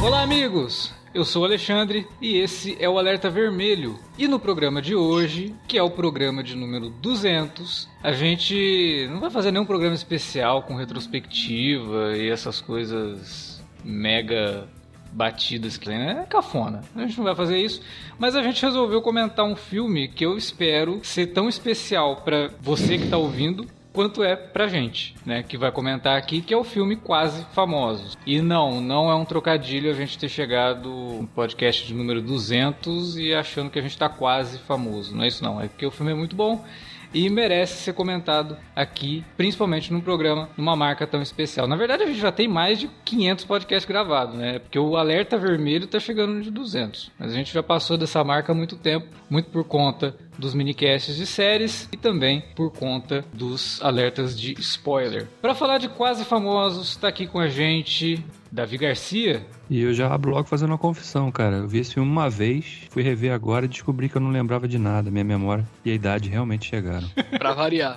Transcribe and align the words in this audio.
Olá, 0.00 0.22
amigos! 0.22 0.94
Eu 1.12 1.24
sou 1.24 1.44
Alexandre 1.44 2.06
e 2.20 2.36
esse 2.36 2.76
é 2.78 2.88
o 2.88 2.98
Alerta 2.98 3.28
Vermelho. 3.28 3.98
E 4.16 4.28
no 4.28 4.38
programa 4.38 4.80
de 4.80 4.94
hoje, 4.94 5.52
que 5.66 5.76
é 5.76 5.82
o 5.82 5.90
programa 5.90 6.40
de 6.40 6.54
número 6.54 6.88
200, 6.88 7.88
a 8.00 8.12
gente 8.12 9.08
não 9.10 9.18
vai 9.18 9.28
fazer 9.28 9.50
nenhum 9.50 9.66
programa 9.66 9.96
especial 9.96 10.62
com 10.62 10.76
retrospectiva 10.76 12.16
e 12.16 12.30
essas 12.30 12.60
coisas 12.60 13.60
mega 13.84 14.68
batidas 15.12 15.76
que 15.76 15.88
né? 15.88 16.20
é 16.22 16.26
cafona. 16.26 16.82
A 16.94 17.00
gente 17.00 17.18
não 17.18 17.24
vai 17.24 17.34
fazer 17.34 17.58
isso, 17.58 17.82
mas 18.18 18.36
a 18.36 18.42
gente 18.42 18.62
resolveu 18.62 19.02
comentar 19.02 19.44
um 19.44 19.56
filme 19.56 20.06
que 20.06 20.24
eu 20.24 20.36
espero 20.38 21.00
ser 21.02 21.28
tão 21.28 21.48
especial 21.48 22.22
para 22.22 22.50
você 22.60 22.98
que 22.98 23.04
está 23.04 23.16
ouvindo 23.16 23.66
quanto 23.98 24.22
é 24.22 24.36
pra 24.36 24.68
gente, 24.68 25.16
né? 25.26 25.42
Que 25.42 25.58
vai 25.58 25.72
comentar 25.72 26.16
aqui, 26.16 26.40
que 26.40 26.54
é 26.54 26.56
o 26.56 26.62
filme 26.62 26.94
Quase 26.94 27.44
Famosos. 27.46 28.16
E 28.24 28.40
não, 28.40 28.80
não 28.80 29.10
é 29.10 29.14
um 29.16 29.24
trocadilho 29.24 29.90
a 29.90 29.92
gente 29.92 30.16
ter 30.16 30.28
chegado 30.28 30.88
no 30.88 31.26
podcast 31.26 31.84
de 31.84 31.92
número 31.92 32.22
200 32.22 33.18
e 33.18 33.34
achando 33.34 33.68
que 33.70 33.76
a 33.76 33.82
gente 33.82 33.98
tá 33.98 34.08
quase 34.08 34.60
famoso. 34.60 35.16
Não 35.16 35.24
é 35.24 35.26
isso 35.26 35.42
não, 35.42 35.60
é 35.60 35.66
porque 35.66 35.84
o 35.84 35.90
filme 35.90 36.12
é 36.12 36.14
muito 36.14 36.36
bom 36.36 36.64
e 37.12 37.28
merece 37.28 37.82
ser 37.82 37.92
comentado 37.92 38.56
aqui, 38.74 39.24
principalmente 39.36 39.92
num 39.92 40.00
programa, 40.00 40.48
numa 40.56 40.76
marca 40.76 41.06
tão 41.06 41.22
especial. 41.22 41.66
Na 41.66 41.76
verdade, 41.76 42.02
a 42.02 42.06
gente 42.06 42.20
já 42.20 42.32
tem 42.32 42.48
mais 42.48 42.78
de 42.78 42.88
500 43.04 43.44
podcasts 43.44 43.88
gravados, 43.88 44.36
né? 44.36 44.58
Porque 44.58 44.78
o 44.78 44.96
alerta 44.96 45.38
vermelho 45.38 45.86
tá 45.86 45.98
chegando 45.98 46.40
de 46.40 46.50
200. 46.50 47.10
Mas 47.18 47.32
a 47.32 47.34
gente 47.34 47.52
já 47.52 47.62
passou 47.62 47.96
dessa 47.96 48.22
marca 48.22 48.52
há 48.52 48.54
muito 48.54 48.76
tempo, 48.76 49.06
muito 49.28 49.50
por 49.50 49.64
conta 49.64 50.14
dos 50.38 50.54
minicasts 50.54 51.16
de 51.16 51.26
séries 51.26 51.88
e 51.92 51.96
também 51.96 52.44
por 52.54 52.70
conta 52.72 53.24
dos 53.32 53.82
alertas 53.82 54.38
de 54.38 54.52
spoiler. 54.60 55.26
Para 55.42 55.54
falar 55.54 55.78
de 55.78 55.88
quase 55.88 56.24
famosos, 56.24 56.90
está 56.90 57.08
aqui 57.08 57.26
com 57.26 57.40
a 57.40 57.48
gente 57.48 58.24
Davi 58.50 58.78
Garcia. 58.78 59.44
E 59.70 59.82
eu 59.82 59.92
já 59.92 60.12
abro 60.12 60.30
logo 60.30 60.48
fazendo 60.48 60.70
uma 60.70 60.78
confissão, 60.78 61.30
cara. 61.30 61.56
Eu 61.56 61.68
vi 61.68 61.78
esse 61.78 61.94
filme 61.94 62.10
uma 62.10 62.30
vez, 62.30 62.86
fui 62.88 63.02
rever 63.02 63.32
agora 63.32 63.66
e 63.66 63.68
descobri 63.68 64.08
que 64.08 64.16
eu 64.16 64.20
não 64.20 64.30
lembrava 64.30 64.66
de 64.66 64.78
nada. 64.78 65.10
Minha 65.10 65.24
memória 65.24 65.66
e 65.84 65.90
a 65.90 65.94
idade 65.94 66.28
realmente 66.28 66.66
chegaram. 66.66 67.08
pra 67.38 67.52
variar. 67.52 67.96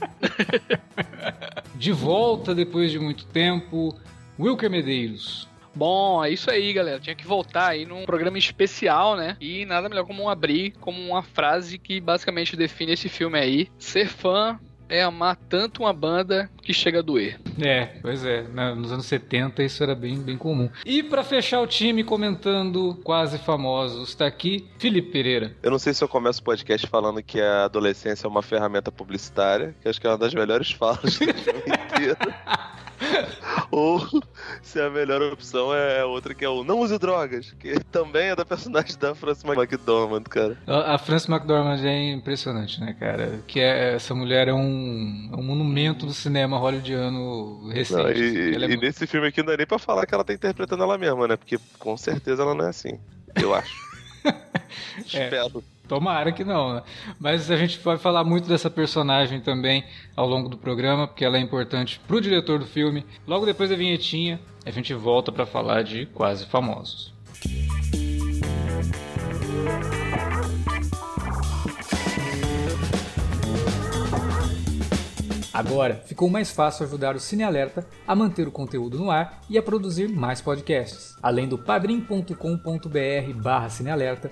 de 1.76 1.92
volta 1.92 2.54
depois 2.54 2.92
de 2.92 3.00
muito 3.00 3.26
tempo, 3.26 3.98
Wilker 4.38 4.70
Medeiros. 4.70 5.48
Bom, 5.74 6.24
é 6.24 6.30
isso 6.30 6.52
aí, 6.52 6.74
galera. 6.74 7.00
Tinha 7.00 7.16
que 7.16 7.26
voltar 7.26 7.70
aí 7.70 7.86
num 7.86 8.06
programa 8.06 8.38
especial, 8.38 9.16
né? 9.16 9.38
E 9.40 9.66
nada 9.66 9.88
melhor 9.88 10.06
como 10.06 10.30
abrir 10.30 10.74
como 10.82 11.00
uma 11.02 11.24
frase 11.24 11.78
que 11.78 12.02
basicamente 12.02 12.58
define 12.58 12.92
esse 12.92 13.08
filme 13.08 13.40
aí. 13.40 13.70
Ser 13.80 14.08
fã 14.08 14.60
é 14.92 15.02
amar 15.02 15.38
tanto 15.50 15.84
uma 15.84 15.94
banda 15.94 16.50
que 16.62 16.74
chega 16.74 17.00
a 17.00 17.02
doer. 17.02 17.40
É, 17.60 17.86
pois 18.02 18.24
é. 18.26 18.44
Nos 18.76 18.92
anos 18.92 19.06
70 19.06 19.64
isso 19.64 19.82
era 19.82 19.96
bem, 19.96 20.20
bem 20.20 20.38
comum. 20.38 20.70
E 20.86 21.02
para 21.02 21.24
fechar 21.24 21.62
o 21.62 21.68
time 21.68 22.04
comentando 22.04 23.00
quase 23.04 23.40
famosos, 23.40 24.10
está 24.10 24.28
aqui 24.28 24.68
Felipe 24.78 25.12
Pereira. 25.12 25.56
Eu 25.64 25.72
não 25.72 25.80
sei 25.80 25.94
se 25.94 26.04
eu 26.04 26.08
começo 26.08 26.42
o 26.42 26.44
podcast 26.44 26.86
falando 26.88 27.24
que 27.24 27.40
a 27.40 27.66
adolescência 27.66 28.28
é 28.28 28.30
uma 28.30 28.42
ferramenta 28.42 28.92
publicitária, 28.92 29.74
que 29.82 29.88
acho 29.88 30.00
que 30.00 30.06
é 30.06 30.10
uma 30.10 30.18
das 30.18 30.34
melhores 30.34 30.72
falas 30.76 31.18
do 31.18 31.34
filme 31.34 31.64
inteiro. 31.68 32.18
Ou 33.72 34.02
se 34.62 34.80
a 34.80 34.90
melhor 34.90 35.22
opção 35.22 35.74
é 35.74 36.04
outra 36.06 36.34
que 36.34 36.46
é 36.46 36.50
o 36.50 36.64
Não 36.64 36.80
Use 36.80 36.98
Drogas, 36.98 37.54
que 37.60 37.80
também 37.86 38.30
é 38.30 38.36
da 38.36 38.46
personagem 38.46 38.98
da 38.98 39.16
Frances 39.16 39.44
McDormand, 39.44 40.24
cara. 40.24 40.58
A, 40.68 40.98
Frances 40.98 41.30
McDormand 41.30 41.84
é 41.84 42.12
impressionante, 42.12 42.80
né, 42.80 42.96
cara? 43.00 43.40
Que 43.48 43.60
é, 43.60 43.96
essa 43.96 44.14
mulher 44.14 44.48
é 44.48 44.54
um, 44.54 45.30
é 45.32 45.36
um 45.36 45.44
monumento 45.44 46.06
do 46.06 46.14
cinema 46.14 46.58
hollywoodiano 46.58 47.70
recente. 47.70 48.02
Não, 48.02 48.12
e, 48.12 48.74
é 48.74 48.78
nesse 48.78 49.08
filme 49.08 49.28
aqui 49.28 49.44
não 49.44 49.54
é 49.54 49.58
nem 49.58 49.66
pra 49.66 49.80
falar 49.80 50.06
que 50.06 50.14
ela 50.14 50.24
tá 50.24 50.34
interpretando 50.34 50.84
ela 50.84 50.98
mesma, 50.98 51.28
né? 51.28 51.36
Porque 51.36 51.58
com 51.80 51.98
certeza 51.98 52.44
ela 52.44 52.56
não 52.56 52.66
é 52.66 52.70
assim. 52.70 53.00
Eu 53.36 53.54
acho. 53.54 53.74
é. 55.14 55.30
Tomara 55.92 56.32
que 56.32 56.46
não, 56.46 56.76
né? 56.76 56.84
Mas 57.20 57.52
a 57.52 57.58
gente 57.58 57.78
vai 57.80 57.98
falar 57.98 58.24
muito 58.24 58.48
dessa 58.48 58.70
personagem 58.70 59.42
também 59.42 59.84
ao 60.16 60.26
longo 60.26 60.48
do 60.48 60.58
programa, 60.58 61.06
porque 61.06 61.26
ela 61.26 61.36
é 61.36 61.42
importante 61.42 62.00
pro 62.08 62.22
diretor 62.22 62.60
do 62.60 62.66
filme. 62.66 63.06
Logo 63.28 63.46
depois 63.46 63.70
da 63.70 63.76
vinhetinha, 63.76 64.40
a 64.66 64.72
gente 64.72 64.94
volta 64.94 65.34
para 65.34 65.46
falar 65.46 65.84
de 65.84 66.06
Quase 66.06 66.46
Famosos. 66.46 67.14
Agora 75.54 75.96
ficou 76.06 76.30
mais 76.30 76.52
fácil 76.52 76.86
ajudar 76.86 77.18
o 77.18 77.20
Cine 77.20 77.44
Alerta 77.44 77.86
a 78.08 78.16
manter 78.16 78.48
o 78.48 78.52
conteúdo 78.52 78.98
no 78.98 79.12
ar 79.12 79.42
e 79.50 79.58
a 79.58 79.62
produzir 79.62 80.08
mais 80.08 80.40
podcasts. 80.40 81.18
Além 81.22 81.50
do 81.50 81.58
padrim.com.br/barra 81.58 83.70
cinealerta, 83.70 84.32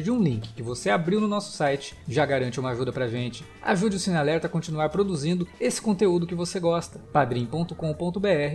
partir 0.00 0.02
de 0.02 0.10
um 0.10 0.20
link 0.20 0.52
que 0.54 0.62
você 0.62 0.90
abriu 0.90 1.20
no 1.20 1.28
nosso 1.28 1.52
site 1.52 1.94
já 2.08 2.24
garante 2.24 2.58
uma 2.58 2.70
ajuda 2.70 2.92
pra 2.92 3.08
gente. 3.08 3.44
Ajude 3.62 3.96
o 3.96 3.98
Cinealerta 3.98 4.46
a 4.46 4.50
continuar 4.50 4.88
produzindo 4.88 5.46
esse 5.60 5.80
conteúdo 5.80 6.26
que 6.26 6.34
você 6.34 6.58
gosta. 6.58 6.98
padrim.com.br 7.12 7.74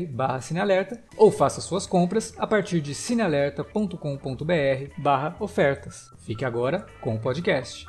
barra 0.10 0.42
Cinealerta 0.42 1.02
ou 1.16 1.32
faça 1.32 1.62
suas 1.62 1.86
compras 1.86 2.34
a 2.38 2.48
partir 2.48 2.82
de 2.82 2.94
cinealerta.com.br 2.96 4.92
barra 4.98 5.36
ofertas. 5.40 6.12
Fique 6.18 6.44
agora 6.44 6.86
com 7.02 7.16
o 7.16 7.20
podcast. 7.20 7.86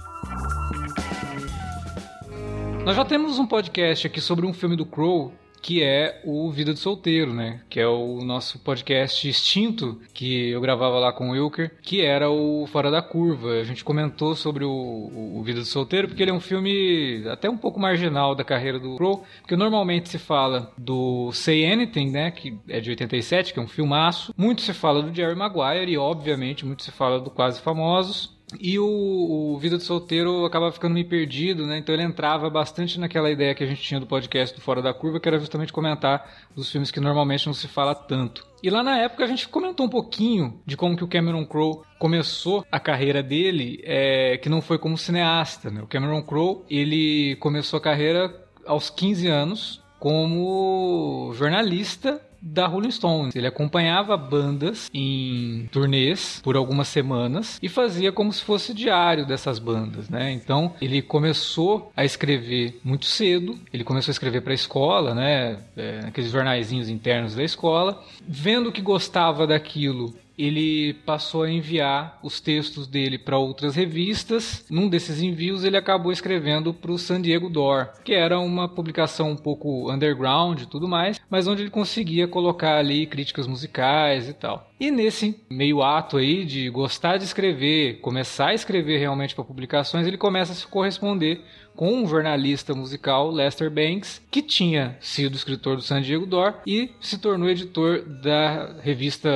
Nós 2.85 2.95
já 2.95 3.05
temos 3.05 3.39
um 3.39 3.47
podcast 3.47 4.07
aqui 4.07 4.21
sobre 4.21 4.47
um 4.47 4.53
filme 4.53 4.77
do 4.77 4.87
Crow 4.87 5.33
que 5.63 5.83
é 5.83 6.21
o 6.25 6.51
Vida 6.51 6.73
de 6.73 6.81
Solteiro, 6.81 7.33
né? 7.33 7.61
Que 7.69 7.81
é 7.81 7.87
o 7.87 8.25
nosso 8.25 8.59
podcast 8.59 9.29
extinto 9.29 10.01
que 10.15 10.51
eu 10.51 10.61
gravava 10.61 10.99
lá 10.99 11.13
com 11.13 11.31
o 11.31 11.33
Wilker, 11.33 11.73
que 11.83 12.01
era 12.01 12.31
o 12.31 12.67
Fora 12.67 12.91
da 12.91 13.03
Curva. 13.03 13.53
A 13.53 13.65
gente 13.65 13.85
comentou 13.85 14.35
sobre 14.35 14.65
o, 14.65 14.71
o, 14.71 15.43
Vida 15.43 15.61
de 15.61 15.67
Solteiro 15.67 16.09
porque 16.09 16.23
ele 16.23 16.31
é 16.31 16.35
um 16.35 16.41
filme 16.41 17.25
até 17.29 17.49
um 17.49 17.57
pouco 17.57 17.81
marginal 17.81 18.35
da 18.35 18.45
carreira 18.45 18.79
do 18.79 18.97
Crow, 18.97 19.25
porque 19.41 19.57
normalmente 19.57 20.09
se 20.09 20.19
fala 20.19 20.73
do 20.77 21.31
Say 21.33 21.65
Anything, 21.65 22.11
né? 22.11 22.31
Que 22.31 22.57
é 22.69 22.81
de 22.81 22.91
87, 22.91 23.53
que 23.53 23.59
é 23.59 23.63
um 23.63 23.69
filmaço. 23.69 24.35
Muito 24.37 24.63
se 24.63 24.73
fala 24.73 25.03
do 25.03 25.15
Jerry 25.15 25.35
Maguire 25.35 25.91
e, 25.91 25.99
obviamente, 25.99 26.67
muito 26.67 26.83
se 26.83 26.91
fala 26.91 27.21
do 27.21 27.31
Quase 27.31 27.61
Famosos. 27.61 28.36
E 28.61 28.79
o, 28.79 28.87
o, 28.87 29.59
Vida 29.59 29.77
de 29.77 29.83
Solteiro 29.83 30.45
acaba 30.45 30.71
ficando 30.71 30.95
meio 30.95 31.09
perdido, 31.09 31.67
né? 31.67 31.79
Então 31.79 31.95
ele 31.95 32.05
entrava 32.05 32.49
bastante 32.49 32.99
naquela 32.99 33.31
ideia 33.31 33.55
que 33.55 33.65
a 33.65 33.67
gente 33.67 33.83
tinha 33.83 33.99
do 33.99 34.07
podcast 34.07 34.55
do 34.55 34.63
Fora 34.63 34.81
da 34.81 34.95
Curva, 34.95 35.19
que 35.19 35.29
era 35.29 35.39
justamente 35.39 35.73
comentar 35.73 36.47
dos 36.55 36.71
filmes 36.71 36.91
que 36.91 37.01
normalmente 37.01 37.47
não 37.47 37.55
se 37.55 37.67
fala 37.67 37.95
tanto. 37.95 38.47
E 38.63 38.71
lá 38.71 38.83
na 38.83 38.99
época 38.99 39.25
a 39.25 39.27
gente 39.27 39.49
comentou 39.49 39.87
um 39.87 39.89
pouquinho 39.89 40.61
de 40.65 40.77
como 40.77 40.97
que 40.97 41.03
o 41.03 41.09
Cameron 41.09 41.45
Crowe 41.45 41.83
começou 41.99 42.65
a 42.71 42.79
carreira 42.79 43.23
dele, 43.23 43.81
é, 43.83 44.39
que 44.39 44.49
não 44.49 44.63
foi 44.63 44.79
como 44.79 44.97
cineasta, 44.97 45.71
né? 45.71 45.83
O 45.83 45.87
Cameron 45.87 46.23
Crowe, 46.23 46.63
ele 46.71 47.37
começou 47.37 47.79
a 47.79 47.83
carreira 47.83 48.33
aos 48.65 48.91
15 48.91 49.27
anos 49.27 49.83
como 49.99 51.33
jornalista 51.35 52.21
da 52.47 52.67
Rolling 52.67 52.91
Stones. 52.91 53.35
Ele 53.35 53.47
acompanhava 53.47 54.17
bandas 54.17 54.89
em 54.95 55.69
turnês 55.73 56.41
por 56.43 56.57
algumas 56.57 56.89
semanas 56.89 57.59
e 57.63 57.69
fazia 57.69 58.13
como 58.13 58.33
se 58.33 58.43
fosse 58.43 58.73
diário 58.73 59.27
dessas 59.27 59.59
bandas, 59.59 60.09
né? 60.09 60.31
Então 60.33 60.75
ele 60.81 61.03
começou 61.03 61.91
a 61.97 62.05
escrever 62.05 62.79
muito 62.85 63.07
cedo. 63.07 63.59
Ele 63.73 63.85
começou 63.85 64.11
a 64.11 64.15
escrever 64.15 64.43
para 64.43 64.53
a 64.53 64.55
escola, 64.55 65.15
né? 65.15 65.59
É, 65.77 66.01
aqueles 66.07 66.31
jornaizinhos 66.31 66.89
internos 66.89 67.35
da 67.35 67.43
escola. 67.43 68.03
Vendo 68.27 68.71
que 68.71 68.81
gostava 68.81 69.47
daquilo, 69.47 70.15
ele 70.39 70.95
passou 71.05 71.43
a 71.43 71.51
enviar 71.51 72.19
os 72.23 72.41
textos 72.41 72.87
dele 72.87 73.19
para 73.19 73.39
outras 73.39 73.75
revistas. 73.75 74.65
Num 74.71 74.89
desses 74.89 75.21
envios, 75.21 75.65
ele 75.65 75.77
acabou 75.77 76.13
escrevendo 76.13 76.75
para 76.75 76.93
o 76.93 76.99
San 76.99 77.21
Diego 77.21 77.49
Door, 77.49 77.91
que 78.05 78.13
era 78.13 78.39
uma 78.39 78.69
publicação 78.69 79.31
um 79.31 79.37
pouco 79.37 79.91
underground 79.91 80.61
e 80.61 80.67
tudo 80.67 80.89
mais, 80.89 81.21
mas 81.31 81.47
onde 81.47 81.63
ele 81.63 81.71
conseguia 81.71 82.29
colocar 82.29 82.77
ali 82.77 83.07
críticas 83.07 83.47
musicais 83.47 84.29
e 84.29 84.35
tal. 84.35 84.71
E 84.79 84.91
nesse 84.91 85.41
meio 85.49 85.83
ato 85.83 86.19
aí 86.19 86.45
de 86.45 86.69
gostar 86.69 87.17
de 87.17 87.25
escrever, 87.25 88.01
começar 88.01 88.49
a 88.49 88.55
escrever 88.55 88.99
realmente 88.99 89.35
para 89.35 89.45
publicações, 89.45 90.07
ele 90.07 90.19
começa 90.19 90.53
a 90.53 90.55
se 90.55 90.67
corresponder 90.67 91.43
com 91.77 91.93
um 91.93 92.07
jornalista 92.07 92.75
musical, 92.75 93.31
Lester 93.31 93.71
Banks, 93.71 94.23
que 94.31 94.43
tinha 94.43 94.97
sido 94.99 95.37
escritor 95.37 95.77
do 95.77 95.83
San 95.83 96.01
Diego 96.01 96.27
Door 96.27 96.55
e 96.67 96.91
se 97.01 97.19
tornou 97.19 97.49
editor 97.49 98.03
da 98.03 98.75
revista 98.81 99.29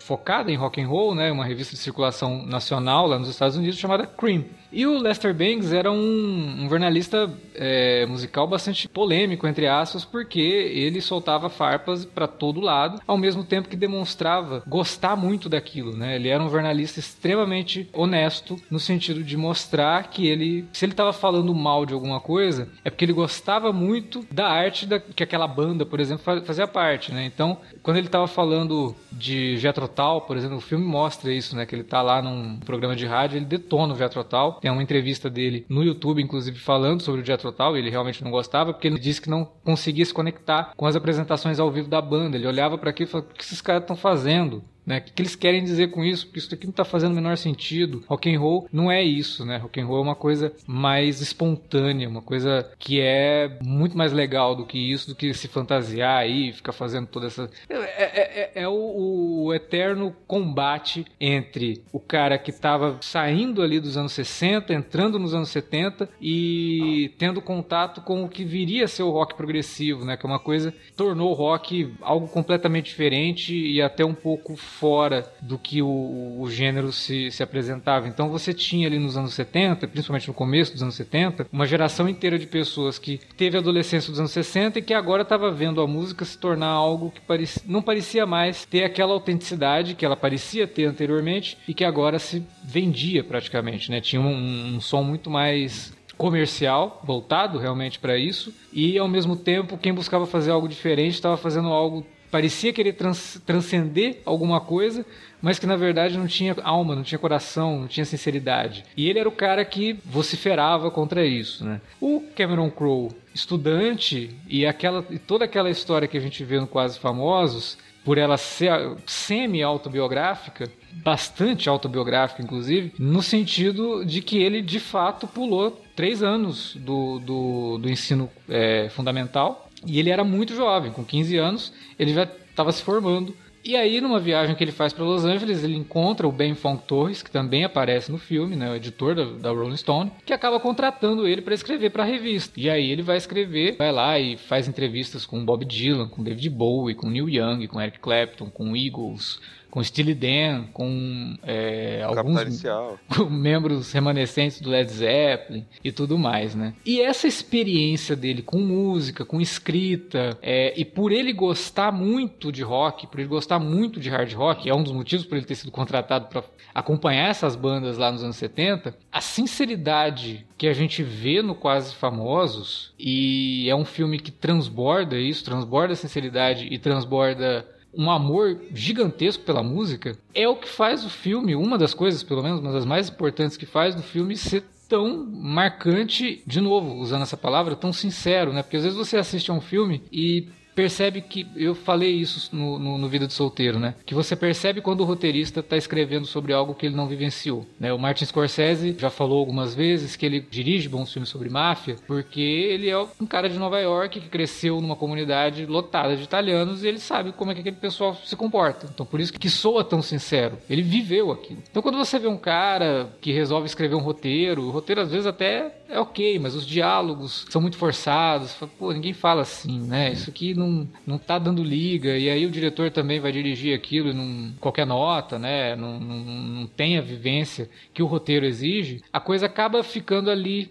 focada 0.00 0.50
em 0.52 0.56
rock 0.56 0.80
and 0.80 0.86
roll, 0.86 1.14
né, 1.14 1.32
uma 1.32 1.44
revista 1.44 1.74
de 1.74 1.80
circulação 1.80 2.44
nacional 2.44 3.06
lá 3.06 3.18
nos 3.18 3.28
Estados 3.28 3.56
Unidos 3.56 3.78
chamada 3.78 4.06
Cream. 4.06 4.44
E 4.76 4.86
o 4.86 4.98
Lester 4.98 5.32
Bangs 5.32 5.72
era 5.72 5.90
um, 5.90 6.64
um 6.64 6.68
jornalista 6.68 7.32
é, 7.54 8.04
musical 8.04 8.46
bastante 8.46 8.86
polêmico, 8.86 9.46
entre 9.46 9.66
aspas, 9.66 10.04
porque 10.04 10.38
ele 10.38 11.00
soltava 11.00 11.48
farpas 11.48 12.04
para 12.04 12.26
todo 12.26 12.60
lado, 12.60 13.00
ao 13.06 13.16
mesmo 13.16 13.42
tempo 13.42 13.70
que 13.70 13.74
demonstrava 13.74 14.62
gostar 14.66 15.16
muito 15.16 15.48
daquilo, 15.48 15.96
né? 15.96 16.16
Ele 16.16 16.28
era 16.28 16.42
um 16.42 16.50
jornalista 16.50 17.00
extremamente 17.00 17.88
honesto, 17.90 18.60
no 18.70 18.78
sentido 18.78 19.24
de 19.24 19.34
mostrar 19.34 20.10
que 20.10 20.26
ele, 20.28 20.66
se 20.74 20.84
ele 20.84 20.92
estava 20.92 21.14
falando 21.14 21.54
mal 21.54 21.86
de 21.86 21.94
alguma 21.94 22.20
coisa, 22.20 22.68
é 22.84 22.90
porque 22.90 23.06
ele 23.06 23.14
gostava 23.14 23.72
muito 23.72 24.26
da 24.30 24.46
arte 24.46 24.84
da, 24.84 25.00
que 25.00 25.22
aquela 25.22 25.48
banda, 25.48 25.86
por 25.86 26.00
exemplo, 26.00 26.22
fazia 26.44 26.66
parte, 26.66 27.14
né? 27.14 27.24
Então, 27.24 27.56
quando 27.82 27.96
ele 27.96 28.08
estava 28.08 28.26
falando 28.26 28.94
de 29.10 29.56
Jethro 29.56 29.88
Tull, 29.88 30.20
por 30.20 30.36
exemplo, 30.36 30.58
o 30.58 30.60
filme 30.60 30.84
mostra 30.84 31.32
isso, 31.32 31.56
né? 31.56 31.64
Que 31.64 31.74
ele 31.74 31.80
está 31.80 32.02
lá 32.02 32.20
num 32.20 32.58
programa 32.58 32.94
de 32.94 33.06
rádio, 33.06 33.38
ele 33.38 33.46
detona 33.46 33.94
o 33.94 33.96
Jethro 33.96 34.22
Tull, 34.22 34.58
tem 34.66 34.72
uma 34.72 34.82
entrevista 34.82 35.30
dele 35.30 35.64
no 35.68 35.84
YouTube, 35.84 36.20
inclusive, 36.20 36.58
falando 36.58 37.00
sobre 37.00 37.20
o 37.20 37.24
Jethro 37.24 37.54
e 37.76 37.78
ele 37.78 37.88
realmente 37.88 38.24
não 38.24 38.32
gostava, 38.32 38.72
porque 38.72 38.88
ele 38.88 38.98
disse 38.98 39.20
que 39.20 39.30
não 39.30 39.44
conseguia 39.44 40.04
se 40.04 40.12
conectar 40.12 40.72
com 40.76 40.86
as 40.86 40.96
apresentações 40.96 41.60
ao 41.60 41.70
vivo 41.70 41.88
da 41.88 42.02
banda. 42.02 42.36
Ele 42.36 42.48
olhava 42.48 42.76
para 42.76 42.90
aquilo 42.90 43.08
e 43.08 43.12
falava, 43.12 43.30
o 43.30 43.34
que 43.34 43.44
esses 43.44 43.60
caras 43.60 43.82
estão 43.82 43.94
fazendo? 43.94 44.64
Né? 44.86 44.98
O 44.98 45.02
que 45.02 45.20
eles 45.20 45.34
querem 45.34 45.64
dizer 45.64 45.90
com 45.90 46.04
isso? 46.04 46.26
Porque 46.26 46.38
isso 46.38 46.54
aqui 46.54 46.64
não 46.64 46.70
está 46.70 46.84
fazendo 46.84 47.12
o 47.12 47.16
menor 47.16 47.36
sentido. 47.36 48.04
Rock 48.06 48.32
and 48.32 48.38
roll 48.38 48.68
não 48.72 48.90
é 48.90 49.02
isso, 49.02 49.44
né? 49.44 49.56
Rock 49.56 49.80
and 49.80 49.86
roll 49.86 49.98
é 49.98 50.02
uma 50.02 50.14
coisa 50.14 50.52
mais 50.66 51.20
espontânea, 51.20 52.08
uma 52.08 52.22
coisa 52.22 52.70
que 52.78 53.00
é 53.00 53.58
muito 53.62 53.98
mais 53.98 54.12
legal 54.12 54.54
do 54.54 54.64
que 54.64 54.78
isso, 54.78 55.08
do 55.08 55.14
que 55.14 55.34
se 55.34 55.48
fantasiar 55.48 56.18
aí, 56.18 56.52
ficar 56.52 56.72
fazendo 56.72 57.08
toda 57.08 57.26
essa. 57.26 57.50
É, 57.68 57.74
é, 57.74 58.50
é, 58.60 58.62
é 58.62 58.68
o, 58.68 59.46
o, 59.46 59.54
eterno 59.54 60.14
combate 60.26 61.04
entre 61.20 61.82
o 61.92 61.98
cara 61.98 62.38
que 62.38 62.50
estava 62.50 62.98
saindo 63.00 63.62
ali 63.62 63.80
dos 63.80 63.96
anos 63.96 64.12
60, 64.12 64.72
entrando 64.72 65.18
nos 65.18 65.34
anos 65.34 65.48
70 65.48 66.08
e 66.20 67.12
tendo 67.18 67.42
contato 67.42 68.00
com 68.02 68.22
o 68.22 68.28
que 68.28 68.44
viria 68.44 68.84
a 68.84 68.88
ser 68.88 69.02
o 69.02 69.10
rock 69.10 69.34
progressivo, 69.34 70.04
né? 70.04 70.16
Que 70.16 70.26
é 70.26 70.28
uma 70.28 70.38
coisa 70.38 70.72
tornou 70.96 71.30
o 71.30 71.34
rock 71.34 71.92
algo 72.00 72.28
completamente 72.28 72.86
diferente 72.86 73.54
e 73.54 73.82
até 73.82 74.04
um 74.04 74.14
pouco 74.14 74.56
fora 74.78 75.26
do 75.40 75.58
que 75.58 75.80
o, 75.80 76.36
o 76.38 76.50
gênero 76.50 76.92
se, 76.92 77.30
se 77.30 77.42
apresentava. 77.42 78.08
Então 78.08 78.28
você 78.28 78.52
tinha 78.52 78.86
ali 78.86 78.98
nos 78.98 79.16
anos 79.16 79.34
70, 79.34 79.88
principalmente 79.88 80.28
no 80.28 80.34
começo 80.34 80.72
dos 80.72 80.82
anos 80.82 80.94
70, 80.94 81.48
uma 81.50 81.66
geração 81.66 82.08
inteira 82.08 82.38
de 82.38 82.46
pessoas 82.46 82.98
que 82.98 83.18
teve 83.36 83.56
a 83.56 83.60
adolescência 83.60 84.10
dos 84.10 84.20
anos 84.20 84.32
60 84.32 84.78
e 84.78 84.82
que 84.82 84.92
agora 84.92 85.22
estava 85.22 85.50
vendo 85.50 85.80
a 85.80 85.86
música 85.86 86.24
se 86.24 86.38
tornar 86.38 86.68
algo 86.68 87.10
que 87.10 87.20
parecia, 87.20 87.62
não 87.66 87.80
parecia 87.80 88.26
mais 88.26 88.64
ter 88.66 88.84
aquela 88.84 89.12
autenticidade 89.12 89.94
que 89.94 90.04
ela 90.04 90.16
parecia 90.16 90.66
ter 90.66 90.84
anteriormente 90.84 91.56
e 91.66 91.72
que 91.72 91.84
agora 91.84 92.18
se 92.18 92.44
vendia 92.62 93.24
praticamente, 93.24 93.90
né? 93.90 94.00
Tinha 94.00 94.20
um, 94.20 94.76
um 94.76 94.80
som 94.80 95.02
muito 95.02 95.30
mais 95.30 95.94
comercial, 96.16 97.02
voltado 97.04 97.58
realmente 97.58 97.98
para 97.98 98.16
isso, 98.16 98.52
e 98.72 98.98
ao 98.98 99.08
mesmo 99.08 99.36
tempo 99.36 99.76
quem 99.76 99.92
buscava 99.92 100.26
fazer 100.26 100.50
algo 100.50 100.68
diferente 100.68 101.14
estava 101.14 101.36
fazendo 101.36 101.68
algo 101.68 102.06
parecia 102.36 102.70
querer 102.70 102.92
trans, 102.92 103.40
transcender 103.46 104.18
alguma 104.26 104.60
coisa, 104.60 105.06
mas 105.40 105.58
que 105.58 105.66
na 105.66 105.74
verdade 105.74 106.18
não 106.18 106.26
tinha 106.26 106.54
alma, 106.62 106.94
não 106.94 107.02
tinha 107.02 107.18
coração, 107.18 107.80
não 107.80 107.86
tinha 107.88 108.04
sinceridade. 108.04 108.84
E 108.94 109.08
ele 109.08 109.18
era 109.18 109.26
o 109.26 109.32
cara 109.32 109.64
que 109.64 109.98
vociferava 110.04 110.90
contra 110.90 111.24
isso, 111.24 111.64
né? 111.64 111.80
O 111.98 112.22
Cameron 112.36 112.70
Crowe, 112.70 113.08
estudante 113.34 114.36
e 114.46 114.66
aquela 114.66 115.02
e 115.08 115.18
toda 115.18 115.46
aquela 115.46 115.70
história 115.70 116.06
que 116.06 116.18
a 116.18 116.20
gente 116.20 116.44
vê 116.44 116.60
no 116.60 116.66
Quase 116.66 116.98
Famosos, 116.98 117.78
por 118.04 118.18
ela 118.18 118.36
ser 118.36 118.70
semi-autobiográfica, 119.06 120.70
bastante 120.92 121.70
autobiográfica, 121.70 122.42
inclusive, 122.42 122.92
no 122.98 123.22
sentido 123.22 124.04
de 124.04 124.20
que 124.20 124.42
ele 124.42 124.60
de 124.60 124.78
fato 124.78 125.26
pulou 125.26 125.82
três 125.96 126.22
anos 126.22 126.76
do, 126.76 127.18
do, 127.18 127.78
do 127.78 127.90
ensino 127.90 128.28
é, 128.46 128.90
fundamental 128.90 129.65
e 129.84 129.98
ele 129.98 130.10
era 130.10 130.24
muito 130.24 130.54
jovem, 130.54 130.92
com 130.92 131.04
15 131.04 131.36
anos, 131.36 131.72
ele 131.98 132.14
já 132.14 132.22
estava 132.22 132.72
se 132.72 132.82
formando. 132.82 133.34
E 133.64 133.74
aí, 133.74 134.00
numa 134.00 134.20
viagem 134.20 134.54
que 134.54 134.62
ele 134.62 134.70
faz 134.70 134.92
para 134.92 135.04
Los 135.04 135.24
Angeles, 135.24 135.64
ele 135.64 135.74
encontra 135.74 136.26
o 136.28 136.30
Ben 136.30 136.54
Fong 136.54 136.80
Torres, 136.86 137.20
que 137.20 137.30
também 137.32 137.64
aparece 137.64 138.12
no 138.12 138.16
filme, 138.16 138.54
né, 138.54 138.70
o 138.70 138.76
editor 138.76 139.16
da, 139.16 139.24
da 139.24 139.50
Rolling 139.50 139.76
Stone, 139.76 140.12
que 140.24 140.32
acaba 140.32 140.60
contratando 140.60 141.26
ele 141.26 141.42
para 141.42 141.52
escrever 141.52 141.90
para 141.90 142.04
a 142.04 142.06
revista. 142.06 142.60
E 142.60 142.70
aí 142.70 142.88
ele 142.88 143.02
vai 143.02 143.16
escrever, 143.16 143.76
vai 143.76 143.90
lá 143.90 144.20
e 144.20 144.36
faz 144.36 144.68
entrevistas 144.68 145.26
com 145.26 145.44
Bob 145.44 145.64
Dylan, 145.64 146.08
com 146.08 146.22
David 146.22 146.48
Bowie, 146.48 146.94
com 146.94 147.10
Neil 147.10 147.28
Young, 147.28 147.66
com 147.66 147.80
Eric 147.80 147.98
Clapton, 147.98 148.48
com 148.48 148.76
Eagles, 148.76 149.40
com 149.70 149.82
Steely 149.82 150.14
Dan, 150.14 150.64
com 150.72 151.36
é, 151.42 152.02
alguns 152.02 152.62
com 153.08 153.24
membros 153.24 153.92
remanescentes 153.92 154.60
do 154.60 154.70
Led 154.70 154.90
Zeppelin 154.90 155.66
e 155.84 155.92
tudo 155.92 156.18
mais, 156.18 156.54
né? 156.54 156.74
E 156.84 157.00
essa 157.00 157.26
experiência 157.26 158.16
dele 158.16 158.42
com 158.42 158.58
música, 158.58 159.24
com 159.24 159.40
escrita, 159.40 160.38
é, 160.40 160.72
e 160.78 160.84
por 160.84 161.12
ele 161.12 161.32
gostar 161.32 161.92
muito 161.92 162.50
de 162.50 162.62
rock, 162.62 163.06
por 163.06 163.20
ele 163.20 163.28
gostar 163.28 163.58
muito 163.58 164.00
de 164.00 164.08
hard 164.08 164.32
rock, 164.32 164.68
é 164.68 164.74
um 164.74 164.82
dos 164.82 164.92
motivos 164.92 165.26
por 165.26 165.36
ele 165.36 165.46
ter 165.46 165.54
sido 165.54 165.70
contratado 165.70 166.28
para 166.28 166.42
acompanhar 166.74 167.28
essas 167.28 167.56
bandas 167.56 167.98
lá 167.98 168.12
nos 168.12 168.22
anos 168.22 168.36
70, 168.36 168.96
a 169.10 169.20
sinceridade 169.20 170.46
que 170.58 170.68
a 170.68 170.72
gente 170.72 171.02
vê 171.02 171.42
no 171.42 171.54
Quase 171.54 171.94
Famosos, 171.94 172.94
e 172.98 173.68
é 173.68 173.74
um 173.74 173.84
filme 173.84 174.18
que 174.18 174.30
transborda 174.30 175.18
isso, 175.18 175.44
transborda 175.44 175.92
a 175.92 175.96
sinceridade 175.96 176.66
e 176.70 176.78
transborda 176.78 177.66
um 177.96 178.10
amor 178.10 178.60
gigantesco 178.72 179.44
pela 179.44 179.62
música, 179.62 180.16
é 180.34 180.48
o 180.48 180.56
que 180.56 180.68
faz 180.68 181.04
o 181.04 181.10
filme, 181.10 181.56
uma 181.56 181.78
das 181.78 181.94
coisas, 181.94 182.22
pelo 182.22 182.42
menos, 182.42 182.60
uma 182.60 182.72
das 182.72 182.84
mais 182.84 183.08
importantes 183.08 183.56
que 183.56 183.66
faz 183.66 183.94
do 183.94 184.02
filme 184.02 184.36
ser 184.36 184.64
tão 184.88 185.26
marcante, 185.26 186.42
de 186.46 186.60
novo, 186.60 186.94
usando 186.94 187.22
essa 187.22 187.36
palavra, 187.36 187.74
tão 187.74 187.92
sincero, 187.92 188.52
né? 188.52 188.62
Porque 188.62 188.76
às 188.76 188.84
vezes 188.84 188.96
você 188.96 189.16
assiste 189.16 189.50
a 189.50 189.54
um 189.54 189.60
filme 189.60 190.02
e 190.12 190.48
percebe 190.76 191.22
que 191.22 191.46
eu 191.56 191.74
falei 191.74 192.12
isso 192.12 192.54
no, 192.54 192.78
no, 192.78 192.98
no, 192.98 193.08
Vida 193.08 193.26
de 193.26 193.32
Solteiro, 193.32 193.78
né? 193.78 193.94
Que 194.04 194.14
você 194.14 194.36
percebe 194.36 194.82
quando 194.82 195.00
o 195.00 195.04
roteirista 195.04 195.60
está 195.60 195.74
escrevendo 195.74 196.26
sobre 196.26 196.52
algo 196.52 196.74
que 196.74 196.84
ele 196.84 196.94
não 196.94 197.08
vivenciou. 197.08 197.66
Né? 197.80 197.92
O 197.94 197.98
Martin 197.98 198.26
Scorsese 198.26 198.94
já 198.98 199.08
falou 199.08 199.38
algumas 199.38 199.74
vezes 199.74 200.16
que 200.16 200.26
ele 200.26 200.38
dirige 200.40 200.86
bons 200.86 201.10
filmes 201.10 201.30
sobre 201.30 201.48
máfia 201.48 201.96
porque 202.06 202.40
ele 202.40 202.90
é 202.90 202.98
um 202.98 203.26
cara 203.26 203.48
de 203.48 203.58
Nova 203.58 203.80
York 203.80 204.20
que 204.20 204.28
cresceu 204.28 204.80
numa 204.82 204.94
comunidade 204.94 205.64
lotada 205.64 206.14
de 206.14 206.22
italianos 206.22 206.84
e 206.84 206.88
ele 206.88 206.98
sabe 206.98 207.32
como 207.32 207.50
é 207.50 207.54
que 207.54 207.60
aquele 207.60 207.76
pessoal 207.76 208.14
se 208.14 208.36
comporta. 208.36 208.86
Então 208.92 209.06
por 209.06 209.18
isso 209.18 209.32
que 209.32 209.48
soa 209.48 209.82
tão 209.82 210.02
sincero. 210.02 210.58
Ele 210.68 210.82
viveu 210.82 211.32
aquilo. 211.32 211.62
Então 211.70 211.82
quando 211.82 211.96
você 211.96 212.18
vê 212.18 212.28
um 212.28 212.36
cara 212.36 213.08
que 213.22 213.32
resolve 213.32 213.66
escrever 213.66 213.94
um 213.94 214.00
roteiro, 214.00 214.64
o 214.64 214.70
roteiro 214.70 215.00
às 215.00 215.10
vezes 215.10 215.26
até 215.26 215.72
é 215.88 215.98
ok, 216.00 216.38
mas 216.38 216.54
os 216.54 216.66
diálogos 216.66 217.46
são 217.48 217.62
muito 217.62 217.76
forçados. 217.76 218.54
Pô, 218.78 218.92
ninguém 218.92 219.12
fala 219.12 219.42
assim, 219.42 219.80
né? 219.80 220.12
Isso 220.12 220.28
aqui 220.28 220.54
não 220.54 220.65
não, 220.66 220.88
não 221.06 221.18
tá 221.18 221.38
dando 221.38 221.62
liga, 221.62 222.16
e 222.16 222.28
aí 222.28 222.46
o 222.46 222.50
diretor 222.50 222.90
também 222.90 223.20
vai 223.20 223.32
dirigir 223.32 223.74
aquilo 223.74 224.10
em 224.10 224.54
qualquer 224.60 224.86
nota, 224.86 225.38
né? 225.38 225.76
Não, 225.76 225.98
não, 225.98 226.16
não 226.18 226.66
tem 226.66 226.98
a 226.98 227.02
vivência 227.02 227.68
que 227.92 228.02
o 228.02 228.06
roteiro 228.06 228.46
exige, 228.46 229.02
a 229.12 229.20
coisa 229.20 229.46
acaba 229.46 229.82
ficando 229.82 230.30
ali 230.30 230.70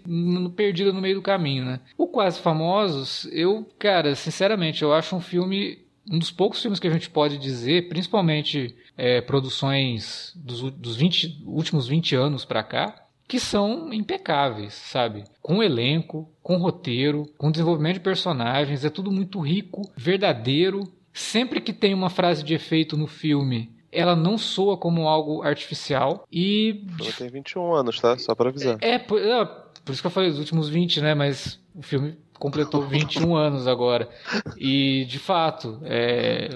perdida 0.54 0.92
no 0.92 1.00
meio 1.00 1.16
do 1.16 1.22
caminho, 1.22 1.64
né? 1.64 1.80
O 1.96 2.06
Quase 2.06 2.40
Famosos, 2.40 3.28
eu, 3.32 3.66
cara, 3.78 4.14
sinceramente, 4.14 4.82
eu 4.82 4.92
acho 4.92 5.16
um 5.16 5.20
filme 5.20 5.78
um 6.08 6.18
dos 6.18 6.30
poucos 6.30 6.62
filmes 6.62 6.78
que 6.78 6.86
a 6.86 6.90
gente 6.90 7.10
pode 7.10 7.36
dizer, 7.36 7.88
principalmente 7.88 8.76
é, 8.96 9.20
produções 9.20 10.32
dos, 10.36 10.70
dos 10.70 10.96
20, 10.96 11.42
últimos 11.44 11.88
20 11.88 12.14
anos 12.14 12.44
para 12.44 12.62
cá, 12.62 13.05
que 13.28 13.40
são 13.40 13.92
impecáveis, 13.92 14.74
sabe? 14.74 15.24
Com 15.42 15.62
elenco, 15.62 16.30
com 16.42 16.56
roteiro, 16.56 17.26
com 17.36 17.50
desenvolvimento 17.50 17.94
de 17.94 18.00
personagens, 18.00 18.84
é 18.84 18.90
tudo 18.90 19.10
muito 19.10 19.40
rico, 19.40 19.82
verdadeiro. 19.96 20.82
Sempre 21.12 21.60
que 21.60 21.72
tem 21.72 21.94
uma 21.94 22.10
frase 22.10 22.42
de 22.44 22.54
efeito 22.54 22.96
no 22.96 23.06
filme, 23.06 23.74
ela 23.90 24.14
não 24.14 24.36
soa 24.36 24.76
como 24.76 25.08
algo 25.08 25.42
artificial 25.42 26.26
e. 26.30 26.84
Ela 27.00 27.12
tem 27.12 27.28
21 27.28 27.74
anos, 27.74 28.00
tá? 28.00 28.18
Só 28.18 28.34
pra 28.34 28.50
avisar. 28.50 28.78
É, 28.80 28.90
é, 28.90 28.98
por, 28.98 29.20
é, 29.20 29.44
por 29.84 29.92
isso 29.92 30.02
que 30.02 30.06
eu 30.06 30.10
falei 30.10 30.30
os 30.30 30.38
últimos 30.38 30.68
20, 30.68 31.00
né? 31.00 31.14
Mas 31.14 31.58
o 31.74 31.82
filme 31.82 32.16
completou 32.38 32.82
21 32.82 33.34
anos 33.36 33.66
agora. 33.66 34.08
E, 34.56 35.04
de 35.06 35.18
fato, 35.18 35.78
é, 35.84 36.50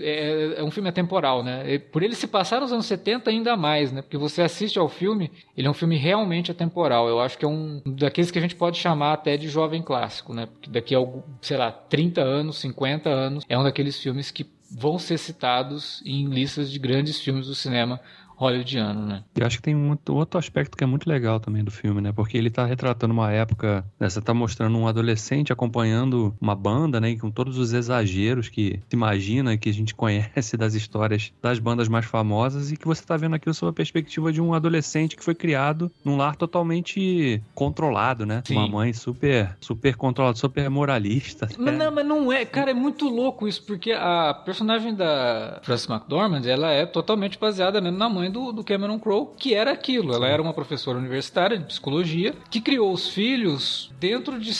é, 0.00 0.54
é, 0.58 0.64
um 0.64 0.70
filme 0.70 0.88
atemporal, 0.88 1.42
né? 1.42 1.78
Por 1.78 2.02
ele 2.02 2.14
se 2.14 2.26
passar 2.26 2.60
nos 2.60 2.72
anos 2.72 2.86
70 2.86 3.30
ainda 3.30 3.56
mais, 3.56 3.92
né? 3.92 4.02
Porque 4.02 4.16
você 4.16 4.42
assiste 4.42 4.78
ao 4.78 4.88
filme, 4.88 5.30
ele 5.56 5.66
é 5.66 5.70
um 5.70 5.74
filme 5.74 5.96
realmente 5.96 6.50
atemporal. 6.50 7.08
Eu 7.08 7.20
acho 7.20 7.38
que 7.38 7.44
é 7.44 7.48
um 7.48 7.80
daqueles 7.84 8.30
que 8.30 8.38
a 8.38 8.42
gente 8.42 8.56
pode 8.56 8.78
chamar 8.78 9.12
até 9.12 9.36
de 9.36 9.48
jovem 9.48 9.82
clássico, 9.82 10.34
né? 10.34 10.46
Porque 10.46 10.70
daqui 10.70 10.94
a, 10.94 10.98
sei 11.40 11.56
lá, 11.56 11.70
30 11.70 12.20
anos, 12.20 12.58
50 12.58 13.08
anos, 13.08 13.44
é 13.48 13.58
um 13.58 13.62
daqueles 13.62 13.98
filmes 13.98 14.30
que 14.30 14.46
vão 14.74 14.98
ser 14.98 15.18
citados 15.18 16.02
em 16.06 16.26
listas 16.26 16.70
de 16.70 16.78
grandes 16.78 17.20
filmes 17.20 17.46
do 17.46 17.54
cinema 17.54 18.00
hollywoodiano, 18.42 19.06
né? 19.06 19.24
Eu 19.36 19.46
acho 19.46 19.58
que 19.58 19.62
tem 19.62 19.74
um 19.74 19.96
outro 20.10 20.38
aspecto 20.38 20.76
que 20.76 20.84
é 20.84 20.86
muito 20.86 21.08
legal 21.08 21.38
também 21.40 21.62
do 21.62 21.70
filme, 21.70 22.00
né? 22.00 22.12
Porque 22.12 22.36
ele 22.36 22.50
tá 22.50 22.66
retratando 22.66 23.14
uma 23.14 23.30
época, 23.30 23.84
né? 23.98 24.08
você 24.08 24.20
tá 24.20 24.34
mostrando 24.34 24.76
um 24.76 24.86
adolescente 24.86 25.52
acompanhando 25.52 26.34
uma 26.40 26.54
banda, 26.54 27.00
né? 27.00 27.16
Com 27.16 27.30
todos 27.30 27.58
os 27.58 27.72
exageros 27.72 28.48
que 28.48 28.80
se 28.88 28.96
imagina, 28.96 29.56
que 29.56 29.68
a 29.68 29.74
gente 29.74 29.94
conhece 30.02 30.56
das 30.56 30.74
histórias 30.74 31.32
das 31.40 31.58
bandas 31.58 31.88
mais 31.88 32.04
famosas 32.04 32.72
e 32.72 32.76
que 32.76 32.86
você 32.86 33.04
tá 33.04 33.16
vendo 33.16 33.36
aquilo 33.36 33.54
sob 33.54 33.70
a 33.70 33.72
perspectiva 33.72 34.32
de 34.32 34.40
um 34.40 34.54
adolescente 34.54 35.16
que 35.16 35.24
foi 35.24 35.34
criado 35.34 35.90
num 36.04 36.16
lar 36.16 36.36
totalmente 36.36 37.42
controlado, 37.54 38.26
né? 38.26 38.42
Sim. 38.46 38.56
Uma 38.56 38.68
mãe 38.68 38.92
super, 38.92 39.56
super 39.60 39.96
controlada, 39.96 40.36
super 40.36 40.68
moralista. 40.68 41.48
Mas 41.56 41.74
né? 41.74 41.84
não, 41.84 41.92
mas 41.92 42.06
não 42.06 42.32
é, 42.32 42.44
cara, 42.44 42.70
é 42.70 42.74
muito 42.74 43.08
louco 43.08 43.46
isso, 43.46 43.62
porque 43.64 43.92
a 43.92 44.34
personagem 44.44 44.94
da 44.94 45.60
Frances 45.62 45.88
McDormand, 45.88 46.42
ela 46.46 46.70
é 46.70 46.86
totalmente 46.86 47.38
baseada 47.38 47.80
mesmo 47.80 47.98
na 47.98 48.08
mãe 48.08 48.31
do, 48.32 48.52
do 48.52 48.64
Cameron 48.64 48.98
Crowe, 48.98 49.34
que 49.38 49.54
era 49.54 49.70
aquilo. 49.70 50.14
Ela 50.14 50.28
era 50.28 50.42
uma 50.42 50.54
professora 50.54 50.98
universitária 50.98 51.58
de 51.58 51.64
psicologia 51.64 52.34
que 52.50 52.60
criou 52.60 52.92
os 52.92 53.08
filhos 53.08 53.92
dentro 54.00 54.40
de, 54.40 54.52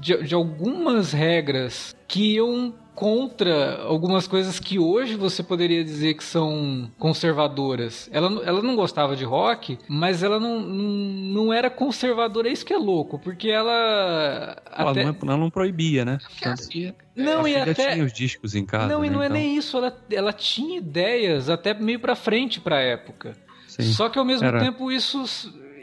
de, 0.00 0.22
de 0.22 0.34
algumas 0.34 1.12
regras 1.12 1.94
que 2.08 2.34
iam 2.34 2.74
contra 2.96 3.82
algumas 3.82 4.26
coisas 4.26 4.58
que 4.58 4.78
hoje 4.78 5.14
você 5.16 5.42
poderia 5.42 5.84
dizer 5.84 6.14
que 6.14 6.24
são 6.24 6.90
conservadoras. 6.98 8.08
Ela, 8.10 8.42
ela 8.42 8.62
não 8.62 8.74
gostava 8.74 9.14
de 9.14 9.22
rock, 9.22 9.78
mas 9.86 10.22
ela 10.22 10.40
não, 10.40 10.58
não, 10.60 11.44
não 11.44 11.52
era 11.52 11.68
conservadora, 11.68 12.48
é 12.48 12.52
isso 12.52 12.64
que 12.64 12.72
é 12.72 12.78
louco, 12.78 13.18
porque 13.18 13.50
ela. 13.50 14.56
Ela, 14.74 14.90
até... 14.90 15.04
não, 15.04 15.14
ela 15.22 15.36
não 15.36 15.50
proibia, 15.50 16.04
né? 16.06 16.18
Que 16.38 16.48
é 16.48 16.52
assim, 16.52 16.92
Não, 17.14 17.44
a 17.44 17.50
e 17.50 17.52
filha 17.52 17.70
até. 17.72 17.92
tinha 17.92 18.04
os 18.04 18.12
discos 18.14 18.54
em 18.54 18.64
casa. 18.64 18.86
Não, 18.88 19.04
e 19.04 19.10
né? 19.10 19.14
não 19.14 19.22
é 19.22 19.26
Então, 19.26 19.36
nem 19.36 19.56
isso, 19.56 19.76
ela, 19.76 19.96
ela 20.10 20.32
tinha 20.32 20.78
ideias 20.78 21.50
até 21.50 21.74
meio 21.74 22.00
pra 22.00 22.16
frente 22.16 22.60
pra 22.60 22.80
época. 22.80 23.36
sim. 23.68 23.82
Só 23.92 24.08
que 24.08 24.18
ao 24.18 24.24
mesmo 24.24 24.46
Era. 24.48 24.58
tempo 24.58 24.90
isso 24.90 25.22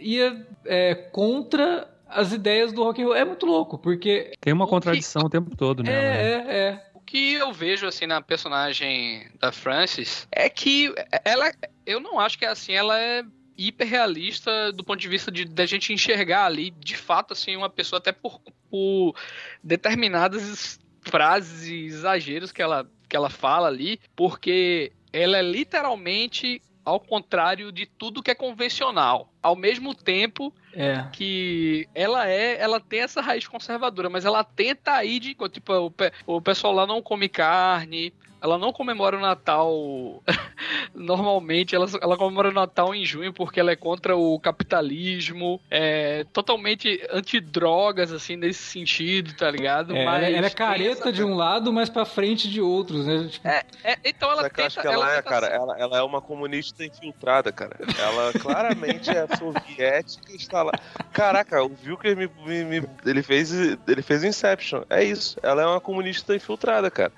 ia 0.02 0.46
é, 0.66 0.96
contra 0.96 1.88
as 2.10 2.34
ideias 2.34 2.72
do 2.74 2.84
rock 2.84 3.02
and 3.02 3.06
roll. 3.06 3.16
É 3.16 3.24
muito 3.24 3.46
louco, 3.46 3.78
porque 3.78 4.32
Tem 4.42 4.52
uma 4.52 4.66
o 4.66 4.68
que- 4.68 4.72
contradição 4.74 5.22
o 5.26 5.30
tempo 5.30 5.56
todo, 5.56 5.84
né? 5.84 5.92
é, 5.92 5.96
é, 5.96 6.56
é. 6.58 6.93
Que 7.14 7.34
eu 7.34 7.54
vejo 7.54 7.86
assim 7.86 8.08
na 8.08 8.24
personagem 8.24 9.30
da 9.40 9.52
Frances 9.52 10.28
é 10.32 10.50
que 10.50 10.92
ela, 11.24 11.54
eu 11.86 12.00
não 12.00 12.20
acho 12.20 12.40
que 12.40 12.44
é 12.44 12.48
assim, 12.48 12.74
ela 12.74 13.00
é 13.00 13.24
hiperrealista 13.56 14.72
do 14.72 14.84
ponto 14.84 15.00
de 15.00 15.08
vista 15.08 15.32
de 15.32 15.46
da 15.46 15.64
gente 15.68 15.94
enxergar 15.94 16.46
ali, 16.46 16.72
de 16.72 16.98
fato, 16.98 17.34
assim, 17.34 17.56
uma 17.56 17.70
pessoa 17.70 18.00
até 18.00 18.12
por, 18.12 18.42
por 18.68 19.16
determinadas 19.64 20.80
frases 21.02 21.68
e 21.68 21.86
exageros 21.86 22.52
que 22.52 22.64
ela, 22.64 22.90
que 23.08 23.16
ela 23.16 23.30
fala 23.30 23.68
ali, 23.68 24.00
porque 24.16 24.92
ela 25.14 25.38
é 25.38 25.44
literalmente 25.44 26.64
ao 26.84 27.00
contrário 27.00 27.72
de 27.72 27.86
tudo 27.86 28.24
que 28.24 28.32
é 28.32 28.36
convencional. 28.36 29.32
Ao 29.40 29.56
mesmo 29.56 29.94
tempo 29.94 30.52
É. 30.76 31.06
que 31.12 31.88
ela 31.94 32.28
é, 32.28 32.60
ela 32.60 32.80
tem 32.80 33.02
essa 33.02 33.22
raiz 33.22 33.48
conservadora, 33.48 34.10
mas 34.10 34.26
ela 34.26 34.44
tenta 34.44 35.04
ir 35.04 35.20
de 35.20 35.36
tipo 35.50 35.72
o, 35.74 35.94
o 36.26 36.42
pessoal 36.42 36.74
lá 36.74 36.88
não 36.88 37.02
come 37.02 37.30
carne, 37.30 38.14
ela 38.44 38.58
não 38.58 38.74
comemora 38.74 39.18
o 39.18 39.22
Natal 39.22 40.22
normalmente, 40.94 41.76
ela, 41.76 41.88
ela 42.02 42.18
comemora 42.18 42.50
o 42.50 42.54
Natal 42.54 42.94
em 42.94 43.06
junho 43.06 43.34
porque 43.34 43.60
ela 43.60 43.72
é 43.72 43.76
contra 43.76 44.16
o 44.16 44.40
capitalismo, 44.40 45.60
é 45.72 46.26
totalmente 46.34 47.02
antidrogas 47.12 48.12
assim 48.12 48.36
nesse 48.36 48.62
sentido, 48.62 49.34
tá 49.36 49.50
ligado? 49.50 49.96
É, 49.96 50.02
ela, 50.04 50.12
Mas 50.12 50.34
ela 50.36 50.48
é 50.48 50.50
careta 50.50 51.02
essa- 51.04 51.14
de 51.14 51.24
um 51.24 51.36
lado, 51.36 51.72
mas 51.72 51.90
pra 51.90 52.06
frente 52.06 52.50
de 52.50 52.62
outros, 52.62 53.06
né? 53.08 53.28
Tipo, 53.30 53.48
É, 53.48 53.64
então 54.04 54.30
ela 54.32 54.42
eu 54.42 54.46
acho 54.46 54.56
tenta, 54.76 54.82
que 54.82 54.88
ela, 54.88 55.12
é, 55.12 55.16
tenta 55.18 55.30
cara, 55.30 55.48
ela, 55.48 55.78
ela 55.80 55.98
é 55.98 56.02
uma 56.04 56.22
comunista 56.22 56.84
infiltrada, 56.86 57.52
cara. 57.52 57.78
Ela 57.98 58.34
claramente 58.34 59.10
é 59.10 59.26
soviética 59.38 60.32
e 60.32 60.36
está 60.36 60.64
lá. 60.64 60.72
Caraca, 61.12 61.64
o 61.64 61.70
Vilker 61.70 62.16
me, 62.18 62.30
me- 62.46 62.64
me- 62.82 62.90
ele 63.06 63.24
fez 63.24 63.52
ele 63.54 64.02
fez 64.02 64.24
Inception. 64.24 64.84
É 64.90 65.04
isso. 65.04 65.38
Ela 65.42 65.62
é 65.62 65.66
uma 65.66 65.80
comunista 65.82 66.36
infiltrada, 66.36 66.90
cara. 66.90 67.12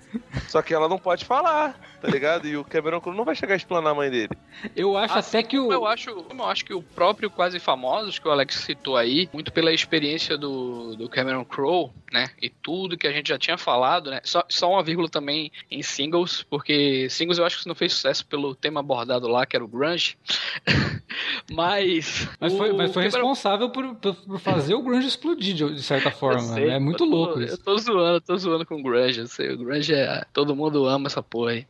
Só 0.48 0.62
que 0.62 0.74
ela 0.74 0.88
não 0.90 0.98
pode 0.98 1.15
falar, 1.24 1.76
tá 2.06 2.12
ligado? 2.12 2.48
E 2.48 2.56
o 2.58 2.64
Cameron 2.64 3.02
Crowe 3.02 3.16
não 3.18 3.26
vai 3.26 3.36
chegar 3.36 3.54
a 3.54 3.58
explanar 3.58 3.92
a 3.92 3.96
mãe 3.96 4.10
dele. 4.10 4.30
eu 4.76 4.96
acho 4.98 5.18
Assim 5.18 5.38
até 5.40 5.48
que 5.48 5.58
o. 5.60 5.72
Eu 5.72 5.86
acho, 5.86 6.10
eu 6.10 6.46
acho 6.46 6.64
que 6.66 6.74
o 6.74 6.82
próprio 6.82 7.30
Quase 7.30 7.60
Famosos, 7.60 8.20
que 8.20 8.28
o 8.28 8.32
Alex 8.32 8.56
citou 8.56 8.96
aí, 8.98 9.30
muito 9.34 9.52
pela 9.52 9.74
experiência 9.74 10.38
do, 10.38 10.96
do 10.96 11.10
Cameron 11.10 11.44
Crowe, 11.46 11.92
né? 12.12 12.28
E 12.42 12.50
tudo 12.50 12.98
que 12.98 13.08
a 13.08 13.12
gente 13.12 13.28
já 13.30 13.38
tinha 13.38 13.58
falado, 13.58 14.10
né? 14.12 14.22
Só, 14.24 14.44
só 14.50 14.72
uma 14.72 14.84
vírgula 14.84 15.10
também 15.10 15.52
em 15.70 15.82
singles, 15.82 16.44
porque 16.50 17.08
singles 17.10 17.38
eu 17.38 17.46
acho 17.46 17.62
que 17.62 17.68
não 17.68 17.76
fez 17.76 17.94
sucesso 17.94 18.26
pelo 18.26 18.54
tema 18.56 18.80
abordado 18.80 19.28
lá, 19.28 19.46
que 19.46 19.56
era 19.56 19.66
o 19.66 19.68
grunge. 19.68 20.18
mas... 21.52 22.28
Mas 22.40 22.54
foi, 22.54 22.74
mas 22.74 22.94
foi 22.94 23.04
Cameron- 23.04 23.28
responsável 23.30 23.70
por, 23.70 23.96
por 23.96 24.40
fazer 24.40 24.74
o 24.76 24.82
grunge 24.82 25.08
explodir 25.08 25.54
de, 25.56 25.82
certa 25.82 26.10
Eu 26.10 26.14
forma. 26.14 26.40
sei, 26.42 26.68
né? 26.68 26.76
É 26.76 26.80
muito 26.80 27.04
eu 27.04 27.10
tô- 27.10 27.16
louco 27.16 27.40
Eu 27.40 27.46
isso. 27.46 27.58
tô 27.64 27.78
zoando, 27.78 28.16
eu 28.18 28.22
tô 28.22 28.38
zoando 28.38 28.66
com 28.66 28.76
o 28.76 28.84
Grunge. 28.84 29.20
Eu 29.22 29.28
sei, 29.28 29.52
o 29.52 29.58
Grunge 29.58 29.94
é. 29.94 30.24
Todo 30.34 30.56
mundo 30.56 30.86
ama 30.86 31.08
essa 31.08 31.22
porra 31.24 31.52
aí. 31.52 31.68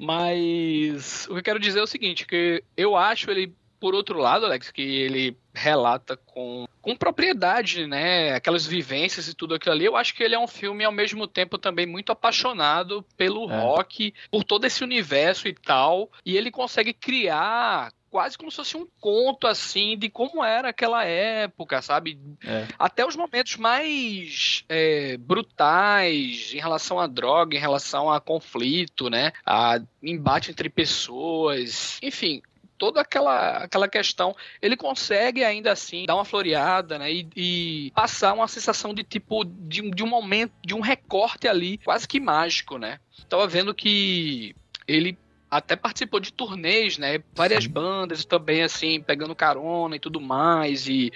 Mas 0.00 1.26
o 1.26 1.34
que 1.34 1.38
eu 1.40 1.42
quero 1.42 1.60
dizer 1.60 1.80
é 1.80 1.82
o 1.82 1.86
seguinte: 1.86 2.26
que 2.26 2.62
eu 2.76 2.96
acho 2.96 3.30
ele, 3.30 3.54
por 3.84 3.94
outro 3.94 4.18
lado, 4.18 4.46
Alex, 4.46 4.70
que 4.70 4.80
ele 4.80 5.36
relata 5.52 6.16
com, 6.16 6.66
com 6.80 6.96
propriedade, 6.96 7.86
né? 7.86 8.32
Aquelas 8.32 8.66
vivências 8.66 9.28
e 9.28 9.34
tudo 9.34 9.54
aquilo 9.54 9.74
ali. 9.74 9.84
Eu 9.84 9.94
acho 9.94 10.14
que 10.14 10.22
ele 10.22 10.34
é 10.34 10.38
um 10.38 10.46
filme, 10.46 10.82
ao 10.84 10.90
mesmo 10.90 11.26
tempo, 11.26 11.58
também 11.58 11.84
muito 11.84 12.10
apaixonado 12.10 13.04
pelo 13.14 13.50
É. 13.52 13.60
rock, 13.60 14.14
por 14.30 14.42
todo 14.42 14.64
esse 14.64 14.82
universo 14.82 15.48
e 15.48 15.52
tal. 15.52 16.10
E 16.24 16.34
ele 16.34 16.50
consegue 16.50 16.94
criar. 16.94 17.92
Quase 18.10 18.38
como 18.38 18.48
se 18.48 18.56
fosse 18.56 18.76
um 18.76 18.86
conto 19.00 19.44
assim 19.46 19.98
de 19.98 20.08
como 20.08 20.42
era 20.42 20.68
aquela 20.68 21.04
época, 21.04 21.82
sabe? 21.82 22.16
É. 22.46 22.66
até 22.78 23.04
os 23.04 23.16
momentos 23.16 23.56
mais 23.56 24.64
é, 24.68 25.16
brutais 25.18 26.52
em 26.54 26.58
relação 26.58 27.00
à 27.00 27.08
droga, 27.08 27.56
em 27.56 27.60
relação 27.60 28.10
a 28.10 28.20
conflito, 28.20 29.10
né? 29.10 29.32
A 29.44 29.78
embate 30.00 30.52
entre 30.52 30.70
pessoas, 30.70 31.98
enfim. 32.00 32.40
Toda 32.76 33.00
aquela, 33.00 33.58
aquela 33.58 33.88
questão, 33.88 34.34
ele 34.60 34.76
consegue 34.76 35.44
ainda 35.44 35.72
assim 35.72 36.04
dar 36.06 36.16
uma 36.16 36.24
floreada, 36.24 36.98
né? 36.98 37.12
E, 37.12 37.28
e 37.36 37.90
passar 37.94 38.32
uma 38.34 38.48
sensação 38.48 38.92
de 38.92 39.02
tipo 39.04 39.44
de, 39.44 39.80
um- 39.82 39.90
de 39.90 40.02
um 40.02 40.08
momento, 40.08 40.52
de 40.64 40.74
um 40.74 40.80
recorte 40.80 41.46
ali, 41.46 41.78
quase 41.78 42.06
que 42.08 42.18
mágico, 42.18 42.76
né? 42.78 42.98
Tava 43.28 43.46
vendo 43.46 43.74
que 43.74 44.54
ele 44.88 45.16
até 45.50 45.76
participou 45.76 46.18
de 46.18 46.32
turnês, 46.32 46.98
né? 46.98 47.22
Várias 47.34 47.64
Sim. 47.64 47.70
bandas 47.70 48.24
também, 48.24 48.62
assim, 48.64 49.00
pegando 49.00 49.36
carona 49.36 49.94
e 49.94 50.00
tudo 50.00 50.20
mais. 50.20 50.88
E 50.88 51.12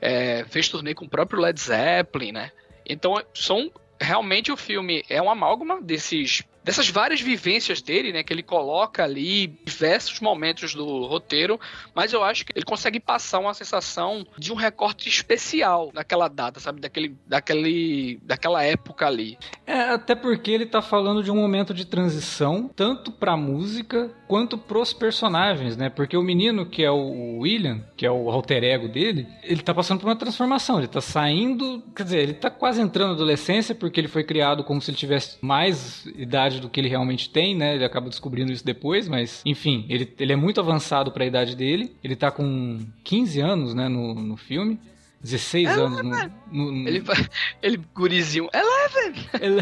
é, 0.00 0.44
fez 0.48 0.68
turnê 0.68 0.94
com 0.94 1.06
o 1.06 1.08
próprio 1.10 1.40
Led 1.40 1.60
Zeppelin, 1.60 2.30
né? 2.32 2.52
Então, 2.88 3.20
são 3.34 3.70
realmente 4.00 4.50
o 4.50 4.56
filme 4.56 5.04
é 5.08 5.20
uma 5.20 5.32
amálgama 5.32 5.82
desses 5.82 6.42
dessas 6.64 6.88
várias 6.88 7.20
vivências 7.20 7.80
dele, 7.80 8.12
né, 8.12 8.22
que 8.22 8.32
ele 8.32 8.42
coloca 8.42 9.02
ali 9.02 9.58
diversos 9.64 10.20
momentos 10.20 10.74
do 10.74 11.06
roteiro, 11.06 11.58
mas 11.94 12.12
eu 12.12 12.22
acho 12.22 12.44
que 12.44 12.52
ele 12.54 12.64
consegue 12.64 13.00
passar 13.00 13.38
uma 13.38 13.54
sensação 13.54 14.26
de 14.38 14.52
um 14.52 14.56
recorte 14.56 15.08
especial 15.08 15.90
naquela 15.92 16.28
data, 16.28 16.60
sabe, 16.60 16.80
daquele 16.80 17.16
daquele 17.26 18.20
daquela 18.22 18.62
época 18.62 19.06
ali. 19.06 19.38
É, 19.66 19.90
até 19.90 20.14
porque 20.14 20.50
ele 20.50 20.66
tá 20.66 20.82
falando 20.82 21.22
de 21.22 21.30
um 21.30 21.36
momento 21.36 21.72
de 21.72 21.84
transição, 21.84 22.68
tanto 22.74 23.10
pra 23.10 23.36
música 23.36 24.10
quanto 24.30 24.56
pros 24.56 24.92
personagens, 24.92 25.76
né? 25.76 25.90
Porque 25.90 26.16
o 26.16 26.22
menino, 26.22 26.64
que 26.64 26.84
é 26.84 26.90
o 26.90 27.38
William, 27.38 27.84
que 27.96 28.06
é 28.06 28.10
o 28.10 28.30
alter 28.30 28.62
ego 28.62 28.86
dele, 28.86 29.26
ele 29.42 29.60
tá 29.60 29.74
passando 29.74 29.98
por 29.98 30.06
uma 30.06 30.14
transformação. 30.14 30.78
Ele 30.78 30.86
tá 30.86 31.00
saindo. 31.00 31.82
Quer 31.96 32.04
dizer, 32.04 32.18
ele 32.18 32.34
tá 32.34 32.48
quase 32.48 32.80
entrando 32.80 33.08
na 33.08 33.14
adolescência, 33.14 33.74
porque 33.74 33.98
ele 33.98 34.06
foi 34.06 34.22
criado 34.22 34.62
como 34.62 34.80
se 34.80 34.90
ele 34.90 34.96
tivesse 34.96 35.36
mais 35.40 36.06
idade 36.14 36.59
do 36.60 36.68
que 36.68 36.78
ele 36.80 36.88
realmente 36.88 37.28
tem, 37.30 37.54
né? 37.56 37.74
Ele 37.74 37.84
acaba 37.84 38.08
descobrindo 38.08 38.52
isso 38.52 38.64
depois, 38.64 39.08
mas 39.08 39.42
enfim, 39.44 39.84
ele, 39.88 40.12
ele 40.18 40.32
é 40.32 40.36
muito 40.36 40.60
avançado 40.60 41.10
pra 41.10 41.24
idade 41.26 41.56
dele. 41.56 41.94
Ele 42.04 42.14
tá 42.14 42.30
com 42.30 42.78
15 43.04 43.40
anos, 43.40 43.74
né, 43.74 43.88
no, 43.88 44.14
no 44.14 44.36
filme. 44.36 44.78
16 45.22 45.68
anos 45.76 46.02
no, 46.02 46.10
no- 46.50 46.72
no- 46.72 46.88
Ele 46.88 47.02
ele 47.62 47.80
gurizinho, 47.94 48.48
Eleven. 48.54 49.26
ele, 49.38 49.60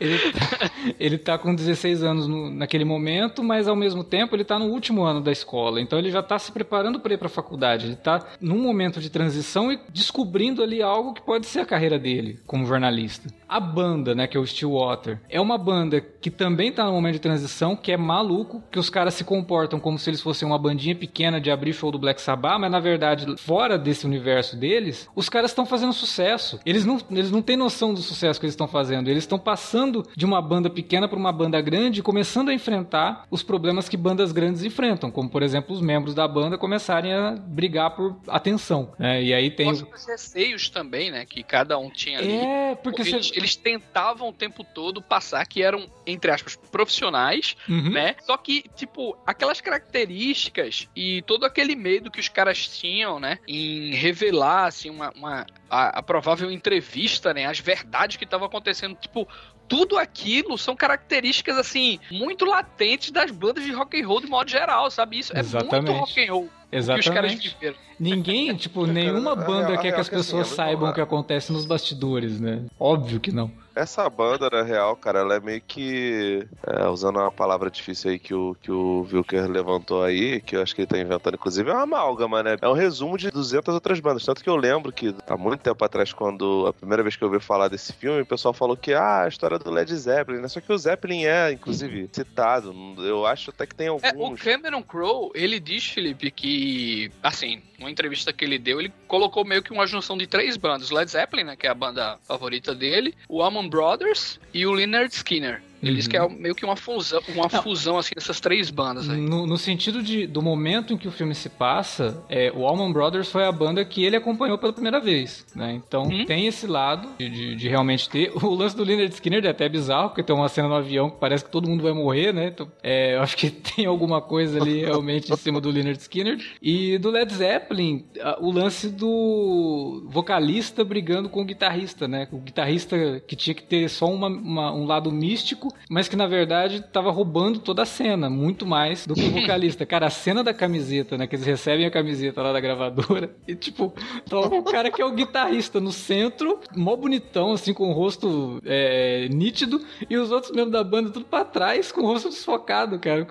ele, 0.00 0.18
tá, 0.30 0.70
ele 1.00 1.18
tá 1.18 1.38
com 1.38 1.52
16 1.52 2.04
anos 2.04 2.28
no- 2.28 2.50
naquele 2.52 2.84
momento, 2.84 3.42
mas 3.42 3.66
ao 3.66 3.74
mesmo 3.74 4.04
tempo 4.04 4.36
ele 4.36 4.44
tá 4.44 4.60
no 4.60 4.66
último 4.66 5.02
ano 5.02 5.20
da 5.20 5.32
escola. 5.32 5.80
Então 5.80 5.98
ele 5.98 6.08
já 6.10 6.22
tá 6.22 6.38
se 6.38 6.52
preparando 6.52 7.00
para 7.00 7.12
ir 7.14 7.18
pra 7.18 7.28
faculdade. 7.28 7.86
Ele 7.86 7.96
tá 7.96 8.24
num 8.40 8.60
momento 8.62 9.00
de 9.00 9.10
transição 9.10 9.72
e 9.72 9.80
descobrindo 9.92 10.62
ali 10.62 10.80
algo 10.80 11.14
que 11.14 11.22
pode 11.22 11.46
ser 11.46 11.58
a 11.58 11.66
carreira 11.66 11.98
dele 11.98 12.38
como 12.46 12.64
jornalista. 12.64 13.28
A 13.50 13.58
banda, 13.58 14.14
né, 14.14 14.28
que 14.28 14.36
é 14.36 14.40
o 14.40 14.46
Stillwater, 14.46 15.20
é 15.28 15.40
uma 15.40 15.58
banda 15.58 16.00
que 16.00 16.30
também 16.30 16.70
tá 16.70 16.84
no 16.84 16.92
momento 16.92 17.14
de 17.14 17.18
transição, 17.18 17.74
que 17.74 17.90
é 17.90 17.96
maluco, 17.96 18.62
que 18.70 18.78
os 18.78 18.88
caras 18.88 19.14
se 19.14 19.24
comportam 19.24 19.80
como 19.80 19.98
se 19.98 20.08
eles 20.08 20.20
fossem 20.20 20.46
uma 20.46 20.56
bandinha 20.56 20.94
pequena 20.94 21.40
de 21.40 21.50
abrir 21.50 21.72
show 21.72 21.90
do 21.90 21.98
Black 21.98 22.20
Sabbath, 22.20 22.60
mas 22.60 22.70
na 22.70 22.78
verdade, 22.78 23.26
fora 23.38 23.76
desse 23.76 24.06
universo 24.06 24.56
deles, 24.56 25.08
os 25.16 25.28
caras 25.28 25.50
estão 25.50 25.66
fazendo 25.66 25.92
sucesso. 25.92 26.60
Eles 26.64 26.84
não, 26.84 27.00
eles 27.10 27.32
não 27.32 27.42
têm 27.42 27.56
noção 27.56 27.92
do 27.92 28.00
sucesso 28.00 28.38
que 28.38 28.46
eles 28.46 28.52
estão 28.52 28.68
fazendo. 28.68 29.08
Eles 29.08 29.24
estão 29.24 29.38
passando 29.38 30.06
de 30.16 30.24
uma 30.24 30.40
banda 30.40 30.70
pequena 30.70 31.08
para 31.08 31.18
uma 31.18 31.32
banda 31.32 31.60
grande 31.60 32.04
começando 32.04 32.50
a 32.50 32.54
enfrentar 32.54 33.26
os 33.32 33.42
problemas 33.42 33.88
que 33.88 33.96
bandas 33.96 34.30
grandes 34.30 34.62
enfrentam, 34.62 35.10
como 35.10 35.28
por 35.28 35.42
exemplo 35.42 35.74
os 35.74 35.80
membros 35.80 36.14
da 36.14 36.28
banda 36.28 36.56
começarem 36.56 37.12
a 37.12 37.32
brigar 37.32 37.96
por 37.96 38.16
atenção. 38.28 38.92
Né? 38.96 39.24
E 39.24 39.34
aí 39.34 39.50
tem. 39.50 39.70
Os 39.70 40.06
receios 40.06 40.70
também, 40.70 41.10
né? 41.10 41.26
Que 41.26 41.42
cada 41.42 41.76
um 41.78 41.90
tinha 41.90 42.20
ali. 42.20 42.32
É, 42.32 42.74
porque 42.76 43.02
você... 43.02 43.39
eles 43.40 43.56
tentavam 43.56 44.28
o 44.28 44.32
tempo 44.32 44.62
todo 44.62 45.02
passar 45.02 45.44
que 45.46 45.62
eram, 45.62 45.86
entre 46.06 46.30
aspas, 46.30 46.56
profissionais, 46.56 47.56
Uhum. 47.68 47.90
né? 47.90 48.14
Só 48.22 48.36
que, 48.36 48.64
tipo, 48.76 49.16
aquelas 49.26 49.60
características 49.60 50.88
e 50.94 51.22
todo 51.22 51.44
aquele 51.44 51.74
medo 51.74 52.10
que 52.10 52.20
os 52.20 52.28
caras 52.28 52.66
tinham, 52.68 53.18
né? 53.18 53.38
Em 53.46 53.94
revelar, 53.94 54.66
assim, 54.66 54.90
uma, 54.90 55.10
uma 55.16 55.46
a, 55.68 55.98
a 55.98 56.02
provável 56.02 56.50
entrevista, 56.50 57.32
né? 57.34 57.46
As 57.46 57.58
verdades 57.60 58.16
que 58.16 58.24
estavam 58.24 58.46
acontecendo, 58.46 58.94
tipo. 58.96 59.26
Tudo 59.68 59.96
aquilo 59.96 60.58
são 60.58 60.74
características, 60.74 61.56
assim, 61.56 62.00
muito 62.10 62.44
latentes 62.44 63.12
das 63.12 63.30
bandas 63.30 63.62
de 63.62 63.70
rock 63.70 64.02
and 64.02 64.04
roll 64.04 64.20
de 64.20 64.26
modo 64.26 64.50
geral, 64.50 64.90
sabe? 64.90 65.20
Isso 65.20 65.32
é 65.32 65.38
Exatamente. 65.38 65.86
muito 65.86 65.92
rock 65.92 66.26
and 66.26 66.32
roll 66.32 66.50
Exatamente. 66.72 67.50
viveram. 67.50 67.76
Ninguém, 67.98 68.54
tipo, 68.54 68.86
nenhuma 68.86 69.32
a 69.32 69.36
banda 69.36 69.76
quer 69.76 69.82
que 69.82 69.88
real 69.88 70.00
as 70.00 70.08
que 70.08 70.14
assim, 70.14 70.24
pessoas 70.24 70.48
saibam 70.48 70.90
o 70.90 70.94
que 70.94 71.00
acontece 71.00 71.52
nos 71.52 71.66
bastidores, 71.66 72.40
né? 72.40 72.64
Óbvio 72.78 73.20
que 73.20 73.32
não. 73.32 73.50
Essa 73.74 74.08
banda, 74.10 74.50
na 74.50 74.62
real, 74.62 74.96
cara, 74.96 75.20
ela 75.20 75.36
é 75.36 75.40
meio 75.40 75.60
que. 75.60 76.46
é, 76.66 76.88
usando 76.88 77.18
uma 77.18 77.30
palavra 77.30 77.70
difícil 77.70 78.10
aí 78.10 78.18
que 78.18 78.34
o, 78.34 78.56
que 78.60 78.70
o 78.70 79.06
Wilker 79.12 79.48
levantou 79.48 80.02
aí, 80.02 80.40
que 80.40 80.56
eu 80.56 80.62
acho 80.62 80.74
que 80.74 80.82
ele 80.82 80.88
tá 80.88 80.98
inventando, 80.98 81.34
inclusive, 81.34 81.70
é 81.70 81.72
uma 81.72 81.82
amálgama, 81.82 82.42
né? 82.42 82.56
É 82.60 82.68
um 82.68 82.72
resumo 82.72 83.16
de 83.16 83.30
200 83.30 83.74
outras 83.74 84.00
bandas. 84.00 84.24
Tanto 84.24 84.42
que 84.42 84.50
eu 84.50 84.56
lembro 84.56 84.92
que, 84.92 85.14
há 85.26 85.36
muito 85.36 85.60
tempo 85.60 85.84
atrás, 85.84 86.12
quando 86.12 86.66
a 86.66 86.72
primeira 86.72 87.02
vez 87.02 87.16
que 87.16 87.22
eu 87.24 87.28
ouvi 87.28 87.40
falar 87.40 87.68
desse 87.68 87.92
filme, 87.92 88.20
o 88.22 88.26
pessoal 88.26 88.52
falou 88.52 88.76
que, 88.76 88.92
ah, 88.92 89.22
a 89.22 89.28
história 89.28 89.58
do 89.58 89.70
Led 89.70 89.94
Zeppelin, 89.94 90.40
né? 90.40 90.48
Só 90.48 90.60
que 90.60 90.72
o 90.72 90.78
Zeppelin 90.78 91.24
é, 91.24 91.52
inclusive, 91.52 92.08
citado. 92.12 92.74
Eu 92.98 93.24
acho 93.26 93.50
até 93.50 93.66
que 93.66 93.74
tem 93.74 93.86
É, 93.86 93.90
o 93.90 94.00
alguns. 94.04 94.40
Cameron 94.40 94.82
Crowe, 94.82 95.30
ele 95.34 95.60
diz, 95.60 95.86
Felipe, 95.86 96.30
que, 96.30 97.10
assim, 97.22 97.62
numa 97.78 97.90
entrevista 97.90 98.32
que 98.32 98.44
ele 98.44 98.58
deu, 98.58 98.80
ele 98.80 98.92
colocou 99.08 99.44
meio 99.44 99.62
que 99.62 99.72
uma 99.72 99.86
junção 99.86 100.16
de 100.16 100.26
três 100.26 100.56
bandas. 100.56 100.90
Led 100.90 101.10
Zeppelin, 101.10 101.44
né, 101.44 101.56
que 101.56 101.66
é 101.66 101.70
a 101.70 101.74
banda 101.74 102.18
favorita 102.26 102.74
dele, 102.74 103.14
o 103.28 103.42
Allman 103.42 103.68
Brothers 103.70 104.40
e 104.52 104.66
o 104.66 104.72
Leonard 104.72 105.14
Skinner. 105.14 105.62
Ele 105.82 105.96
diz 105.96 106.04
Uhum. 106.06 106.10
que 106.10 106.16
é 106.16 106.28
meio 106.28 106.54
que 106.54 106.64
uma 106.64 106.76
fusão, 106.76 107.20
uma 107.28 107.48
Não. 107.50 107.62
fusão 107.62 107.96
assim, 107.98 108.12
dessas 108.14 108.38
três 108.40 108.70
bandas 108.70 109.08
aí. 109.08 109.20
No, 109.20 109.46
no 109.46 109.56
sentido 109.56 110.02
de, 110.02 110.26
do 110.26 110.42
momento 110.42 110.92
em 110.92 110.96
que 110.96 111.08
o 111.08 111.10
filme 111.10 111.34
se 111.34 111.48
passa, 111.48 112.22
é, 112.28 112.52
o 112.54 112.66
Allman 112.66 112.92
Brothers 112.92 113.30
foi 113.30 113.44
a 113.44 113.52
banda 113.52 113.84
que 113.84 114.04
ele 114.04 114.16
acompanhou 114.16 114.58
pela 114.58 114.72
primeira 114.72 115.00
vez, 115.00 115.46
né? 115.54 115.72
Então 115.86 116.02
Uhum. 116.04 116.24
tem 116.26 116.46
esse 116.46 116.66
lado 116.66 117.08
de, 117.18 117.28
de- 117.30 117.56
de 117.56 117.68
realmente 117.68 118.08
ter. 118.08 118.30
O 118.50 118.54
lance 118.54 118.76
do 118.76 118.84
Leonard 118.84 119.12
Skinner 119.14 119.44
é 119.46 119.48
até 119.50 119.68
bizarro, 119.68 120.08
porque 120.10 120.22
tem 120.22 120.34
uma 120.34 120.48
cena 120.48 120.68
no 120.68 120.74
avião 120.74 121.08
que 121.10 121.16
parece 121.18 121.44
que 121.44 121.50
todo 121.50 121.68
mundo 121.68 121.82
vai 121.82 121.92
morrer, 121.92 122.32
né? 122.32 122.48
Então, 122.48 122.70
é, 122.82 123.14
eu 123.16 123.22
acho 123.22 123.36
que 123.36 123.48
tem 123.74 123.86
alguma 123.86 124.20
coisa 124.20 124.60
ali 124.60 124.80
realmente 124.84 125.32
em 125.32 125.36
cima 125.36 125.60
do 125.60 125.70
Leonard 125.70 125.98
Skinner. 126.00 126.38
E 126.60 126.98
do 126.98 127.10
Led 127.10 127.32
Zeppelin, 127.32 128.04
a- 128.20 128.38
o 128.40 128.50
lance 128.50 128.88
do 128.90 130.04
vocalista 130.08 130.84
brigando 130.84 131.28
com 131.28 131.42
o 131.42 131.44
guitarrista, 131.44 132.06
né? 132.08 132.28
O 132.32 132.38
guitarrista 132.38 133.22
que 133.26 133.36
tinha 133.36 133.54
que 133.54 133.62
ter 133.62 133.88
só 133.88 134.06
uma- 134.12 134.28
uma- 134.28 134.72
um 134.74 134.84
lado 134.86 135.10
místico, 135.10 135.69
mas 135.88 136.08
que 136.08 136.16
na 136.16 136.26
verdade 136.26 136.82
tava 136.92 137.10
roubando 137.10 137.58
toda 137.58 137.82
a 137.82 137.86
cena, 137.86 138.28
muito 138.30 138.66
mais 138.66 139.06
do 139.06 139.14
que 139.14 139.26
o 139.26 139.30
vocalista. 139.30 139.84
Cara, 139.86 140.06
a 140.06 140.10
cena 140.10 140.42
da 140.42 140.52
camiseta, 140.54 141.16
né? 141.16 141.26
Que 141.26 141.36
eles 141.36 141.46
recebem 141.46 141.86
a 141.86 141.90
camiseta 141.90 142.42
lá 142.42 142.52
da 142.52 142.60
gravadora 142.60 143.34
e, 143.46 143.54
tipo, 143.54 143.92
toca 144.28 144.54
o 144.54 144.62
cara 144.62 144.90
que 144.90 145.00
é 145.00 145.04
o 145.04 145.12
guitarrista 145.12 145.80
no 145.80 145.92
centro, 145.92 146.60
mó 146.76 146.96
bonitão, 146.96 147.52
assim, 147.52 147.72
com 147.74 147.90
o 147.90 147.92
rosto 147.92 148.60
é, 148.64 149.28
nítido, 149.30 149.80
e 150.08 150.16
os 150.16 150.30
outros 150.30 150.52
membros 150.52 150.72
da 150.72 150.84
banda 150.84 151.10
tudo 151.10 151.24
pra 151.26 151.44
trás, 151.44 151.90
com 151.92 152.02
o 152.02 152.06
rosto 152.06 152.28
desfocado, 152.28 152.98
cara. 152.98 153.26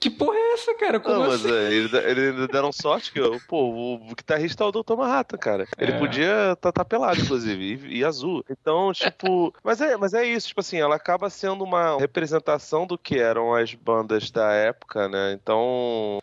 Que 0.00 0.08
porra 0.10 0.36
é 0.36 0.52
essa, 0.54 0.74
cara? 0.74 1.00
Como 1.00 1.14
Não, 1.16 1.26
mas 1.26 1.44
assim? 1.44 1.54
é, 1.54 1.72
eles 1.72 1.92
eles 1.92 2.48
deram 2.48 2.72
sorte 2.72 3.12
que, 3.12 3.20
pô, 3.48 3.96
o 3.96 4.14
guitarrista 4.14 4.64
é 4.64 4.66
o 4.66 4.72
Dr. 4.72 4.94
Manhattan, 4.96 5.36
cara. 5.36 5.66
Ele 5.78 5.92
É. 5.92 5.98
podia 5.98 6.52
estar 6.52 6.72
tá, 6.72 6.84
pelado, 6.84 7.20
inclusive, 7.20 7.78
e, 7.88 7.98
e 7.98 8.04
azul. 8.04 8.44
Então, 8.48 8.92
tipo. 8.92 9.52
mas, 9.62 9.80
é, 9.80 9.96
mas 9.96 10.14
é 10.14 10.24
isso, 10.24 10.48
tipo 10.48 10.60
assim, 10.60 10.78
ela 10.78 10.96
acaba 10.96 11.28
sendo 11.30 11.64
uma 11.64 11.77
representação 11.98 12.86
do 12.86 12.96
que 12.98 13.18
eram 13.18 13.54
as 13.54 13.74
bandas 13.74 14.30
da 14.30 14.52
época, 14.52 15.08
né? 15.08 15.32
Então. 15.32 16.18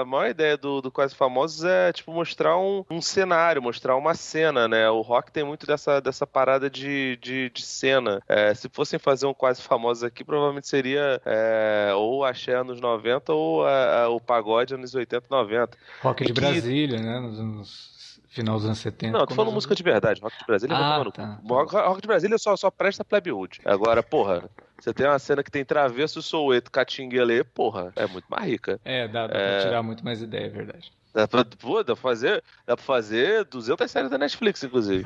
a 0.00 0.04
maior 0.04 0.28
ideia 0.30 0.56
do, 0.56 0.80
do 0.80 0.90
Quase 0.90 1.14
Famosos 1.14 1.64
é, 1.64 1.92
tipo, 1.92 2.12
mostrar 2.12 2.56
um, 2.58 2.84
um 2.90 3.00
cenário, 3.00 3.62
mostrar 3.62 3.96
uma 3.96 4.14
cena, 4.14 4.66
né? 4.68 4.88
O 4.90 5.00
rock 5.00 5.30
tem 5.32 5.44
muito 5.44 5.66
dessa, 5.66 6.00
dessa 6.00 6.26
parada 6.26 6.68
de, 6.70 7.16
de, 7.20 7.50
de 7.50 7.62
cena. 7.62 8.20
É, 8.28 8.52
se 8.54 8.68
fossem 8.68 8.98
fazer 8.98 9.26
um 9.26 9.34
Quase 9.34 9.62
Famosos 9.62 10.04
aqui, 10.04 10.24
provavelmente 10.24 10.68
seria 10.68 11.20
é, 11.24 11.92
ou 11.94 12.24
axé 12.24 12.54
anos 12.54 12.80
90 12.80 13.32
ou 13.32 13.64
a- 13.66 14.02
a- 14.04 14.08
o 14.08 14.20
pagode 14.20 14.74
anos 14.74 14.94
80 14.94 15.26
90. 15.30 15.76
Rock 16.02 16.24
de 16.24 16.30
É 16.30 16.34
que- 16.34 16.40
Brasília, 16.40 16.98
né? 17.00 17.20
Nos 17.20 17.38
anos. 17.38 17.91
Final 18.32 18.56
dos 18.56 18.64
anos 18.64 18.78
70. 18.78 19.18
Não, 19.18 19.26
tô 19.26 19.34
falando 19.34 19.52
música 19.52 19.74
de 19.74 19.82
verdade. 19.82 20.20
Rock 20.22 20.38
de 20.38 20.46
Brasília 20.46 20.74
Ah, 20.76 21.02
cu. 21.04 21.12
tá. 21.12 21.38
Rock, 21.44 22.00
de 22.00 22.06
Brasília 22.08 22.38
só, 22.38 22.56
só 22.56 22.70
presta 22.70 23.04
Plebe 23.04 23.30
Hood. 23.30 23.60
Agora, 23.62 24.02
porra, 24.02 24.48
você 24.80 24.92
tem 24.94 25.06
uma 25.06 25.18
cena 25.18 25.42
que 25.42 25.50
tem 25.50 25.62
Travesso, 25.64 26.22
Soueto, 26.22 26.70
Catinguele, 26.70 27.44
porra, 27.44 27.92
é 27.94 28.06
muito 28.06 28.24
mais 28.30 28.44
rica. 28.46 28.80
É, 28.86 29.06
dá, 29.06 29.26
dá 29.26 29.38
É. 29.38 29.52
pra 29.58 29.62
tirar 29.68 29.82
muito 29.82 30.02
mais 30.02 30.22
ideia, 30.22 30.46
é 30.46 30.48
verdade. 30.48 30.90
Dá 31.14 31.28
pra, 31.28 31.44
pô, 31.44 31.78
dá 31.82 31.94
pra 31.94 31.96
fazer, 31.96 32.42
dá 32.66 32.74
pra 32.74 32.84
fazer 32.84 33.44
200 33.44 33.90
séries 33.90 34.10
da 34.10 34.16
Netflix, 34.16 34.62
inclusive. 34.62 35.04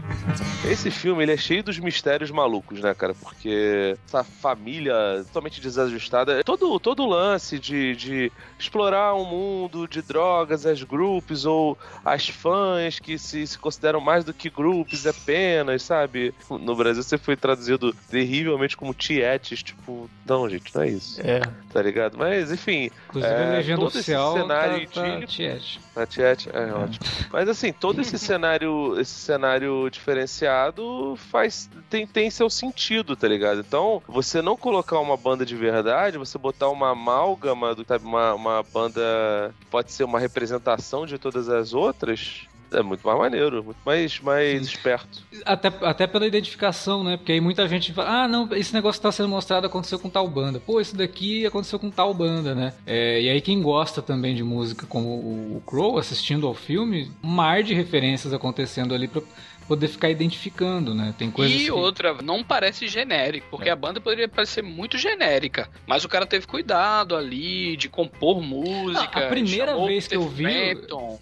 Esse 0.64 0.90
filme, 0.90 1.22
ele 1.24 1.32
é 1.32 1.36
cheio 1.36 1.62
dos 1.64 1.78
mistérios 1.78 2.30
malucos, 2.30 2.80
né, 2.80 2.94
cara? 2.94 3.12
Porque 3.14 3.96
essa 4.06 4.22
família 4.22 4.94
totalmente 5.26 5.60
desajustada, 5.60 6.42
todo 6.44 6.78
todo 6.78 7.02
o 7.02 7.08
lance 7.08 7.58
de, 7.58 7.96
de 7.96 8.32
explorar 8.58 9.14
um 9.14 9.24
mundo 9.24 9.88
de 9.88 10.00
drogas, 10.02 10.64
as 10.64 10.82
groups 10.82 11.44
ou 11.44 11.76
as 12.04 12.28
fãs 12.28 12.98
que 13.00 13.18
se, 13.18 13.46
se 13.46 13.58
consideram 13.58 14.00
mais 14.00 14.24
do 14.24 14.32
que 14.32 14.48
groups 14.48 15.06
apenas, 15.06 15.82
sabe? 15.82 16.32
No 16.48 16.74
Brasil 16.76 17.02
você 17.02 17.18
foi 17.18 17.36
traduzido 17.36 17.92
terrivelmente 18.08 18.76
como 18.76 18.94
tietes, 18.94 19.62
tipo, 19.62 20.08
não, 20.24 20.48
gente, 20.48 20.74
não 20.74 20.82
é 20.82 20.88
isso, 20.88 21.20
É. 21.20 21.40
tá 21.72 21.82
ligado? 21.82 22.16
Mas, 22.16 22.52
enfim, 22.52 22.90
Inclusive 23.08 23.32
É, 23.32 23.46
a 23.46 23.50
legenda 23.50 23.78
todo 23.78 23.88
esse 23.88 23.98
oficial 23.98 24.32
cenário 24.34 24.88
tá, 24.88 25.02
tá 25.02 25.08
idílico. 25.08 25.86
Tiete. 26.04 26.20
a 26.22 26.36
Tiete, 26.36 26.50
é 26.52 26.72
ótimo. 26.74 27.06
Mas 27.32 27.48
assim, 27.48 27.72
todo 27.72 28.00
esse 28.00 28.18
cenário, 28.18 28.98
esse 29.00 29.14
cenário 29.14 29.88
diferenciado 29.90 31.16
faz 31.16 31.70
tem, 31.88 32.06
tem 32.06 32.30
seu 32.30 32.50
sentido, 32.50 33.16
tá 33.16 33.28
ligado? 33.28 33.60
Então, 33.60 34.02
você 34.06 34.42
não 34.42 34.56
colocar 34.56 34.98
uma 34.98 35.16
banda 35.16 35.46
de 35.46 35.56
verdade, 35.56 36.18
você 36.18 36.36
botar 36.36 36.68
uma 36.68 36.90
amálgama, 36.90 37.74
do, 37.74 37.84
sabe, 37.84 38.04
uma, 38.04 38.34
uma 38.34 38.62
banda 38.62 39.54
que 39.60 39.66
pode 39.66 39.92
ser 39.92 40.04
uma 40.04 40.18
representação 40.18 41.06
de 41.06 41.18
todas 41.18 41.48
as 41.48 41.72
outras, 41.72 42.46
é 42.72 42.82
muito 42.82 43.06
mais 43.06 43.18
maneiro, 43.18 43.62
muito 43.62 43.78
mais, 43.84 44.20
mais 44.20 44.62
esperto. 44.62 45.22
Até, 45.44 45.72
até 45.82 46.06
pela 46.06 46.26
identificação, 46.26 47.04
né? 47.04 47.16
Porque 47.16 47.32
aí 47.32 47.40
muita 47.40 47.66
gente 47.68 47.92
fala, 47.92 48.24
ah, 48.24 48.28
não, 48.28 48.48
esse 48.52 48.72
negócio 48.74 49.00
que 49.00 49.06
tá 49.06 49.12
sendo 49.12 49.28
mostrado 49.28 49.66
aconteceu 49.66 49.98
com 49.98 50.08
tal 50.08 50.28
banda. 50.28 50.60
Pô, 50.60 50.80
isso 50.80 50.96
daqui 50.96 51.46
aconteceu 51.46 51.78
com 51.78 51.90
tal 51.90 52.12
banda, 52.12 52.54
né? 52.54 52.74
É, 52.86 53.20
e 53.22 53.28
aí 53.28 53.40
quem 53.40 53.62
gosta 53.62 54.02
também 54.02 54.34
de 54.34 54.42
música 54.42 54.86
como 54.86 55.08
o, 55.08 55.56
o 55.56 55.62
Crow, 55.66 55.98
assistindo 55.98 56.46
ao 56.46 56.54
filme, 56.54 57.10
um 57.22 57.28
mar 57.28 57.62
de 57.62 57.74
referências 57.74 58.32
acontecendo 58.32 58.94
ali 58.94 59.08
pra 59.08 59.22
poder 59.66 59.88
ficar 59.88 60.08
identificando, 60.10 60.94
né? 60.94 61.14
Tem 61.18 61.30
coisas 61.30 61.60
E 61.60 61.64
que... 61.64 61.70
outra, 61.70 62.14
não 62.22 62.42
parece 62.42 62.86
genérico, 62.88 63.46
porque 63.50 63.68
É. 63.68 63.72
a 63.72 63.76
banda 63.76 64.00
poderia 64.00 64.28
parecer 64.28 64.62
muito 64.62 64.96
genérica, 64.98 65.68
mas 65.86 66.04
o 66.04 66.08
cara 66.08 66.26
teve 66.26 66.46
cuidado 66.46 67.16
ali 67.16 67.76
de 67.76 67.88
compor 67.88 68.40
música. 68.40 69.20
Não, 69.20 69.26
a 69.26 69.28
primeira 69.30 69.76
vez 69.86 70.06
que 70.08 70.16
eu 70.16 70.28
vi- 70.28 70.46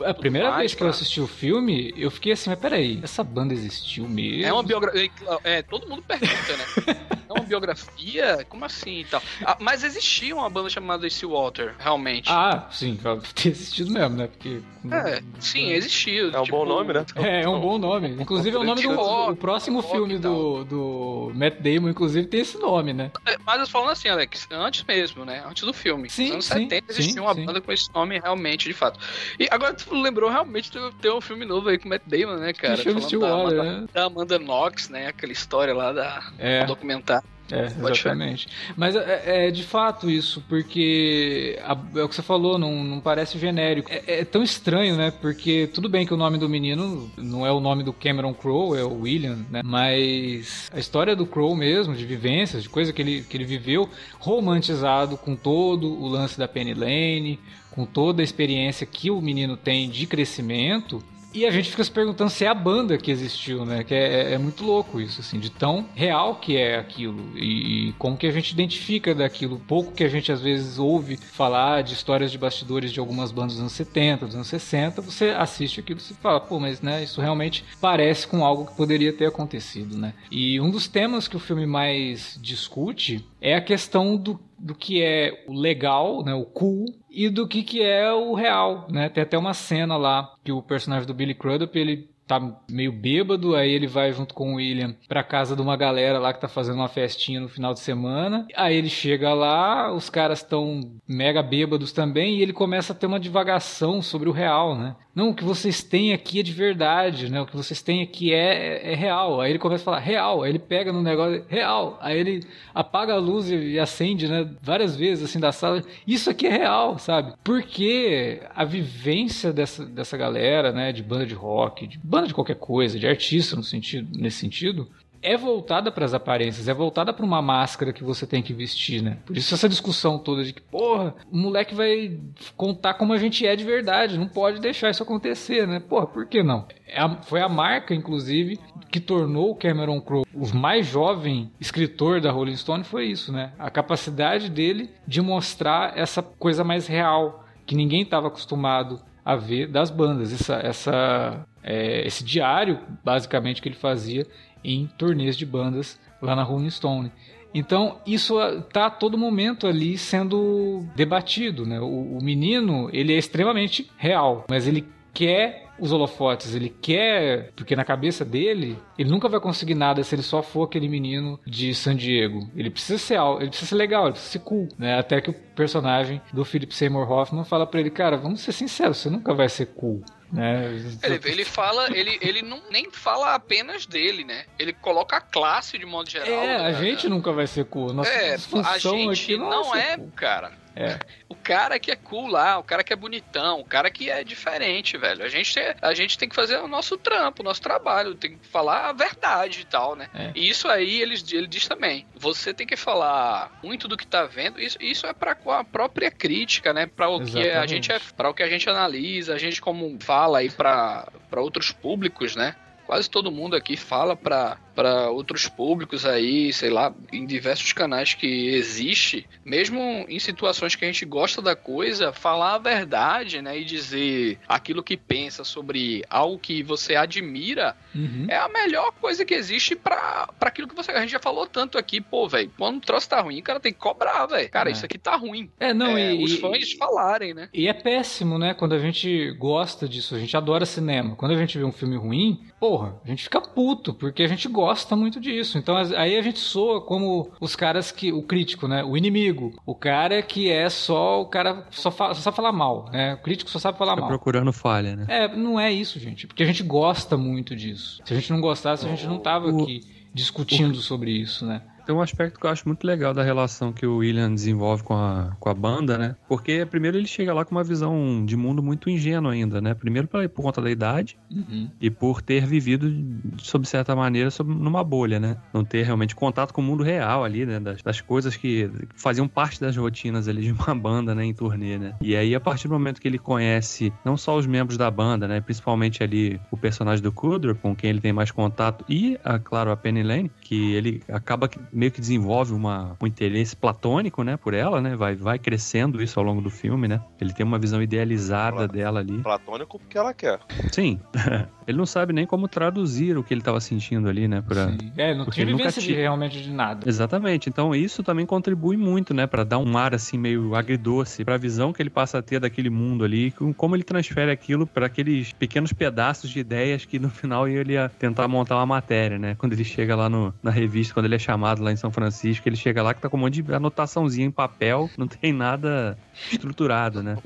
A 0.05 0.15
primeira 0.15 0.49
mais 0.51 0.61
vez 0.61 0.75
que 0.75 0.83
eu 0.83 0.89
assisti 0.89 1.21
o 1.21 1.27
filme, 1.27 1.93
eu 1.97 2.11
fiquei 2.11 2.33
assim, 2.33 2.51
mas 2.51 2.59
peraí, 2.59 3.01
essa 3.03 3.25
banda 3.25 3.53
existiu 3.55 4.09
mesmo? 4.09 4.45
É 4.47 4.53
uma 4.53 4.63
biografia. 4.63 5.11
É, 5.43 5.63
todo 5.63 5.89
mundo 5.89 6.03
pergunta, 6.03 6.57
né? 6.57 6.65
É 7.27 7.33
uma 7.33 7.43
biografia? 7.45 8.45
Como 8.51 8.65
assim 8.67 9.01
e 9.01 9.05
tal? 9.07 9.23
Ah, 9.45 9.57
mas 9.59 9.83
existia 9.83 10.37
uma 10.37 10.49
banda 10.51 10.69
chamada 10.69 11.09
Steel 11.09 11.31
Water, 11.33 11.75
realmente. 11.79 12.31
Ah, 12.31 12.69
sim, 12.71 12.99
ter 13.35 13.49
existido 13.49 13.91
mesmo, 13.91 14.17
né? 14.17 14.27
Porque... 14.29 14.61
É, 14.93 15.23
sim, 15.41 15.71
existiu. 15.73 16.31
É 16.31 16.39
um 16.39 16.43
tipo, 16.43 16.59
bom 16.59 16.67
nome, 16.67 16.93
né? 16.93 17.05
É, 17.17 17.43
é 17.43 17.49
um 17.49 17.59
bom 17.59 17.79
nome. 17.79 18.11
Inclusive 18.35 18.57
é 18.57 18.61
o 18.61 18.65
nome 18.65 18.83
do 18.83 19.31
o 19.31 19.37
próximo 19.37 19.81
Rock 19.81 19.93
filme 19.93 20.19
do, 20.19 20.65
do 20.65 21.33
Matt 21.35 21.61
Damon, 21.61 21.89
inclusive, 21.91 22.27
tem 22.27 22.41
esse 22.41 22.59
nome, 22.59 22.93
né? 22.93 23.11
É, 23.27 23.37
Mas 23.45 23.61
eu 23.61 23.67
falando 23.69 23.91
assim, 23.91 24.09
Alex, 24.09 24.47
antes 24.51 24.85
mesmo, 24.85 25.25
né? 25.25 25.43
Antes 25.47 25.63
do 25.65 25.73
filme. 25.73 26.11
Sim, 26.11 26.25
Nos 26.25 26.33
anos 26.33 26.45
sim, 26.47 26.69
70 26.69 26.93
sim, 26.93 27.01
existia 27.01 27.23
uma 27.23 27.35
sim. 27.35 27.45
banda 27.45 27.61
com 27.61 27.73
esse 27.73 27.93
nome 27.95 28.19
realmente, 28.19 28.69
de 28.69 28.75
fato. 28.75 28.99
E 29.39 29.49
agora 29.51 29.75
tu 29.75 29.95
lembrou 29.95 30.31
realmente 30.31 30.71
de 30.71 30.79
ter 31.01 31.13
um 31.13 31.21
filme 31.21 31.45
novo 31.45 31.69
aí 31.69 31.79
com 31.79 31.87
o 31.87 31.89
Matt 31.89 32.03
Damon, 32.07 32.37
né, 32.37 32.53
cara? 32.53 32.77
Chama 32.77 33.01
Falando 33.01 33.57
da, 33.57 33.63
né? 33.63 33.71
Amanda, 33.71 33.89
da 33.93 34.05
Amanda 34.05 34.39
Knox, 34.39 34.89
né? 34.89 35.07
Aquela 35.09 35.33
história 35.33 35.75
lá 35.75 35.93
da 35.93 36.23
É. 36.39 36.63
do 36.63 36.69
documentário. 36.69 37.34
É, 37.51 37.69
Pode 37.69 37.99
exatamente. 37.99 38.49
Mas 38.77 38.97
é, 38.97 39.49
é 39.49 39.51
de 39.51 39.63
fato 39.63 40.09
isso, 40.11 40.43
porque 40.49 41.59
a- 41.63 41.77
é 41.97 42.03
o 42.03 42.09
que 42.09 42.15
você 42.15 42.23
falou, 42.23 42.59
não, 42.59 42.83
não 42.83 43.01
parece 43.01 43.39
genérico. 43.39 43.91
É, 43.93 44.21
é 44.21 44.25
tão 44.25 44.43
estranho, 44.43 44.97
né? 44.97 45.11
Porque 45.11 45.67
tudo 45.73 45.89
bem 45.89 46.07
que 46.07 46.15
o 46.15 46.17
nome 46.17 46.39
do 46.39 46.49
menino 46.49 47.11
não 47.17 47.47
é 47.47 47.53
o 47.53 47.61
nome 47.61 47.83
do 47.83 47.93
Cameron 47.93 48.33
Crowe, 48.33 48.79
é 48.79 48.83
o 48.83 49.01
William, 49.03 49.45
né? 49.51 49.61
Mas 49.65 50.71
a 50.73 50.79
história 50.79 51.15
do 51.15 51.27
Crowe 51.27 51.55
mesmo, 51.57 51.95
de 51.95 52.07
vivências, 52.07 52.63
de 52.63 52.69
coisa 52.69 52.93
que 52.93 53.03
ele, 53.03 53.23
que 53.23 53.37
ele 53.37 53.45
viveu, 53.45 53.89
romantizado 54.19 55.17
com 55.17 55.37
todo 55.37 55.87
o 55.87 56.09
lance 56.09 56.39
da 56.39 56.49
Penny 56.49 56.75
Lane, 56.75 57.39
com 57.71 57.85
toda 57.85 58.23
a 58.23 58.25
experiência 58.25 58.87
que 58.87 59.11
o 59.11 59.21
menino 59.21 59.57
tem 59.57 59.89
de 59.91 60.07
crescimento. 60.07 61.03
E 61.35 61.45
a 61.45 61.51
gente 61.51 61.69
fica 61.69 61.83
se 61.83 61.91
perguntando 61.91 62.31
se 62.31 62.45
é 62.45 62.49
a 62.49 62.55
banda 62.55 62.97
que 62.97 63.11
existiu, 63.11 63.67
né? 63.67 63.83
Que 63.83 63.93
é, 63.93 64.35
é 64.35 64.39
muito 64.39 64.65
louco 64.65 65.01
isso, 65.01 65.21
assim, 65.21 65.41
de 65.41 65.51
tão 65.51 65.85
real 65.93 66.37
que 66.37 66.57
é 66.57 66.79
aquilo. 66.79 67.37
E, 67.37 67.89
e 67.89 67.93
como 67.95 68.17
que 68.17 68.27
a 68.27 68.31
gente 68.31 68.53
identifica 68.53 69.13
daquilo. 69.13 69.61
Pouco 69.67 69.93
que 69.93 70.05
a 70.05 70.09
gente 70.09 70.31
às 70.31 70.41
vezes 70.41 70.79
ouve 70.79 71.17
falar 71.17 71.83
de 71.83 71.93
histórias 71.93 72.31
de 72.31 72.39
bastidores 72.39 72.93
de 72.93 73.01
algumas 73.01 73.33
bandas 73.33 73.55
dos 73.55 73.61
anos 73.61 73.73
70, 73.73 74.27
dos 74.27 74.35
anos 74.37 74.47
60, 74.47 75.03
você 75.03 75.31
assiste 75.31 75.81
aquilo 75.81 75.99
e 75.99 76.03
você 76.03 76.15
fala, 76.15 76.41
pô, 76.41 76.61
mas 76.61 76.81
né, 76.81 77.03
isso 77.03 77.21
realmente 77.21 77.65
parece 77.81 78.29
com 78.29 78.45
algo 78.45 78.67
que 78.67 78.77
poderia 78.77 79.13
ter 79.13 79.27
acontecido, 79.27 79.99
né? 79.99 80.15
E 80.31 80.61
um 80.61 80.71
dos 80.71 80.87
temas 80.87 81.27
que 81.27 81.37
o 81.37 81.41
filme 81.41 81.67
mais 81.67 82.39
discute 82.41 83.27
é 83.41 83.57
a 83.57 83.61
questão 83.61 84.17
do, 84.17 84.39
do 84.65 84.75
que 84.75 85.03
é 85.03 85.45
o 85.47 85.53
legal, 85.53 86.25
né, 86.25 86.33
o 86.33 86.47
cool, 86.47 86.87
e 87.11 87.29
do 87.29 87.47
que, 87.47 87.63
que 87.63 87.83
é 87.83 88.11
o 88.11 88.33
real, 88.33 88.89
né? 88.91 89.11
Tem 89.11 89.23
até 89.23 89.37
uma 89.37 89.53
cena 89.53 89.99
lá 89.99 90.33
que 90.43 90.51
o 90.51 90.63
personagem 90.63 91.07
do 91.07 91.13
Billy 91.13 91.35
Crudup, 91.35 91.79
ele 91.79 92.09
tá 92.27 92.41
meio 92.71 92.91
bêbado, 92.91 93.55
aí 93.55 93.71
ele 93.71 93.87
vai 93.87 94.11
junto 94.11 94.33
com 94.33 94.55
o 94.55 94.57
William 94.57 94.97
pra 95.07 95.23
casa 95.23 95.55
de 95.55 95.61
uma 95.61 95.77
galera 95.77 96.19
lá 96.19 96.33
que 96.33 96.41
tá 96.41 96.49
fazendo 96.49 96.77
uma 96.77 96.89
festinha 96.89 97.41
no 97.41 97.49
final 97.51 97.75
de 97.75 97.81
semana. 97.81 98.47
Aí 98.57 98.75
ele 98.75 98.89
chega 98.89 99.35
lá, 99.35 99.93
os 99.93 100.09
caras 100.09 100.39
estão 100.39 100.81
mega 101.07 101.43
bêbados 101.43 101.93
também, 101.93 102.39
e 102.39 102.43
ele 102.43 102.55
começa 102.55 102.95
a 102.95 102.97
ter 102.97 103.05
uma 103.05 103.21
divagação 103.21 104.01
sobre 104.01 104.31
o 104.31 104.33
real, 104.33 104.75
né? 104.75 104.97
Não, 105.15 105.31
o 105.31 105.35
que 105.35 105.45
vocês 105.45 105.83
têm 105.83 106.13
aqui 106.13 106.41
é 106.41 106.43
de 106.43 106.53
verdade, 106.53 107.31
né? 107.31 107.41
O 107.41 107.47
que 107.47 107.57
vocês 107.57 107.81
têm 107.81 108.03
aqui 108.03 108.33
é, 108.33 108.93
é 108.93 108.95
real. 108.97 109.41
Aí 109.41 109.53
ele 109.53 109.61
começa 109.61 109.83
a 109.83 109.85
falar 109.85 110.01
real, 110.01 110.43
aí 110.43 110.51
ele 110.51 110.59
pega 110.59 110.93
no 110.93 111.03
negócio 111.03 111.45
real, 111.49 111.97
aí 112.01 112.19
ele 112.19 112.45
apaga 112.75 113.15
a 113.15 113.19
luz 113.19 113.49
e, 113.49 113.55
e 113.55 113.79
acende, 113.79 114.27
né? 114.27 114.51
Várias 114.61 114.97
vezes 114.97 115.25
assim 115.25 115.39
da 115.39 115.53
sala. 115.53 115.85
Isso 116.05 116.29
aqui 116.29 116.47
é 116.49 116.51
real, 116.51 116.99
sabe? 116.99 117.33
Porque 117.45 118.41
a 118.55 118.65
vivência 118.65 119.53
dessa, 119.53 119.87
dessa 119.87 120.17
galera, 120.17 120.73
né? 120.73 120.91
De 120.91 121.03
banda 121.03 121.27
de 121.27 121.35
rock, 121.35 121.87
de 121.87 121.99
banda 122.03 122.27
de 122.27 122.35
qualquer 122.35 122.57
coisa, 122.57 122.99
de 122.99 123.07
artista 123.07 123.55
no 123.55 123.63
sentido, 123.63 124.19
nesse 124.19 124.39
sentido, 124.39 124.89
é 125.25 125.37
voltada 125.37 125.91
para 125.91 126.05
as 126.05 126.15
aparências, 126.15 126.69
é 126.69 126.75
voltada 126.75 127.13
para 127.13 127.25
uma 127.25 127.41
máscara 127.43 127.93
que 127.93 128.05
você 128.05 128.27
tem 128.27 128.43
que 128.43 128.53
vestir, 128.53 129.03
né? 129.03 129.19
Por 129.25 129.37
isso 129.37 129.55
essa 129.55 129.69
discussão 129.69 130.19
toda 130.19 130.45
de 130.45 130.53
que, 130.53 130.61
porra, 130.61 131.15
o 131.33 131.37
moleque 131.37 131.75
vai 131.75 132.19
contar 132.57 132.95
como 132.95 133.13
a 133.13 133.19
gente 133.19 133.47
é 133.47 133.57
de 133.57 133.65
verdade, 133.65 134.19
não 134.19 134.29
pode 134.29 134.61
deixar 134.61 134.91
isso 134.91 135.03
acontecer, 135.03 135.67
né? 135.67 135.81
Porra, 135.81 136.07
por 136.07 136.27
que 136.27 136.43
não? 136.43 136.67
É 136.87 137.01
a- 137.01 137.17
foi 137.23 137.41
a 137.41 137.49
marca, 137.49 137.95
inclusive, 137.95 138.59
que 138.91 139.01
tornou 139.01 139.51
o 139.51 139.57
Cameron 139.57 140.01
Crowe 140.01 140.25
o 140.35 140.57
mais 140.57 140.87
jovem 140.87 141.51
escritor 141.61 142.21
da 142.21 142.31
Rolling 142.31 142.57
Stone 142.57 142.85
foi 142.85 143.07
isso, 143.07 143.33
né? 143.33 143.53
A 143.59 143.71
capacidade 143.71 144.51
dele 144.51 144.91
de 145.07 145.21
mostrar 145.21 145.97
essa 145.99 146.23
coisa 146.23 146.63
mais 146.63 146.87
real 146.87 147.45
que 147.67 147.75
ninguém 147.75 148.03
estava 148.03 148.27
acostumado 148.29 149.01
a 149.25 149.37
ver 149.37 149.69
das 149.69 149.91
bandas. 149.91 150.33
Essa, 150.33 150.57
essa, 150.57 151.47
é, 151.63 152.07
esse 152.07 152.23
diário, 152.23 152.79
basicamente, 153.03 153.63
que 153.63 153.69
ele 153.69 153.77
fazia 153.77 154.27
em 154.65 154.89
turnês 154.99 155.37
de 155.37 155.45
bandas 155.45 155.99
lá 156.21 156.35
na 156.35 156.43
Rolling 156.43 156.71
Stone. 156.71 157.13
Então, 157.55 157.99
isso 158.05 158.41
está 158.41 158.87
a 158.87 158.91
todo 158.91 159.17
momento 159.17 159.67
ali 159.67 159.97
sendo 159.97 160.85
debatido, 160.97 161.65
né? 161.65 161.81
O, 161.81 162.19
o 162.19 162.19
menino, 162.21 162.91
ele 162.93 163.15
é 163.15 163.19
extremamente 163.19 163.89
real, 163.97 164.45
mas 164.49 164.67
ele 164.67 164.85
quer 165.13 165.65
os 165.79 165.93
holofotes, 165.93 166.55
ele 166.55 166.69
quer, 166.69 167.51
porque 167.57 167.75
na 167.75 167.85
cabeça 167.85 168.25
dele, 168.25 168.79
ele 168.99 169.11
nunca 169.11 169.29
vai 169.29 169.41
conseguir 169.41 169.75
nada 169.75 170.03
se 170.03 170.15
ele 170.15 170.23
só 170.23 170.43
for 170.43 170.65
aquele 170.65 170.89
menino 170.89 171.39
de 171.47 171.75
San 171.75 171.97
Diego. 171.97 172.49
Ele 172.55 172.71
precisa 172.71 172.99
ser, 172.99 173.19
ele 173.41 173.49
precisa 173.49 173.69
ser 173.69 173.75
legal, 173.75 174.05
ele 174.05 174.13
precisa 174.13 174.33
ser 174.33 174.39
cool, 174.41 174.69
né? 174.79 174.99
Até 174.99 175.21
que 175.21 175.31
o 175.31 175.35
personagem 175.35 176.21
do 176.33 176.45
Philip 176.45 176.75
Seymour 176.75 177.11
Hoffman 177.11 177.45
fala 177.45 177.67
pra 177.67 177.81
ele, 177.81 177.91
cara, 177.91 178.17
vamos 178.17 178.41
ser 178.41 178.53
sinceros, 178.53 178.99
você 178.99 179.11
nunca 179.11 179.35
vai 179.35 179.49
ser 179.49 179.67
cool. 179.67 180.03
Né? 180.33 180.67
Ele, 181.03 181.21
ele 181.25 181.45
fala, 181.45 181.97
ele, 181.97 182.19
ele 182.21 182.43
não 182.43 182.61
nem 182.71 182.91
fala 182.91 183.35
apenas 183.35 183.87
dele, 183.87 184.25
né? 184.25 184.47
Ele 184.59 184.73
coloca 184.73 185.17
a 185.17 185.21
classe 185.21 185.79
de 185.79 185.87
modo 185.87 186.11
geral. 186.11 186.29
É, 186.29 186.57
a 186.57 186.73
né? 186.73 186.75
gente 186.75 187.09
nunca 187.09 187.33
vai 187.33 187.47
ser 187.47 187.65
cool. 187.67 187.93
Nossa 187.93 188.11
É, 188.11 188.35
a 188.65 188.79
gente 188.79 189.37
não, 189.37 189.75
é, 189.75 189.97
cool. 189.97 190.13
cara. 190.17 190.64
É. 190.77 190.99
O 191.29 191.35
cara 191.35 191.79
que 191.79 191.91
é 191.91 191.97
cool 191.97 192.27
lá, 192.27 192.59
o 192.59 192.63
cara 192.63 192.83
que 192.83 192.93
é 192.93 192.97
bonitão, 192.97 193.61
o 193.61 193.65
cara 193.65 193.91
que 193.91 194.11
é 194.11 194.25
diferente, 194.25 194.97
velho. 194.97 195.25
A 195.25 195.29
gente, 195.29 195.55
tem- 195.55 195.75
a 195.81 195.95
gente 195.95 196.19
tem 196.19 196.29
que 196.29 196.35
fazer 196.35 196.59
o 196.59 196.67
nosso 196.69 196.97
trampo, 196.99 197.43
o 197.43 197.45
nosso 197.45 197.61
trabalho, 197.63 198.15
tem 198.15 198.37
que 198.39 198.47
falar 198.49 198.89
a 198.89 198.93
verdade 198.93 199.61
e 199.61 199.65
tal, 199.65 199.95
né? 199.95 200.09
É. 200.13 200.33
E 200.35 200.49
isso 200.49 200.69
aí 200.69 201.01
ele, 201.01 201.15
ele 201.33 201.47
diz 201.47 201.69
também. 201.69 202.07
Você 202.17 202.53
tem 202.53 202.67
que 202.67 202.77
falar 202.77 203.51
muito 203.63 203.87
do 203.87 203.97
que 203.97 204.07
tá 204.07 204.25
vendo. 204.25 204.61
Isso, 204.61 204.79
isso 204.81 205.07
é 205.07 205.13
para 205.13 205.37
a 205.47 205.65
própria 205.65 206.11
crítica, 206.11 206.73
né? 206.73 206.87
Para 206.87 207.09
o 207.09 207.25
que 207.25 207.39
a 207.39 207.43
Exatamente. 207.43 207.71
gente 207.71 207.93
é, 207.93 208.01
para 208.17 208.31
o 208.31 208.35
que 208.35 208.43
a 208.43 208.49
gente 208.49 208.69
analisa, 208.69 209.35
a 209.35 209.39
gente 209.39 209.61
como 209.61 209.97
fala 210.01 210.39
aí 210.39 210.51
para 210.51 211.07
para 211.31 211.41
outros 211.41 211.71
públicos, 211.73 212.35
né? 212.37 212.55
Quase 212.87 213.09
todo 213.09 213.33
mundo 213.33 213.57
aqui 213.57 213.77
fala 213.77 214.15
para 214.15 214.59
para 214.75 215.11
outros 215.11 215.49
públicos 215.49 216.05
aí, 216.05 216.53
sei 216.53 216.71
lá, 216.71 216.93
em 217.13 217.25
diversos 217.27 217.73
canais 217.73 218.15
que 218.15 218.27
existe, 218.49 219.27
mesmo 219.45 219.81
em 220.09 220.19
situações 220.19 220.75
que 220.75 220.85
a 220.85 220.89
gente 220.89 221.05
gosta 221.05 221.41
da 221.41 221.55
coisa, 221.55 222.13
falar 222.13 222.55
a 222.55 222.59
verdade, 222.59 223.41
né, 223.41 223.59
e 223.59 223.65
dizer 223.65 224.39
aquilo 224.49 224.83
que 224.83 224.97
pensa 224.97 225.45
sobre 225.45 226.03
algo 226.11 226.39
que 226.39 226.63
você 226.63 226.97
admira, 226.97 227.77
Uhum. 227.95 228.27
é 228.29 228.37
a 228.37 228.49
melhor 228.49 228.93
coisa 229.01 229.25
que 229.25 229.35
existe 229.35 229.77
pra 229.77 230.29
aquilo 230.41 230.67
que 230.69 230.75
você 230.75 230.91
a 230.91 231.01
gente 231.01 231.11
já 231.13 231.21
falou 231.21 231.47
tanto 231.47 231.79
aqui, 231.79 232.01
pô, 232.01 232.29
velho, 232.29 232.51
quando 232.57 232.79
o 232.79 232.81
troço 232.81 233.09
tá 233.09 233.21
ruim, 233.21 233.39
o 233.41 233.43
cara 233.43 233.61
tem 233.61 233.73
que 233.73 233.79
cobrar, 233.79 234.27
velho. 234.27 234.49
Cara, 234.51 234.69
É. 234.71 234.73
isso 234.73 234.85
aqui 234.85 234.99
tá 234.99 235.17
ruim. 235.17 235.51
É, 235.59 235.73
não, 235.73 235.97
É, 235.97 236.15
e, 236.15 236.23
os 236.25 236.33
e- 236.33 236.39
fãs 236.39 236.73
falarem, 236.73 237.33
né? 237.35 237.49
E 237.53 237.69
é 237.69 237.73
péssimo, 237.73 238.39
né? 238.39 238.55
Quando 238.55 238.75
a 238.75 238.79
gente 238.79 239.31
gosta 239.39 239.89
disso, 239.89 240.15
a 240.15 240.19
gente 240.19 240.37
adora 240.37 240.65
cinema. 240.67 241.15
Quando 241.17 241.33
a 241.33 241.37
gente 241.37 241.57
vê 241.59 241.65
um 241.65 241.73
filme 241.73 241.97
ruim, 241.97 242.45
porra, 242.59 242.97
a 243.05 243.09
gente 243.09 243.23
fica 243.25 243.41
puto, 243.41 243.95
porque 243.95 244.23
a 244.23 244.27
gente 244.27 244.49
gosta 244.49 244.64
muito 244.97 245.21
disso. 245.21 245.59
Então 245.59 245.77
aí 245.77 246.17
a 246.17 246.23
gente 246.23 246.39
soa 246.39 246.81
como 246.81 247.31
os 247.41 247.55
caras 247.57 247.91
que. 247.91 248.13
O 248.13 248.23
crítico, 248.23 248.67
né? 248.69 248.83
O 248.85 248.97
inimigo. 248.97 249.53
O 249.67 249.75
cara 249.75 250.23
que 250.23 250.51
é 250.51 250.69
só. 250.69 251.21
O 251.23 251.27
cara 251.27 251.67
só, 251.71 251.91
fa- 251.91 252.15
só 252.15 252.21
sabe 252.21 252.37
falar 252.37 252.53
mal, 252.53 252.89
né? 252.93 253.15
O 253.15 253.19
crítico 253.23 253.51
só 253.51 253.59
sabe 253.59 253.77
falar 253.79 253.93
Fica 253.93 254.01
mal. 254.03 254.11
procurando 254.11 254.53
falha, 254.53 254.97
né? 254.97 255.07
É, 255.09 255.29
não 255.37 255.59
é 255.59 255.73
isso, 255.73 255.99
gente. 255.99 256.27
Porque 256.27 256.43
a 256.43 256.47
gente 256.47 256.63
gosta 256.63 257.17
muito 257.17 257.55
disso. 257.57 258.01
Se 258.05 258.13
a 258.13 258.17
gente 258.17 258.33
não 258.33 258.41
gostasse, 258.41 258.87
a 258.87 258.89
gente 258.89 259.07
não 259.07 259.19
tava 259.19 259.51
O- 259.51 259.63
aqui 259.63 259.81
discutindo 260.13 260.77
sobre 260.81 261.11
isso, 261.11 261.45
né? 261.45 261.61
Tem 261.85 261.95
um 261.95 262.01
aspecto 262.01 262.39
que 262.41 262.47
eu 262.47 262.51
acho 262.51 262.67
muito 262.67 262.85
legal 262.87 263.13
da 263.13 263.23
relação 263.23 263.73
que 263.73 263.87
o 263.87 263.99
William 263.99 264.33
desenvolve 264.35 264.83
com 264.83 264.95
a, 264.95 265.37
com 265.39 265.49
a 265.49 265.55
banda, 265.55 265.99
né? 265.99 266.17
Porque 266.29 266.65
primeiro 266.67 266.97
ele 266.97 267.07
chega 267.07 267.33
lá 267.35 267.45
com 267.45 267.55
uma 267.55 267.65
visão 267.65 268.25
de 268.25 268.37
mundo 268.37 268.63
muito 268.63 268.89
ingênua 268.89 269.33
ainda, 269.33 269.61
né? 269.61 269.75
Primeiro 269.75 270.09
pela- 270.09 270.29
por 270.29 270.43
conta 270.43 270.61
da 270.63 270.71
idade 270.71 271.17
Uhum. 271.31 271.69
e 271.81 271.91
por 271.91 272.23
ter 272.23 272.47
vivido, 272.47 272.91
sob 273.39 273.67
certa 273.67 273.95
maneira, 273.95 274.31
sob, 274.31 274.53
numa 274.55 274.83
bolha, 274.85 275.19
né? 275.21 275.37
Não 275.53 275.65
ter 275.65 275.83
realmente 275.85 276.15
contato 276.15 276.53
com 276.53 276.61
o 276.61 276.65
mundo 276.65 276.83
real 276.83 277.25
ali, 277.25 277.45
né? 277.45 277.61
Das, 277.61 277.83
das 277.83 278.01
coisas 278.01 278.37
que 278.37 278.71
faziam 278.97 279.29
parte 279.29 279.61
das 279.61 279.77
rotinas 279.77 280.29
ali 280.29 280.43
de 280.43 280.53
uma 280.53 280.75
banda, 280.75 281.15
né? 281.15 281.25
Em 281.25 281.35
turnê, 281.35 281.77
né? 281.79 281.95
E 282.01 282.17
aí, 282.17 282.35
a 282.35 282.41
partir 282.41 282.69
do 282.69 282.75
momento 282.75 283.01
que 283.01 283.09
ele 283.09 283.19
conhece 283.19 283.93
não 284.05 284.17
só 284.17 284.37
os 284.37 284.47
membros 284.47 284.79
da 284.79 284.91
banda, 284.91 285.29
né? 285.29 285.41
Principalmente 285.41 286.03
ali 286.03 286.41
o 286.51 286.57
personagem 286.57 287.03
do 287.03 287.13
Kudrow, 287.13 287.55
com 287.55 287.75
quem 287.75 287.91
ele 287.91 288.01
tem 288.01 288.13
mais 288.13 288.31
contato, 288.31 288.85
e, 288.89 289.19
a, 289.25 289.39
claro, 289.39 289.71
a 289.71 289.77
Penny 289.77 290.03
Lane, 290.03 290.31
que 290.41 290.73
ele 290.73 291.03
acaba 291.09 291.49
meio 291.75 291.91
que 291.93 292.01
desenvolve 292.01 292.53
uma, 292.53 292.97
um 293.01 293.07
interesse 293.07 293.55
platônico, 293.57 294.23
né, 294.23 294.37
por 294.37 294.55
ela, 294.55 294.81
né? 294.81 294.95
Vai, 294.97 295.15
vai 295.15 295.39
crescendo 295.39 296.03
isso 296.03 296.19
ao 296.19 296.25
longo 296.25 296.41
do 296.41 296.51
filme, 296.51 296.87
né? 296.89 297.01
Ele 297.21 297.33
tem 297.33 297.45
uma 297.45 297.59
visão 297.59 297.83
idealizada 297.83 298.57
Pla- 298.57 298.67
dela 298.67 299.01
ali. 299.01 299.19
Platônico 299.19 299.79
porque 299.79 299.99
ela 299.99 300.15
quer. 300.15 300.39
Sim. 300.73 301.01
ele 301.67 301.77
não 301.79 301.87
sabe 301.87 302.13
nem 302.13 302.27
como 302.27 302.47
traduzir 302.49 303.17
o 303.19 303.23
que 303.25 303.35
ele 303.35 303.41
estava 303.41 303.61
sentindo 303.61 304.09
ali, 304.09 304.29
né? 304.29 304.43
Pra... 304.47 304.69
Sim. 304.69 304.93
É, 304.97 305.15
não 305.15 305.27
tinha 305.27 305.47
vivência 305.47 305.83
tinha- 305.83 305.99
realmente 305.99 306.41
de 306.43 306.51
nada. 306.51 306.89
Exatamente. 306.89 307.49
Então 307.49 307.75
isso 307.75 308.03
também 308.03 308.25
contribui 308.27 308.77
muito, 308.77 309.13
né, 309.13 309.27
Pra 309.27 309.43
dar 309.43 309.59
um 309.59 309.77
ar 309.77 309.95
assim 309.95 310.17
meio 310.19 310.55
agridoce 310.55 311.25
pra 311.25 311.37
visão 311.37 311.73
que 311.73 311.83
ele 311.83 311.91
passa 311.91 312.19
a 312.19 312.23
ter 312.23 312.39
daquele 312.39 312.71
mundo 312.71 313.05
ali, 313.05 313.31
com 313.33 313.53
como 313.53 313.75
ele 313.75 313.83
transfere 313.83 314.31
aquilo 314.31 314.67
pra 314.67 314.87
aqueles 314.87 315.33
pequenos 315.33 315.73
pedaços 315.73 316.31
de 316.31 316.39
ideias 316.39 316.85
que 316.85 316.99
no 316.99 317.09
final 317.11 317.49
ele 317.49 317.73
ia 317.73 317.89
tentar 317.99 318.29
montar 318.29 318.57
uma 318.57 318.67
matéria, 318.67 319.19
né? 319.19 319.35
Quando 319.37 319.55
ele 319.55 319.65
chega 319.65 319.97
lá 319.97 320.09
no, 320.09 320.33
na 320.43 320.51
revista, 320.51 320.95
quando 320.95 321.07
ele 321.07 321.15
é 321.17 321.19
chamado 321.19 321.64
lá 321.65 321.73
em 321.73 321.77
São 321.77 321.91
Francisco, 321.91 322.49
ele 322.49 322.57
chega 322.57 322.83
lá 322.83 322.95
que 322.95 323.01
tá 323.01 323.09
com 323.09 323.17
um 323.17 323.21
monte 323.21 323.43
de 323.43 323.55
anotaçãozinha 323.55 324.27
em 324.27 324.31
papel, 324.31 324.89
não 324.97 325.07
tem 325.09 325.33
nada 325.33 325.97
estruturado, 326.31 327.03
né? 327.03 327.17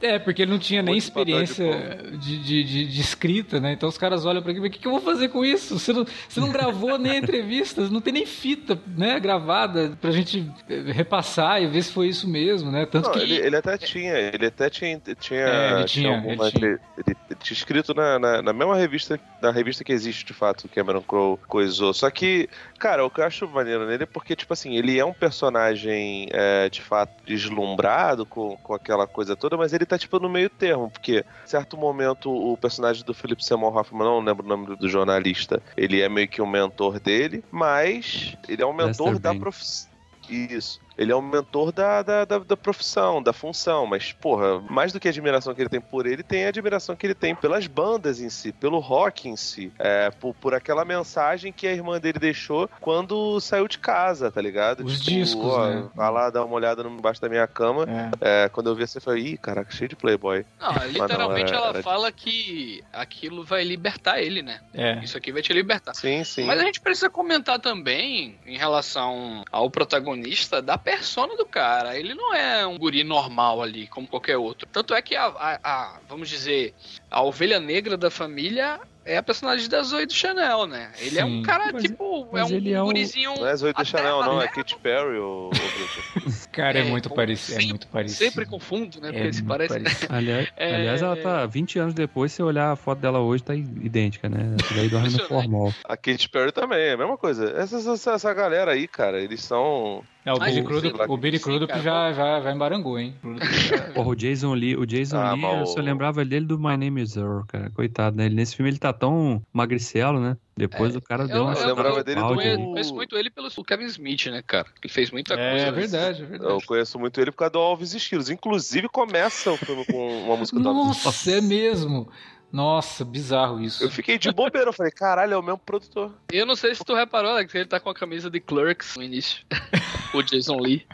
É, 0.00 0.16
porque 0.16 0.42
ele 0.42 0.52
não 0.52 0.60
tinha 0.60 0.80
nem 0.80 0.96
experiência 0.96 1.98
de, 2.20 2.38
de, 2.38 2.62
de- 2.62 2.86
de 2.86 3.00
escrita, 3.00 3.58
né? 3.58 3.72
Então 3.72 3.88
os 3.88 3.98
caras 3.98 4.24
olham 4.24 4.40
e 4.40 4.44
falam, 4.44 4.60
o 4.64 4.70
que, 4.70 4.78
que 4.78 4.86
eu 4.86 4.92
vou 4.92 5.00
fazer 5.00 5.26
com 5.28 5.44
isso? 5.44 5.76
Você 5.76 5.92
não, 5.92 6.06
você 6.28 6.38
não 6.38 6.52
gravou 6.52 6.96
nem 6.96 7.14
a 7.14 7.16
entrevista, 7.18 7.80
não 7.90 8.00
tem 8.00 8.12
nem 8.12 8.24
fita, 8.24 8.78
né, 8.96 9.18
gravada 9.18 9.98
pra 10.00 10.12
gente 10.12 10.48
eh, 10.68 10.92
repassar 10.92 11.60
e 11.60 11.66
ver 11.66 11.82
se 11.82 11.90
foi 11.92 12.06
isso 12.06 12.28
mesmo, 12.28 12.70
né? 12.70 12.86
Tanto 12.86 13.06
Não, 13.06 13.12
que... 13.12 13.18
ele, 13.18 13.38
ele 13.38 13.56
até 13.56 13.76
tinha, 13.76 14.12
ele 14.14 14.46
até 14.46 14.70
tinha, 14.70 15.00
tinha, 15.18 15.40
É, 15.40 15.72
ele 15.78 15.84
tinha, 15.86 16.14
alguma- 16.14 16.44
ele 16.46 16.52
tinha. 16.52 16.66
ele- 16.68 16.80
ele 17.28 17.38
tinha 17.42 17.56
escrito 17.56 17.92
na, 17.92 18.20
na, 18.20 18.40
na 18.40 18.52
mesma 18.52 18.76
revista, 18.76 19.18
na 19.42 19.50
revista 19.50 19.82
que 19.82 19.92
existe 19.92 20.24
de 20.24 20.32
fato, 20.32 20.66
o 20.66 20.68
Cameron 20.68 21.02
Crowe 21.02 21.38
coisou. 21.48 21.92
Só 21.92 22.08
que, 22.08 22.48
cara, 22.78 23.04
o 23.04 23.10
que 23.10 23.20
eu 23.20 23.24
acho 23.24 23.48
maneiro 23.48 23.86
nele 23.86 24.04
é 24.04 24.06
porque, 24.06 24.36
tipo 24.36 24.52
assim, 24.52 24.76
ele 24.76 24.98
é 24.98 25.04
um 25.04 25.12
personagem 25.12 26.28
é, 26.30 26.68
de 26.68 26.80
fato 26.80 27.12
deslumbrado 27.24 28.24
com, 28.24 28.56
com 28.56 28.74
aquela 28.74 29.06
coisa 29.06 29.36
toda, 29.36 29.56
mas 29.56 29.72
ele 29.72 29.84
tá 29.84 29.98
tipo 29.98 30.18
no 30.18 30.28
meio 30.28 30.48
termo, 30.48 30.90
porque 30.90 31.24
em 31.44 31.48
certo 31.48 31.76
momento 31.76 32.30
o 32.30 32.56
personagem 32.56 33.04
do 33.04 33.12
Philip 33.12 33.44
Seymour 33.44 33.76
Hoffman, 33.76 34.04
não 34.04 34.20
lembro 34.20 34.44
o 34.44 34.48
nome 34.48 34.76
do, 34.76 34.88
jornalista, 34.88 35.62
ele 35.76 36.00
é 36.00 36.08
meio 36.08 36.28
que 36.28 36.40
um 36.40 36.46
mentor 36.46 36.98
dele, 37.00 37.44
mas 37.50 38.36
ele 38.48 38.62
é 38.62 38.66
um 38.66 38.72
mentor 38.72 39.08
Lester 39.08 39.18
da 39.20 39.34
profissão. 39.34 39.90
Isso. 40.28 40.80
Ele 40.98 41.12
é 41.12 41.16
um 41.16 41.22
mentor 41.22 41.70
da, 41.70 42.02
da, 42.02 42.24
da, 42.24 42.38
da 42.40 42.56
profissão, 42.56 43.22
da 43.22 43.32
função, 43.32 43.86
mas, 43.86 44.12
porra, 44.12 44.60
mais 44.68 44.92
do 44.92 44.98
que 44.98 45.06
a 45.06 45.10
admiração 45.12 45.54
que 45.54 45.62
ele 45.62 45.68
tem 45.68 45.80
por 45.80 46.06
ele, 46.06 46.22
tem 46.24 46.44
a 46.44 46.48
admiração 46.48 46.96
que 46.96 47.06
ele 47.06 47.14
tem 47.14 47.34
pelas 47.36 47.66
bandas 47.68 48.20
em 48.20 48.28
si, 48.28 48.50
pelo 48.52 48.80
rock 48.80 49.28
em 49.28 49.36
si, 49.36 49.72
é, 49.78 50.10
por, 50.10 50.34
por 50.34 50.54
aquela 50.54 50.84
mensagem 50.84 51.52
que 51.52 51.66
a 51.68 51.72
irmã 51.72 52.00
dele 52.00 52.18
deixou 52.18 52.68
quando 52.80 53.40
saiu 53.40 53.68
de 53.68 53.78
casa, 53.78 54.30
tá 54.30 54.40
ligado? 54.42 54.84
Os 54.84 55.00
discos, 55.00 55.56
né? 55.68 55.88
Vai 55.94 56.10
lá 56.10 56.30
dar 56.30 56.44
uma 56.44 56.54
olhada 56.56 56.82
no- 56.82 56.90
embaixo 56.90 57.20
da 57.20 57.28
minha 57.28 57.46
cama. 57.46 57.86
É. 58.20 58.44
É, 58.44 58.48
quando 58.48 58.68
eu 58.68 58.74
vi 58.74 58.86
você, 58.86 58.98
eu 58.98 59.02
falei, 59.02 59.22
ih, 59.24 59.38
caraca, 59.38 59.70
cheio 59.70 59.88
de 59.88 59.94
Playboy. 59.94 60.44
Não, 60.60 60.72
literalmente 60.88 61.52
era- 61.52 61.58
ela 61.60 61.68
era- 61.70 61.82
fala 61.82 62.10
que 62.10 62.82
aquilo 62.92 63.44
vai 63.44 63.62
libertar 63.62 64.20
ele, 64.20 64.42
né? 64.42 64.60
É. 64.74 64.98
Isso 65.04 65.16
aqui 65.16 65.30
vai 65.30 65.42
te 65.42 65.52
libertar. 65.52 65.94
Sim, 65.94 66.24
sim. 66.24 66.44
Mas 66.44 66.58
a 66.58 66.64
gente 66.64 66.80
precisa 66.80 67.08
comentar 67.08 67.60
também 67.60 68.36
em 68.44 68.56
relação 68.58 69.44
ao 69.52 69.70
protagonista 69.70 70.60
da 70.60 70.76
persona 70.96 71.36
do 71.36 71.44
cara. 71.46 71.98
Ele 71.98 72.14
não 72.14 72.34
é 72.34 72.66
um 72.66 72.78
guri 72.78 73.04
normal 73.04 73.62
ali, 73.62 73.86
como 73.86 74.06
qualquer 74.06 74.36
outro. 74.36 74.68
Tanto 74.72 74.94
é 74.94 75.02
que 75.02 75.14
a, 75.14 75.26
a- 75.26 75.60
a- 75.62 76.00
vamos 76.08 76.28
dizer, 76.28 76.74
a 77.10 77.22
ovelha 77.22 77.60
negra 77.60 77.96
da 77.96 78.10
família 78.10 78.80
é 79.04 79.16
a 79.16 79.22
personagem 79.22 79.66
da 79.70 79.82
Zoe 79.82 80.04
do 80.04 80.12
Chanel, 80.12 80.66
né? 80.66 80.92
Ele 80.98 81.18
é 81.18 81.24
um 81.24 81.38
Sim. 81.38 81.42
cara, 81.42 81.70
Mas- 81.72 81.82
tipo, 81.82 82.28
é 82.32 82.40
mas 82.42 82.50
um 82.50 82.54
ele 82.56 82.72
é 82.72 82.82
um- 82.82 82.86
gurizinho. 82.86 83.34
Não 83.36 83.46
é 83.46 83.56
Zoe 83.56 83.72
do 83.72 83.84
Chanel, 83.84 84.20
não, 84.22 84.40
é 84.42 84.48
Katy 84.48 84.76
Perry, 84.80 85.18
Bruto. 85.18 85.58
Cara, 86.52 86.78
é, 86.78 86.82
É, 86.82 86.84
muito 86.84 87.08
parecido. 87.10 87.52
É 87.52 87.60
sempre- 87.60 87.68
muito 87.70 87.86
parecido. 87.88 88.18
Sempre 88.18 88.46
confundo, 88.46 89.00
né? 89.00 89.12
Porque 89.12 89.28
é 89.28 89.32
se 89.32 89.42
muito 89.42 89.48
parece. 89.48 89.74
parecido. 89.80 90.12
Aliás, 90.14 90.48
É- 90.56 90.74
aliás, 90.74 91.02
ela 91.02 91.16
tá 91.16 91.46
20 91.46 91.78
anos 91.78 91.94
depois, 91.94 92.32
se 92.32 92.42
olhar 92.42 92.72
a 92.72 92.76
foto 92.76 92.98
dela 92.98 93.20
hoje, 93.20 93.42
tá 93.42 93.54
idêntica, 93.54 94.28
né? 94.28 94.56
Daí 94.74 94.88
dorme 94.88 95.08
no 95.10 95.18
formal. 95.26 95.72
A 95.84 95.96
Katy 95.96 96.28
Perry 96.28 96.52
também, 96.52 96.78
é 96.80 96.92
a 96.92 96.96
mesma 96.96 97.16
coisa. 97.16 97.50
Essa, 97.56 97.76
essa, 97.76 98.12
essa 98.12 98.34
galera 98.34 98.72
aí, 98.72 98.86
cara, 98.88 99.20
eles 99.20 99.42
são. 99.42 100.02
É, 100.28 100.32
o 100.34 100.38
Mas, 100.38 100.54
Billy 100.54 100.66
Crudup, 100.66 101.00
o 101.08 101.16
Billy 101.16 101.38
Crudup 101.38 101.72
já, 101.80 102.12
já, 102.12 102.40
já 102.42 102.52
embarangou, 102.52 102.98
hein? 102.98 103.14
Porra, 103.94 104.08
o 104.08 104.14
Jason 104.14 104.52
Lee, 104.52 104.76
o 104.76 104.84
Jason 104.84 105.16
Ah, 105.16 105.32
Lee, 105.32 105.42
eu 105.42 105.66
só 105.66 105.80
lembrava 105.80 106.22
dele 106.24 106.44
do 106.44 106.58
My 106.58 106.76
Name 106.76 107.00
is 107.00 107.16
Earl, 107.16 107.44
cara. 107.48 107.70
Coitado, 107.70 108.14
né? 108.16 108.26
Ele- 108.26 108.34
Nesse 108.34 108.54
filme 108.54 108.70
ele 108.70 108.78
tá 108.78 108.92
tão 108.92 109.42
magricelo, 109.52 110.20
né? 110.20 110.36
Depois 110.54 110.94
o 110.94 111.00
cara 111.00 111.26
deu 111.26 111.44
uma 111.44 111.54
eu 111.54 111.66
lembrava 111.68 112.04
dele 112.04 112.20
do- 112.20 112.26
balde 112.26 112.56
conheço, 112.56 112.94
muito 112.94 113.16
ele 113.16 113.30
pelo 113.30 113.48
Kevin 113.64 113.84
Smith, 113.86 114.26
né, 114.26 114.42
cara? 114.46 114.66
Ele 114.82 114.92
fez 114.92 115.10
muita 115.10 115.34
coisa. 115.36 115.66
É 115.66 115.70
verdade, 115.70 116.20
é 116.20 116.24
Eu 116.24 116.28
verdade. 116.28 116.66
conheço 116.66 116.98
muito 116.98 117.20
ele 117.20 117.30
por 117.30 117.38
causa 117.38 117.52
do 117.52 117.58
Alves 117.60 117.94
Estilos. 117.94 118.28
Inclusive, 118.28 118.88
começa 118.88 119.50
o 119.52 119.56
filme 119.56 119.84
com 119.86 120.24
uma 120.24 120.36
música 120.36 120.58
do 120.60 120.68
Alves 120.68 121.04
Nossa, 121.04 121.30
é 121.30 121.40
mesmo. 121.40 122.08
Nossa, 122.50 123.04
bizarro 123.04 123.60
isso. 123.60 123.82
Eu 123.84 123.90
fiquei 123.90 124.18
de 124.18 124.32
bobeira, 124.32 124.70
eu 124.70 124.72
falei, 124.72 124.90
caralho, 124.90 125.34
é 125.34 125.36
o 125.36 125.42
mesmo 125.42 125.58
produtor. 125.58 126.14
Eu 126.32 126.46
não 126.46 126.56
sei 126.56 126.74
se 126.74 126.84
tu 126.84 126.94
reparou, 126.94 127.30
Alex, 127.30 127.54
ele 127.54 127.66
tá 127.66 127.78
com 127.78 127.90
a 127.90 127.94
camisa 127.94 128.30
de 128.30 128.40
Clerks 128.40 128.96
no 128.96 129.02
início. 129.02 129.44
o 130.14 130.22
Jason 130.22 130.58
Lee. 130.58 130.86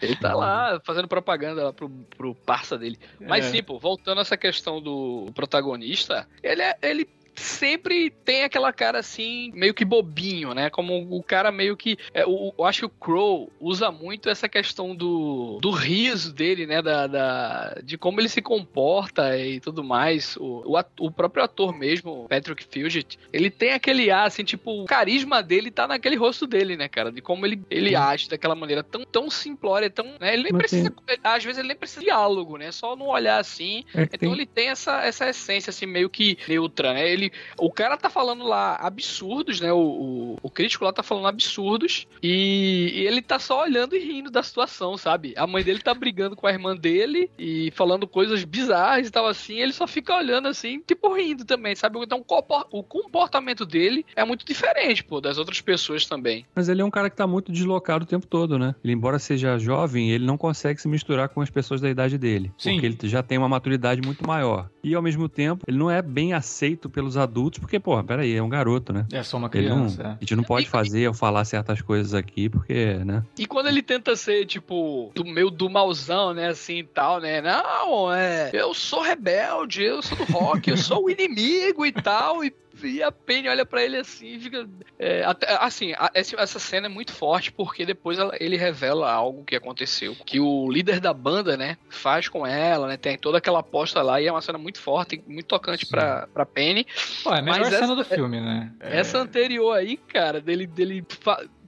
Ele 0.00 0.14
tá 0.16 0.34
lá 0.34 0.78
fazendo 0.84 1.08
propaganda 1.08 1.64
lá 1.64 1.72
pro, 1.72 1.88
pro 1.88 2.34
parça 2.34 2.76
dele. 2.76 2.98
Mas 3.18 3.46
É. 3.46 3.50
sim, 3.50 3.62
pô, 3.62 3.78
voltando 3.78 4.18
a 4.18 4.20
essa 4.22 4.36
questão 4.36 4.80
do 4.80 5.30
protagonista, 5.34 6.28
ele, 6.42 6.60
é, 6.60 6.76
ele 6.82 7.08
sempre 7.36 8.10
tem 8.10 8.44
aquela 8.44 8.72
cara 8.72 8.98
assim, 8.98 9.50
meio 9.54 9.74
que 9.74 9.84
bobinho, 9.84 10.54
né? 10.54 10.70
Como 10.70 11.06
o 11.16 11.22
cara 11.22 11.52
meio 11.52 11.76
que. 11.76 11.96
é, 12.12 12.24
o, 12.26 12.52
eu 12.58 12.64
acho 12.64 12.80
que 12.80 12.86
o 12.86 12.88
Crow 12.90 13.52
usa 13.60 13.90
muito 13.90 14.28
essa 14.28 14.48
questão 14.48 14.94
do, 14.94 15.58
do 15.60 15.70
riso 15.70 16.32
dele, 16.32 16.66
né? 16.66 16.82
Da, 16.82 17.06
da- 17.06 17.80
de 17.84 17.96
como 17.98 18.20
ele 18.20 18.28
se 18.28 18.40
comporta 18.42 19.36
e 19.38 19.60
tudo 19.60 19.82
mais. 19.84 20.36
O, 20.36 20.62
o, 20.66 21.06
o 21.06 21.10
próprio 21.10 21.44
ator 21.44 21.76
mesmo, 21.76 22.26
Patrick 22.28 22.64
Fugit, 22.64 23.18
ele 23.32 23.50
tem 23.50 23.72
aquele 23.72 24.10
ar, 24.10 24.26
assim, 24.26 24.44
tipo, 24.44 24.82
o 24.82 24.86
carisma 24.86 25.42
dele 25.42 25.70
tá 25.70 25.86
naquele 25.86 26.16
rosto 26.16 26.46
dele, 26.46 26.76
né, 26.76 26.88
cara? 26.88 27.12
De 27.12 27.20
como 27.20 27.46
ele, 27.46 27.60
ele 27.70 27.94
age 27.94 28.28
daquela 28.28 28.54
maneira 28.54 28.82
tão, 28.82 29.04
tão 29.04 29.30
simplória, 29.30 29.90
tão. 29.90 30.06
né, 30.20 30.32
Ele 30.34 30.44
nem 30.44 30.52
Mas 30.52 30.62
precisa. 30.62 30.92
Às 31.22 31.44
vezes 31.44 31.58
ele 31.58 31.68
nem 31.68 31.76
precisa 31.76 32.00
de 32.00 32.06
diálogo, 32.06 32.56
né? 32.56 32.70
Só 32.72 32.94
não 32.96 33.06
olhar 33.08 33.38
assim. 33.38 33.84
É 33.94 34.02
Então 34.02 34.18
tem- 34.18 34.32
ele 34.32 34.46
tem 34.46 34.68
essa, 34.68 35.02
essa 35.04 35.28
essência, 35.28 35.70
assim, 35.70 35.86
meio 35.86 36.08
que 36.08 36.38
neutra, 36.48 36.92
né? 36.94 37.08
Ele, 37.08 37.25
o 37.58 37.70
cara 37.70 37.96
tá 37.96 38.10
falando 38.10 38.44
lá 38.44 38.76
absurdos, 38.76 39.60
né? 39.60 39.72
O, 39.72 39.78
o, 39.78 40.38
o 40.42 40.50
crítico 40.50 40.84
lá 40.84 40.92
tá 40.92 41.02
falando 41.02 41.28
absurdos 41.28 42.06
e, 42.22 42.92
e 42.94 43.06
ele 43.06 43.22
tá 43.22 43.38
só 43.38 43.62
olhando 43.62 43.94
e 43.94 43.98
rindo 43.98 44.30
da 44.30 44.42
situação, 44.42 44.96
sabe? 44.96 45.34
A 45.36 45.46
mãe 45.46 45.62
dele 45.62 45.80
tá 45.80 45.94
brigando 45.94 46.36
com 46.36 46.46
a 46.46 46.52
irmã 46.52 46.76
dele 46.76 47.30
e 47.38 47.70
falando 47.72 48.06
coisas 48.06 48.44
bizarras 48.44 49.08
e 49.08 49.10
tal 49.10 49.26
assim, 49.26 49.60
ele 49.60 49.72
só 49.72 49.86
fica 49.86 50.14
olhando 50.14 50.48
assim, 50.48 50.80
tipo 50.86 51.12
rindo 51.14 51.44
também, 51.44 51.74
sabe? 51.74 51.98
Então 51.98 52.24
o 52.70 52.82
comportamento 52.82 53.64
dele 53.64 54.04
é 54.14 54.24
muito 54.24 54.44
diferente, 54.44 55.04
pô, 55.04 55.20
das 55.20 55.38
outras 55.38 55.60
pessoas 55.60 56.06
também. 56.06 56.44
Mas 56.54 56.68
ele 56.68 56.82
é 56.82 56.84
um 56.84 56.90
cara 56.90 57.10
que 57.10 57.16
tá 57.16 57.26
muito 57.26 57.52
deslocado 57.52 58.04
o 58.04 58.08
tempo 58.08 58.26
todo, 58.26 58.58
né? 58.58 58.74
Ele, 58.82 58.92
embora 58.92 59.18
seja 59.18 59.58
jovem, 59.58 60.10
ele 60.10 60.24
não 60.24 60.36
consegue 60.36 60.80
se 60.80 60.88
misturar 60.88 61.28
com 61.28 61.40
as 61.40 61.50
pessoas 61.50 61.80
da 61.80 61.88
idade 61.88 62.18
dele. 62.18 62.52
Sim. 62.58 62.72
Porque 62.72 62.86
ele 62.86 62.98
já 63.04 63.22
tem 63.22 63.38
uma 63.38 63.48
maturidade 63.48 64.00
muito 64.02 64.26
maior. 64.26 64.68
E 64.82 64.94
ao 64.94 65.02
mesmo 65.02 65.28
tempo, 65.28 65.64
ele 65.66 65.78
não 65.78 65.90
é 65.90 66.00
bem 66.00 66.32
aceito 66.32 66.88
pelos 66.88 67.15
adultos, 67.16 67.58
porque, 67.60 67.78
porra, 67.80 68.02
peraí, 68.04 68.34
é 68.34 68.42
um 68.42 68.48
garoto, 68.48 68.92
né? 68.92 69.06
É 69.12 69.22
só 69.22 69.36
uma 69.36 69.50
Ele 69.52 69.68
não, 69.68 69.76
criança. 69.86 70.08
a 70.16 70.18
gente 70.20 70.36
não 70.36 70.44
pode 70.44 70.66
E- 70.66 70.68
fazer 70.68 71.08
ou 71.08 71.14
falar 71.14 71.44
certas 71.44 71.80
coisas 71.82 72.14
aqui, 72.14 72.48
porque, 72.48 72.94
né? 73.04 73.22
E 73.38 73.46
quando 73.46 73.68
ele 73.68 73.82
tenta 73.82 74.14
ser, 74.16 74.46
tipo, 74.46 75.10
do 75.14 75.24
meio 75.24 75.50
do 75.50 75.68
malzão, 75.70 76.34
né, 76.34 76.48
assim 76.48 76.78
e 76.78 76.84
tal, 76.84 77.20
né? 77.20 77.40
Não, 77.40 78.12
é. 78.12 78.50
Eu 78.52 78.74
sou 78.74 79.02
rebelde, 79.02 79.82
eu 79.82 80.02
sou 80.02 80.16
do 80.18 80.24
rock, 80.32 80.70
eu 80.70 80.76
sou 80.76 81.04
o 81.04 81.10
inimigo 81.10 81.84
e 81.86 81.92
tal. 81.92 82.44
E, 82.44 82.52
e 82.82 83.02
a 83.02 83.10
Penny 83.12 83.48
olha 83.48 83.64
pra 83.66 83.82
ele 83.82 83.96
assim 83.96 84.34
e 84.34 84.40
fica. 84.40 84.68
é, 84.98 85.24
até- 85.24 85.46
assim, 85.60 85.92
a- 85.92 86.10
essa, 86.14 86.58
cena 86.58 86.86
é 86.86 86.88
muito 86.90 87.12
forte 87.12 87.50
porque 87.52 87.84
depois 87.86 88.18
ela- 88.18 88.34
ele 88.40 88.56
revela 88.56 89.10
algo 89.10 89.44
que 89.44 89.56
aconteceu. 89.56 90.14
Que 90.24 90.40
o 90.40 90.70
líder 90.70 91.00
da 91.00 91.12
banda, 91.12 91.56
né, 91.56 91.76
faz 91.88 92.28
com 92.28 92.46
ela, 92.46 92.86
né? 92.88 92.96
Tem 92.96 93.16
toda 93.18 93.38
aquela 93.38 93.60
aposta 93.60 94.02
lá 94.02 94.20
e 94.20 94.26
é 94.26 94.32
uma 94.32 94.40
cena 94.42 94.58
muito 94.58 94.80
forte, 94.80 95.22
muito 95.26 95.46
tocante 95.46 95.84
Sim. 95.86 95.90
pra, 95.90 96.26
pra 96.32 96.46
Penny. 96.46 96.86
Pô, 97.22 97.34
é 97.34 97.38
a 97.38 97.42
melhor 97.42 97.60
Mas 97.60 97.68
cena 97.70 97.84
essa- 97.84 97.94
do 97.96 98.04
filme, 98.04 98.40
né? 98.40 98.72
É. 98.80 98.98
Essa 98.98 99.18
anterior 99.18 99.72
aí, 99.72 99.96
cara, 99.96 100.40
dele, 100.40 100.66
dele 100.66 101.04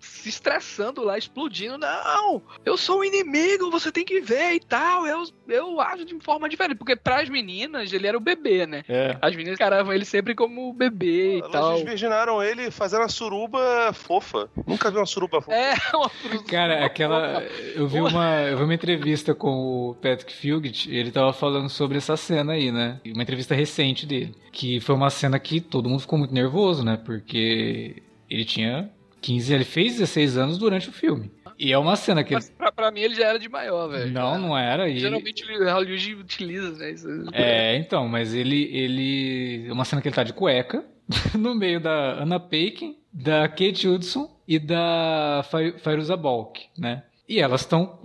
se 0.00 0.28
estressando 0.28 1.02
lá, 1.02 1.16
explodindo. 1.18 1.78
Não, 1.78 2.42
eu 2.64 2.76
sou 2.76 3.00
o 3.00 3.04
inimigo, 3.04 3.70
você 3.70 3.90
tem 3.90 4.04
que 4.04 4.20
ver 4.20 4.54
e 4.54 4.60
tal. 4.60 5.06
Eu, 5.06 5.24
eu 5.48 5.80
ajo 5.80 6.04
de 6.04 6.18
forma 6.20 6.48
diferente. 6.48 6.78
Porque 6.78 6.96
pras 6.96 7.28
meninas, 7.28 7.92
ele 7.92 8.06
era 8.06 8.16
o 8.16 8.20
bebê, 8.20 8.66
né? 8.66 8.84
É. 8.88 9.16
As 9.20 9.34
meninas 9.34 9.58
encaravam 9.58 9.92
ele 9.92 10.04
sempre 10.04 10.34
como 10.34 10.68
o 10.68 10.72
bebê 10.72 11.36
e 11.36 11.38
Elas 11.40 11.52
tal. 11.52 11.74
desvirginaram 11.74 12.42
ele 12.42 12.70
fazendo 12.70 13.02
a 13.02 13.08
suruba 13.08 13.92
fofa. 13.92 14.48
Nunca 14.66 14.90
vi 14.90 14.96
uma 14.98 15.06
suruba 15.06 15.40
fofa. 15.40 15.56
É, 15.56 15.74
uma 15.94 16.10
Cara, 16.44 16.84
aquela. 16.84 17.42
Eu 17.74 17.86
vi 17.86 18.00
uma, 18.00 18.40
eu 18.42 18.56
vi 18.56 18.64
uma 18.64 18.74
entrevista 18.74 19.34
com 19.34 19.90
o 19.90 19.94
Patrick 19.94 20.34
Fugit 20.34 20.90
e 20.90 20.96
ele 20.96 21.10
tava 21.10 21.32
falando 21.32 21.68
sobre 21.68 21.98
essa 21.98 22.16
cena 22.16 22.52
aí, 22.52 22.70
né? 22.70 23.00
Uma 23.06 23.22
entrevista 23.22 23.54
recente 23.54 24.06
dele. 24.06 24.34
Que 24.52 24.80
foi 24.80 24.94
uma 24.94 25.10
cena 25.10 25.38
que 25.38 25.60
todo 25.60 25.88
mundo 25.88 26.00
ficou 26.00 26.18
muito 26.18 26.34
nervoso, 26.34 26.84
né? 26.84 26.96
Porque 26.96 28.02
ele 28.28 28.44
tinha 28.44 28.90
15, 29.20 29.54
ele 29.54 29.64
fez 29.64 29.98
16 29.98 30.36
anos 30.36 30.58
durante 30.58 30.88
o 30.88 30.92
filme. 30.92 31.30
E 31.58 31.72
é 31.72 31.78
uma 31.78 31.96
cena 31.96 32.22
que. 32.22 32.34
Mas 32.34 32.50
pra, 32.50 32.70
pra 32.70 32.90
mim 32.90 33.00
ele 33.00 33.16
já 33.16 33.26
era 33.26 33.38
de 33.38 33.48
maior, 33.48 33.88
velho. 33.88 34.12
Não, 34.12 34.38
não 34.38 34.56
era. 34.56 34.88
E 34.88 34.98
Geralmente 34.98 35.42
ele... 35.42 35.68
Hollywood 35.68 36.14
utiliza, 36.14 36.70
né? 36.72 36.92
Isso... 36.92 37.08
É, 37.32 37.76
então, 37.76 38.06
mas 38.06 38.32
ele. 38.32 38.70
ele. 38.72 39.66
É 39.68 39.72
uma 39.72 39.84
cena 39.84 40.00
que 40.00 40.06
ele 40.06 40.14
tá 40.14 40.22
de 40.22 40.32
cueca, 40.32 40.84
no 41.36 41.56
meio 41.56 41.80
da 41.80 42.22
Anna 42.22 42.38
Paquin, 42.38 42.96
da 43.12 43.48
Kate 43.48 43.88
Hudson 43.88 44.30
e 44.46 44.58
da 44.58 45.44
Fairuza 45.82 46.16
Balk, 46.16 46.66
né? 46.78 47.02
E 47.28 47.40
elas 47.40 47.60
estão, 47.60 47.98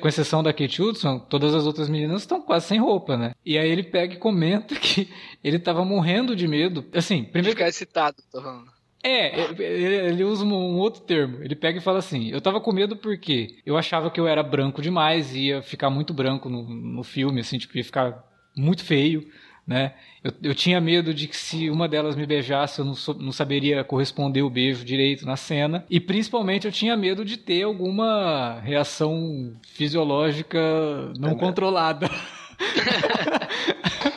com 0.00 0.08
exceção 0.08 0.40
da 0.40 0.52
Kate 0.52 0.80
Hudson, 0.80 1.18
todas 1.18 1.52
as 1.52 1.66
outras 1.66 1.88
meninas 1.88 2.22
estão 2.22 2.40
quase 2.40 2.66
sem 2.66 2.78
roupa, 2.78 3.16
né? 3.16 3.32
E 3.44 3.58
aí 3.58 3.68
ele 3.68 3.82
pega 3.82 4.14
e 4.14 4.18
comenta 4.18 4.72
que 4.78 5.10
ele 5.42 5.58
tava 5.58 5.84
morrendo 5.84 6.36
de 6.36 6.46
medo. 6.46 6.84
Assim, 6.94 7.24
primeiro. 7.24 7.56
Ficar 7.56 7.68
excitado, 7.68 8.18
tô 8.30 8.40
falando. 8.40 8.75
É, 9.06 9.52
ele 9.62 10.24
usa 10.24 10.44
um 10.44 10.78
outro 10.78 11.02
termo. 11.02 11.38
Ele 11.40 11.54
pega 11.54 11.78
e 11.78 11.82
fala 11.82 12.00
assim: 12.00 12.28
Eu 12.30 12.40
tava 12.40 12.60
com 12.60 12.72
medo 12.72 12.96
porque 12.96 13.58
eu 13.64 13.76
achava 13.76 14.10
que 14.10 14.18
eu 14.18 14.26
era 14.26 14.42
branco 14.42 14.82
demais, 14.82 15.32
ia 15.32 15.62
ficar 15.62 15.90
muito 15.90 16.12
branco 16.12 16.48
no, 16.48 16.62
no 16.62 17.04
filme, 17.04 17.40
assim, 17.40 17.56
tipo, 17.56 17.78
ia 17.78 17.84
ficar 17.84 18.24
muito 18.56 18.84
feio, 18.84 19.28
né? 19.64 19.94
Eu, 20.24 20.32
eu 20.42 20.54
tinha 20.56 20.80
medo 20.80 21.14
de 21.14 21.28
que 21.28 21.36
se 21.36 21.70
uma 21.70 21.86
delas 21.86 22.16
me 22.16 22.26
beijasse, 22.26 22.80
eu 22.80 22.84
não, 22.84 22.94
so, 22.94 23.14
não 23.14 23.30
saberia 23.30 23.84
corresponder 23.84 24.42
o 24.42 24.50
beijo 24.50 24.84
direito 24.84 25.24
na 25.24 25.36
cena. 25.36 25.86
E 25.88 26.00
principalmente 26.00 26.66
eu 26.66 26.72
tinha 26.72 26.96
medo 26.96 27.24
de 27.24 27.36
ter 27.36 27.62
alguma 27.62 28.58
reação 28.60 29.54
fisiológica 29.72 30.58
não 31.16 31.30
é 31.30 31.34
controlada. 31.36 32.10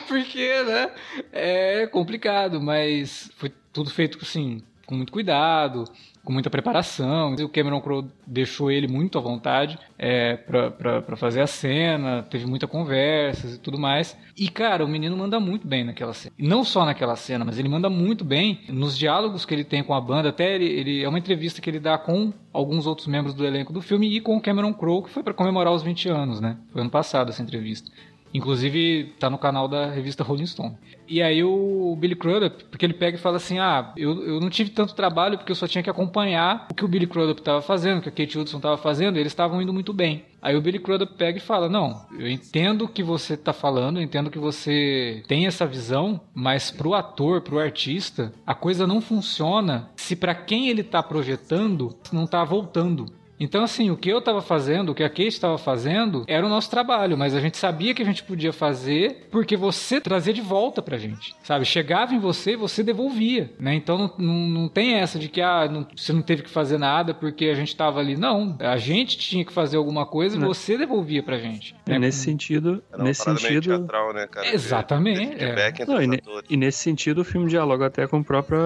Porque, 0.08 0.62
né? 0.64 0.90
É 1.32 1.86
complicado, 1.86 2.60
mas 2.60 3.30
foi 3.36 3.52
tudo 3.72 3.90
feito 3.90 4.18
assim, 4.20 4.62
com 4.90 4.96
muito 4.96 5.12
cuidado, 5.12 5.84
com 6.24 6.32
muita 6.32 6.50
preparação. 6.50 7.34
O 7.34 7.48
Cameron 7.48 7.80
Crowe 7.80 8.06
deixou 8.26 8.70
ele 8.70 8.88
muito 8.88 9.16
à 9.16 9.20
vontade 9.20 9.78
é, 9.96 10.36
para 10.36 11.16
fazer 11.16 11.40
a 11.40 11.46
cena, 11.46 12.22
teve 12.28 12.44
muita 12.46 12.66
conversas 12.66 13.54
e 13.54 13.58
tudo 13.58 13.78
mais. 13.78 14.18
E, 14.36 14.48
cara, 14.48 14.84
o 14.84 14.88
menino 14.88 15.16
manda 15.16 15.38
muito 15.40 15.66
bem 15.66 15.84
naquela 15.84 16.12
cena. 16.12 16.34
Não 16.36 16.64
só 16.64 16.84
naquela 16.84 17.16
cena, 17.16 17.44
mas 17.44 17.58
ele 17.58 17.68
manda 17.68 17.88
muito 17.88 18.24
bem 18.24 18.60
nos 18.68 18.98
diálogos 18.98 19.44
que 19.44 19.54
ele 19.54 19.64
tem 19.64 19.82
com 19.82 19.94
a 19.94 20.00
banda. 20.00 20.28
Até 20.28 20.54
ele, 20.54 20.66
ele 20.66 21.02
é 21.02 21.08
uma 21.08 21.18
entrevista 21.18 21.60
que 21.60 21.70
ele 21.70 21.80
dá 21.80 21.96
com 21.96 22.32
alguns 22.52 22.86
outros 22.86 23.06
membros 23.06 23.32
do 23.32 23.46
elenco 23.46 23.72
do 23.72 23.80
filme 23.80 24.16
e 24.16 24.20
com 24.20 24.36
o 24.36 24.40
Cameron 24.40 24.74
Crowe, 24.74 25.04
que 25.04 25.10
foi 25.10 25.22
para 25.22 25.32
comemorar 25.32 25.72
os 25.72 25.82
20 25.82 26.08
anos, 26.08 26.40
né? 26.40 26.56
Foi 26.72 26.80
ano 26.80 26.90
passado 26.90 27.30
essa 27.30 27.42
entrevista. 27.42 27.90
Inclusive, 28.32 29.14
tá 29.18 29.28
no 29.28 29.38
canal 29.38 29.66
da 29.66 29.86
revista 29.86 30.22
Rolling 30.22 30.46
Stone. 30.46 30.76
E 31.08 31.20
aí 31.20 31.42
o 31.42 31.96
Billy 31.98 32.14
Crudup, 32.14 32.64
porque 32.64 32.86
ele 32.86 32.94
pega 32.94 33.16
e 33.16 33.20
fala 33.20 33.36
assim, 33.36 33.58
ah, 33.58 33.92
eu, 33.96 34.22
eu 34.22 34.40
não 34.40 34.48
tive 34.48 34.70
tanto 34.70 34.94
trabalho 34.94 35.36
porque 35.36 35.50
eu 35.50 35.56
só 35.56 35.66
tinha 35.66 35.82
que 35.82 35.90
acompanhar 35.90 36.68
o 36.70 36.74
que 36.74 36.84
o 36.84 36.88
Billy 36.88 37.06
Crudup 37.06 37.40
estava 37.40 37.60
fazendo, 37.60 37.98
o 37.98 38.02
que 38.02 38.08
a 38.08 38.12
Kate 38.12 38.38
Hudson 38.38 38.58
estava 38.58 38.76
fazendo, 38.76 39.18
eles 39.18 39.32
estavam 39.32 39.60
indo 39.60 39.72
muito 39.72 39.92
bem. 39.92 40.24
Aí 40.40 40.56
o 40.56 40.60
Billy 40.60 40.78
Crudup 40.78 41.14
pega 41.14 41.38
e 41.38 41.40
fala, 41.40 41.68
não, 41.68 42.06
eu 42.18 42.28
entendo 42.28 42.84
o 42.84 42.88
que 42.88 43.02
você 43.02 43.34
está 43.34 43.52
falando, 43.52 43.98
eu 43.98 44.02
entendo 44.02 44.30
que 44.30 44.38
você 44.38 45.22
tem 45.26 45.46
essa 45.46 45.66
visão, 45.66 46.20
mas 46.32 46.70
pro 46.70 46.94
ator, 46.94 47.42
pro 47.42 47.58
artista, 47.58 48.32
a 48.46 48.54
coisa 48.54 48.86
não 48.86 49.00
funciona 49.00 49.90
se 49.96 50.14
para 50.14 50.34
quem 50.34 50.68
ele 50.68 50.80
está 50.82 51.02
projetando 51.02 51.94
não 52.12 52.24
está 52.24 52.42
voltando. 52.44 53.06
Então, 53.40 53.64
assim, 53.64 53.90
o 53.90 53.96
que 53.96 54.10
eu 54.10 54.18
estava 54.18 54.42
fazendo, 54.42 54.90
o 54.90 54.94
que 54.94 55.02
a 55.02 55.08
Kate 55.08 55.28
estava 55.28 55.56
fazendo, 55.56 56.24
era 56.28 56.44
o 56.44 56.48
nosso 56.48 56.70
trabalho, 56.70 57.16
mas 57.16 57.34
a 57.34 57.40
gente 57.40 57.56
sabia 57.56 57.94
que 57.94 58.02
a 58.02 58.04
gente 58.04 58.22
podia 58.22 58.52
fazer 58.52 59.28
porque 59.30 59.56
você 59.56 59.98
trazia 59.98 60.34
de 60.34 60.42
volta 60.42 60.82
pra 60.82 60.98
gente, 60.98 61.34
sabe? 61.42 61.64
Chegava 61.64 62.14
em 62.14 62.18
você 62.18 62.52
e 62.52 62.56
você 62.56 62.82
devolvia, 62.82 63.50
né? 63.58 63.74
Então 63.74 63.96
não, 63.96 64.12
não, 64.18 64.34
não 64.34 64.68
tem 64.68 64.94
essa 64.94 65.18
de 65.18 65.28
que 65.30 65.40
ah, 65.40 65.66
não, 65.70 65.86
você 65.96 66.12
não 66.12 66.20
teve 66.20 66.42
que 66.42 66.50
fazer 66.50 66.76
nada 66.76 67.14
porque 67.14 67.46
a 67.46 67.54
gente 67.54 67.68
estava 67.68 67.98
ali. 67.98 68.14
Não, 68.14 68.56
a 68.60 68.76
gente 68.76 69.16
tinha 69.16 69.44
que 69.44 69.52
fazer 69.52 69.78
alguma 69.78 70.04
coisa 70.04 70.36
e 70.36 70.40
você 70.40 70.76
devolvia 70.76 71.22
pra 71.22 71.38
gente. 71.38 71.74
É, 71.86 71.92
né? 71.92 72.00
Nesse 72.00 72.18
sentido, 72.18 72.82
Era 72.92 73.02
nesse 73.02 73.22
sentido, 73.22 73.62
teatral, 73.62 74.12
né, 74.12 74.26
cara? 74.26 74.46
exatamente. 74.52 75.30
De, 75.30 75.36
de 75.36 75.44
é. 75.44 75.86
não, 75.86 76.02
e, 76.02 76.06
ne, 76.06 76.18
e, 76.50 76.56
nesse 76.58 76.78
sentido 76.78 77.22
o 77.22 77.24
filme 77.24 77.48
dialoga 77.48 77.86
até 77.86 78.06
com 78.06 78.18
o 78.18 78.24
próprio 78.24 78.58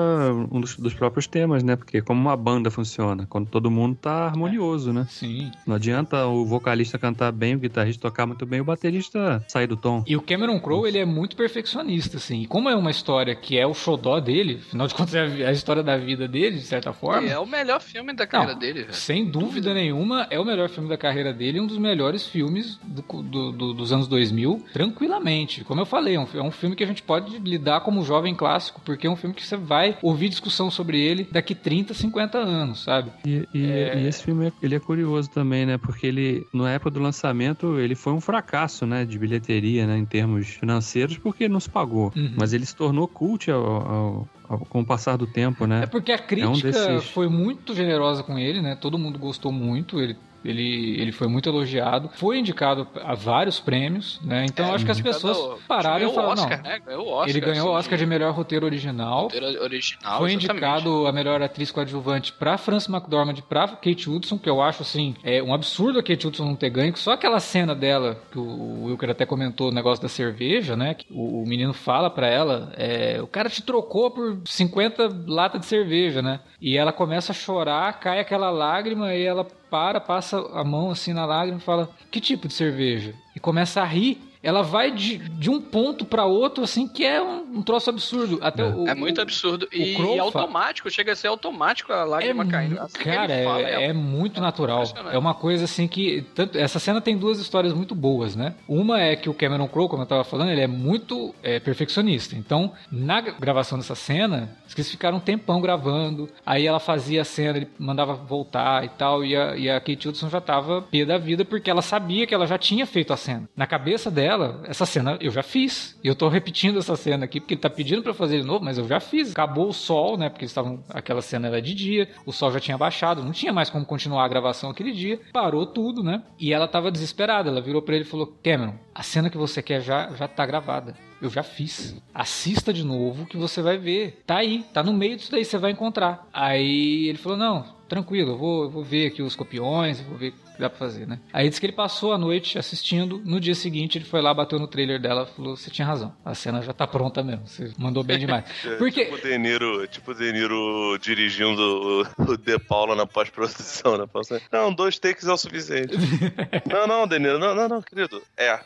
um 0.51 0.61
dos, 0.61 0.77
dos 0.77 0.95
próprios 0.95 1.29
temas, 1.29 1.63
né? 1.63 1.77
Porque 1.77 2.03
como 2.03 2.21
uma 2.21 2.37
banda 2.37 2.73
funciona, 2.73 3.25
quando 3.29 3.49
todo 3.49 3.71
mundo 3.71 3.97
tá 4.01 4.27
harmonioso 4.27 4.64
né? 4.93 5.07
Sim. 5.11 5.51
Não 5.67 5.77
adianta 5.77 6.27
o 6.27 6.45
vocalista 6.45 6.99
cantar 6.99 7.33
bem, 7.33 7.55
o 7.55 7.59
guitarrista 7.59 8.03
tocar 8.03 8.27
muito 8.27 8.47
bem, 8.47 8.61
o 8.61 8.65
baterista 8.65 9.45
sair 9.49 9.67
do 9.67 9.77
tom. 9.77 10.03
E 10.07 10.17
o 10.17 10.23
Cameron 10.23 10.59
Crowe, 10.61 10.89
ele 10.89 10.99
é 10.99 11.05
muito 11.05 11.37
perfeccionista, 11.37 12.17
assim. 12.17 12.43
E 12.43 12.47
como 12.47 12.69
é 12.69 12.77
uma 12.77 12.91
história 12.91 13.35
que 13.35 13.59
é 13.59 13.67
o 13.67 13.75
xodó 13.75 14.21
dele, 14.21 14.61
afinal 14.67 14.87
de 14.87 14.95
contas 14.95 15.15
é 15.15 15.47
a 15.47 15.53
história 15.53 15.83
da 15.83 15.97
vida 15.97 16.27
dele, 16.27 16.57
de 16.59 16.65
certa 16.65 16.93
forma. 16.93 17.29
é 17.29 17.39
o 17.39 17.47
melhor 17.47 17.81
filme 17.81 18.13
da 18.13 18.27
carreira 18.27 18.53
Não, 18.55 18.59
dele, 18.59 18.83
velho. 18.83 18.95
Sem 18.95 19.25
dúvida 19.25 19.75
nenhuma, 19.75 20.27
é 20.31 20.39
o 20.39 20.45
melhor 20.45 20.69
filme 20.69 20.89
da 20.89 20.97
carreira 20.97 21.33
dele 21.33 21.59
e 21.59 21.61
um 21.61 21.67
dos 21.67 21.79
melhores 21.79 22.27
filmes 22.27 22.79
do, 22.83 23.03
do, 23.23 23.53
do, 23.53 23.75
dos 23.75 23.93
anos 23.93 24.07
2000, 24.09 24.65
tranquilamente. 24.73 25.65
Como 25.65 25.81
eu 25.81 25.87
falei, 25.87 26.17
é 26.17 26.21
um, 26.21 26.27
é 26.35 26.43
um 26.43 26.51
filme 26.51 26.77
que 26.77 26.85
a 26.85 26.87
gente 26.87 27.03
pode 27.03 27.39
lidar 27.39 27.81
como 27.81 28.05
jovem 28.05 28.35
clássico, 28.35 28.81
porque 28.85 29.07
é 29.07 29.11
um 29.11 29.17
filme 29.17 29.35
que 29.35 29.45
você 29.45 29.57
vai 29.57 29.97
ouvir 30.03 30.29
discussão 30.29 30.71
sobre 30.71 31.01
ele 31.01 31.29
daqui 31.31 31.55
30, 31.55 31.95
50 31.95 32.39
anos, 32.39 32.83
sabe? 32.83 33.11
E, 33.27 33.49
e, 33.53 33.71
é... 33.71 34.03
e 34.03 34.07
esse 34.07 34.23
filme 34.23 34.47
é 34.47 34.53
ele 34.63 34.75
é 34.75 34.81
curioso 34.81 35.31
também, 35.31 35.67
né? 35.67 35.79
Porque 35.79 36.07
ele, 36.07 36.47
na 36.53 36.71
época 36.71 36.91
do 36.91 37.01
lançamento, 37.01 37.79
ele 37.79 37.95
foi 37.95 38.13
um 38.13 38.21
fracasso, 38.21 38.87
né? 38.87 39.05
De 39.05 39.19
bilheteria, 39.19 39.87
né? 39.87 39.99
Em 39.99 40.05
termos 40.05 40.49
financeiros, 40.49 41.19
porque 41.19 41.49
não 41.49 41.61
se 41.61 41.69
pagou. 41.69 42.13
Uhum. 42.17 42.35
Mas 42.37 42.53
ele 42.53 42.65
se 42.65 42.75
tornou 42.75 43.07
cult 43.07 43.51
ao, 43.51 43.65
ao, 43.65 44.29
ao, 44.49 44.59
com 44.61 44.81
o 44.81 44.87
passar 44.87 45.17
do 45.17 45.27
tempo, 45.27 45.67
né? 45.67 45.83
É 45.83 45.87
porque 45.87 46.13
a 46.13 46.19
crítica 46.19 46.47
é 46.47 46.51
um 46.51 46.61
desses... 46.61 47.11
foi 47.11 47.29
muito 47.29 47.75
generosa 47.75 48.23
com 48.23 48.39
ele, 48.39 48.63
né? 48.63 48.77
Todo 48.77 48.99
mundo 48.99 49.19
gostou 49.19 49.53
muito. 49.53 50.01
Ele 50.01 50.17
ele, 50.45 51.01
ele 51.01 51.13
foi 51.13 51.29
muito 51.29 51.49
elogiado, 51.49 52.11
foi 52.15 52.39
indicado 52.39 52.87
a 53.03 53.15
vários 53.15 53.59
prêmios, 53.61 54.21
né? 54.23 54.45
Então 54.45 54.67
é, 54.67 54.75
acho 54.75 54.85
que 54.85 54.91
as 54.91 55.01
pessoas 55.01 55.61
pararam 55.67 56.09
e 56.09 56.15
falaram, 56.15 56.43
Oscar, 56.43 56.63
não, 56.63 56.71
né? 56.71 56.81
Oscar, 56.97 57.29
ele 57.29 57.41
ganhou 57.41 57.69
o 57.69 57.71
assim, 57.71 57.79
Oscar 57.79 57.99
de 57.99 58.07
melhor 58.07 58.33
roteiro 58.33 58.67
original, 58.67 59.23
roteiro 59.25 59.63
original 59.63 60.19
foi 60.19 60.33
indicado 60.33 61.07
a 61.07 61.13
melhor 61.13 61.43
atriz 61.43 61.71
coadjuvante 61.71 62.33
para 62.33 62.59
Frances 62.59 62.89
McDormand, 62.89 63.37
para 63.49 63.69
Kate 63.69 64.09
Hudson, 64.09 64.39
que 64.39 64.49
eu 64.49 64.61
acho 64.61 64.83
assim 64.83 65.15
é 65.23 65.43
um 65.43 65.55
absurdo 65.55 65.99
a 65.99 66.03
Kate 66.03 66.27
Hudson 66.27 66.45
não 66.45 66.57
ter 66.57 66.71
ganho, 66.71 66.97
só 66.97 67.13
aquela 67.13 67.41
cena 67.41 67.75
dela 67.75 68.21
que 68.31 68.39
o 68.39 68.85
Wilker 68.85 69.11
até 69.11 69.27
comentou, 69.27 69.69
o 69.69 69.75
negócio 69.75 70.03
da 70.03 70.09
cerveja, 70.09 70.77
né? 70.77 70.95
Que 70.95 71.07
o, 71.11 71.43
o 71.43 71.47
menino 71.47 71.73
fala 71.73 72.11
para 72.11 72.27
ela, 72.27 72.73
é, 72.77 73.21
o 73.21 73.27
cara 73.27 73.49
te 73.49 73.63
trocou 73.63 74.11
por 74.11 74.39
50 74.45 75.25
latas 75.27 75.61
de 75.61 75.67
cerveja, 75.67 76.23
né? 76.23 76.41
E 76.61 76.77
ela 76.77 76.93
começa 76.93 77.33
a 77.33 77.35
chorar, 77.35 78.01
cai 78.01 78.21
aquela 78.21 78.51
lágrima 78.51 79.15
e 79.15 79.23
ela 79.23 79.47
para, 79.75 80.01
passa 80.01 80.39
a 80.53 80.63
mão 80.63 80.93
assim 80.93 81.13
na 81.13 81.27
lágrima 81.27 81.59
e 81.59 81.61
fala: 81.61 81.91
Que 82.09 82.21
tipo 82.21 82.47
de 82.47 82.55
cerveja? 82.55 83.13
E 83.35 83.41
começa 83.41 83.83
a 83.83 83.85
rir 83.85 84.23
ela 84.45 84.63
vai 84.63 84.91
de, 84.91 85.17
de 85.19 85.49
um 85.49 85.59
ponto 85.59 86.05
para 86.05 86.27
outro, 86.27 86.63
assim, 86.63 86.87
que 86.87 87.03
é 87.03 87.21
um, 87.21 87.59
um 87.59 87.63
troço 87.63 87.89
absurdo. 87.89 88.39
Até 88.43 88.63
é. 88.63 88.67
O, 88.67 88.87
é 88.87 88.95
muito 88.95 89.21
absurdo. 89.21 89.67
O, 89.73 89.75
e, 89.75 89.97
o 89.97 90.15
e 90.15 90.19
automático, 90.19 90.91
chega 90.91 91.13
a 91.13 91.17
ser 91.17 91.29
automático 91.29 91.93
a 91.93 92.05
lágrima 92.05 92.45
é, 92.45 92.47
caindo. 92.47 92.79
Assim 92.79 92.99
cara, 92.99 93.33
é, 93.33 93.45
fala, 93.45 93.61
é, 93.63 93.85
é, 93.87 93.93
muito 93.95 94.43
natural. 94.43 94.85
É 95.11 95.17
uma 95.17 95.35
coisa 95.35 95.65
assim 95.65 95.89
que. 95.89 96.27
Tanto, 96.35 96.59
essa 96.59 96.79
cena 96.79 97.01
tem 97.01 97.17
duas 97.17 97.39
histórias 97.39 97.73
muito 97.73 97.95
boas, 97.95 98.37
né? 98.37 98.55
Uma 98.69 99.01
é 99.01 99.17
que 99.17 99.31
o 99.31 99.35
Cameron 99.35 99.67
Crowe, 99.67 99.89
como 99.89 100.03
eu 100.03 100.07
tava 100.07 100.25
falando, 100.25 100.51
ele 100.51 100.61
é 100.61 100.67
muito 100.67 101.35
é, 101.43 101.59
perfeccionista. 101.59 102.37
Então, 102.37 102.73
na 102.93 103.23
gravação 103.23 103.79
dessa 103.79 103.95
cena, 103.95 104.55
eles 104.77 104.91
ficaram 104.91 105.17
um 105.17 105.21
tempão 105.21 105.61
gravando. 105.61 106.29
Aí 106.45 106.67
ela 106.67 106.81
fazia 106.81 107.23
a 107.23 107.25
cena, 107.25 107.59
ele 107.59 107.69
mandava 107.79 108.13
voltar 108.13 108.85
e 108.85 108.89
tal. 108.91 109.25
E 109.25 109.35
a, 109.35 109.57
e 109.57 109.71
a 109.71 109.81
Kate 109.81 110.09
Hudson 110.09 110.29
já 110.29 110.41
tava 110.41 110.83
pé 110.83 111.05
da 111.05 111.17
vida 111.17 111.45
porque 111.45 111.71
ela 111.71 111.83
sabia 111.83 112.27
que 112.27 112.35
ela 112.35 112.47
já 112.47 112.59
tinha 112.59 112.85
feito 112.87 113.13
a 113.13 113.17
cena. 113.17 113.49
Na 113.57 113.67
cabeça 113.67 114.11
dela, 114.11 114.34
dela, 114.35 114.61
essa 114.65 114.85
cena 114.85 115.17
eu 115.21 115.31
já 115.31 115.43
fiz. 115.43 115.99
E 116.03 116.09
eu 116.09 116.15
tô 116.15 116.29
repetindo 116.29 116.79
essa 116.79 116.97
cena 116.97 117.25
aqui 117.25 117.41
porque 117.41 117.55
ele 117.55 117.61
tá 117.61 117.71
pedindo 117.71 118.03
para 118.03 118.13
fazer 118.13 118.41
de 118.41 118.47
novo, 118.47 118.65
mas 118.65 118.79
eu 118.79 118.87
já 118.87 119.01
fiz. 119.01 119.33
Acabou 119.33 119.69
o 119.69 119.73
sol, 119.73 120.17
né? 120.17 120.29
Porque 120.29 120.45
estavam 120.45 120.83
aquela 120.91 121.23
cena 121.23 121.49
era 121.49 121.63
de 121.63 121.75
dia, 121.75 122.09
o 122.27 122.33
sol 122.33 122.53
já 122.53 122.61
tinha 122.61 122.77
baixado, 122.77 123.23
não 123.23 123.33
tinha 123.33 123.53
mais 123.53 123.71
como 123.71 123.87
continuar 123.87 124.25
a 124.25 124.29
gravação 124.29 124.71
aquele 124.71 124.93
dia. 124.93 125.21
Parou 125.33 125.67
tudo, 125.67 126.03
né? 126.03 126.23
E 126.39 126.53
ela 126.53 126.69
tava 126.69 126.91
desesperada, 126.91 127.49
ela 127.49 127.61
virou 127.61 127.83
para 127.83 127.95
ele 127.95 128.05
e 128.05 128.09
falou: 128.09 128.35
"Cameron, 128.43 128.75
a 128.95 129.03
cena 129.03 129.31
que 129.31 129.39
você 129.39 129.63
quer 129.63 129.81
já 129.81 130.11
já 130.15 130.29
tá 130.29 130.45
gravada. 130.45 130.95
Eu 131.23 131.31
já 131.31 131.43
fiz. 131.43 131.97
Assista 132.13 132.73
de 132.73 132.85
novo 132.85 133.25
que 133.25 133.37
você 133.37 133.63
vai 133.63 133.79
ver. 133.79 134.23
Tá 134.27 134.37
aí, 134.37 134.65
tá 134.75 134.83
no 134.83 134.93
meio 134.93 135.17
disso 135.17 135.31
daí, 135.31 135.45
você 135.45 135.57
vai 135.57 135.71
encontrar". 135.71 136.29
Aí 136.33 137.09
ele 137.09 137.19
falou: 137.19 137.39
"Não, 137.39 137.65
tranquilo, 137.89 138.33
eu 138.33 138.39
vou, 138.39 138.65
eu 138.65 138.71
vou 138.71 138.85
ver 138.85 139.07
aqui 139.07 139.23
os 139.23 139.37
copiões, 139.37 140.01
vou 140.01 140.19
ver 140.19 140.35
que 140.55 140.61
dá 140.61 140.71
pra 140.71 140.79
fazer, 140.79 141.07
né? 141.07 141.19
Aí 141.33 141.49
disse 141.49 141.61
que 141.61 141.67
ele 141.67 141.73
passou 141.73 142.13
a 142.13 142.19
noite 142.19 142.59
assistindo. 142.59 143.21
No 143.25 143.41
dia 143.41 143.55
seguinte, 143.55 143.99
ele 143.99 144.05
foi 144.05 144.23
lá, 144.23 144.33
bateu 144.33 144.59
no 144.59 144.69
trailer 144.69 145.01
dela 145.01 145.27
falou: 145.27 145.57
Você 145.57 145.71
tinha 145.71 145.87
razão. 145.87 146.15
A 146.25 146.35
cena 146.35 146.63
já 146.63 146.73
tá 146.73 146.87
pronta 146.87 147.23
mesmo. 147.23 147.47
Você 147.47 147.73
mandou 147.79 148.03
bem 148.03 148.19
demais. 148.19 148.45
É, 148.65 148.77
Porque... 148.77 149.05
tipo 149.05 149.17
o 149.17 149.21
De 149.21 149.39
Niro, 149.39 149.87
tipo 149.89 150.11
o 150.13 150.15
De 150.15 150.33
Niro 150.33 150.99
dirigindo 151.01 151.61
o, 151.61 152.33
o 152.33 152.37
De 152.37 152.59
Paula 152.59 152.95
na 152.95 153.07
pós-produção, 153.07 153.99
né? 153.99 154.07
Não, 154.51 154.73
dois 154.73 154.99
takes 154.99 155.27
é 155.27 155.33
o 155.33 155.37
suficiente. 155.37 155.95
não, 156.71 156.87
não, 156.87 157.07
De 157.07 157.19
Niro, 157.19 157.39
não, 157.39 157.55
não, 157.55 157.69
não, 157.69 157.83
querido. 157.83 158.23
É. 158.37 158.61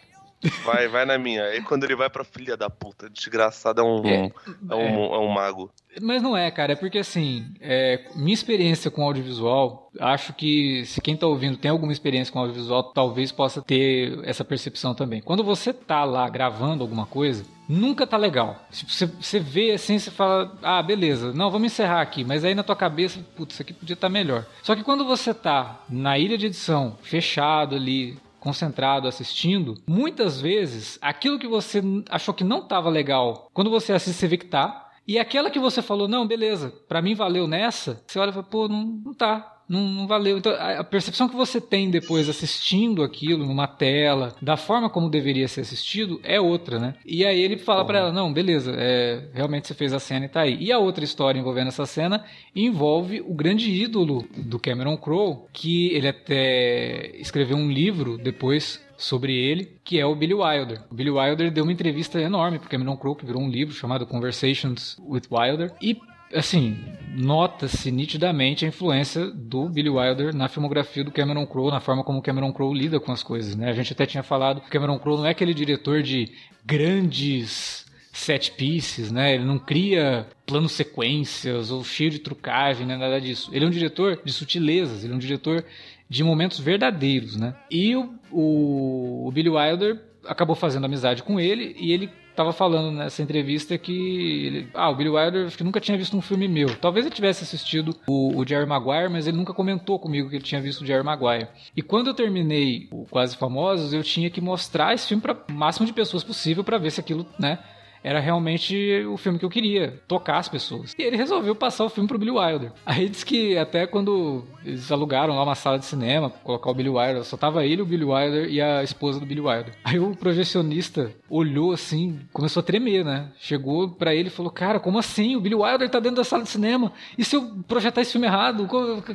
Vai, 0.64 0.87
vai 0.87 1.05
na 1.05 1.18
minha. 1.18 1.44
Aí 1.44 1.62
quando 1.62 1.85
ele 1.85 1.96
vai 1.96 2.09
pra 2.09 2.22
filha 2.22 2.57
da 2.57 2.70
puta, 2.70 3.11
desgraçado, 3.11 3.81
é 3.81 3.85
um, 3.85 4.07
É, 4.07 4.33
é, 4.70 4.74
um, 4.74 5.14
é 5.14 5.18
um 5.18 5.29
mago. 5.29 5.72
Mas 6.00 6.22
não 6.22 6.37
é, 6.37 6.50
cara, 6.50 6.72
é 6.72 6.76
porque 6.76 6.98
assim, 6.98 7.46
é, 7.61 8.04
minha 8.14 8.34
experiência 8.34 8.90
com 8.90 9.02
audiovisual, 9.02 9.90
acho 9.98 10.32
que 10.32 10.84
se 10.87 11.00
quem 11.00 11.16
tá 11.16 11.26
ouvindo 11.26 11.56
tem 11.56 11.70
alguma 11.70 11.92
experiência 11.92 12.32
com 12.32 12.38
audiovisual, 12.38 12.82
talvez 12.92 13.32
possa 13.32 13.62
ter 13.62 14.18
essa 14.24 14.44
percepção 14.44 14.94
também. 14.94 15.20
Quando 15.20 15.42
você 15.42 15.72
tá 15.72 16.04
lá 16.04 16.28
gravando 16.28 16.82
alguma 16.82 17.06
coisa, 17.06 17.44
nunca 17.68 18.06
tá 18.06 18.16
legal. 18.16 18.66
Você, 18.70 19.06
você 19.06 19.38
vê 19.38 19.72
assim, 19.72 19.98
você 19.98 20.11
fala, 20.11 20.56
ah, 20.62 20.82
beleza, 20.82 21.32
não, 21.32 21.50
vamos 21.50 21.66
encerrar 21.66 22.00
aqui, 22.00 22.24
mas 22.24 22.44
aí 22.44 22.54
na 22.54 22.62
tua 22.62 22.76
cabeça, 22.76 23.20
putz, 23.37 23.54
isso 23.54 23.62
aqui 23.62 23.72
podia 23.72 23.94
estar 23.94 24.08
melhor. 24.08 24.46
Só 24.62 24.74
que 24.74 24.82
quando 24.82 25.04
você 25.04 25.34
tá 25.34 25.82
na 25.88 26.18
ilha 26.18 26.38
de 26.38 26.46
edição, 26.46 26.96
fechado 27.02 27.74
ali, 27.74 28.18
concentrado 28.40 29.08
assistindo, 29.08 29.74
muitas 29.87 30.40
vezes 30.40 30.98
aquilo 31.02 31.38
que 31.38 31.46
você 31.46 31.82
achou 32.08 32.32
que 32.32 32.44
não 32.44 32.61
estava 32.61 32.88
legal, 32.88 33.48
quando 33.52 33.70
você 33.70 33.92
assiste, 33.92 34.16
você 34.16 34.28
vê 34.28 34.37
que 34.37 34.46
tá. 34.46 34.88
E 35.09 35.18
aquela 35.18 35.51
que 35.51 35.59
você 35.59 35.81
falou, 35.81 36.07
não, 36.07 36.27
beleza, 36.27 36.71
pra 36.87 37.01
mim 37.01 37.14
valeu 37.14 37.49
nessa, 37.49 38.05
você 38.07 38.18
olha 38.18 38.28
e 38.28 38.32
fala, 38.32 38.45
pô, 38.45 38.68
não, 38.68 38.85
não 38.85 39.14
tá. 39.14 39.57
Não, 39.69 39.87
não 39.87 40.07
valeu. 40.07 40.39
Então, 40.39 40.53
a 40.53 40.83
percepção 40.83 41.29
que 41.29 41.37
você 41.37 41.61
tem 41.61 41.91
depois 41.91 42.29
assistindo 42.29 43.03
aquilo 43.03 43.47
numa 43.47 43.66
tela, 43.66 44.35
da 44.41 44.57
forma 44.57 44.89
como 44.89 45.11
deveria 45.11 45.47
ser 45.47 45.61
assistido, 45.61 46.21
é 46.23 46.41
outra, 46.41 46.79
né? 46.79 46.95
E 47.05 47.25
aí 47.25 47.41
ele 47.41 47.59
fala 47.59 47.85
pra 47.85 47.99
ela: 47.99 48.12
não, 48.12 48.33
beleza, 48.33 48.73
é, 48.77 49.29
realmente 49.35 49.69
você 49.69 49.75
fez 49.75 49.93
a 49.93 49.99
cena 49.99 50.25
e 50.25 50.29
tá 50.29 50.41
aí. 50.41 50.57
E 50.59 50.73
a 50.73 50.79
outra 50.79 51.05
história 51.05 51.39
envolvendo 51.39 51.69
essa 51.69 51.87
cena 51.87 52.25
envolve 52.55 53.21
o 53.21 53.35
grande 53.35 53.71
ídolo 53.71 54.27
do 54.37 54.59
Cameron 54.59 54.97
Crowe, 54.97 55.45
que 55.53 55.93
ele 55.93 56.09
até 56.09 57.16
escreveu 57.16 57.57
um 57.57 57.71
livro 57.71 58.16
depois 58.16 58.83
sobre 58.97 59.33
ele, 59.33 59.79
que 59.85 60.01
é 60.01 60.05
o 60.05 60.14
Billy 60.14 60.35
Wilder. 60.35 60.83
O 60.91 60.95
Billy 60.95 61.11
Wilder 61.11 61.53
deu 61.53 61.62
uma 61.62 61.73
entrevista 61.73 62.21
enorme 62.21 62.59
pro 62.59 62.69
Cameron 62.69 62.97
Crowe, 62.97 63.16
que 63.16 63.25
virou 63.25 63.41
um 63.41 63.49
livro 63.49 63.73
chamado 63.73 64.07
Conversations 64.07 64.97
with 64.99 65.23
Wilder, 65.31 65.73
e 65.81 65.97
assim, 66.33 66.76
nota-se 67.14 67.91
nitidamente 67.91 68.64
a 68.64 68.68
influência 68.68 69.26
do 69.31 69.68
Billy 69.68 69.89
Wilder 69.89 70.35
na 70.35 70.49
filmografia 70.49 71.05
do 71.05 71.11
Cameron 71.11 71.47
Crowe, 71.47 71.70
na 71.70 71.81
forma 71.81 72.05
como 72.05 72.18
o 72.18 72.22
Cameron 72.22 72.53
Crowe 72.53 72.76
lida 72.76 73.01
com 73.01 73.12
as 73.12 73.22
coisas, 73.22 73.57
né? 73.57 73.70
A 73.70 73.72
gente 73.72 73.93
até 73.93 74.07
tinha 74.07 74.22
falado 74.22 74.61
que 74.61 74.68
o 74.68 74.70
Cameron 74.70 74.99
Crowe 74.99 75.18
não 75.18 75.26
é 75.26 75.31
aquele 75.31 75.55
diretor 75.55 76.03
de 76.03 76.33
grandes 76.64 77.87
set 78.12 78.53
pieces, 78.53 79.12
né? 79.12 79.35
Ele 79.35 79.45
não 79.45 79.59
cria 79.59 80.26
planos 80.45 80.72
sequências 80.72 81.70
ou 81.70 81.85
cheio 81.85 82.11
de 82.11 82.18
trucagem, 82.18 82.87
né? 82.87 82.97
nada 82.97 83.20
disso. 83.20 83.51
Ele 83.53 83.64
é 83.64 83.68
um 83.68 83.70
diretor 83.70 84.20
de 84.24 84.33
sutilezas, 84.33 85.05
ele 85.05 85.12
é 85.12 85.16
um 85.16 85.20
diretor 85.20 85.64
de 86.09 86.24
momentos 86.24 86.59
verdadeiros, 86.59 87.37
né? 87.37 87.55
E 87.70 87.95
o, 87.95 88.14
o, 88.31 89.29
o 89.29 89.33
Billy 89.33 89.51
Wilder 89.51 90.01
acabou 90.26 90.57
fazendo 90.57 90.85
amizade 90.85 91.22
com 91.22 91.39
ele 91.39 91.76
e 91.79 91.93
ele 91.93 92.11
estava 92.39 92.53
falando 92.53 92.93
nessa 92.93 93.20
entrevista 93.20 93.76
que 93.76 94.47
ele, 94.47 94.68
ah, 94.72 94.89
o 94.91 94.95
Billy 94.95 95.11
Wilder 95.11 95.51
que 95.57 95.64
nunca 95.64 95.80
tinha 95.80 95.99
visto 95.99 96.16
um 96.16 96.20
filme 96.20 96.47
meu. 96.47 96.76
Talvez 96.76 97.05
ele 97.05 97.14
tivesse 97.14 97.43
assistido 97.43 97.97
o, 98.07 98.39
o 98.39 98.47
Jerry 98.47 98.64
Maguire, 98.64 99.11
mas 99.11 99.26
ele 99.26 99.36
nunca 99.36 99.53
comentou 99.53 99.99
comigo 99.99 100.30
que 100.30 100.36
ele 100.36 100.45
tinha 100.45 100.61
visto 100.61 100.82
o 100.82 100.86
Jerry 100.86 101.03
Maguire. 101.03 101.49
E 101.76 101.82
quando 101.82 102.07
eu 102.07 102.14
terminei 102.14 102.86
o 102.93 103.05
Quase 103.07 103.36
Famosos, 103.36 103.93
eu 103.93 104.05
tinha 104.05 104.30
que 104.30 104.41
mostrar 104.41 104.95
esse 104.95 105.09
filme 105.09 105.20
para 105.20 105.36
o 105.49 105.53
máximo 105.53 105.84
de 105.84 105.93
pessoas 105.93 106.22
possível 106.22 106.62
para 106.62 106.78
ver 106.78 106.93
se 106.93 107.01
aquilo, 107.01 107.26
né, 107.41 107.59
era 108.03 108.20
realmente 108.20 109.05
o 109.07 109.16
filme 109.16 109.38
que 109.38 109.44
eu 109.44 109.51
queria, 109.51 110.01
tocar 110.07 110.38
as 110.38 110.49
pessoas. 110.49 110.94
E 110.99 111.03
ele 111.03 111.16
resolveu 111.16 111.55
passar 111.55 111.84
o 111.84 111.88
filme 111.88 112.09
pro 112.09 112.18
Billy 112.18 112.30
Wilder. 112.30 112.72
Aí 112.84 113.09
diz 113.09 113.24
que 113.24 113.57
até 113.57 113.86
quando 113.86 114.44
eles 114.64 114.90
alugaram 114.90 115.34
lá 115.34 115.42
uma 115.42 115.55
sala 115.55 115.78
de 115.78 115.84
cinema, 115.84 116.30
colocar 116.30 116.70
o 116.70 116.74
Billy 116.74 116.88
Wilder, 116.88 117.24
só 117.24 117.36
tava 117.36 117.64
ele, 117.64 117.82
o 117.82 117.86
Billy 117.86 118.05
Wilder 118.05 118.49
e 118.49 118.61
a 118.61 118.82
esposa 118.82 119.20
do 119.20 119.26
Billy 119.26 119.40
Wilder. 119.40 119.74
Aí 119.84 119.99
o 119.99 120.14
projecionista 120.14 121.12
olhou 121.28 121.72
assim, 121.72 122.20
começou 122.32 122.61
a 122.61 122.64
tremer, 122.64 123.05
né? 123.05 123.28
Chegou 123.38 123.88
pra 123.88 124.14
ele 124.14 124.28
e 124.28 124.32
falou: 124.32 124.51
Cara, 124.51 124.80
como 124.80 124.99
assim? 124.99 125.36
O 125.36 125.40
Billy 125.40 125.55
Wilder 125.55 125.88
tá 125.88 126.01
dentro 126.01 126.16
da 126.16 126.24
sala 126.24 126.42
de 126.42 126.49
cinema. 126.49 126.92
E 127.16 127.24
se 127.24 127.36
eu 127.36 127.42
projetar 127.66 128.01
esse 128.01 128.12
filme 128.12 128.26
errado? 128.26 128.68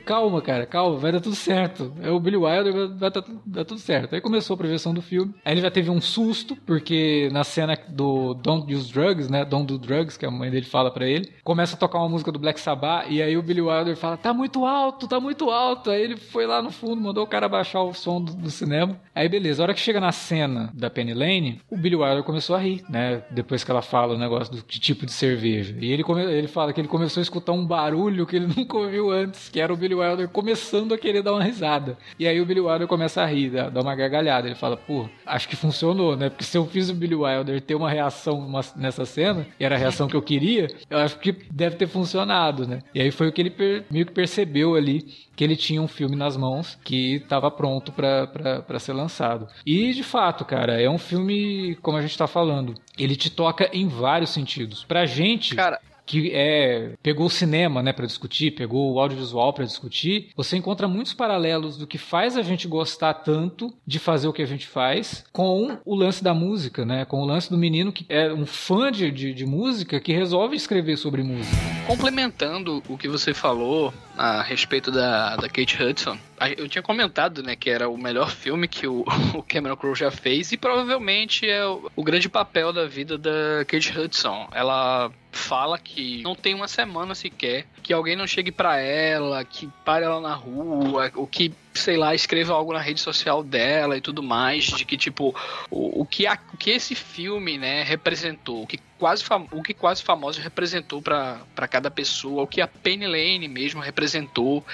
Calma, 0.06 0.42
cara, 0.42 0.66
calma, 0.66 0.98
vai 0.98 1.12
dar 1.12 1.22
tudo 1.22 1.36
certo. 1.36 1.94
É 2.02 2.10
o 2.10 2.20
Billy 2.20 2.38
Wilder, 2.38 2.74
vai 2.74 2.88
dar, 2.88 3.10
dar, 3.10 3.24
dar 3.46 3.66
tudo 3.66 3.80
certo. 3.80 4.16
Aí 4.16 4.22
começou 4.22 4.54
a 4.56 4.58
projeção 4.58 4.94
do 4.94 5.02
filme. 5.02 5.34
Aí 5.44 5.54
ele 5.54 5.62
já 5.62 5.72
teve 5.72 5.90
um 5.90 6.02
susto, 6.02 6.56
porque 6.66 7.30
na 7.32 7.44
cena 7.44 7.78
do 7.90 8.34
Don't 8.34 8.73
Use 8.74 8.92
Drugs, 8.92 9.30
né? 9.30 9.46
Don't 9.46 9.66
Do 9.66 9.78
Drugs, 9.78 10.18
que 10.18 10.26
a 10.26 10.32
mãe 10.32 10.50
dele 10.50 10.66
fala 10.66 10.92
para 10.92 11.08
ele. 11.08 11.32
Começa 11.44 11.76
a 11.76 11.80
tocar 11.80 12.00
uma 12.00 12.10
música 12.10 12.32
do 12.32 12.40
Black 12.40 12.60
Sabbath 12.60 13.08
e 13.10 13.22
aí 13.22 13.38
o 13.38 13.42
Billy 13.42 13.62
Wilder 13.62 13.96
fala: 13.96 14.18
"Tá 14.18 14.34
muito 14.34 14.66
alto, 14.66 15.08
tá 15.08 15.20
muito 15.20 15.50
alto". 15.50 15.90
Aí 15.92 16.02
ele 16.02 16.18
foi 16.18 16.46
lá 16.46 16.62
no 16.62 16.72
fundo, 16.72 17.02
mandou 17.02 17.24
o 17.24 17.28
cara 17.28 17.48
baixar 17.48 17.82
o 17.82 17.94
som 17.94 18.22
do, 18.22 18.34
do 18.34 18.50
cinema. 18.50 19.00
Aí 19.14 19.30
beleza, 19.30 19.62
a 19.62 19.64
hora 19.64 19.74
que 19.74 19.80
chega 19.80 20.00
na 20.00 20.12
cena 20.12 20.72
da 20.74 20.90
Penny 20.90 21.14
Lane, 21.14 21.62
o 21.70 21.78
Billy 21.78 21.96
Wilder 21.96 22.24
começou 22.24 22.56
a 22.56 22.60
rir, 22.60 22.84
né? 22.90 23.24
Depois 23.30 23.64
que 23.64 23.72
ela 23.72 23.82
fala 23.82 24.16
o 24.16 24.18
negócio 24.18 24.54
do 24.54 24.64
de 24.64 24.80
tipo 24.80 25.06
de 25.06 25.12
cerveja. 25.12 25.76
E 25.80 25.92
ele 25.92 26.04
come, 26.04 26.24
ele 26.24 26.48
fala 26.48 26.74
que 26.74 26.82
ele 26.82 26.88
começou 26.88 27.22
a 27.22 27.24
escutar 27.24 27.52
um 27.52 27.66
barulho 27.66 28.26
que 28.26 28.36
ele 28.36 28.48
nunca 28.56 28.78
ouviu 28.78 29.12
antes, 29.12 29.50
que 29.50 29.60
era 29.60 29.74
o 29.74 29.78
Billy 29.78 29.96
Wilder 29.96 30.28
começando 30.30 30.94
a 30.94 30.98
querer 30.98 31.22
dar 31.22 31.34
uma 31.34 31.44
risada. 31.44 31.98
E 32.18 32.28
aí 32.28 32.40
o 32.42 32.46
Billy 32.46 32.60
Wilder 32.60 32.88
começa 32.88 33.22
a 33.22 33.26
rir, 33.26 33.50
dá, 33.50 33.70
dá 33.70 33.82
uma 33.82 33.96
gargalhada. 33.96 34.48
Ele 34.48 34.56
fala: 34.56 34.78
"Pô, 34.78 35.08
acho 35.26 35.48
que 35.48 35.56
funcionou, 35.56 36.16
né? 36.16 36.30
Porque 36.30 36.44
se 36.44 36.58
eu 36.58 36.66
fiz 36.66 36.90
o 36.90 36.94
Billy 36.94 37.16
Wilder 37.16 37.62
ter 37.62 37.76
uma 37.76 37.90
reação 37.90 38.40
uma, 38.40 38.63
nessa 38.76 39.06
cena, 39.06 39.46
e 39.60 39.66
era 39.66 39.76
a 39.76 39.78
reação 39.78 40.08
que 40.08 40.16
eu 40.16 40.22
queria, 40.22 40.68
eu 40.90 41.00
acho 41.00 41.18
que 41.20 41.32
deve 41.52 41.76
ter 41.76 41.88
funcionado, 41.88 42.68
né? 42.68 42.80
E 42.94 43.02
aí 43.02 43.12
foi 43.12 43.28
o 43.28 43.32
que 43.32 43.42
ele 43.42 43.50
per, 43.50 43.86
meio 43.90 44.06
que 44.06 44.12
percebeu 44.12 44.76
ali 44.76 45.02
que 45.36 45.44
ele 45.44 45.56
tinha 45.56 45.82
um 45.82 45.88
filme 45.88 46.16
nas 46.16 46.38
mãos 46.38 46.78
que 46.84 47.16
estava 47.16 47.50
pronto 47.50 47.92
para 47.92 48.80
ser 48.80 48.94
lançado. 48.94 49.48
E 49.66 49.94
de 49.94 50.04
fato, 50.04 50.46
cara, 50.46 50.82
é 50.82 50.90
um 50.90 50.98
filme, 50.98 51.76
como 51.82 51.98
a 51.98 52.02
gente 52.02 52.18
tá 52.18 52.28
falando, 52.28 52.76
ele 52.98 53.16
te 53.16 53.30
toca 53.30 53.70
em 53.74 53.88
vários 53.88 54.30
sentidos. 54.30 54.84
Pra 54.84 55.06
gente. 55.06 55.56
Cara, 55.56 55.80
que 56.06 56.32
é 56.34 56.94
pegou 57.02 57.28
o 57.28 57.30
cinema, 57.30 57.82
né, 57.82 57.94
para 57.94 58.06
discutir, 58.06 58.52
pegou 58.52 58.94
o 58.94 59.00
audiovisual 59.00 59.54
para 59.54 59.66
discutir, 59.66 60.30
você 60.36 60.58
encontra 60.58 60.88
muitos 60.88 61.14
paralelos 61.14 61.78
do 61.78 61.88
que 61.88 61.98
faz 61.98 62.38
a 62.38 62.42
gente 62.42 62.68
gostar 62.68 63.14
tanto 63.16 63.74
de 63.86 64.00
fazer 64.00 64.28
o 64.28 64.34
que 64.34 64.42
a 64.42 64.48
gente 64.48 64.68
faz 64.68 65.24
com 65.32 65.78
o 65.86 65.96
lance 65.96 66.24
da 66.24 66.34
música, 66.34 66.86
né, 66.86 67.06
com 67.06 67.22
o 67.22 67.26
lance 67.26 67.50
do 67.50 67.58
menino 67.58 67.92
que 67.92 68.06
é 68.10 68.32
um 68.34 68.46
fã 68.46 68.92
de, 68.92 69.12
de, 69.12 69.34
de 69.34 69.46
música 69.46 70.00
que 70.00 70.14
resolve 70.14 70.56
escrever 70.56 70.98
sobre 70.98 71.24
música. 71.24 71.56
Complementando 71.88 72.82
o 72.88 72.98
que 72.98 73.08
você 73.08 73.34
falou 73.34 73.94
a 74.18 74.42
respeito 74.42 74.92
da, 74.92 75.36
da 75.36 75.50
Kate 75.50 75.82
Hudson, 75.82 76.18
eu 76.58 76.68
tinha 76.68 76.82
comentado, 76.82 77.42
né, 77.42 77.56
que 77.56 77.70
era 77.70 77.90
o 77.90 77.98
melhor 77.98 78.30
filme 78.30 78.68
que 78.68 78.88
o, 78.88 79.04
o 79.34 79.44
Cameron 79.44 79.76
Crowe 79.76 79.96
já 79.96 80.12
fez 80.12 80.52
e 80.52 80.58
provavelmente 80.58 81.50
é 81.50 81.66
o, 81.66 81.90
o 81.96 82.04
grande 82.04 82.30
papel 82.30 82.72
da 82.72 82.86
vida 82.86 83.18
da 83.18 83.66
Kate 83.68 83.98
Hudson. 83.98 84.48
Ela 84.52 85.12
fala 85.32 85.80
que 85.80 86.22
não 86.24 86.36
tem 86.36 86.54
uma 86.54 86.68
semana 86.68 87.16
sequer 87.16 87.66
que 87.82 87.92
alguém 87.92 88.16
não 88.16 88.28
chegue 88.28 88.52
para 88.52 88.78
ela, 88.78 89.44
que 89.44 89.68
pare 89.84 90.06
ela 90.06 90.22
na 90.22 90.34
rua, 90.34 91.12
ou 91.16 91.28
que 91.28 91.52
sei 91.74 91.98
lá, 91.98 92.14
escreva 92.14 92.54
algo 92.54 92.74
na 92.74 92.80
rede 92.80 93.02
social 93.02 93.44
dela 93.44 93.98
e 93.98 94.02
tudo 94.02 94.22
mais, 94.22 94.66
de 94.66 94.86
que, 94.86 94.98
tipo, 94.98 95.36
o, 95.70 96.02
o, 96.02 96.06
que, 96.06 96.28
a, 96.28 96.38
o 96.54 96.58
que 96.58 96.72
esse 96.72 96.96
filme, 96.96 97.58
né, 97.58 97.84
representou, 97.84 98.64
o 98.64 98.68
que 98.68 98.80
quase, 99.04 99.24
o 99.52 99.62
que 99.62 99.74
quase 99.74 100.02
famoso 100.02 100.40
representou 100.40 101.02
para 101.02 101.68
cada 101.70 101.92
pessoa, 101.92 102.44
o 102.44 102.48
que 102.48 102.62
a 102.62 102.68
Penny 102.68 103.06
Lane 103.06 103.48
mesmo 103.48 103.82
representou, 103.82 104.66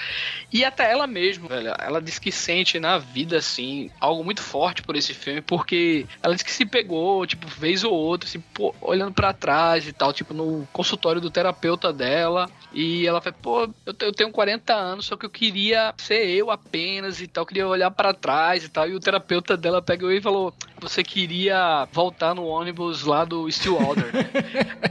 e 0.52 0.64
até 0.64 0.90
ela 0.90 1.06
mesma, 1.06 1.48
ela 1.78 2.00
disse 2.00 2.20
que 2.20 2.30
sente 2.30 2.78
na 2.78 2.96
vida, 2.98 3.38
assim, 3.38 3.90
algo 3.98 4.22
muito 4.22 4.42
forte 4.42 4.82
por 4.82 4.94
esse 4.94 5.14
filme, 5.14 5.40
porque 5.40 6.06
ela 6.22 6.34
disse 6.34 6.44
que 6.44 6.52
se 6.52 6.64
pegou, 6.64 7.26
tipo, 7.26 7.46
vez 7.48 7.82
ou 7.82 7.92
outra, 7.92 8.28
assim, 8.28 8.40
pô, 8.54 8.74
olhando 8.80 9.12
para 9.12 9.32
trás 9.32 9.88
e 9.88 9.92
tal, 9.92 10.12
tipo, 10.12 10.32
no 10.32 10.68
consultório 10.72 11.20
do 11.20 11.30
terapeuta 11.30 11.92
dela, 11.92 12.48
e 12.72 13.06
ela 13.06 13.20
foi, 13.20 13.32
pô, 13.32 13.62
eu, 13.84 13.94
eu 14.00 14.12
tenho 14.12 14.30
40 14.30 14.72
anos, 14.72 15.06
só 15.06 15.16
que 15.16 15.26
eu 15.26 15.30
queria 15.30 15.92
ser 15.98 16.28
eu 16.28 16.50
apenas 16.90 17.20
e 17.20 17.28
tal, 17.28 17.46
queria 17.46 17.68
olhar 17.68 17.90
para 17.90 18.12
trás 18.12 18.64
e 18.64 18.68
tal. 18.68 18.88
E 18.88 18.94
o 18.94 19.00
terapeuta 19.00 19.56
dela 19.56 19.80
pegou 19.80 20.10
e 20.10 20.20
falou: 20.20 20.52
Você 20.80 21.04
queria 21.04 21.86
voltar 21.92 22.34
no 22.34 22.44
ônibus 22.44 23.04
lá 23.04 23.24
do 23.24 23.50
Stillwater, 23.50 24.12
né? 24.12 24.28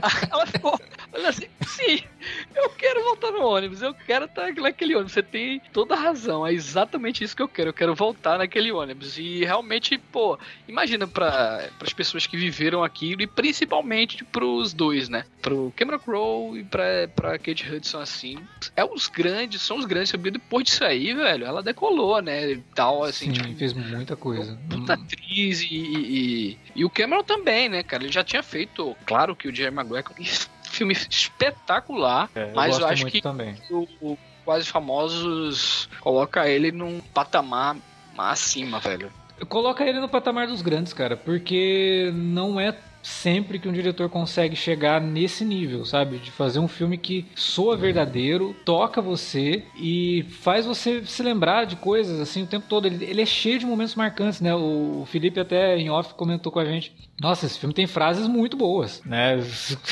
ela 0.30 0.46
ficou, 0.46 0.80
olha 1.12 1.28
assim, 1.28 1.46
sim, 1.66 2.02
eu 2.54 2.70
quero 2.70 3.02
voltar 3.04 3.30
no 3.30 3.44
ônibus, 3.44 3.82
eu 3.82 3.94
quero 3.94 4.26
estar 4.26 4.52
naquele 4.52 4.94
ônibus. 4.94 5.12
Você 5.12 5.22
tem 5.22 5.60
toda 5.72 5.94
a 5.94 5.98
razão, 5.98 6.46
é 6.46 6.52
exatamente 6.52 7.24
isso 7.24 7.36
que 7.36 7.42
eu 7.42 7.48
quero. 7.48 7.70
Eu 7.70 7.74
quero 7.74 7.94
voltar 7.94 8.38
naquele 8.38 8.72
ônibus. 8.72 9.18
E 9.18 9.44
realmente, 9.44 9.98
pô, 9.98 10.38
imagina 10.68 11.06
para 11.06 11.68
as 11.80 11.92
pessoas 11.92 12.26
que 12.26 12.36
viveram 12.36 12.82
aquilo 12.82 13.22
e 13.22 13.26
principalmente 13.26 14.24
pros 14.24 14.72
dois, 14.72 15.08
né? 15.08 15.24
Pro 15.40 15.72
Cameron 15.76 15.98
Crowe 15.98 16.60
e 16.60 16.64
pra, 16.64 17.08
pra 17.14 17.38
Kate 17.38 17.70
Hudson, 17.70 18.00
assim. 18.00 18.38
É 18.76 18.84
os 18.84 19.08
grandes, 19.08 19.62
são 19.62 19.78
os 19.78 19.84
grandes. 19.84 20.12
Depois 20.12 20.64
disso 20.64 20.84
aí, 20.84 21.14
velho, 21.14 21.44
ela 21.46 21.62
decolou, 21.62 22.20
né? 22.20 22.52
E 22.52 22.56
tal, 22.74 23.04
assim. 23.04 23.26
Sim, 23.26 23.32
tipo, 23.32 23.56
fez 23.56 23.72
muita 23.72 24.16
coisa. 24.16 24.58
Puta 24.68 24.94
atriz 24.94 25.62
e, 25.62 25.74
e, 25.74 26.58
e, 26.76 26.84
o 26.84 26.90
Cameron 26.90 27.22
também, 27.22 27.68
né, 27.68 27.82
cara? 27.82 28.02
Ele 28.02 28.12
já 28.12 28.24
tinha 28.24 28.42
feito, 28.42 28.96
claro 29.06 29.34
que 29.34 29.48
o 29.48 29.54
Jerry 29.54 29.74
Maguire 29.74 30.04
filme 30.80 30.94
espetacular, 30.94 32.30
É, 32.34 32.50
eu 32.50 32.54
mas 32.54 32.74
eu, 32.74 32.80
gosto 32.80 32.92
acho 32.92 33.02
muito 33.02 33.12
que 33.12 33.20
também. 33.22 33.54
o, 33.70 33.86
o 34.00 34.18
Quase 34.44 34.66
Famosos 34.66 35.88
coloca 36.00 36.48
ele 36.48 36.72
num 36.72 37.00
patamar 37.14 37.76
acima, 38.16 38.80
velho. 38.80 39.10
Coloca 39.48 39.84
ele 39.84 40.00
no 40.00 40.08
patamar 40.08 40.46
dos 40.46 40.60
grandes, 40.60 40.92
cara, 40.92 41.16
porque 41.16 42.10
não 42.14 42.60
é 42.60 42.76
sempre 43.02 43.58
que 43.58 43.66
um 43.68 43.72
diretor 43.72 44.10
consegue 44.10 44.54
chegar 44.54 45.00
nesse 45.00 45.44
nível, 45.44 45.84
sabe? 45.86 46.18
De 46.18 46.30
fazer 46.30 46.58
um 46.58 46.68
filme 46.68 46.98
que 46.98 47.26
soa 47.34 47.74
verdadeiro, 47.76 48.54
toca 48.64 49.00
você 49.00 49.64
e 49.76 50.24
faz 50.42 50.66
você 50.66 51.02
se 51.06 51.22
lembrar 51.22 51.64
de 51.64 51.76
coisas 51.76 52.20
assim 52.20 52.42
o 52.42 52.46
tempo 52.46 52.66
todo. 52.68 52.86
Ele, 52.86 53.02
ele 53.04 53.22
é 53.22 53.26
cheio 53.26 53.58
de 53.58 53.64
momentos 53.64 53.94
marcantes, 53.94 54.40
né? 54.42 54.54
O 54.54 55.04
Felipe 55.06 55.40
até 55.40 55.78
em 55.78 55.88
off 55.88 56.12
comentou 56.14 56.52
com 56.52 56.58
a 56.58 56.64
gente. 56.66 56.94
Nossa, 57.20 57.44
esse 57.44 57.58
filme 57.58 57.74
tem 57.74 57.86
frases 57.86 58.26
muito 58.26 58.56
boas, 58.56 59.02
né? 59.04 59.36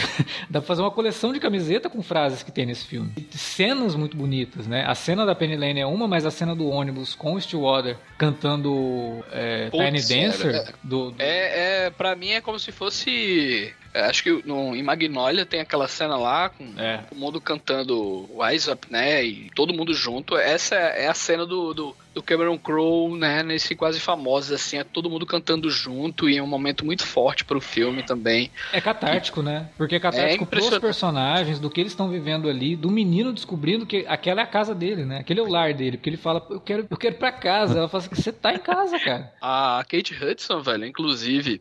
Dá 0.48 0.60
pra 0.60 0.62
fazer 0.62 0.80
uma 0.80 0.90
coleção 0.90 1.30
de 1.30 1.38
camiseta 1.38 1.90
com 1.90 2.02
frases 2.02 2.42
que 2.42 2.50
tem 2.50 2.64
nesse 2.64 2.86
filme. 2.86 3.12
cenas 3.32 3.94
muito 3.94 4.16
bonitas, 4.16 4.66
né? 4.66 4.86
A 4.86 4.94
cena 4.94 5.26
da 5.26 5.34
Penny 5.34 5.54
Lane 5.54 5.80
é 5.80 5.86
uma, 5.86 6.08
mas 6.08 6.24
a 6.24 6.30
cena 6.30 6.56
do 6.56 6.66
ônibus 6.66 7.14
com 7.14 7.34
o 7.34 7.40
Stillwater 7.40 7.98
cantando 8.16 9.22
é, 9.30 9.68
Tiny 9.68 10.00
Dancer... 10.00 10.54
É, 10.54 10.72
do, 10.82 11.10
do... 11.10 11.16
é, 11.18 11.86
é, 11.86 11.90
pra 11.90 12.16
mim 12.16 12.30
é 12.30 12.40
como 12.40 12.58
se 12.58 12.72
fosse 12.72 13.74
acho 14.00 14.22
que 14.22 14.42
no, 14.44 14.74
em 14.74 14.82
Magnolia 14.82 15.46
tem 15.46 15.60
aquela 15.60 15.88
cena 15.88 16.16
lá 16.16 16.48
com 16.48 16.64
é. 16.76 17.04
o 17.10 17.14
mundo 17.14 17.40
cantando 17.40 18.28
Wise 18.34 18.70
Up, 18.70 18.86
né? 18.90 19.24
E 19.24 19.50
todo 19.54 19.74
mundo 19.74 19.94
junto. 19.94 20.36
Essa 20.36 20.74
é, 20.74 21.04
é 21.04 21.08
a 21.08 21.14
cena 21.14 21.46
do, 21.46 21.74
do, 21.74 21.96
do 22.14 22.22
Cameron 22.22 22.58
Crowe, 22.58 23.16
né? 23.16 23.42
Nesse 23.42 23.74
quase 23.74 24.00
famoso, 24.00 24.54
assim, 24.54 24.78
é 24.78 24.84
todo 24.84 25.08
mundo 25.08 25.24
cantando 25.24 25.70
junto 25.70 26.28
e 26.28 26.36
é 26.36 26.42
um 26.42 26.46
momento 26.46 26.84
muito 26.84 27.06
forte 27.06 27.44
pro 27.44 27.60
filme 27.60 28.02
também. 28.02 28.50
É 28.72 28.80
catártico, 28.80 29.40
e, 29.40 29.44
né? 29.44 29.68
Porque 29.76 29.94
é 29.94 30.00
catártico 30.00 30.44
é 30.44 30.46
pros 30.46 30.78
personagens, 30.78 31.58
do 31.58 31.70
que 31.70 31.80
eles 31.80 31.92
estão 31.92 32.08
vivendo 32.08 32.48
ali, 32.48 32.76
do 32.76 32.90
menino 32.90 33.32
descobrindo 33.32 33.86
que 33.86 34.04
aquela 34.08 34.40
é 34.40 34.44
a 34.44 34.46
casa 34.46 34.74
dele, 34.74 35.04
né? 35.04 35.18
Aquele 35.18 35.40
é 35.40 35.42
o 35.42 35.48
lar 35.48 35.72
dele, 35.72 35.96
porque 35.96 36.10
ele 36.10 36.16
fala, 36.16 36.44
eu 36.50 36.60
quero, 36.60 36.86
eu 36.90 36.96
quero 36.96 37.14
ir 37.14 37.18
pra 37.18 37.32
casa. 37.32 37.78
Ela 37.78 37.88
fala 37.88 38.04
assim, 38.04 38.14
você 38.14 38.32
tá 38.32 38.52
em 38.52 38.58
casa, 38.58 38.98
cara. 38.98 39.32
A 39.40 39.84
Kate 39.88 40.14
Hudson, 40.14 40.60
velho, 40.60 40.86
inclusive, 40.86 41.60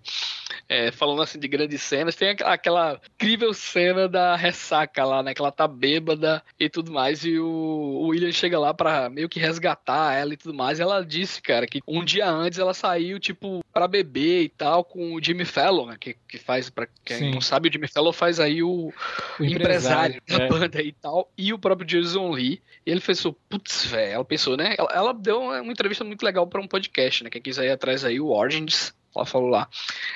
é, 0.68 0.92
falando 0.92 1.22
assim 1.22 1.40
de 1.40 1.48
grandes 1.48 1.82
cenas, 1.82 2.16
tem 2.16 2.27
aquela 2.30 3.00
incrível 3.16 3.54
cena 3.54 4.08
da 4.08 4.36
ressaca 4.36 5.04
lá, 5.06 5.22
né? 5.24 5.34
Que 5.34 5.42
ela 5.42 5.52
tá 5.52 5.68
bêbada 5.68 6.44
e 6.60 6.70
tudo 6.70 6.92
mais, 6.92 7.24
e 7.24 7.40
o, 7.40 8.08
William 8.08 8.32
chega 8.32 8.60
lá 8.60 8.74
pra 8.74 9.10
meio 9.10 9.30
que 9.30 9.40
resgatar 9.40 10.14
ela 10.14 10.34
e 10.34 10.38
tudo 10.38 10.54
mais. 10.54 10.80
E 10.80 10.82
ela 10.82 11.06
disse, 11.06 11.42
cara, 11.42 11.68
que 11.68 11.82
um 11.88 12.04
dia 12.04 12.30
antes 12.30 12.60
ela 12.60 12.74
saiu, 12.74 13.20
tipo, 13.20 13.64
pra 13.74 13.88
beber 13.88 14.44
e 14.44 14.50
tal, 14.50 14.84
com 14.84 15.14
o 15.14 15.24
Jimmy 15.24 15.46
Fallon, 15.46 15.88
né? 15.88 15.98
Que, 16.00 16.16
que 16.28 16.38
faz, 16.38 16.70
pra 16.70 16.88
quem 17.04 17.18
Sim. 17.18 17.32
não 17.32 17.42
sabe, 17.42 17.70
o 17.70 17.72
Jimmy 17.72 17.88
Fallon 17.88 18.14
faz 18.14 18.40
aí 18.40 18.64
o, 18.64 18.94
o 19.40 19.44
empresário, 19.44 20.22
da 20.28 20.44
é. 20.44 20.48
banda 20.48 20.82
e 20.82 20.92
tal, 20.92 21.32
e 21.38 21.54
o 21.54 21.60
próprio 21.60 21.88
Jason 21.88 22.30
Lee. 22.32 22.62
E 22.86 22.92
ele 22.92 23.02
pensou, 23.02 23.38
putz, 23.50 23.86
velho, 23.86 24.14
ela 24.14 24.26
pensou, 24.26 24.56
né? 24.56 24.76
Ela, 24.78 24.90
ela, 24.94 25.14
deu 25.14 25.42
uma 25.42 25.72
entrevista 25.72 26.04
muito 26.04 26.24
legal 26.24 26.48
pra 26.48 26.62
um 26.62 26.68
podcast, 26.68 27.24
né? 27.24 27.30
Quem 27.30 27.42
quiser 27.42 27.66
ir 27.66 27.72
atrás 27.72 28.06
aí, 28.06 28.20
o 28.20 28.30
Origins 28.30 28.94
ela 29.18 29.26
falou 29.26 29.50
lá. 29.50 29.68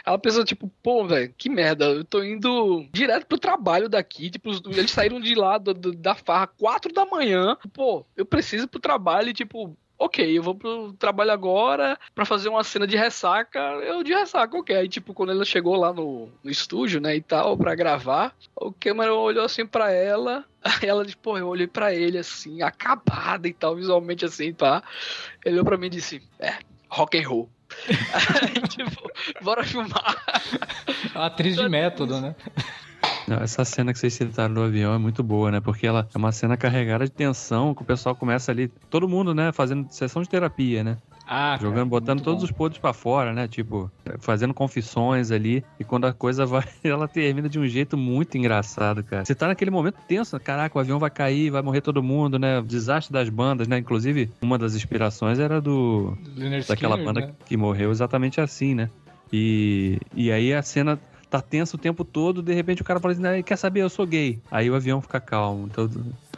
Ela 0.05 0.17
pensou, 0.17 0.43
tipo, 0.43 0.71
pô, 0.81 1.05
velho, 1.05 1.33
que 1.37 1.49
merda, 1.49 1.85
eu 1.85 2.03
tô 2.03 2.23
indo 2.23 2.85
direto 2.91 3.25
pro 3.25 3.37
trabalho 3.37 3.89
daqui. 3.89 4.29
Tipo, 4.29 4.49
eles 4.67 4.91
saíram 4.91 5.19
de 5.19 5.35
lá 5.35 5.57
do, 5.57 5.73
do, 5.73 5.91
da 5.93 6.15
farra 6.15 6.47
quatro 6.47 6.93
da 6.93 7.05
manhã. 7.05 7.57
Pô, 7.73 8.05
eu 8.15 8.25
preciso 8.25 8.65
ir 8.65 8.67
pro 8.67 8.79
trabalho 8.79 9.29
e, 9.29 9.33
tipo, 9.33 9.75
ok, 10.01 10.35
eu 10.35 10.41
vou 10.41 10.55
pro 10.55 10.93
trabalho 10.93 11.31
agora 11.31 11.97
para 12.15 12.25
fazer 12.25 12.49
uma 12.49 12.63
cena 12.63 12.87
de 12.87 12.97
ressaca, 12.97 13.59
eu 13.59 14.01
de 14.03 14.11
ressaca, 14.11 14.57
ok. 14.57 14.75
Aí, 14.75 14.89
tipo, 14.89 15.13
quando 15.13 15.31
ela 15.31 15.45
chegou 15.45 15.75
lá 15.75 15.93
no, 15.93 16.27
no 16.43 16.49
estúdio, 16.49 16.99
né, 16.99 17.15
e 17.15 17.21
tal, 17.21 17.55
para 17.55 17.75
gravar, 17.75 18.35
o 18.55 18.71
Cameron 18.71 19.19
olhou 19.19 19.45
assim 19.45 19.63
para 19.63 19.91
ela, 19.91 20.43
aí 20.63 20.89
ela 20.89 21.05
pô, 21.21 21.37
eu 21.37 21.47
olhei 21.47 21.67
para 21.67 21.93
ele 21.93 22.17
assim, 22.17 22.63
acabada 22.63 23.47
e 23.47 23.53
tal, 23.53 23.75
visualmente 23.75 24.25
assim, 24.25 24.51
pá. 24.53 24.81
Ele 25.45 25.55
olhou 25.55 25.65
pra 25.65 25.77
mim 25.77 25.85
e 25.85 25.91
disse, 25.91 26.21
é, 26.39 26.57
rock 26.89 27.19
and 27.19 27.27
roll. 27.27 27.49
Aí, 27.87 28.61
tipo, 28.69 29.09
bora 29.41 29.63
filmar. 29.63 30.23
A 31.15 31.25
atriz 31.27 31.55
de 31.55 31.67
método, 31.67 32.19
né? 32.19 32.35
Não, 33.27 33.37
essa 33.37 33.63
cena 33.63 33.93
que 33.93 33.99
vocês 33.99 34.13
citaram 34.13 34.53
do 34.53 34.61
avião 34.61 34.93
é 34.93 34.97
muito 34.97 35.23
boa, 35.23 35.51
né? 35.51 35.59
Porque 35.59 35.85
ela 35.85 36.07
é 36.13 36.17
uma 36.17 36.31
cena 36.31 36.57
carregada 36.57 37.05
de 37.05 37.11
tensão, 37.11 37.73
que 37.73 37.81
o 37.81 37.85
pessoal 37.85 38.15
começa 38.15 38.51
ali, 38.51 38.67
todo 38.89 39.07
mundo, 39.07 39.33
né, 39.33 39.51
fazendo 39.51 39.87
sessão 39.91 40.21
de 40.21 40.29
terapia, 40.29 40.83
né? 40.83 40.97
Ah, 41.33 41.57
Jogando, 41.57 41.75
cara, 41.75 41.85
botando 41.85 42.21
todos 42.21 42.41
bom. 42.41 42.45
os 42.45 42.51
podres 42.51 42.77
para 42.77 42.91
fora, 42.91 43.31
né? 43.31 43.47
Tipo, 43.47 43.89
fazendo 44.19 44.53
confissões 44.53 45.31
ali. 45.31 45.63
E 45.79 45.83
quando 45.85 46.03
a 46.03 46.11
coisa 46.11 46.45
vai, 46.45 46.65
ela 46.83 47.07
termina 47.07 47.47
de 47.47 47.57
um 47.57 47.65
jeito 47.65 47.95
muito 47.97 48.37
engraçado, 48.37 49.01
cara. 49.01 49.23
Você 49.23 49.33
tá 49.33 49.47
naquele 49.47 49.71
momento 49.71 49.95
tenso, 50.05 50.37
caraca, 50.41 50.77
o 50.77 50.81
avião 50.81 50.99
vai 50.99 51.09
cair, 51.09 51.49
vai 51.49 51.61
morrer 51.61 51.79
todo 51.79 52.03
mundo, 52.03 52.37
né? 52.37 52.59
O 52.59 52.63
desastre 52.63 53.13
das 53.13 53.29
bandas, 53.29 53.65
né? 53.65 53.77
Inclusive, 53.77 54.29
uma 54.41 54.57
das 54.57 54.75
inspirações 54.75 55.39
era 55.39 55.61
do. 55.61 56.17
daquela 56.67 56.95
Skinner, 56.95 57.05
banda 57.05 57.21
né? 57.21 57.33
que 57.45 57.55
morreu 57.55 57.91
exatamente 57.91 58.41
assim, 58.41 58.75
né? 58.75 58.89
E, 59.31 59.99
e 60.13 60.33
aí 60.33 60.53
a 60.53 60.61
cena 60.61 60.99
tá 61.29 61.41
tenso 61.41 61.77
o 61.77 61.79
tempo 61.79 62.03
todo, 62.03 62.43
de 62.43 62.53
repente 62.53 62.81
o 62.81 62.85
cara 62.85 62.99
fala 62.99 63.13
assim, 63.13 63.41
quer 63.43 63.55
saber, 63.55 63.79
eu 63.79 63.89
sou 63.89 64.05
gay. 64.05 64.41
Aí 64.51 64.69
o 64.69 64.75
avião 64.75 65.01
fica 65.01 65.21
calmo. 65.21 65.65
Então, 65.71 65.89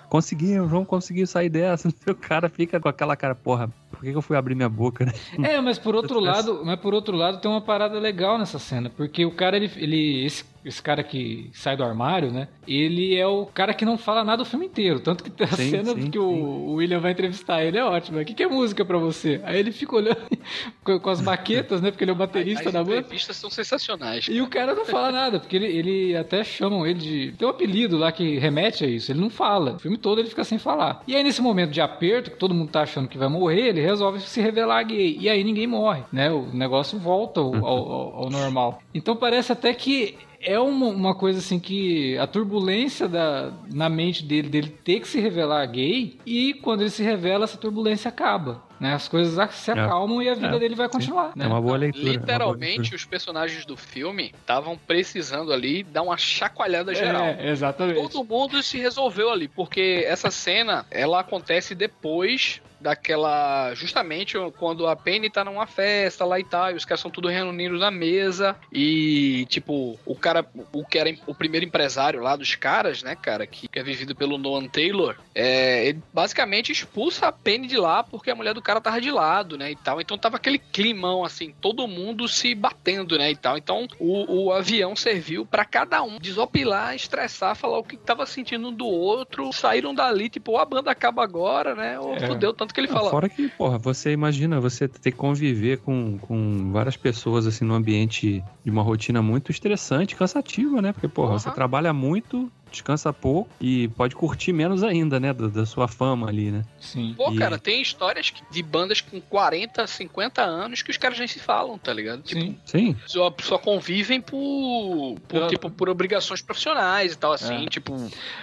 conseguiu, 0.07 0.65
o 0.65 0.69
João 0.69 0.85
conseguiu 0.85 1.25
sair 1.25 1.49
dessa. 1.49 1.91
O 2.07 2.13
cara 2.13 2.47
fica 2.47 2.79
com 2.79 2.87
aquela 2.87 3.15
cara, 3.15 3.33
porra, 3.33 3.71
por 3.93 4.01
que, 4.01 4.09
eu 4.09 4.21
fui 4.21 4.35
abrir 4.35 4.55
minha 4.55 4.69
boca, 4.69 5.05
né? 5.05 5.13
É, 5.43 5.61
mas 5.61 5.77
por 5.77 5.95
outro 5.95 6.19
lado, 6.19 6.61
mas 6.65 6.79
por 6.79 6.93
outro 6.93 7.15
lado 7.15 7.39
tem 7.39 7.49
uma 7.49 7.61
parada 7.61 7.99
legal 7.99 8.37
nessa 8.37 8.57
cena, 8.57 8.89
porque 8.89 9.25
o 9.25 9.31
cara, 9.31 9.55
ele, 9.55 9.71
ele 9.77 10.25
esse, 10.25 10.43
esse 10.65 10.81
cara 10.81 11.03
que 11.03 11.49
sai 11.53 11.75
do 11.75 11.83
armário, 11.83 12.31
né? 12.31 12.47
Ele 12.67 13.15
é 13.15 13.27
o 13.27 13.45
cara 13.45 13.73
que 13.73 13.83
não 13.83 13.97
fala 13.97 14.23
nada 14.23 14.43
o 14.43 14.45
filme 14.45 14.65
inteiro. 14.65 14.99
Tanto 14.99 15.23
que 15.23 15.43
a 15.43 15.47
sim, 15.47 15.69
cena 15.69 15.93
sim, 15.93 16.09
que 16.09 16.17
o, 16.17 16.23
o, 16.23 16.73
William 16.75 16.99
vai 16.99 17.11
entrevistar 17.11 17.63
ele 17.63 17.77
é 17.77 17.83
ótima. 17.83 18.21
O 18.21 18.25
que, 18.25 18.33
que 18.33 18.43
é 18.43 18.47
música 18.47 18.85
para 18.85 18.97
você? 18.97 19.41
Aí 19.43 19.59
ele 19.59 19.71
fica 19.71 19.95
olhando 19.95 20.21
com, 20.83 20.99
com, 20.99 21.09
as 21.09 21.19
baquetas, 21.19 21.81
né? 21.81 21.91
Porque 21.91 22.03
ele 22.03 22.11
é 22.11 22.13
o 22.13 22.17
baterista 22.17 22.69
as 22.69 22.73
da 22.73 22.83
banda. 22.83 22.93
As 22.93 22.99
entrevistas 22.99 23.37
são 23.37 23.49
sensacionais. 23.49 24.25
Cara. 24.25 24.37
E 24.37 24.41
o 24.41 24.47
cara 24.47 24.73
não 24.73 24.85
fala 24.85 25.11
nada, 25.11 25.39
porque 25.39 25.55
ele, 25.55 25.65
ele 25.65 26.15
até 26.15 26.43
chamam 26.43 26.87
ele 26.87 26.99
de. 26.99 27.33
Tem 27.37 27.47
um 27.47 27.51
apelido 27.51 27.97
lá 27.97 28.11
que 28.11 28.37
remete 28.37 28.85
a 28.85 28.87
isso. 28.87 29.11
Ele 29.11 29.19
não 29.19 29.29
fala. 29.29 29.73
O 29.73 29.79
filme 29.79 29.97
todo 29.97 30.19
ele 30.19 30.29
fica 30.29 30.43
sem 30.43 30.57
falar. 30.57 31.03
E 31.07 31.15
aí, 31.15 31.23
nesse 31.23 31.41
momento 31.41 31.71
de 31.71 31.81
aperto, 31.81 32.31
que 32.31 32.37
todo 32.37 32.53
mundo 32.53 32.71
tá 32.71 32.81
achando 32.81 33.07
que 33.07 33.17
vai 33.17 33.27
morrer, 33.27 33.69
ele 33.69 33.81
resolve 33.83 34.19
se 34.19 34.41
revelar 34.41 34.83
gay. 34.83 35.17
E 35.19 35.29
aí 35.29 35.43
ninguém 35.43 35.67
morre, 35.67 36.03
né? 36.11 36.31
O 36.31 36.47
negócio 36.53 36.97
volta 36.97 37.39
ao, 37.39 37.65
ao, 37.65 38.15
ao 38.23 38.29
normal. 38.29 38.79
Então 38.93 39.15
parece 39.15 39.51
até 39.51 39.73
que 39.73 40.17
é 40.43 40.59
uma, 40.59 40.87
uma, 40.87 41.15
coisa 41.15 41.39
assim 41.39 41.59
que 41.59 42.17
a 42.17 42.27
turbulência 42.27 43.07
da, 43.07 43.51
na 43.71 43.89
mente 43.89 44.23
dele, 44.23 44.49
dele 44.49 44.69
ter 44.69 44.99
que 44.99 45.07
se 45.07 45.19
revelar 45.19 45.65
gay, 45.67 46.17
e 46.25 46.53
quando 46.55 46.81
ele 46.81 46.89
se 46.89 47.03
revela, 47.03 47.45
essa 47.45 47.57
turbulência 47.57 48.09
acaba. 48.09 48.63
Né? 48.79 48.93
As 48.93 49.07
coisas 49.07 49.55
se 49.55 49.71
é. 49.71 49.73
acalmam 49.73 50.21
é. 50.21 50.25
e 50.25 50.29
a 50.29 50.35
vida 50.35 50.55
é. 50.55 50.59
dele 50.59 50.75
vai 50.75 50.89
continuar. 50.89 51.31
Né? 51.35 51.45
É 51.45 51.47
uma 51.47 51.61
boa 51.61 51.77
leitura. 51.77 52.09
Literalmente, 52.09 52.59
boa 52.59 52.79
leitura. 52.79 52.95
os 52.97 53.05
personagens 53.05 53.65
do 53.65 53.77
filme 53.77 54.33
estavam 54.37 54.77
precisando 54.77 55.53
ali 55.53 55.83
dar 55.83 56.01
uma 56.01 56.17
chacoalhada 56.17 56.91
é, 56.91 56.95
geral. 56.95 57.23
É, 57.23 57.49
exatamente. 57.49 58.09
Todo 58.09 58.25
mundo 58.25 58.61
se 58.61 58.77
resolveu 58.77 59.31
ali, 59.31 59.47
porque 59.47 60.03
essa 60.05 60.29
cena 60.29 60.85
ela 60.91 61.21
acontece 61.21 61.73
depois 61.73 62.61
daquela. 62.83 63.73
Justamente 63.73 64.37
quando 64.59 64.85
a 64.85 64.95
Penny 64.95 65.29
tá 65.29 65.43
numa 65.43 65.65
festa 65.65 66.25
lá 66.25 66.39
e 66.39 66.43
tal, 66.43 66.71
e 66.71 66.75
os 66.75 66.85
caras 66.85 66.99
são 66.99 67.09
tudo 67.09 67.29
reunidos 67.29 67.79
na 67.79 67.89
mesa. 67.89 68.55
E, 68.71 69.47
tipo, 69.49 69.97
o 70.05 70.15
cara, 70.15 70.32
o 70.71 70.85
que 70.85 70.97
era 70.97 71.13
o 71.27 71.35
primeiro 71.35 71.65
empresário 71.65 72.21
lá 72.21 72.35
dos 72.35 72.55
caras, 72.55 73.03
né, 73.03 73.15
cara, 73.15 73.45
que 73.45 73.67
é 73.73 73.83
vivido 73.83 74.15
pelo 74.15 74.37
Nolan 74.37 74.67
Taylor, 74.67 75.15
é, 75.35 75.87
ele 75.87 76.01
basicamente 76.13 76.71
expulsa 76.71 77.27
a 77.27 77.31
Penny 77.31 77.67
de 77.67 77.77
lá 77.77 78.03
porque 78.03 78.31
a 78.31 78.35
mulher 78.35 78.53
do 78.53 78.61
cara 78.61 78.81
tava 78.81 79.01
de 79.01 79.11
lado, 79.11 79.57
né, 79.57 79.71
e 79.71 79.75
tal. 79.75 79.99
Então 79.99 80.17
tava 80.17 80.37
aquele 80.37 80.57
climão, 80.57 81.23
assim, 81.23 81.53
todo 81.61 81.87
mundo 81.87 82.27
se 82.27 82.55
batendo, 82.55 83.17
né, 83.17 83.31
e 83.31 83.35
tal. 83.35 83.57
Então 83.57 83.87
o, 83.99 84.45
o 84.45 84.53
avião 84.53 84.95
serviu 84.95 85.45
para 85.45 85.65
cada 85.65 86.01
um 86.03 86.17
desopilar, 86.19 86.95
estressar, 86.95 87.55
falar 87.55 87.79
o 87.79 87.83
que 87.83 87.97
tava 87.97 88.25
sentindo 88.25 88.69
um 88.69 88.73
do 88.73 88.85
outro. 88.85 89.51
Saíram 89.51 89.93
dali, 89.93 90.29
tipo, 90.29 90.57
a 90.57 90.65
banda 90.65 90.91
acaba 90.91 91.23
agora, 91.23 91.75
né, 91.75 91.99
ou 91.99 92.15
é. 92.15 92.27
fudeu 92.27 92.53
tanto 92.53 92.73
que 92.73 92.79
ele 92.79 92.87
fala. 92.87 93.09
Fora 93.09 93.29
que, 93.29 93.49
porra, 93.49 93.77
você 93.77 94.11
imagina 94.11 94.59
você 94.59 94.87
ter 94.87 95.11
que 95.11 95.17
conviver 95.17 95.79
com, 95.79 96.17
com 96.17 96.71
várias 96.71 96.97
pessoas, 96.97 97.45
assim, 97.45 97.65
num 97.65 97.73
ambiente 97.73 98.43
de 98.63 98.71
uma 98.71 98.81
rotina 98.81 99.21
muito 99.21 99.51
estressante, 99.51 100.15
cansativa, 100.23 100.81
né? 100.81 100.93
Porque, 100.93 101.07
porra, 101.07 101.33
uhum. 101.33 101.39
você 101.39 101.51
trabalha 101.51 101.93
muito, 101.93 102.51
descansa 102.73 103.13
pouco 103.13 103.49
e 103.61 103.87
pode 103.89 104.15
curtir 104.15 104.51
menos 104.51 104.83
ainda, 104.83 105.19
né? 105.19 105.31
Da, 105.31 105.47
da 105.47 105.65
sua 105.65 105.87
fama 105.87 106.27
ali, 106.27 106.51
né? 106.51 106.63
Sim. 106.79 107.13
Pô, 107.15 107.31
e... 107.31 107.37
cara, 107.37 107.57
tem 107.57 107.81
histórias 107.81 108.33
de 108.51 108.63
bandas 108.63 108.99
com 108.99 109.21
40, 109.21 109.85
50 109.87 110.41
anos 110.41 110.81
que 110.81 110.91
os 110.91 110.97
caras 110.97 111.17
nem 111.17 111.27
se 111.27 111.39
falam, 111.39 111.77
tá 111.77 111.93
ligado? 111.93 112.21
Tipo, 112.21 112.41
Sim. 112.41 112.57
Sim. 112.65 112.95
Só, 113.05 113.33
só 113.41 113.57
convivem 113.57 114.19
por, 114.19 115.15
por, 115.27 115.47
tipo, 115.47 115.69
por 115.69 115.89
obrigações 115.89 116.41
profissionais 116.41 117.13
e 117.13 117.17
tal, 117.17 117.33
assim. 117.33 117.65
É. 117.65 117.69
Tipo, 117.69 117.95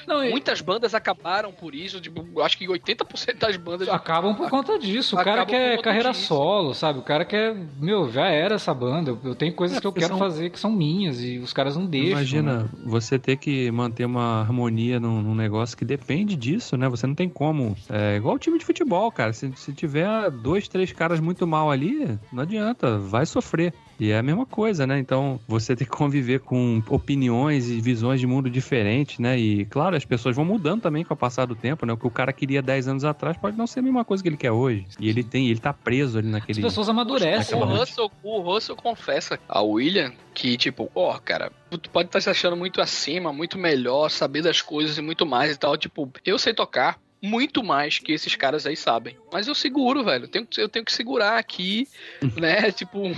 Não, 0.07 0.29
muitas 0.31 0.61
bandas 0.61 0.95
acabaram 0.95 1.53
por 1.53 1.75
isso. 1.75 2.01
Tipo, 2.01 2.41
acho 2.41 2.57
que 2.57 2.67
80% 2.67 3.39
das 3.39 3.57
bandas. 3.57 3.89
Acabam 3.89 4.35
por 4.35 4.49
conta 4.49 4.79
disso. 4.79 5.17
O 5.17 5.25
cara 5.25 5.45
quer 5.45 5.81
carreira 5.83 6.13
disso. 6.13 6.27
solo, 6.27 6.75
sabe? 6.75 6.99
O 6.99 7.03
cara 7.03 7.25
quer. 7.25 7.55
Meu, 7.79 8.11
já 8.11 8.29
era 8.29 8.55
essa 8.55 8.73
banda. 8.73 9.17
Eu 9.25 9.35
tenho 9.35 9.53
coisas 9.53 9.79
é, 9.79 9.81
que 9.81 9.87
eu 9.87 9.93
quero 9.93 10.09
são... 10.09 10.19
fazer 10.19 10.51
que 10.51 10.59
são 10.59 10.71
minhas 10.71 11.23
e 11.23 11.39
os 11.39 11.53
caras 11.53 11.77
não 11.77 11.87
deixam. 11.87 12.11
Imagina 12.11 12.63
né? 12.63 12.69
você 12.85 13.19
ter 13.19 13.37
que 13.37 13.71
manter 13.71 14.05
uma 14.05 14.20
uma 14.21 14.41
harmonia 14.41 15.01
num, 15.01 15.23
num, 15.23 15.35
negócio 15.35 15.77
que 15.77 15.85
depende 15.85 16.37
disso, 16.37 16.77
né? 16.77 16.89
Você 16.89 17.07
não 17.07 17.15
tem 17.15 17.29
como. 17.29 17.77
É 17.89 18.17
igual 18.17 18.35
o 18.37 18.39
time 18.39 18.59
de 18.59 18.65
futebol, 18.65 19.11
cara. 19.11 19.33
Se, 19.33 19.51
se 19.57 19.73
tiver 19.73 20.31
dois, 20.31 20.69
três 20.69 20.93
caras 20.93 21.21
muito 21.21 21.47
mal 21.47 21.71
ali, 21.71 22.19
não 22.33 22.43
adianta, 22.43 22.99
vai 22.99 23.25
sofrer. 23.27 23.73
E 24.01 24.13
é 24.13 24.19
a 24.19 24.23
mesma 24.23 24.47
coisa, 24.47 24.87
né? 24.87 24.99
Então, 24.99 25.39
você 25.47 25.77
tem 25.77 25.87
que 25.87 25.93
conviver 25.93 26.41
com 26.41 26.83
opiniões 26.89 27.69
e 27.69 27.79
visões 27.83 28.19
de 28.19 28.27
mundo 28.27 28.49
diferentes, 28.49 29.19
né? 29.19 29.39
E, 29.39 29.67
claro, 29.67 29.95
as 29.95 30.07
pessoas 30.07 30.35
vão 30.35 30.43
mudando 30.43 30.81
também 30.81 31.05
com 31.05 31.13
o 31.13 31.17
passar 31.17 31.45
do 31.45 31.55
tempo, 31.55 31.85
né? 31.85 31.93
O 31.93 31.99
que 31.99 32.07
o 32.07 32.11
cara 32.11 32.33
queria 32.33 32.63
10 32.63 32.89
anos 32.89 33.05
atrás 33.05 33.37
pode 33.37 33.59
não 33.59 33.67
ser 33.67 33.81
a 33.81 33.83
mesma 33.83 34.03
coisa 34.03 34.23
que 34.23 34.29
ele 34.31 34.39
quer 34.39 34.53
hoje. 34.53 34.87
E 34.99 35.07
ele 35.07 35.23
tem, 35.23 35.51
ele 35.51 35.61
tá 35.61 35.75
preso 35.75 36.19
ali 36.19 36.29
naquele... 36.29 36.61
As 36.61 36.65
pessoas 36.65 36.89
amadurecem. 36.89 37.59
O 37.59 37.65
Russell, 37.67 38.11
o 38.23 38.41
Russell 38.41 38.75
confessa 38.75 39.39
ao 39.47 39.69
William 39.69 40.15
que, 40.33 40.57
tipo, 40.57 40.91
ó, 40.95 41.15
oh, 41.15 41.21
cara, 41.21 41.53
tu 41.71 41.91
pode 41.91 42.09
estar 42.09 42.21
tá 42.21 42.23
se 42.23 42.31
achando 42.31 42.57
muito 42.57 42.81
acima, 42.81 43.31
muito 43.35 43.59
melhor, 43.59 44.09
saber 44.09 44.41
das 44.41 44.63
coisas 44.63 44.97
e 44.97 45.03
muito 45.03 45.27
mais 45.27 45.53
e 45.53 45.59
tal. 45.59 45.77
Tipo, 45.77 46.11
eu 46.25 46.39
sei 46.39 46.55
tocar, 46.55 46.99
muito 47.23 47.63
mais 47.63 47.99
que 47.99 48.13
esses 48.13 48.35
caras 48.35 48.67
aí 48.67 48.77
sabem. 48.77 49.17
Mas 49.33 49.47
eu 49.47 49.55
seguro, 49.55 50.03
velho. 50.05 50.25
Eu 50.25 50.29
tenho, 50.29 50.49
eu 50.59 50.69
tenho 50.69 50.85
que 50.85 50.93
segurar 50.93 51.39
aqui, 51.39 51.87
né? 52.37 52.73
Tipo, 52.73 52.99
um, 52.99 53.15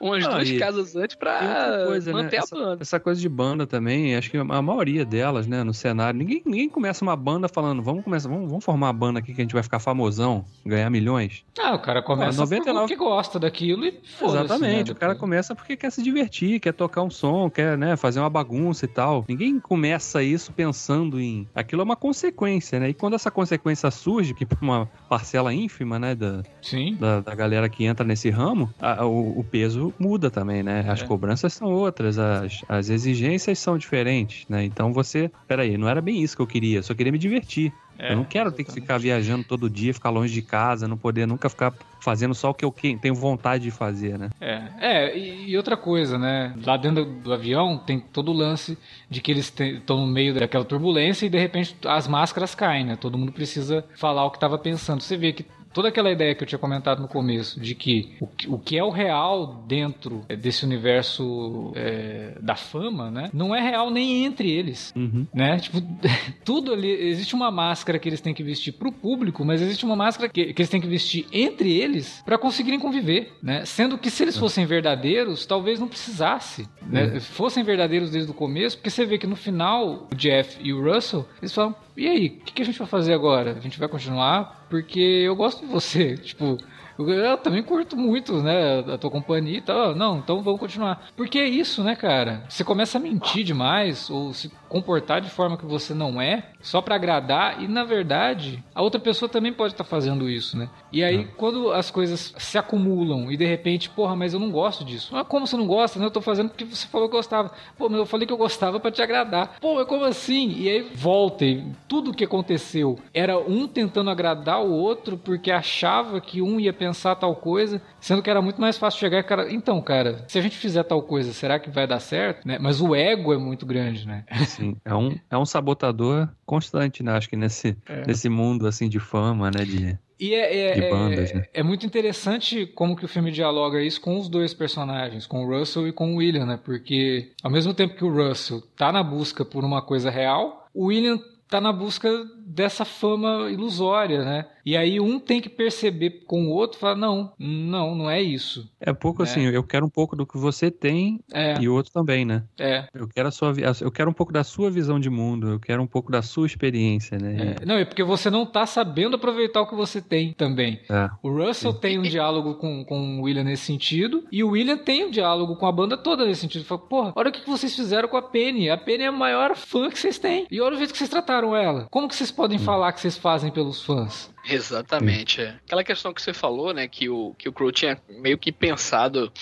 umas 0.00 0.24
ah, 0.24 0.30
duas 0.30 0.50
casas 0.52 0.96
antes 0.96 1.16
pra 1.16 1.84
coisa, 1.86 2.12
né? 2.12 2.22
manter 2.22 2.36
né? 2.36 2.38
a 2.38 2.44
essa, 2.44 2.56
banda. 2.56 2.82
Essa 2.82 3.00
coisa 3.00 3.20
de 3.20 3.28
banda 3.28 3.66
também, 3.66 4.16
acho 4.16 4.30
que 4.30 4.36
a 4.36 4.62
maioria 4.62 5.04
delas, 5.04 5.46
né, 5.46 5.62
no 5.62 5.74
cenário, 5.74 6.18
ninguém, 6.18 6.42
ninguém 6.44 6.68
começa 6.68 7.04
uma 7.04 7.16
banda 7.16 7.48
falando, 7.48 7.82
vamos 7.82 8.02
começar, 8.04 8.28
vamos, 8.28 8.48
vamos 8.48 8.64
formar 8.64 8.86
uma 8.86 8.92
banda 8.92 9.18
aqui 9.18 9.34
que 9.34 9.40
a 9.40 9.44
gente 9.44 9.54
vai 9.54 9.62
ficar 9.62 9.78
famosão, 9.78 10.44
ganhar 10.64 10.88
milhões. 10.90 11.44
Ah, 11.58 11.74
o 11.74 11.78
cara 11.78 12.02
começa 12.02 12.38
ah, 12.38 12.44
99... 12.44 12.80
porque 12.80 12.96
gosta 12.96 13.38
daquilo 13.38 13.84
e 13.84 14.00
Exatamente, 14.22 14.88
né, 14.88 14.92
o 14.92 14.96
cara 14.96 15.14
começa 15.14 15.54
porque 15.54 15.76
quer 15.76 15.90
se 15.90 16.02
divertir, 16.02 16.60
quer 16.60 16.72
tocar 16.72 17.02
um 17.02 17.10
som, 17.10 17.50
quer, 17.50 17.76
né, 17.76 17.96
fazer 17.96 18.20
uma 18.20 18.30
bagunça 18.30 18.84
e 18.84 18.88
tal. 18.88 19.24
Ninguém 19.28 19.60
começa 19.60 20.22
isso 20.22 20.52
pensando 20.52 21.20
em... 21.20 21.46
Aquilo 21.54 21.82
é 21.82 21.84
uma 21.84 21.96
consequência, 21.96 22.80
né? 22.80 22.88
E 22.88 22.94
quando 22.94 23.14
essa 23.14 23.30
consequência 23.34 23.90
surge, 23.90 24.32
que 24.32 24.46
para 24.46 24.58
uma 24.62 24.86
parcela 25.08 25.52
ínfima, 25.52 25.98
né, 25.98 26.14
da, 26.14 26.42
Sim. 26.62 26.96
da, 26.98 27.20
da 27.20 27.34
galera 27.34 27.68
que 27.68 27.84
entra 27.84 28.06
nesse 28.06 28.30
ramo, 28.30 28.72
a, 28.80 29.04
o, 29.04 29.40
o, 29.40 29.44
peso 29.44 29.92
muda 29.98 30.30
também, 30.30 30.62
né? 30.62 30.84
As 30.88 31.02
é. 31.02 31.06
cobranças 31.06 31.52
são 31.52 31.68
outras, 31.68 32.18
as, 32.18 32.62
as 32.68 32.88
exigências 32.88 33.58
são 33.58 33.76
diferentes, 33.76 34.46
né? 34.48 34.64
Então 34.64 34.92
você, 34.92 35.30
peraí, 35.46 35.76
não 35.76 35.88
era 35.88 36.00
bem 36.00 36.22
isso 36.22 36.36
que 36.36 36.42
eu 36.42 36.46
queria, 36.46 36.78
eu 36.78 36.82
só 36.82 36.94
queria 36.94 37.12
me 37.12 37.18
divertir. 37.18 37.72
É, 37.98 38.12
eu 38.12 38.16
não 38.16 38.24
quero 38.24 38.48
exatamente. 38.48 38.56
ter 38.56 38.64
que 38.64 38.80
ficar 38.80 38.98
viajando 38.98 39.44
todo 39.44 39.70
dia, 39.70 39.94
ficar 39.94 40.10
longe 40.10 40.32
de 40.32 40.42
casa, 40.42 40.88
não 40.88 40.96
poder 40.96 41.26
nunca 41.26 41.48
ficar 41.48 41.72
fazendo 42.00 42.34
só 42.34 42.50
o 42.50 42.54
que 42.54 42.64
eu 42.64 42.74
tenho 43.00 43.14
vontade 43.14 43.64
de 43.64 43.70
fazer, 43.70 44.18
né? 44.18 44.30
É, 44.40 44.62
é 44.78 45.18
e, 45.18 45.56
outra 45.56 45.76
coisa, 45.76 46.18
né? 46.18 46.54
Lá 46.64 46.76
dentro 46.76 47.04
do 47.04 47.32
avião 47.32 47.78
tem 47.78 47.98
todo 47.98 48.30
o 48.30 48.34
lance 48.34 48.76
de 49.08 49.20
que 49.20 49.32
eles 49.32 49.52
estão 49.58 50.04
no 50.04 50.06
meio 50.06 50.34
daquela 50.34 50.64
turbulência 50.64 51.24
e 51.24 51.30
de 51.30 51.38
repente 51.38 51.74
as 51.86 52.06
máscaras 52.06 52.54
caem, 52.54 52.84
né? 52.84 52.96
Todo 52.96 53.16
mundo 53.16 53.32
precisa 53.32 53.84
falar 53.96 54.24
o 54.26 54.30
que 54.30 54.36
estava 54.36 54.58
pensando. 54.58 55.00
Você 55.00 55.16
vê 55.16 55.32
que 55.32 55.46
toda 55.74 55.88
aquela 55.88 56.10
ideia 56.10 56.34
que 56.34 56.42
eu 56.42 56.46
tinha 56.46 56.58
comentado 56.58 57.02
no 57.02 57.08
começo, 57.08 57.60
de 57.60 57.74
que 57.74 58.14
o, 58.20 58.54
o 58.54 58.58
que 58.58 58.78
é 58.78 58.84
o 58.84 58.90
real 58.90 59.64
dentro 59.66 60.24
é, 60.28 60.36
desse 60.36 60.64
universo 60.64 61.72
é, 61.74 62.38
da 62.40 62.54
fama, 62.54 63.10
né? 63.10 63.28
Não 63.34 63.54
é 63.54 63.60
real 63.60 63.90
nem 63.90 64.24
entre 64.24 64.50
eles, 64.50 64.92
uhum. 64.96 65.26
né? 65.34 65.58
Tipo, 65.58 65.82
tudo 66.44 66.72
ali, 66.72 66.88
existe 66.88 67.34
uma 67.34 67.50
máscara 67.50 67.98
que 67.98 68.08
eles 68.08 68.20
têm 68.20 68.32
que 68.32 68.42
vestir 68.42 68.72
pro 68.72 68.92
público, 68.92 69.44
mas 69.44 69.60
existe 69.60 69.84
uma 69.84 69.96
máscara 69.96 70.28
que, 70.28 70.54
que 70.54 70.62
eles 70.62 70.70
têm 70.70 70.80
que 70.80 70.86
vestir 70.86 71.26
entre 71.32 71.76
eles 71.76 72.22
para 72.24 72.38
conseguirem 72.38 72.78
conviver, 72.78 73.32
né? 73.42 73.64
Sendo 73.64 73.98
que 73.98 74.10
se 74.10 74.22
eles 74.22 74.38
fossem 74.38 74.64
verdadeiros, 74.64 75.44
talvez 75.44 75.80
não 75.80 75.88
precisasse, 75.88 76.68
né? 76.86 77.04
Uhum. 77.04 77.20
Fossem 77.20 77.64
verdadeiros 77.64 78.10
desde 78.10 78.30
o 78.30 78.34
começo, 78.34 78.76
porque 78.76 78.90
você 78.90 79.04
vê 79.04 79.18
que 79.18 79.26
no 79.26 79.36
final, 79.36 80.08
o 80.12 80.14
Jeff 80.14 80.56
e 80.62 80.72
o 80.72 80.82
Russell, 80.82 81.26
eles 81.42 81.52
falam, 81.52 81.74
e 81.96 82.08
aí, 82.08 82.26
o 82.26 82.44
que, 82.44 82.52
que 82.54 82.62
a 82.62 82.64
gente 82.64 82.78
vai 82.78 82.88
fazer 82.88 83.14
agora? 83.14 83.52
A 83.52 83.60
gente 83.60 83.78
vai 83.78 83.88
continuar? 83.88 84.66
Porque 84.68 85.00
eu 85.00 85.36
gosto 85.36 85.64
de 85.64 85.72
você. 85.72 86.16
Tipo, 86.24 86.58
eu 86.98 87.36
também 87.38 87.62
curto 87.62 87.96
muito, 87.96 88.42
né, 88.42 88.80
a 88.80 88.98
tua 88.98 89.10
companhia 89.10 89.58
e 89.58 89.62
tal. 89.62 89.94
Não, 89.94 90.18
então 90.18 90.42
vamos 90.42 90.60
continuar. 90.60 91.08
Porque 91.16 91.38
é 91.38 91.48
isso, 91.48 91.82
né, 91.82 91.96
cara? 91.96 92.44
Você 92.48 92.64
começa 92.64 92.98
a 92.98 93.00
mentir 93.00 93.44
demais 93.44 94.10
ou 94.10 94.32
se 94.32 94.50
comportar 94.74 95.20
de 95.20 95.30
forma 95.30 95.56
que 95.56 95.64
você 95.64 95.94
não 95.94 96.20
é, 96.20 96.48
só 96.60 96.82
para 96.82 96.96
agradar 96.96 97.62
e 97.62 97.68
na 97.68 97.84
verdade 97.84 98.60
a 98.74 98.82
outra 98.82 98.98
pessoa 98.98 99.28
também 99.28 99.52
pode 99.52 99.72
estar 99.72 99.84
tá 99.84 99.88
fazendo 99.88 100.28
isso, 100.28 100.58
né? 100.58 100.68
E 100.90 101.04
aí 101.04 101.20
é. 101.20 101.24
quando 101.36 101.70
as 101.70 101.92
coisas 101.92 102.34
se 102.36 102.58
acumulam 102.58 103.30
e 103.30 103.36
de 103.36 103.44
repente, 103.44 103.88
porra, 103.88 104.16
mas 104.16 104.34
eu 104.34 104.40
não 104.40 104.50
gosto 104.50 104.84
disso. 104.84 105.14
Ah, 105.14 105.24
como 105.24 105.46
você 105.46 105.56
não 105.56 105.68
gosta? 105.68 106.00
Né? 106.00 106.06
Eu 106.06 106.10
tô 106.10 106.20
fazendo 106.20 106.48
porque 106.48 106.64
você 106.64 106.88
falou 106.88 107.08
que 107.08 107.14
gostava. 107.14 107.52
Pô, 107.78 107.88
mas 107.88 107.98
eu 107.98 108.06
falei 108.06 108.26
que 108.26 108.32
eu 108.32 108.36
gostava 108.36 108.80
para 108.80 108.90
te 108.90 109.00
agradar. 109.00 109.58
Pô, 109.60 109.76
mas 109.76 109.86
como 109.86 110.04
assim? 110.04 110.52
E 110.58 110.68
aí 110.68 110.82
volta 110.92 111.44
e 111.44 111.64
tudo 111.86 112.12
que 112.12 112.24
aconteceu 112.24 112.98
era 113.12 113.38
um 113.38 113.68
tentando 113.68 114.10
agradar 114.10 114.60
o 114.60 114.72
outro 114.72 115.16
porque 115.16 115.52
achava 115.52 116.20
que 116.20 116.42
um 116.42 116.58
ia 116.58 116.72
pensar 116.72 117.14
tal 117.14 117.36
coisa, 117.36 117.80
sendo 118.04 118.22
que 118.22 118.28
era 118.28 118.42
muito 118.42 118.60
mais 118.60 118.76
fácil 118.76 119.00
chegar 119.00 119.18
e 119.18 119.22
cara, 119.22 119.50
então, 119.50 119.80
cara, 119.80 120.26
se 120.28 120.38
a 120.38 120.42
gente 120.42 120.58
fizer 120.58 120.82
tal 120.82 121.00
coisa, 121.02 121.32
será 121.32 121.58
que 121.58 121.70
vai 121.70 121.86
dar 121.86 122.00
certo? 122.00 122.46
Né? 122.46 122.58
Mas 122.60 122.82
o 122.82 122.94
ego 122.94 123.32
é 123.32 123.38
muito 123.38 123.64
grande, 123.64 124.06
né? 124.06 124.26
Sim, 124.46 124.76
é 124.84 124.94
um, 124.94 125.16
é 125.30 125.38
um 125.38 125.46
sabotador 125.46 126.28
constante, 126.44 127.02
né? 127.02 127.12
Acho 127.12 127.30
que 127.30 127.36
nesse, 127.36 127.74
é. 127.88 128.06
nesse 128.06 128.28
mundo 128.28 128.66
assim 128.66 128.90
de 128.90 129.00
fama, 129.00 129.50
né? 129.50 129.64
De, 129.64 129.98
e 130.20 130.34
é, 130.34 130.68
é, 130.68 130.74
de 130.74 130.90
bandas, 130.90 131.30
é, 131.30 131.34
né? 131.34 131.44
é 131.54 131.62
muito 131.62 131.86
interessante 131.86 132.66
como 132.66 132.94
que 132.94 133.06
o 133.06 133.08
filme 133.08 133.30
dialoga 133.32 133.82
isso 133.82 134.02
com 134.02 134.18
os 134.18 134.28
dois 134.28 134.52
personagens, 134.52 135.26
com 135.26 135.42
o 135.42 135.58
Russell 135.58 135.88
e 135.88 135.92
com 135.92 136.12
o 136.12 136.16
William, 136.16 136.44
né? 136.44 136.60
Porque 136.62 137.30
ao 137.42 137.50
mesmo 137.50 137.72
tempo 137.72 137.96
que 137.96 138.04
o 138.04 138.12
Russell 138.12 138.60
tá 138.76 138.92
na 138.92 139.02
busca 139.02 139.46
por 139.46 139.64
uma 139.64 139.80
coisa 139.80 140.10
real, 140.10 140.68
o 140.74 140.88
William 140.88 141.18
tá 141.48 141.58
na 141.58 141.72
busca 141.72 142.10
dessa 142.54 142.84
fama 142.84 143.50
ilusória, 143.50 144.24
né? 144.24 144.46
E 144.64 144.76
aí 144.76 144.98
um 144.98 145.18
tem 145.18 145.40
que 145.40 145.48
perceber 145.48 146.22
com 146.26 146.46
o 146.46 146.50
outro, 146.50 146.78
falar 146.78 146.96
não, 146.96 147.32
não, 147.38 147.94
não 147.94 148.10
é 148.10 148.22
isso. 148.22 148.70
É 148.80 148.92
pouco 148.94 149.22
é. 149.22 149.24
assim, 149.24 149.42
eu 149.42 149.62
quero 149.62 149.84
um 149.84 149.90
pouco 149.90 150.16
do 150.16 150.26
que 150.26 150.38
você 150.38 150.70
tem 150.70 151.20
é. 151.32 151.60
e 151.60 151.68
o 151.68 151.74
outro 151.74 151.92
também, 151.92 152.24
né? 152.24 152.44
É. 152.58 152.86
Eu 152.94 153.06
quero 153.06 153.28
a 153.28 153.30
sua, 153.30 153.52
eu 153.80 153.90
quero 153.90 154.08
um 154.08 154.14
pouco 154.14 154.32
da 154.32 154.42
sua 154.42 154.70
visão 154.70 154.98
de 154.98 155.10
mundo, 155.10 155.48
eu 155.48 155.60
quero 155.60 155.82
um 155.82 155.86
pouco 155.86 156.10
da 156.10 156.22
sua 156.22 156.46
experiência, 156.46 157.18
né? 157.18 157.56
É. 157.60 157.66
Não, 157.66 157.74
é 157.74 157.84
porque 157.84 158.02
você 158.02 158.30
não 158.30 158.46
tá 158.46 158.64
sabendo 158.64 159.16
aproveitar 159.16 159.60
o 159.60 159.66
que 159.66 159.74
você 159.74 160.00
tem 160.00 160.32
também. 160.32 160.80
É. 160.88 161.10
O 161.22 161.30
Russell 161.30 161.74
tem 161.74 161.98
um 161.98 162.02
diálogo 162.02 162.54
com, 162.54 162.84
com 162.84 163.18
o 163.18 163.22
William 163.22 163.44
nesse 163.44 163.64
sentido 163.64 164.24
e 164.32 164.42
o 164.42 164.50
William 164.50 164.78
tem 164.78 165.04
um 165.04 165.10
diálogo 165.10 165.56
com 165.56 165.66
a 165.66 165.72
banda 165.72 165.96
toda 165.96 166.24
nesse 166.24 166.40
sentido. 166.40 166.64
Fala, 166.64 166.80
porra, 166.80 167.12
olha 167.16 167.28
o 167.28 167.32
que 167.32 167.46
vocês 167.46 167.74
fizeram 167.74 168.08
com 168.08 168.16
a 168.16 168.22
Penny. 168.22 168.70
A 168.70 168.78
Penny 168.78 169.04
é 169.04 169.08
a 169.08 169.12
maior 169.12 169.56
fã 169.56 169.90
que 169.90 169.98
vocês 169.98 170.18
têm. 170.18 170.46
E 170.50 170.60
olha 170.60 170.74
o 170.74 170.78
jeito 170.78 170.92
que 170.92 170.98
vocês 170.98 171.10
trataram 171.10 171.54
ela. 171.54 171.86
Como 171.90 172.08
que 172.08 172.14
vocês 172.14 172.30
podem 172.30 172.43
hum. 172.52 172.58
falar 172.58 172.92
que 172.92 173.00
vocês 173.00 173.16
fazem 173.16 173.50
pelos 173.50 173.82
fãs? 173.82 174.32
Exatamente. 174.48 175.40
É. 175.40 175.56
Aquela 175.66 175.82
questão 175.82 176.12
que 176.12 176.20
você 176.20 176.32
falou, 176.32 176.72
né, 176.74 176.86
que 176.86 177.08
o, 177.08 177.34
que 177.38 177.48
o 177.48 177.52
Crow 177.52 177.72
tinha 177.72 177.98
meio 178.08 178.38
que 178.38 178.52
pensado 178.52 179.32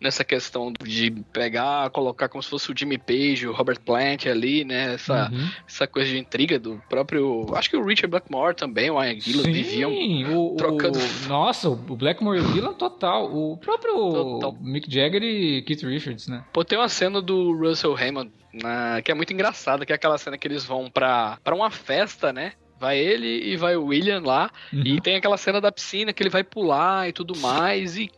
nessa 0.00 0.24
questão 0.24 0.72
de 0.72 1.10
pegar, 1.32 1.90
colocar 1.90 2.28
como 2.28 2.42
se 2.42 2.48
fosse 2.48 2.70
o 2.70 2.74
Jimmy 2.76 2.98
Page, 2.98 3.46
o 3.46 3.52
Robert 3.52 3.80
Plant 3.80 4.26
ali, 4.26 4.64
né, 4.64 4.94
essa, 4.94 5.30
uhum. 5.30 5.48
essa 5.66 5.86
coisa 5.86 6.10
de 6.10 6.18
intriga 6.18 6.58
do 6.58 6.80
próprio, 6.88 7.46
acho 7.54 7.70
que 7.70 7.76
o 7.76 7.84
Richard 7.84 8.08
Blackmore 8.08 8.54
também, 8.54 8.90
o 8.90 9.02
Ian 9.02 9.18
Gillan 9.20 9.42
viviam 9.44 9.92
o, 9.92 10.56
trocando... 10.56 10.98
O, 10.98 11.28
nossa, 11.28 11.68
o 11.68 11.76
Blackmore 11.76 12.38
e 12.38 12.42
o 12.42 12.52
Gillan 12.52 12.74
total, 12.74 13.34
o 13.34 13.56
próprio 13.56 13.94
total. 13.94 14.56
Mick 14.60 14.92
Jagger 14.92 15.22
e 15.22 15.62
Keith 15.62 15.82
Richards, 15.82 16.28
né. 16.28 16.44
Pô, 16.52 16.64
tem 16.64 16.78
uma 16.78 16.88
cena 16.88 17.20
do 17.20 17.52
Russell 17.56 17.96
Hammond 17.96 18.30
na, 18.52 19.02
que 19.02 19.10
é 19.10 19.14
muito 19.14 19.32
engraçada, 19.32 19.84
que 19.84 19.92
é 19.92 19.96
aquela 19.96 20.18
cena 20.18 20.38
que 20.38 20.46
eles 20.46 20.64
vão 20.64 20.90
pra, 20.90 21.38
pra 21.42 21.54
uma 21.54 21.70
festa, 21.70 22.32
né, 22.32 22.52
Vai 22.80 22.96
ele 22.96 23.26
e 23.26 23.56
vai 23.56 23.76
o 23.76 23.86
William 23.86 24.22
lá. 24.24 24.50
Uhum. 24.72 24.82
E 24.84 25.00
tem 25.00 25.16
aquela 25.16 25.36
cena 25.36 25.60
da 25.60 25.72
piscina 25.72 26.12
que 26.12 26.22
ele 26.22 26.30
vai 26.30 26.44
pular 26.44 27.08
e 27.08 27.12
tudo 27.12 27.36
mais. 27.36 27.96
E, 27.96 28.08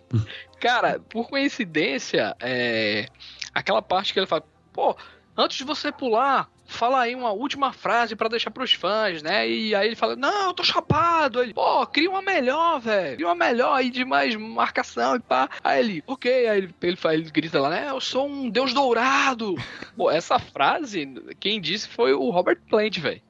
cara, 0.61 1.01
por 1.01 1.29
coincidência, 1.29 2.37
é, 2.39 3.07
aquela 3.55 3.81
parte 3.81 4.13
que 4.13 4.21
ele 4.21 4.27
fala: 4.27 4.45
pô, 4.73 4.95
antes 5.37 5.57
de 5.57 5.65
você 5.65 5.91
pular, 5.91 6.49
fala 6.67 7.01
aí 7.01 7.15
uma 7.15 7.33
última 7.33 7.73
frase 7.73 8.15
para 8.15 8.29
deixar 8.29 8.51
pros 8.51 8.75
fãs, 8.75 9.23
né? 9.23 9.49
E 9.49 9.75
aí 9.75 9.89
ele 9.89 9.97
fala: 9.97 10.15
Não, 10.15 10.49
eu 10.49 10.55
tô 10.55 10.63
chapado. 10.63 11.43
Ele, 11.43 11.55
pô, 11.55 11.87
cria 11.87 12.11
uma 12.11 12.23
melhor, 12.23 12.79
velho. 12.79 13.17
Cria 13.17 13.27
uma 13.27 13.35
melhor 13.35 13.75
aí 13.75 13.91
de 13.91 14.05
mais 14.05 14.37
marcação 14.37 15.17
e 15.17 15.21
pá. 15.21 15.49
Aí 15.65 15.81
ele, 15.81 16.05
ok. 16.07 16.49
Aí 16.49 16.59
ele, 16.59 16.75
ele, 16.83 16.99
ele 17.13 17.31
grita 17.31 17.61
lá, 17.61 17.71
né? 17.71 17.87
Eu 17.89 18.01
sou 18.01 18.29
um 18.29 18.49
deus 18.51 18.73
dourado. 18.75 19.55
pô, 19.97 20.11
essa 20.11 20.39
frase, 20.39 21.07
quem 21.41 21.61
disse 21.61 21.89
foi 21.89 22.13
o 22.13 22.31
Robert 22.31 22.61
Plant, 22.69 22.99
velho. 22.99 23.23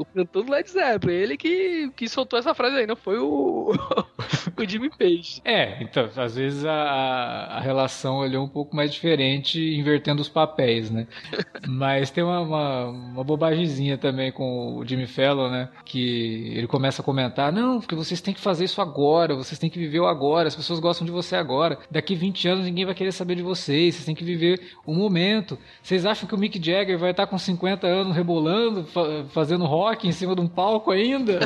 O 0.00 0.04
cantor 0.06 0.44
do 0.44 0.52
Led 0.52 0.70
Zeppelin, 0.70 1.12
ele 1.12 1.36
que, 1.36 1.90
que 1.94 2.08
soltou 2.08 2.38
essa 2.38 2.54
frase 2.54 2.74
aí, 2.74 2.86
não 2.86 2.96
foi 2.96 3.18
o, 3.18 3.70
o 4.56 4.64
Jimmy 4.66 4.88
Page. 4.88 5.42
É, 5.44 5.82
então, 5.82 6.08
às 6.16 6.36
vezes 6.36 6.64
a, 6.64 6.72
a 6.72 7.60
relação 7.60 8.22
ali 8.22 8.34
é 8.34 8.40
um 8.40 8.48
pouco 8.48 8.74
mais 8.74 8.90
diferente, 8.90 9.60
invertendo 9.60 10.22
os 10.22 10.28
papéis, 10.28 10.90
né? 10.90 11.06
Mas 11.68 12.10
tem 12.10 12.24
uma, 12.24 12.40
uma, 12.40 12.86
uma 12.86 13.24
bobagemzinha 13.24 13.98
também 13.98 14.32
com 14.32 14.78
o 14.78 14.86
Jimmy 14.86 15.06
Fallon, 15.06 15.50
né? 15.50 15.68
Que 15.84 16.50
ele 16.56 16.66
começa 16.66 17.02
a 17.02 17.04
comentar: 17.04 17.52
não, 17.52 17.78
porque 17.78 17.94
vocês 17.94 18.22
têm 18.22 18.32
que 18.32 18.40
fazer 18.40 18.64
isso 18.64 18.80
agora, 18.80 19.34
vocês 19.34 19.58
têm 19.58 19.68
que 19.68 19.78
viver 19.78 20.00
o 20.00 20.06
agora, 20.06 20.48
as 20.48 20.56
pessoas 20.56 20.80
gostam 20.80 21.04
de 21.04 21.12
você 21.12 21.36
agora. 21.36 21.78
Daqui 21.90 22.14
20 22.14 22.48
anos 22.48 22.64
ninguém 22.64 22.86
vai 22.86 22.94
querer 22.94 23.12
saber 23.12 23.34
de 23.34 23.42
vocês, 23.42 23.96
vocês 23.96 24.06
têm 24.06 24.14
que 24.14 24.24
viver 24.24 24.62
o 24.86 24.94
momento. 24.94 25.58
Vocês 25.82 26.06
acham 26.06 26.26
que 26.26 26.34
o 26.34 26.38
Mick 26.38 26.58
Jagger 26.58 26.98
vai 26.98 27.10
estar 27.10 27.26
com 27.26 27.36
50 27.36 27.86
anos 27.86 28.16
rebolando, 28.16 28.84
fa 28.86 29.26
fazendo 29.28 29.66
rock 29.66 29.89
em 30.08 30.12
cima 30.12 30.34
de 30.34 30.40
um 30.40 30.48
palco 30.48 30.90
ainda? 30.90 31.40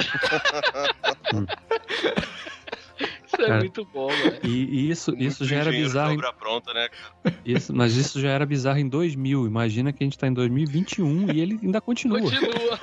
Isso 3.26 3.42
é 3.42 3.58
muito 3.58 3.84
bom, 3.92 4.08
velho. 4.08 4.38
E, 4.44 4.48
e 4.48 4.90
isso, 4.90 5.10
Muito 5.10 5.24
isso 5.24 5.44
já 5.44 5.56
era 5.56 5.70
bizarro. 5.70 6.12
Em, 6.12 6.20
pronta, 6.38 6.72
né, 6.72 6.88
cara? 6.88 7.36
isso, 7.44 7.74
mas 7.74 7.96
isso 7.96 8.20
já 8.20 8.30
era 8.30 8.46
bizarro 8.46 8.78
em 8.78 8.88
2000. 8.88 9.46
Imagina 9.46 9.92
que 9.92 10.02
a 10.02 10.06
gente 10.06 10.18
tá 10.18 10.28
em 10.28 10.32
2021 10.32 11.32
e 11.32 11.40
ele 11.40 11.58
ainda 11.62 11.80
continua. 11.80 12.20
Continua. 12.20 12.78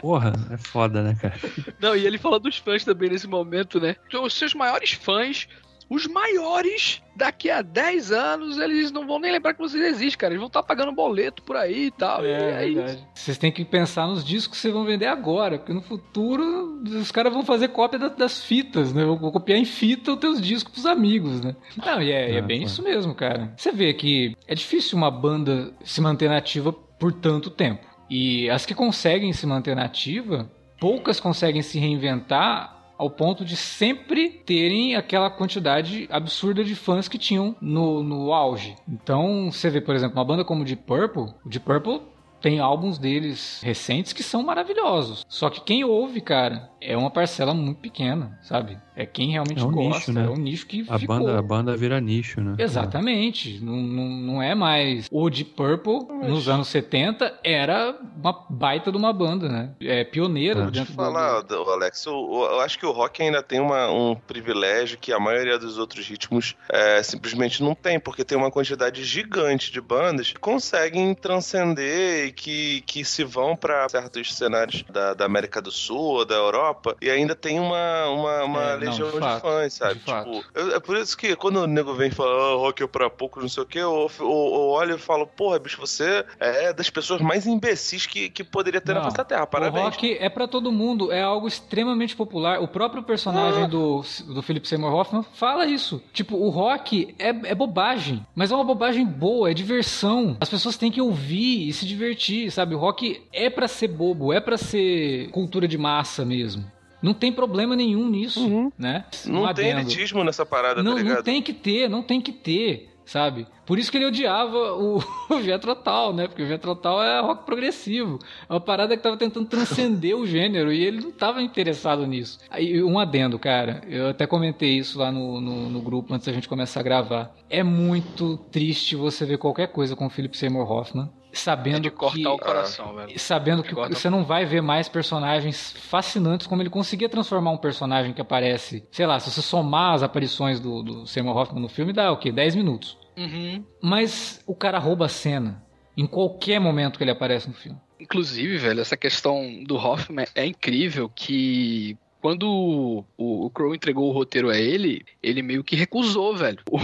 Porra, 0.00 0.32
é 0.50 0.56
foda, 0.58 1.02
né, 1.02 1.16
cara? 1.20 1.34
Não, 1.80 1.96
e 1.96 2.06
ele 2.06 2.18
fala 2.18 2.38
dos 2.38 2.58
fãs 2.58 2.84
também 2.84 3.08
nesse 3.10 3.26
momento, 3.26 3.80
né? 3.80 3.96
Os 4.22 4.34
seus 4.34 4.54
maiores 4.54 4.92
fãs, 4.92 5.48
os 5.88 6.06
maiores, 6.06 7.02
daqui 7.16 7.50
a 7.50 7.62
10 7.62 8.10
anos, 8.12 8.58
eles 8.58 8.90
não 8.90 9.06
vão 9.06 9.18
nem 9.18 9.30
lembrar 9.32 9.52
que 9.54 9.60
vocês 9.60 9.82
existem, 9.84 10.18
cara. 10.18 10.32
Eles 10.32 10.40
vão 10.40 10.48
estar 10.48 10.62
pagando 10.62 10.92
boleto 10.92 11.42
por 11.42 11.56
aí 11.56 11.86
e 11.86 11.90
tal. 11.90 12.24
e 12.24 12.28
é 12.30 12.66
isso. 12.68 13.06
Vocês 13.14 13.38
têm 13.38 13.52
que 13.52 13.64
pensar 13.64 14.06
nos 14.06 14.24
discos 14.24 14.56
que 14.56 14.62
vocês 14.62 14.72
vão 14.74 14.84
vender 14.84 15.06
agora, 15.06 15.58
porque 15.58 15.72
no 15.72 15.82
futuro 15.82 16.82
os 16.84 17.10
caras 17.10 17.32
vão 17.32 17.44
fazer 17.44 17.68
cópia 17.68 17.98
da- 17.98 18.08
das 18.08 18.42
fitas, 18.42 18.92
né? 18.92 19.04
Vão 19.04 19.18
copiar 19.30 19.58
em 19.58 19.64
fita 19.64 20.12
os 20.12 20.18
teus 20.18 20.40
discos 20.40 20.72
pros 20.72 20.86
amigos, 20.86 21.40
né? 21.40 21.54
Não, 21.76 22.00
e 22.02 22.10
é, 22.10 22.32
e 22.32 22.36
é 22.36 22.38
Ah, 22.38 22.42
bem 22.42 22.60
pô. 22.60 22.66
isso 22.66 22.82
mesmo, 22.82 23.14
cara. 23.14 23.52
Você 23.56 23.70
vê 23.72 23.92
que 23.94 24.34
é 24.46 24.54
difícil 24.54 24.96
uma 24.98 25.10
banda 25.10 25.72
se 25.84 26.00
manter 26.00 26.28
nativa 26.28 26.72
por 26.72 27.12
tanto 27.12 27.50
tempo. 27.50 27.84
E 28.10 28.48
as 28.50 28.64
que 28.66 28.74
conseguem 28.74 29.32
se 29.32 29.46
manter 29.46 29.74
nativa, 29.74 30.50
poucas 30.80 31.18
conseguem 31.20 31.62
se 31.62 31.78
reinventar 31.78 32.73
ao 32.98 33.10
ponto 33.10 33.44
de 33.44 33.56
sempre 33.56 34.30
terem 34.30 34.96
aquela 34.96 35.30
quantidade 35.30 36.08
absurda 36.10 36.64
de 36.64 36.74
fãs 36.74 37.08
que 37.08 37.18
tinham 37.18 37.56
no, 37.60 38.02
no 38.02 38.32
auge. 38.32 38.76
Então, 38.88 39.50
você 39.50 39.70
vê, 39.70 39.80
por 39.80 39.94
exemplo, 39.94 40.18
uma 40.18 40.24
banda 40.24 40.44
como 40.44 40.64
Deep 40.64 40.82
Purple, 40.84 41.34
o 41.44 41.48
Deep 41.48 41.64
Purple 41.64 42.00
tem 42.44 42.60
álbuns 42.60 42.98
deles 42.98 43.62
recentes 43.64 44.12
que 44.12 44.22
são 44.22 44.42
maravilhosos. 44.42 45.24
Só 45.26 45.48
que 45.48 45.62
quem 45.62 45.82
ouve, 45.82 46.20
cara, 46.20 46.70
é 46.78 46.94
uma 46.94 47.10
parcela 47.10 47.54
muito 47.54 47.80
pequena, 47.80 48.38
sabe? 48.42 48.76
É 48.96 49.04
quem 49.04 49.32
realmente 49.32 49.60
É 49.60 49.64
um 49.64 49.72
gosta, 49.72 49.98
nicho, 49.98 50.12
né? 50.12 50.24
é 50.26 50.28
um 50.30 50.36
nicho 50.36 50.66
que 50.66 50.84
A 50.88 50.98
ficou. 50.98 51.16
banda, 51.18 51.38
a 51.38 51.42
banda 51.42 51.76
vira 51.76 52.00
nicho, 52.00 52.40
né? 52.40 52.54
Exatamente. 52.58 53.58
Não, 53.60 53.72
não, 53.76 54.04
não 54.08 54.42
é 54.42 54.54
mais. 54.54 55.08
O 55.10 55.28
Deep 55.28 55.50
Purple, 55.56 56.06
nos 56.28 56.48
anos 56.48 56.68
70, 56.68 57.40
era 57.42 57.96
uma 58.16 58.32
baita 58.48 58.92
de 58.92 58.96
uma 58.96 59.12
banda, 59.12 59.48
né? 59.48 59.70
É 59.80 60.04
pioneira 60.04 60.60
É. 60.60 60.64
Deixa 60.66 60.68
eu 60.68 60.84
dentro 60.86 60.94
falar, 60.94 61.40
do. 61.42 61.64
do- 61.64 61.70
Alex, 61.70 62.04
eu, 62.06 62.12
eu 62.52 62.60
acho 62.60 62.78
que 62.78 62.86
o 62.86 62.92
rock 62.92 63.20
ainda 63.22 63.42
tem 63.42 63.58
uma- 63.60 63.90
um 63.90 64.14
privilégio 64.14 64.96
que 64.98 65.12
a 65.12 65.18
maioria 65.18 65.58
dos 65.58 65.76
outros 65.78 66.06
ritmos 66.06 66.54
é, 66.70 67.02
simplesmente 67.02 67.62
não 67.62 67.74
tem, 67.74 67.98
porque 67.98 68.24
tem 68.24 68.38
uma 68.38 68.50
quantidade 68.50 69.02
gigante 69.02 69.72
de 69.72 69.80
bandas 69.80 70.30
que 70.30 70.38
conseguem 70.38 71.14
transcender 71.14 72.26
e 72.26 72.32
que, 72.32 72.82
que 72.82 73.04
se 73.04 73.24
vão 73.24 73.56
para 73.56 73.88
certos 73.88 74.34
cenários 74.34 74.84
da, 74.90 75.14
da 75.14 75.24
América 75.24 75.60
do 75.60 75.70
Sul 75.70 75.98
ou 75.98 76.24
da 76.24 76.34
Europa 76.36 76.96
e 77.00 77.10
ainda 77.10 77.34
tem 77.34 77.58
uma, 77.58 78.06
uma, 78.08 78.44
uma 78.44 78.76
É, 78.84 78.90
não, 78.90 78.92
legião 78.92 79.08
de 79.08 79.14
de, 79.14 79.20
fato, 79.20 79.40
fãs, 79.42 79.72
sabe? 79.72 80.00
Tipo, 80.00 80.44
eu- 80.54 80.74
é 80.76 80.80
por 80.80 80.96
isso 80.96 81.16
que 81.16 81.34
quando 81.36 81.56
o 81.56 81.66
nego 81.66 81.94
vem 81.94 82.10
falar 82.10 82.30
ah, 82.34 82.54
rock 82.56 82.82
é 82.82 82.86
pra 82.86 83.08
poucos, 83.10 83.42
não 83.42 83.48
sei 83.48 83.62
o 83.62 83.66
que, 83.66 83.78
eu, 83.78 84.10
eu, 84.18 84.26
eu 84.26 84.68
olho 84.70 84.96
e 84.96 84.98
falo, 84.98 85.26
porra, 85.26 85.58
bicho, 85.58 85.78
você 85.80 86.24
é 86.40 86.72
das 86.72 86.90
pessoas 86.90 87.20
mais 87.20 87.46
imbecis 87.46 88.06
que, 88.06 88.28
que 88.30 88.42
poderia 88.44 88.80
ter 88.80 88.92
Não, 88.92 89.00
na 89.00 89.04
face 89.04 89.16
da 89.16 89.24
Terra. 89.24 89.46
Parabéns. 89.46 89.84
O 89.84 89.88
rock 89.90 90.16
é 90.20 90.28
pra 90.28 90.46
todo 90.48 90.70
mundo, 90.72 91.12
é 91.12 91.22
algo 91.22 91.46
extremamente 91.48 92.14
popular. 92.16 92.60
O 92.60 92.68
próprio 92.68 93.02
personagem 93.02 93.68
do, 93.68 94.02
do 94.28 94.42
Philip 94.42 94.66
Seymour 94.66 94.92
Hoffman 94.94 95.24
fala 95.34 95.66
isso. 95.66 96.02
Tipo, 96.12 96.36
o 96.36 96.48
rock 96.50 97.14
é, 97.18 97.28
é 97.28 97.54
bobagem, 97.54 98.24
mas 98.34 98.50
é 98.50 98.54
uma 98.54 98.64
bobagem 98.64 99.04
boa, 99.06 99.50
é 99.50 99.54
diversão. 99.54 100.36
As 100.40 100.48
pessoas 100.48 100.76
têm 100.76 100.90
que 100.90 101.00
ouvir 101.00 101.68
e 101.68 101.72
se 101.72 101.86
divertir, 101.86 102.50
sabe? 102.50 102.74
O 102.74 102.78
rock 102.78 103.22
é 103.32 103.48
pra 103.50 103.68
ser 103.68 103.88
bobo, 103.88 104.32
é 104.32 104.40
pra 104.40 104.56
ser 104.56 105.30
cultura 105.30 105.66
de 105.68 105.78
massa 105.78 106.24
mesmo. 106.24 106.64
Não 107.04 107.12
tem 107.14 107.30
problema 107.30 107.76
nenhum 107.76 108.08
nisso, 108.08 108.40
Uhum. 108.40 108.72
né? 108.78 109.04
Não 109.26 109.42
Um 109.42 109.54
tem 109.54 109.70
adendo. 109.72 109.80
elitismo 109.80 110.24
nessa 110.24 110.46
parada, 110.46 110.82
Não, 110.82 110.92
tá 110.94 110.98
ligado? 111.02 111.16
não 111.16 111.22
tem 111.22 111.42
que 111.42 111.52
ter, 111.52 111.88
não 111.90 112.02
tem 112.02 112.18
que 112.18 112.32
ter, 112.32 112.88
sabe? 113.04 113.46
Por 113.66 113.78
isso 113.78 113.90
que 113.90 113.98
ele 113.98 114.06
odiava 114.06 114.56
o, 114.74 114.96
o 115.30 115.42
Jethro 115.42 115.74
Tull, 115.74 116.12
né? 116.14 116.26
Porque 116.26 116.42
o 116.42 116.46
Jethro 116.46 116.74
Tull 116.74 117.02
é 117.02 117.20
rock 117.20 117.44
progressivo. 117.44 118.18
É 118.48 118.52
uma 118.54 118.60
parada 118.60 118.96
que 118.96 119.02
tava 119.02 119.16
tentando 119.18 119.46
transcender 119.46 120.16
o 120.16 120.26
gênero 120.26 120.72
e 120.72 120.82
ele 120.82 121.02
não 121.02 121.10
tava 121.12 121.42
interessado 121.42 122.06
nisso. 122.06 122.38
Aí, 122.50 122.82
um 122.82 122.98
adendo, 122.98 123.38
cara. 123.38 123.82
Eu 123.86 124.08
até 124.08 124.26
comentei 124.26 124.76
isso 124.78 124.98
lá 124.98 125.12
no, 125.12 125.40
no, 125.42 125.68
no 125.70 125.80
grupo 125.82 126.12
antes 126.14 126.26
da 126.26 126.32
gente 126.32 126.48
começar 126.48 126.80
a 126.80 126.82
gravar. 126.82 127.34
É 127.50 127.62
muito 127.62 128.38
triste 128.50 128.96
você 128.96 129.26
ver 129.26 129.36
qualquer 129.38 129.68
coisa 129.68 129.94
com 129.94 130.06
o 130.06 130.10
Philip 130.10 130.36
Seymour 130.36 130.70
Hoffman 130.70 131.10
sabendo 131.34 131.80
de 131.80 131.90
cortar 131.90 132.16
que... 132.16 132.26
o 132.26 132.38
coração, 132.38 132.94
velho. 132.94 133.18
Sabendo 133.18 133.62
que 133.62 133.72
Agora- 133.72 133.94
você 133.94 134.08
não 134.08 134.24
vai 134.24 134.44
ver 134.44 134.60
mais 134.62 134.88
personagens 134.88 135.72
fascinantes 135.72 136.46
como 136.46 136.62
ele 136.62 136.70
conseguia 136.70 137.08
transformar 137.08 137.50
um 137.50 137.56
personagem 137.56 138.12
que 138.12 138.20
aparece, 138.20 138.86
sei 138.90 139.06
lá, 139.06 139.18
se 139.20 139.30
você 139.30 139.42
somar 139.42 139.94
as 139.94 140.02
aparições 140.02 140.60
do, 140.60 140.82
do 140.82 141.06
Seymour 141.06 141.36
Hoffman 141.36 141.62
no 141.62 141.68
filme, 141.68 141.92
dá 141.92 142.10
o 142.12 142.16
quê? 142.16 142.30
10 142.32 142.54
minutos. 142.54 142.96
Uhum. 143.16 143.64
Mas 143.82 144.42
o 144.46 144.54
cara 144.54 144.78
rouba 144.78 145.06
a 145.06 145.08
cena 145.08 145.62
em 145.96 146.06
qualquer 146.06 146.58
momento 146.58 146.98
que 146.98 147.04
ele 147.04 147.10
aparece 147.10 147.46
no 147.48 147.54
filme. 147.54 147.78
Inclusive, 148.00 148.58
velho, 148.58 148.80
essa 148.80 148.96
questão 148.96 149.62
do 149.64 149.76
Hoffman 149.76 150.26
é 150.34 150.44
incrível 150.44 151.08
que 151.08 151.96
quando 152.24 153.04
o, 153.18 153.44
o 153.44 153.50
Crow 153.50 153.74
entregou 153.74 154.08
o 154.08 154.10
roteiro 154.10 154.48
a 154.48 154.56
ele, 154.56 155.04
ele 155.22 155.42
meio 155.42 155.62
que 155.62 155.76
recusou, 155.76 156.34
velho, 156.34 156.58
o, 156.72 156.78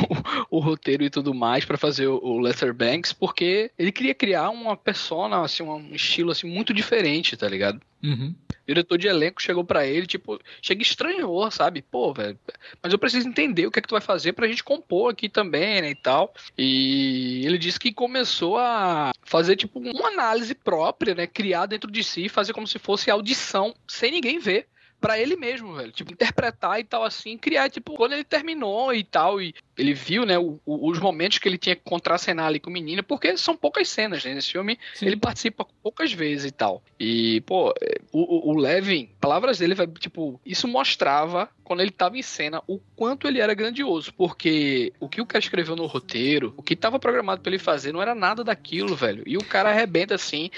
o 0.58 0.60
roteiro 0.60 1.02
e 1.02 1.08
tudo 1.08 1.32
mais 1.32 1.64
pra 1.64 1.78
fazer 1.78 2.08
o, 2.08 2.20
o 2.22 2.40
Lester 2.40 2.74
Banks, 2.74 3.14
porque 3.14 3.70
ele 3.78 3.90
queria 3.90 4.14
criar 4.14 4.50
uma 4.50 4.76
persona, 4.76 5.42
assim, 5.42 5.62
um 5.62 5.94
estilo 5.94 6.30
assim 6.30 6.46
muito 6.46 6.74
diferente, 6.74 7.38
tá 7.38 7.48
ligado? 7.48 7.80
Uhum. 8.04 8.34
O 8.50 8.66
diretor 8.66 8.98
de 8.98 9.08
elenco 9.08 9.40
chegou 9.40 9.64
pra 9.64 9.86
ele, 9.86 10.06
tipo, 10.06 10.38
chega 10.60 10.82
estranhou, 10.82 11.50
sabe? 11.50 11.80
Pô, 11.80 12.12
velho, 12.12 12.38
mas 12.82 12.92
eu 12.92 12.98
preciso 12.98 13.26
entender 13.26 13.66
o 13.66 13.70
que 13.70 13.78
é 13.78 13.82
que 13.82 13.88
tu 13.88 13.94
vai 13.94 14.02
fazer 14.02 14.34
pra 14.34 14.46
gente 14.46 14.62
compor 14.62 15.10
aqui 15.10 15.26
também, 15.26 15.80
né, 15.80 15.90
e 15.92 15.94
tal. 15.94 16.34
E 16.58 17.46
ele 17.46 17.56
disse 17.56 17.80
que 17.80 17.94
começou 17.94 18.58
a 18.58 19.10
fazer, 19.22 19.56
tipo, 19.56 19.78
uma 19.78 20.08
análise 20.08 20.54
própria, 20.54 21.14
né, 21.14 21.26
criar 21.26 21.64
dentro 21.64 21.90
de 21.90 22.04
si, 22.04 22.28
fazer 22.28 22.52
como 22.52 22.66
se 22.66 22.78
fosse 22.78 23.10
audição, 23.10 23.74
sem 23.88 24.12
ninguém 24.12 24.38
ver. 24.38 24.68
Pra 25.00 25.18
ele 25.18 25.34
mesmo, 25.36 25.74
velho. 25.74 25.90
Tipo, 25.92 26.12
interpretar 26.12 26.78
e 26.78 26.84
tal 26.84 27.02
assim, 27.04 27.38
criar, 27.38 27.70
tipo, 27.70 27.94
quando 27.94 28.12
ele 28.12 28.24
terminou 28.24 28.92
e 28.94 29.02
tal, 29.02 29.40
e 29.40 29.54
ele 29.78 29.94
viu, 29.94 30.26
né, 30.26 30.38
o- 30.38 30.60
o- 30.66 30.90
os 30.90 30.98
momentos 30.98 31.38
que 31.38 31.48
ele 31.48 31.56
tinha 31.56 31.74
que 31.74 31.82
contracenar 31.82 32.46
ali 32.46 32.60
com 32.60 32.68
o 32.68 32.72
menino, 32.72 33.02
porque 33.02 33.36
são 33.36 33.56
poucas 33.56 33.88
cenas, 33.88 34.24
né? 34.24 34.34
Nesse 34.34 34.52
filme, 34.52 34.78
Sim. 34.94 35.06
ele 35.06 35.16
participa 35.16 35.66
poucas 35.82 36.12
vezes 36.12 36.46
e 36.46 36.50
tal. 36.52 36.82
E, 36.98 37.40
pô, 37.46 37.72
o, 38.12 38.50
o, 38.50 38.52
o 38.52 38.58
Levin, 38.58 39.08
palavras 39.20 39.58
dele, 39.58 39.74
vai, 39.74 39.86
tipo, 39.86 40.38
isso 40.44 40.68
mostrava, 40.68 41.48
quando 41.70 41.82
ele 41.82 41.92
tava 41.92 42.18
em 42.18 42.22
cena, 42.22 42.60
o 42.66 42.80
quanto 42.96 43.28
ele 43.28 43.38
era 43.38 43.54
grandioso. 43.54 44.12
Porque 44.14 44.92
o 44.98 45.08
que 45.08 45.20
o 45.20 45.24
cara 45.24 45.38
escreveu 45.38 45.76
no 45.76 45.86
roteiro, 45.86 46.52
o 46.56 46.64
que 46.64 46.74
tava 46.74 46.98
programado 46.98 47.42
pra 47.42 47.48
ele 47.48 47.62
fazer, 47.62 47.92
não 47.92 48.02
era 48.02 48.12
nada 48.12 48.42
daquilo, 48.42 48.96
velho. 48.96 49.22
E 49.24 49.36
o 49.36 49.44
cara 49.44 49.70
arrebenta 49.70 50.16
assim, 50.16 50.50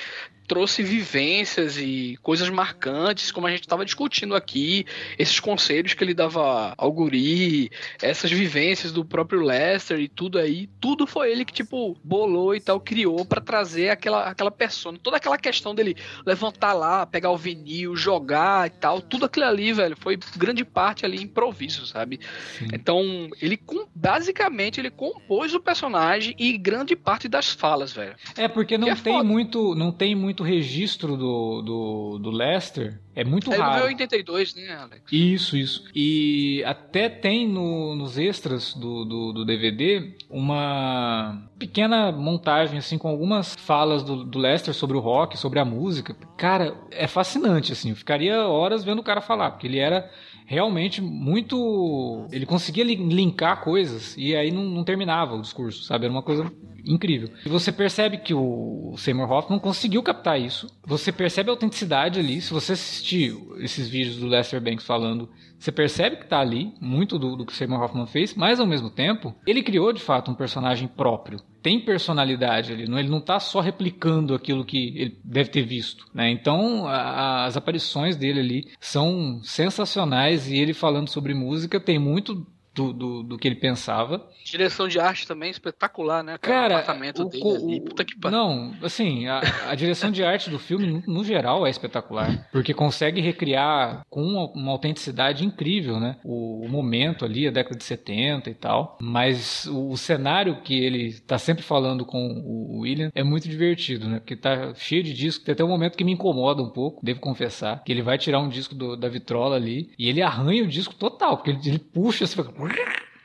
trouxe 0.47 0.83
vivências 0.83 1.79
e 1.79 2.19
coisas 2.23 2.51
marcantes, 2.51 3.31
como 3.31 3.47
a 3.47 3.51
gente 3.51 3.67
tava 3.67 3.85
discutindo 3.85 4.35
aqui, 4.35 4.85
esses 5.19 5.41
conselhos 5.41 5.95
que 5.95 6.05
ele 6.05 6.15
dava 6.15 6.75
ao 6.77 6.93
guri, 6.93 7.71
essas 8.01 8.31
vivências 8.31 8.93
do 8.93 9.05
próprio 9.05 9.41
Lester 9.41 9.99
e 9.99 10.09
tudo 10.09 10.39
aí, 10.39 10.69
tudo 10.81 11.07
foi 11.07 11.33
ele 11.33 11.45
que, 11.45 11.53
tipo, 11.53 11.97
bolou 12.05 12.55
e 12.55 12.61
tal, 12.61 12.81
criou 12.81 13.25
pra 13.25 13.41
trazer 13.41 13.89
aquela, 13.89 14.25
aquela 14.25 14.51
persona, 14.51 14.99
toda 15.03 15.17
aquela 15.17 15.39
questão 15.39 15.75
dele 15.75 15.97
levantar 16.27 16.73
lá, 16.73 17.07
pegar 17.07 17.31
o 17.31 17.37
vinil, 17.37 17.97
jogar 17.97 18.67
e 18.67 18.71
tal, 18.71 19.01
tudo 19.01 19.27
aquilo 19.27 19.47
ali, 19.47 19.73
velho, 19.73 19.97
foi 19.99 20.19
grande 20.37 20.65
parte 20.65 21.01
ali 21.07 21.22
improviso, 21.22 21.86
sabe? 21.86 22.20
Sim. 22.59 22.68
Então, 22.72 23.28
ele 23.40 23.57
com- 23.57 23.86
basicamente 23.94 24.80
ele 24.80 24.90
compôs 24.90 25.55
o 25.55 25.61
personagem 25.61 26.34
e 26.38 26.57
grande 26.59 26.94
parte 26.96 27.28
das 27.28 27.50
falas, 27.53 27.92
velho. 27.92 28.14
É 28.36 28.48
porque 28.48 28.76
não 28.78 28.88
é 28.88 28.94
tem 28.94 29.14
foda. 29.14 29.24
muito, 29.24 29.74
não 29.74 29.90
tem 29.92 30.14
muito 30.14 30.42
registro 30.42 31.16
do, 31.16 31.62
do, 31.62 32.18
do 32.18 32.30
Lester 32.30 32.98
É 33.14 33.22
muito 33.24 33.50
Ele 33.53 33.61
raro. 33.61 33.72
morreu 33.72 33.88
em 33.90 33.92
82, 33.94 34.55
né, 34.55 34.74
Alex? 34.74 35.03
Isso, 35.12 35.57
isso. 35.57 35.84
E 35.94 36.62
até 36.64 37.09
tem 37.11 37.46
no- 37.46 37.94
nos 37.94 38.16
extras 38.18 38.72
do, 38.74 39.05
do, 39.05 39.32
do 39.32 39.44
DVD 39.44 40.14
uma 40.30 41.42
pequena 41.59 42.11
montagem, 42.11 42.78
assim, 42.78 42.96
com 42.98 43.09
algumas 43.09 43.55
falas 43.55 44.03
do, 44.03 44.24
do 44.24 44.38
Lester 44.38 44.72
sobre 44.74 44.96
o 44.96 45.00
rock, 45.00 45.36
sobre 45.38 45.59
a 45.59 45.64
música. 45.64 46.14
Cara, 46.36 46.74
é 46.90 47.07
fascinante, 47.07 47.72
assim. 47.72 47.90
Eu 47.90 47.96
ficaria 47.96 48.46
horas 48.46 48.82
vendo 48.82 49.00
o 49.00 49.05
cara 49.05 49.20
falar, 49.20 49.50
porque 49.53 49.66
ele 49.66 49.78
era 49.78 50.11
realmente 50.47 51.01
muito. 51.01 52.26
Ele 52.32 52.47
conseguia 52.47 52.84
lin- 52.84 53.09
linkar 53.09 53.62
coisas 53.62 54.14
e 54.16 54.34
aí 54.36 54.51
não, 54.51 54.62
não 54.64 54.84
terminava 54.84 55.34
o 55.34 55.43
discurso, 55.43 55.82
sabe? 55.84 56.05
Era 56.05 56.12
uma 56.12 56.22
coisa 56.22 56.51
incrível. 56.85 57.28
E 57.45 57.49
você 57.49 57.70
percebe 57.72 58.18
que 58.18 58.35
o 58.35 58.95
Seymour 58.97 59.30
Hoffman 59.30 59.59
conseguiu 59.59 60.03
captar 60.03 60.41
isso. 60.41 60.66
Você 60.87 61.11
percebe 61.12 61.51
a 61.51 61.53
autenticidade 61.53 62.18
ali. 62.18 62.41
Se 62.41 62.53
você 62.53 62.72
assistir 62.72 63.37
esses 63.59 63.89
vídeos 63.89 64.16
do 64.16 64.26
Lester 64.26 64.61
Banks 64.61 64.85
falando, 64.87 65.28
você 65.59 65.70
percebe 65.70 66.16
que 66.16 66.26
tá 66.26 66.41
ali 66.41 66.72
muito 66.80 67.18
do, 67.18 67.37
do 67.37 67.47
que 67.47 67.53
o 67.53 67.55
Seymour 67.55 67.80
Hoffman 67.83 68.07
fez, 68.07 68.35
mas 68.35 68.59
ao 68.59 68.66
mesmo 68.66 68.91
tempo, 68.91 69.35
ele 69.47 69.62
criou 69.62 69.93
de 69.93 70.01
fato 70.03 70.30
um 70.30 70.35
personagem 70.35 70.89
próprio. 70.89 71.39
Tem 71.62 71.78
personalidade 71.78 72.72
ali, 72.72 72.83
ele 72.83 73.09
não 73.09 73.20
tá 73.20 73.39
só 73.39 73.61
replicando 73.61 74.35
aquilo 74.35 74.64
que 74.64 74.89
ele 74.99 75.18
deve 75.24 75.51
ter 75.51 75.62
visto, 75.62 76.05
né? 76.12 76.28
Então, 76.30 76.87
a- 76.89 77.45
as 77.45 77.57
aparições 77.57 78.16
dele 78.16 78.41
ali 78.41 78.68
são 78.80 79.41
sensacionais 79.45 80.49
e 80.51 80.57
ele 80.57 80.74
falando 80.74 81.09
sobre 81.09 81.33
música 81.35 81.78
tem 81.78 81.99
muito 81.99 82.45
do, 82.75 82.93
do, 82.93 83.23
do 83.23 83.39
que 83.39 83.47
ele 83.49 83.57
pensava. 83.57 84.27
Direção 84.45 84.89
de 84.89 84.99
arte 84.99 85.27
também 85.27 85.51
espetacular, 85.51 86.23
né? 86.23 86.39
Cara, 86.39 86.75
o 86.75 86.79
apartamento 86.79 87.23
o 87.23 87.29
dele 87.29 87.43
co- 87.43 87.55
ali. 87.55 87.77
o- 87.79 87.83
Puta 87.83 88.05
que 88.05 88.16
pariu. 88.18 88.39
Não, 88.39 88.75
assim, 88.83 89.27
a, 89.27 89.41
a 89.68 89.75
direção 89.75 90.11
de 90.11 90.25
arte 90.25 90.49
do 90.51 90.59
filme, 90.59 90.87
no, 90.87 91.03
no 91.07 91.25
geral, 91.25 91.66
é 91.66 91.70
espetacular. 91.70 92.49
Porque 92.51 92.73
consegue 92.75 93.20
recriar 93.20 94.03
com 94.09 94.23
uma, 94.23 94.47
uma 94.53 94.73
autenticidade 94.73 95.45
incrível, 95.45 95.99
né? 96.01 96.16
O, 96.25 96.64
o 96.64 96.68
momento 96.68 97.25
ali, 97.25 97.47
a 97.47 97.51
década 97.51 97.77
de 97.77 97.85
70 97.85 98.51
e 98.51 98.55
tal. 98.55 98.99
Mas 99.01 99.66
o, 99.66 99.91
o 99.91 99.97
cenário 99.97 100.61
que 100.62 100.75
ele 100.75 101.12
tá 101.20 101.39
sempre 101.39 101.62
falando 101.62 102.05
com 102.07 102.27
o 102.45 102.81
William 102.81 103.11
é 103.14 103.23
muito 103.23 103.49
divertido, 103.49 104.09
né? 104.09 104.18
Porque 104.18 104.37
tá 104.37 104.73
cheio 104.75 105.03
de 105.03 105.12
disco. 105.12 105.45
Tem 105.45 105.53
até 105.53 105.64
um 105.64 105.68
momento 105.68 105.97
que 105.97 106.05
me 106.05 106.12
incomoda 106.12 106.62
um 106.62 106.70
pouco, 106.70 107.05
devo 107.05 107.20
confessar. 107.20 107.83
Que 107.85 107.93
ele 107.93 108.03
vai 108.03 108.16
tirar 108.18 108.41
um 108.41 108.49
disco 108.49 108.75
do- 108.75 108.97
da 108.97 109.09
vitrola 109.09 109.57
ali 109.57 109.91
e 109.99 110.09
ele 110.09 110.23
arranha 110.23 110.62
o 110.64 110.68
disco 110.68 110.95
total. 110.95 111.37
Porque 111.37 111.51
ele, 111.51 111.61
ele 111.66 111.79
puxa, 111.79 112.25
assim, 112.25 112.43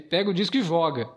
pega 0.09 0.29
o 0.29 0.33
disco 0.33 0.57
e 0.57 0.61
joga. 0.61 1.09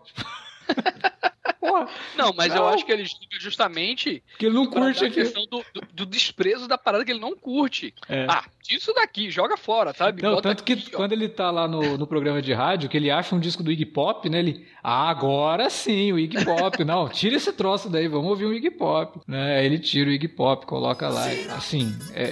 Porra, 1.59 1.87
Não, 2.17 2.33
mas 2.35 2.53
eu 2.55 2.61
Não. 2.63 2.69
acho 2.69 2.83
que 2.85 2.91
ele 2.91 3.05
joga 3.05 3.21
justamente 3.39 4.23
porque 4.31 4.45
ele 4.47 4.55
não 4.55 4.65
curte 4.65 5.05
a 5.05 5.09
questão 5.11 5.45
do, 5.45 5.63
do- 5.73 5.87
do 5.93 6.05
desprezo 6.07 6.67
da 6.67 6.75
parada 6.77 7.05
que 7.05 7.11
ele 7.11 7.19
não 7.19 7.35
curte. 7.35 7.93
É. 8.09 8.25
Ah, 8.27 8.43
tira 8.63 8.79
isso 8.79 8.91
daqui, 8.93 9.29
joga 9.29 9.55
fora, 9.55 9.93
sabe? 9.93 10.23
Não, 10.23 10.31
Bota 10.31 10.49
tanto 10.49 10.63
que 10.63 10.73
aqui, 10.73 10.89
ó. 10.93 10.97
quando 10.97 11.11
ele 11.13 11.29
tá 11.29 11.51
lá 11.51 11.67
no, 11.67 11.97
no 11.99 12.07
programa 12.07 12.41
de 12.41 12.51
rádio, 12.51 12.89
que 12.89 12.97
ele 12.97 13.11
acha 13.11 13.35
um 13.35 13.39
disco 13.39 13.61
do 13.61 13.71
Iggy 13.71 13.85
Pop, 13.85 14.27
né? 14.27 14.39
Ele, 14.39 14.65
ah, 14.83 15.07
agora 15.09 15.69
sim, 15.69 16.11
o 16.11 16.17
Iggy 16.19 16.43
Pop. 16.43 16.81
Não, 16.83 17.07
tira 17.07 17.35
esse 17.35 17.53
troço 17.53 17.89
daí, 17.89 18.07
vamos 18.07 18.29
ouvir 18.29 18.45
um 18.47 18.53
Iggy 18.53 18.71
Pop. 18.71 19.19
Né? 19.27 19.59
Aí 19.59 19.65
ele 19.65 19.77
tira 19.77 20.09
o 20.09 20.13
Iggy 20.13 20.27
Pop, 20.29 20.65
coloca 20.65 21.09
lá. 21.09 21.25
Assim, 21.55 21.95
é, 22.13 22.23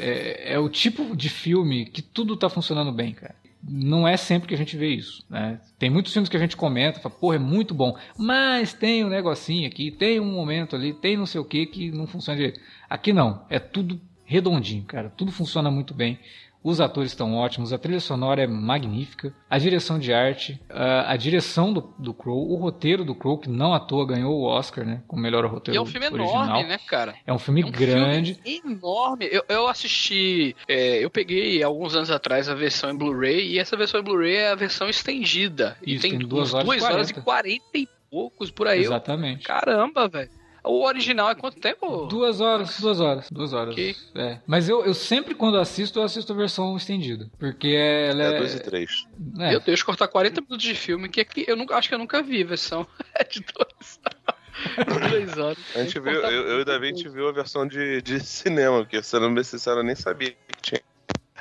é, 0.49 0.53
é 0.53 0.59
o 0.59 0.69
tipo 0.69 1.15
de 1.15 1.29
filme 1.29 1.85
que 1.85 2.01
tudo 2.01 2.35
tá 2.35 2.49
funcionando 2.49 2.91
bem, 2.91 3.13
cara. 3.13 3.35
Não 3.61 4.07
é 4.07 4.15
sempre 4.15 4.47
que 4.47 4.53
a 4.53 4.57
gente 4.57 4.77
vê 4.77 4.87
isso, 4.87 5.23
né? 5.29 5.59
Tem 5.77 5.89
muitos 5.89 6.13
filmes 6.13 6.29
que 6.29 6.37
a 6.37 6.39
gente 6.39 6.55
comenta, 6.55 6.99
fala, 6.99 7.13
porra, 7.13 7.35
é 7.35 7.39
muito 7.39 7.73
bom, 7.73 7.97
mas 8.17 8.73
tem 8.73 9.03
um 9.03 9.09
negocinho 9.09 9.67
aqui, 9.67 9.91
tem 9.91 10.19
um 10.19 10.31
momento 10.31 10.75
ali, 10.75 10.93
tem 10.93 11.17
não 11.17 11.25
sei 11.25 11.41
o 11.41 11.45
que 11.45 11.65
que 11.65 11.91
não 11.91 12.07
funciona 12.07 12.37
direito. 12.37 12.61
Aqui 12.89 13.11
não, 13.11 13.45
é 13.49 13.59
tudo 13.59 13.99
redondinho, 14.23 14.83
cara. 14.83 15.09
Tudo 15.09 15.31
funciona 15.31 15.71
muito 15.71 15.93
bem. 15.93 16.19
Os 16.61 16.81
atores 16.81 17.11
estão 17.11 17.35
ótimos, 17.35 17.71
a 17.71 17.77
trilha 17.77 18.01
sonora 18.01 18.43
é 18.43 18.47
magnífica, 18.47 19.33
a 19.49 19.57
direção 19.57 19.97
de 19.97 20.11
arte, 20.13 20.59
a, 20.69 21.13
a 21.13 21.15
direção 21.15 21.71
do, 21.71 21.93
do 21.97 22.13
Crow, 22.13 22.51
o 22.51 22.55
roteiro 22.55 23.05
do 23.05 23.15
Crow, 23.15 23.37
que 23.37 23.49
não 23.49 23.73
à 23.73 23.79
toa 23.79 24.05
ganhou 24.05 24.33
o 24.37 24.43
Oscar, 24.43 24.85
né? 24.85 25.01
Como 25.07 25.21
melhor 25.21 25.45
roteiro 25.45 25.75
E 25.75 25.77
é 25.77 25.81
um 25.81 25.85
filme 25.85 26.07
original. 26.07 26.43
enorme, 26.43 26.63
né, 26.67 26.77
cara? 26.85 27.15
É 27.25 27.31
um 27.31 27.39
filme 27.39 27.61
É 27.61 27.65
um 27.65 27.71
grande. 27.71 28.33
filme 28.43 28.61
enorme. 28.75 29.29
Eu, 29.31 29.43
eu 29.47 29.67
assisti. 29.69 30.53
é, 30.67 31.03
eu 31.03 31.09
peguei 31.09 31.63
alguns 31.63 31.95
anos 31.95 32.11
atrás 32.11 32.49
a 32.49 32.55
versão 32.55 32.91
em 32.91 32.97
Blu-ray 32.97 33.53
e 33.53 33.57
essa 33.59 33.77
versão 33.77 34.01
em 34.01 34.03
Blu-ray 34.03 34.35
é 34.35 34.49
a 34.51 34.55
versão 34.55 34.89
estendida. 34.89 35.77
E 35.85 35.93
Isso, 35.93 36.01
tem, 36.01 36.17
tem 36.17 36.27
duas 36.27 36.53
horas 36.53 36.65
e 36.65 36.67
2 36.67 36.83
horas 36.83 37.09
e 37.09 37.13
40. 37.13 37.23
40 37.23 37.77
e 37.77 37.87
poucos 38.11 38.51
por 38.51 38.67
aí. 38.67 38.79
Eu- 38.79 38.83
Exatamente. 38.91 39.43
Caramba, 39.45 40.07
velho. 40.09 40.29
O 40.69 40.85
original 40.85 41.29
é 41.31 41.35
quanto 41.35 41.59
tempo? 41.59 42.05
Duas 42.05 42.39
horas, 42.39 42.79
duas 42.79 42.99
horas, 42.99 43.27
duas 43.31 43.53
horas. 43.53 43.75
É. 44.15 44.39
Mas 44.45 44.69
eu, 44.69 44.85
eu 44.85 44.93
sempre, 44.93 45.33
quando 45.33 45.57
assisto, 45.57 45.99
eu 45.99 46.03
assisto 46.03 46.31
a 46.31 46.35
versão 46.35 46.77
estendida. 46.77 47.29
Porque 47.39 47.67
ela 47.67 48.23
É 48.23 48.35
é. 48.35 48.37
2 48.37 48.53
e 48.55 48.59
3. 48.59 49.07
é, 49.39 49.49
Meu 49.49 49.59
Deus, 49.59 49.81
cortar 49.81 50.07
40 50.07 50.41
minutos 50.41 50.61
de 50.63 50.75
filme, 50.75 51.09
que 51.09 51.21
aqui 51.21 51.43
eu 51.47 51.55
nunca, 51.55 51.75
acho 51.75 51.89
que 51.89 51.95
eu 51.95 51.99
nunca 51.99 52.21
vi 52.21 52.43
versão 52.43 52.85
de 53.31 53.43
dois, 53.53 53.99
dois 55.11 55.37
horas. 55.37 55.57
A 55.75 55.79
gente 55.83 55.99
viu, 55.99 56.11
eu, 56.13 56.47
eu 56.49 56.61
e 56.61 56.65
Davi, 56.65 56.85
a 56.85 56.89
gente 56.89 57.09
viu 57.09 57.27
a 57.27 57.31
versão 57.31 57.67
de, 57.67 58.01
de 58.01 58.19
cinema, 58.19 58.79
porque 58.79 59.01
sendo 59.01 59.29
bem 59.33 59.43
sincero, 59.43 59.79
eu 59.79 59.83
nem 59.83 59.95
sabia 59.95 60.31
que 60.31 60.61
tinha. 60.61 60.81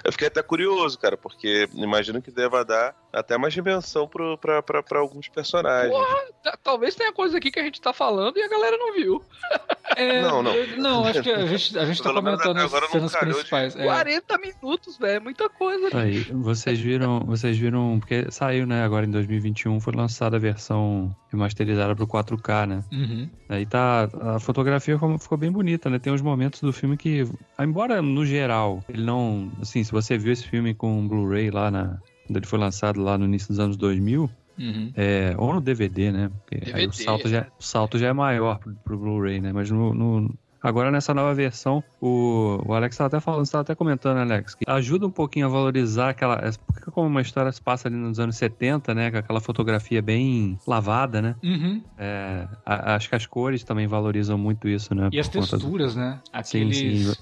Eu 0.04 0.12
fiquei 0.12 0.28
até 0.28 0.42
curioso, 0.42 0.98
cara, 0.98 1.16
porque 1.16 1.68
imagino 1.74 2.20
que 2.22 2.30
deva 2.30 2.64
dar 2.64 2.94
até 3.12 3.36
mais 3.36 3.52
dimensão 3.54 4.06
pro, 4.06 4.36
pra, 4.38 4.62
pra, 4.62 4.82
pra 4.82 4.98
alguns 5.00 5.28
personagens. 5.28 5.94
Tá- 6.42 6.58
Talvez 6.62 6.94
tenha 6.94 7.12
coisa 7.12 7.38
aqui 7.38 7.50
que 7.50 7.58
a 7.58 7.62
gente 7.64 7.80
tá 7.80 7.92
falando 7.92 8.36
e 8.38 8.42
a 8.42 8.48
galera 8.48 8.76
não 8.76 8.92
viu. 8.94 9.22
É, 9.96 10.22
Não, 10.22 10.42
não. 10.42 10.52
eu- 10.52 10.76
Não, 10.78 11.04
acho 11.04 11.22
que 11.22 11.30
a 11.30 11.46
gente, 11.46 11.78
a 11.78 11.84
gente 11.84 12.02
tá 12.02 12.12
comentando 12.12 12.56
as 12.58 12.70
cenas 12.90 13.12
calhou 13.12 13.32
de- 13.34 13.38
principais. 13.38 13.76
É. 13.76 13.84
40 13.84 14.38
minutos, 14.38 14.98
velho, 14.98 15.16
é 15.16 15.20
muita 15.20 15.48
coisa. 15.48 15.88
Aí, 15.98 16.20
vocês 16.32 16.78
viram, 16.78 17.20
vocês 17.20 17.56
viram, 17.58 17.98
porque 17.98 18.30
saiu, 18.30 18.66
né, 18.66 18.82
agora 18.84 19.06
em 19.06 19.10
2021, 19.10 19.80
foi 19.80 19.94
lançada 19.94 20.36
a 20.36 20.40
versão 20.40 21.14
remasterizada 21.30 21.94
pro 21.96 22.06
4K, 22.06 22.66
né? 22.66 22.84
Uhum. 22.92 23.28
Aí 23.48 23.66
tá, 23.66 24.08
a 24.20 24.38
fotografia 24.38 24.98
ficou 25.18 25.38
bem 25.38 25.50
bonita, 25.50 25.88
né? 25.90 25.98
Tem 25.98 26.12
uns 26.12 26.22
momentos 26.22 26.60
do 26.60 26.72
filme 26.72 26.96
que, 26.96 27.24
embora 27.58 28.00
no 28.02 28.24
geral, 28.24 28.82
ele 28.88 29.02
não, 29.04 29.50
assim, 29.60 29.82
se 29.84 29.92
você 29.92 30.16
viu 30.18 30.32
esse 30.32 30.46
filme 30.46 30.74
com 30.74 31.06
Blu-ray 31.06 31.50
lá 31.50 31.70
na, 31.70 31.98
quando 32.26 32.36
ele 32.36 32.46
foi 32.46 32.58
lançado 32.58 33.00
lá 33.02 33.16
no 33.16 33.24
início 33.24 33.48
dos 33.48 33.58
anos 33.58 33.76
2000, 33.76 34.30
Uhum. 34.58 34.92
é, 34.94 35.34
ou 35.38 35.52
no 35.54 35.60
DVD, 35.60 36.12
né? 36.12 36.28
Porque 36.30 36.56
aí 36.72 36.86
o 36.86 36.90
DVD. 36.90 37.04
salto 37.04 37.28
já, 37.28 37.52
o 37.58 37.62
salto 37.62 37.98
já 37.98 38.08
é 38.08 38.12
maior 38.12 38.58
pro, 38.58 38.74
pro 38.84 38.98
Blu-ray, 38.98 39.40
né? 39.40 39.52
Mas 39.52 39.70
no, 39.70 39.94
no- 39.94 40.38
agora 40.62 40.90
nessa 40.90 41.12
nova 41.14 41.34
versão, 41.34 41.82
o, 42.00 42.60
o 42.66 42.72
Alex 42.74 42.94
estava 42.94 43.08
até 43.08 43.20
falando, 43.20 43.44
você 43.46 43.52
tava 43.52 43.62
até 43.62 43.74
comentando, 43.74 44.16
né, 44.16 44.22
Alex, 44.22 44.54
que 44.54 44.64
ajuda 44.66 45.06
um 45.06 45.10
pouquinho 45.10 45.46
a 45.46 45.48
valorizar 45.48 46.10
aquela. 46.10 46.38
Porque 46.66 46.90
como 46.90 47.06
uma 47.08 47.20
história 47.20 47.50
se 47.52 47.60
passa 47.60 47.88
ali 47.88 47.96
nos 47.96 48.18
anos 48.20 48.36
70, 48.36 48.94
né? 48.94 49.10
Com 49.10 49.18
aquela 49.18 49.40
fotografia 49.40 50.00
bem 50.02 50.58
lavada, 50.66 51.20
né? 51.22 51.36
Uhum. 51.42 51.82
É, 51.98 52.46
a- 52.64 52.94
acho 52.94 53.08
que 53.08 53.14
as 53.14 53.26
cores 53.26 53.62
também 53.64 53.86
valorizam 53.86 54.38
muito 54.38 54.68
isso, 54.68 54.94
né? 54.94 55.08
E 55.12 55.18
as 55.18 55.28
conta 55.28 55.40
do- 55.40 55.50
texturas, 55.62 55.94
né? 55.96 56.20
Sim, 56.42 56.58
Aqueles. 56.62 56.76
sim. 56.78 57.14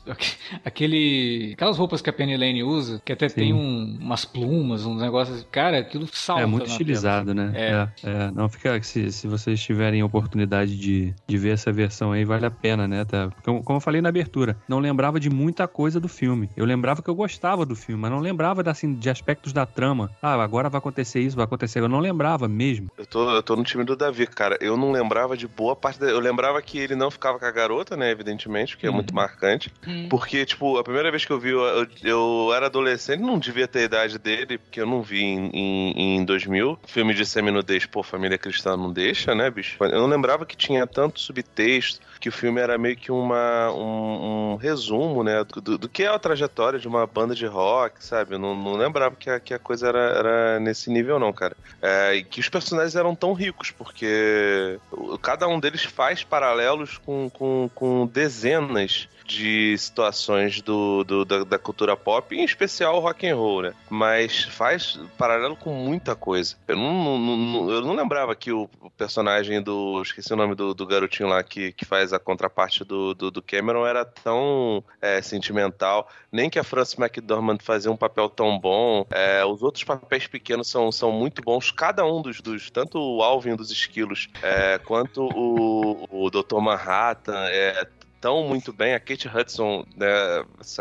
Aquele. 0.64 1.52
Aquelas 1.54 1.78
roupas 1.78 2.00
que 2.02 2.10
a 2.10 2.12
Penny 2.12 2.36
Lane 2.36 2.62
usa, 2.62 3.00
que 3.04 3.12
até 3.12 3.28
Sim. 3.28 3.34
tem 3.36 3.52
um- 3.52 3.98
umas 4.00 4.24
plumas, 4.24 4.84
uns 4.84 5.00
negócios. 5.00 5.46
Cara, 5.50 5.78
aquilo 5.78 6.06
salta. 6.12 6.42
É 6.42 6.46
muito 6.46 6.66
estilizado, 6.66 7.34
né? 7.34 7.52
É. 7.54 7.66
É, 7.66 8.10
é. 8.10 8.30
Não 8.30 8.48
fica. 8.48 8.80
Se, 8.82 9.10
se 9.12 9.26
vocês 9.26 9.60
tiverem 9.62 10.02
oportunidade 10.02 10.76
de, 10.78 11.14
de 11.26 11.38
ver 11.38 11.50
essa 11.50 11.72
versão 11.72 12.12
aí, 12.12 12.24
vale 12.24 12.46
a 12.46 12.50
pena, 12.50 12.86
né? 12.86 13.04
Tá? 13.04 13.25
Como, 13.44 13.62
como 13.62 13.76
eu 13.76 13.80
falei 13.80 14.00
na 14.00 14.08
abertura, 14.08 14.56
não 14.68 14.78
lembrava 14.78 15.18
de 15.20 15.28
muita 15.30 15.66
coisa 15.68 15.98
do 16.00 16.08
filme. 16.08 16.50
Eu 16.56 16.64
lembrava 16.64 17.02
que 17.02 17.10
eu 17.10 17.14
gostava 17.14 17.64
do 17.66 17.74
filme, 17.76 18.00
mas 18.02 18.10
não 18.10 18.18
lembrava 18.20 18.62
assim, 18.70 18.94
de 18.94 19.08
aspectos 19.10 19.52
da 19.52 19.64
trama. 19.66 20.10
Ah, 20.22 20.34
agora 20.42 20.68
vai 20.68 20.78
acontecer 20.78 21.20
isso, 21.20 21.36
vai 21.36 21.44
acontecer. 21.44 21.80
Eu 21.80 21.88
não 21.88 21.98
lembrava 22.00 22.48
mesmo. 22.48 22.88
Eu 22.98 23.06
tô, 23.06 23.30
eu 23.30 23.42
tô 23.42 23.56
no 23.56 23.64
time 23.64 23.84
do 23.84 23.96
Davi, 23.96 24.26
cara. 24.26 24.56
Eu 24.60 24.76
não 24.76 24.90
lembrava 24.92 25.36
de 25.36 25.46
boa 25.46 25.74
parte 25.76 25.98
da... 26.00 26.06
Eu 26.06 26.20
lembrava 26.20 26.60
que 26.62 26.78
ele 26.78 26.94
não 26.94 27.10
ficava 27.10 27.38
com 27.38 27.44
a 27.44 27.50
garota, 27.50 27.96
né? 27.96 28.10
Evidentemente, 28.10 28.76
que 28.76 28.86
é 28.86 28.88
Uhum. 28.88 28.96
muito 28.96 29.14
marcante. 29.14 29.70
Hum. 29.86 30.08
Porque, 30.08 30.44
tipo, 30.44 30.78
a 30.78 30.84
primeira 30.84 31.10
vez 31.10 31.24
que 31.24 31.32
eu 31.32 31.38
vi, 31.40 31.50
eu, 31.50 31.60
eu- 31.60 31.86
eu 32.02 32.52
era 32.54 32.66
adolescente, 32.66 33.20
não 33.20 33.38
devia 33.38 33.66
ter 33.68 33.80
a 33.80 33.84
idade 33.84 34.18
dele, 34.18 34.58
porque 34.58 34.80
eu 34.80 34.86
não 34.86 35.02
vi 35.02 35.22
em, 35.22 35.50
em, 35.52 36.16
em 36.16 36.24
2000. 36.24 36.78
Filme 36.86 37.14
de 37.14 37.24
seminudez, 37.26 37.86
pô, 37.86 38.02
família 38.02 38.38
cristã 38.38 38.76
não 38.76 38.92
deixa, 38.92 39.34
né, 39.34 39.50
bicho? 39.50 39.76
Eu 39.80 40.00
não 40.00 40.06
lembrava 40.06 40.44
que 40.46 40.56
tinha 40.56 40.86
tanto 40.86 41.20
subtexto, 41.20 42.00
que 42.20 42.28
o 42.28 42.32
filme 42.32 42.60
era 42.60 42.78
meio 42.78 42.96
que 42.96 43.10
uma, 43.20 43.72
um, 43.72 44.52
um 44.52 44.56
resumo, 44.56 45.22
né, 45.22 45.44
do, 45.44 45.78
do 45.78 45.88
que 45.88 46.02
é 46.02 46.08
a 46.08 46.18
trajetória 46.18 46.78
de 46.78 46.88
uma 46.88 47.06
banda 47.06 47.34
de 47.34 47.46
rock, 47.46 48.04
sabe? 48.04 48.34
Eu 48.34 48.38
não, 48.38 48.54
não 48.54 48.74
lembrava 48.74 49.14
que 49.16 49.30
a, 49.30 49.40
que 49.40 49.54
a 49.54 49.58
coisa 49.58 49.88
era, 49.88 49.98
era 49.98 50.60
nesse 50.60 50.90
nível, 50.90 51.18
não, 51.18 51.32
cara. 51.32 51.56
É, 51.80 52.14
e 52.14 52.24
que 52.24 52.40
os 52.40 52.48
personagens 52.48 52.96
eram 52.96 53.14
tão 53.14 53.32
ricos, 53.32 53.70
porque 53.70 54.78
cada 55.22 55.46
um 55.48 55.60
deles 55.60 55.84
faz 55.84 56.24
paralelos 56.24 56.98
com, 56.98 57.30
com, 57.30 57.70
com 57.74 58.06
dezenas 58.06 59.08
de 59.26 59.76
situações 59.78 60.60
do, 60.60 61.04
do- 61.04 61.24
da, 61.24 61.44
da 61.44 61.58
cultura 61.58 61.96
pop, 61.96 62.34
em 62.34 62.44
especial 62.44 62.98
rock 63.00 63.26
and 63.28 63.36
roll, 63.36 63.62
né? 63.62 63.72
Mas 63.90 64.44
faz 64.44 64.98
paralelo 65.18 65.56
com 65.56 65.72
muita 65.72 66.14
coisa. 66.14 66.56
Eu 66.68 66.76
não, 66.76 67.18
não- 67.18 67.36
não- 67.36 67.70
eu 67.70 67.80
não 67.82 67.94
lembrava 67.94 68.34
que 68.34 68.52
o 68.52 68.68
personagem 68.96 69.60
do. 69.62 70.00
Esqueci 70.02 70.32
o 70.32 70.36
nome 70.36 70.54
do, 70.54 70.74
do 70.74 70.86
garotinho 70.86 71.28
lá 71.28 71.42
que, 71.42 71.72
que 71.72 71.84
faz 71.84 72.12
a 72.12 72.18
contraparte 72.18 72.84
do, 72.84 72.96
do, 72.96 73.14
do, 73.14 73.30
do 73.30 73.42
Cameron 73.42 73.86
era 73.86 74.04
tão 74.04 74.82
é, 75.00 75.20
sentimental, 75.22 76.08
nem 76.32 76.48
que 76.48 76.58
a 76.58 76.64
Frances 76.64 76.98
McDormand 76.98 77.58
fazia 77.60 77.90
um 77.90 77.96
papel 77.96 78.28
tão 78.28 78.58
bom. 78.58 79.06
É, 79.10 79.44
os 79.44 79.62
outros 79.62 79.84
papéis 79.84 80.26
pequenos 80.26 80.68
são, 80.68 80.90
são 80.90 81.12
muito 81.12 81.42
bons, 81.42 81.70
cada 81.70 82.04
um 82.06 82.22
dos, 82.22 82.40
dos 82.40 82.70
tanto 82.70 82.98
o 82.98 83.22
Alvin 83.22 83.54
dos 83.56 83.70
Esquilos, 83.70 84.28
é, 84.42 84.78
quanto 84.78 85.22
o, 85.24 86.06
o 86.26 86.30
Dr. 86.30 86.58
Manhattan, 86.60 87.46
é, 87.48 87.86
tão 88.26 88.42
muito 88.42 88.72
bem. 88.72 88.92
A 88.92 88.98
Kate 88.98 89.28
Hudson, 89.28 89.86
né, 89.94 90.08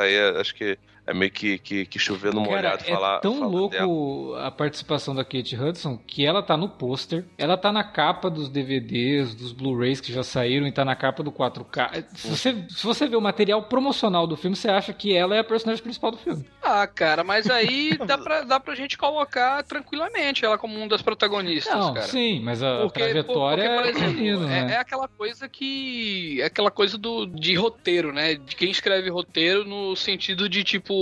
aí, 0.02 0.18
acho 0.40 0.56
que 0.56 0.80
é 1.08 1.14
meio 1.14 1.32
que, 1.32 1.58
que, 1.60 1.86
que 1.86 2.00
chover 2.00 2.34
no 2.34 2.42
molhado 2.42 2.84
Cara, 2.84 2.96
falar. 2.96 3.18
É 3.18 3.20
tão 3.22 3.36
falar 3.40 3.48
louco 3.48 3.76
dela. 3.76 4.48
a 4.48 4.52
participação 4.52 5.14
da 5.14 5.24
Kate 5.24 5.56
Hudson 5.56 5.98
que 5.98 6.26
ela 6.26 6.42
tá 6.42 6.58
no 6.58 6.68
pôster, 6.70 7.26
ela 7.38 7.58
tá 7.58 7.72
na 7.72 7.84
capa 7.84 8.30
dos 8.30 8.50
DVDs, 8.50 9.36
dos 9.36 9.52
Blu-rays 9.52 10.02
que 10.02 10.12
já 10.12 10.24
saíram 10.24 10.66
e 10.68 10.72
tá 10.72 10.84
na 10.84 10.96
capa 10.96 11.22
do 11.24 11.32
4K. 11.32 12.06
Se 12.16 12.28
você, 12.30 12.66
se 12.70 12.84
você 12.84 13.08
vê 13.08 13.16
o 13.16 13.22
material 13.22 13.62
promocional 13.64 14.26
do 14.28 14.36
filme, 14.36 14.56
você 14.56 14.70
acha 14.70 14.94
que 14.94 15.14
ela 15.16 15.36
é 15.36 15.40
a 15.40 15.44
personagem 15.44 15.84
principal 15.84 16.12
do 16.12 16.18
filme. 16.18 16.46
Ah, 16.62 16.88
cara, 16.88 17.24
mas 17.24 17.50
aí 17.50 17.98
dá 18.06 18.18
pra, 18.18 18.42
dá 18.42 18.60
pra 18.60 18.76
gente 18.76 18.98
colocar 18.98 19.64
tranquilamente 19.64 20.44
ela 20.44 20.58
como 20.58 20.76
uma 20.76 20.88
das 20.88 21.02
protagonistas, 21.02 21.74
Não, 21.74 21.94
cara. 21.94 22.08
sim, 22.08 22.40
mas 22.42 22.64
a 22.64 22.82
Porque, 22.82 23.00
trajetória 23.00 23.64
porque, 23.64 23.76
por 23.78 23.86
é 23.86 23.90
exemplo, 23.92 24.14
menino, 24.16 24.44
é, 24.46 24.66
né? 24.66 24.74
é 24.74 24.78
aquela 24.78 25.08
coisa 25.08 25.48
que. 25.48 26.42
É 26.42 26.46
aquela 26.46 26.72
coisa 26.72 26.98
do, 26.98 27.26
de 27.26 27.54
roteiro, 27.56 28.12
né? 28.12 28.36
De 28.36 28.56
quem 28.56 28.72
escreve 28.72 29.10
roteiro 29.10 29.64
no 29.66 29.96
sentido 29.96 30.50
de, 30.50 30.64
tipo, 30.64 30.95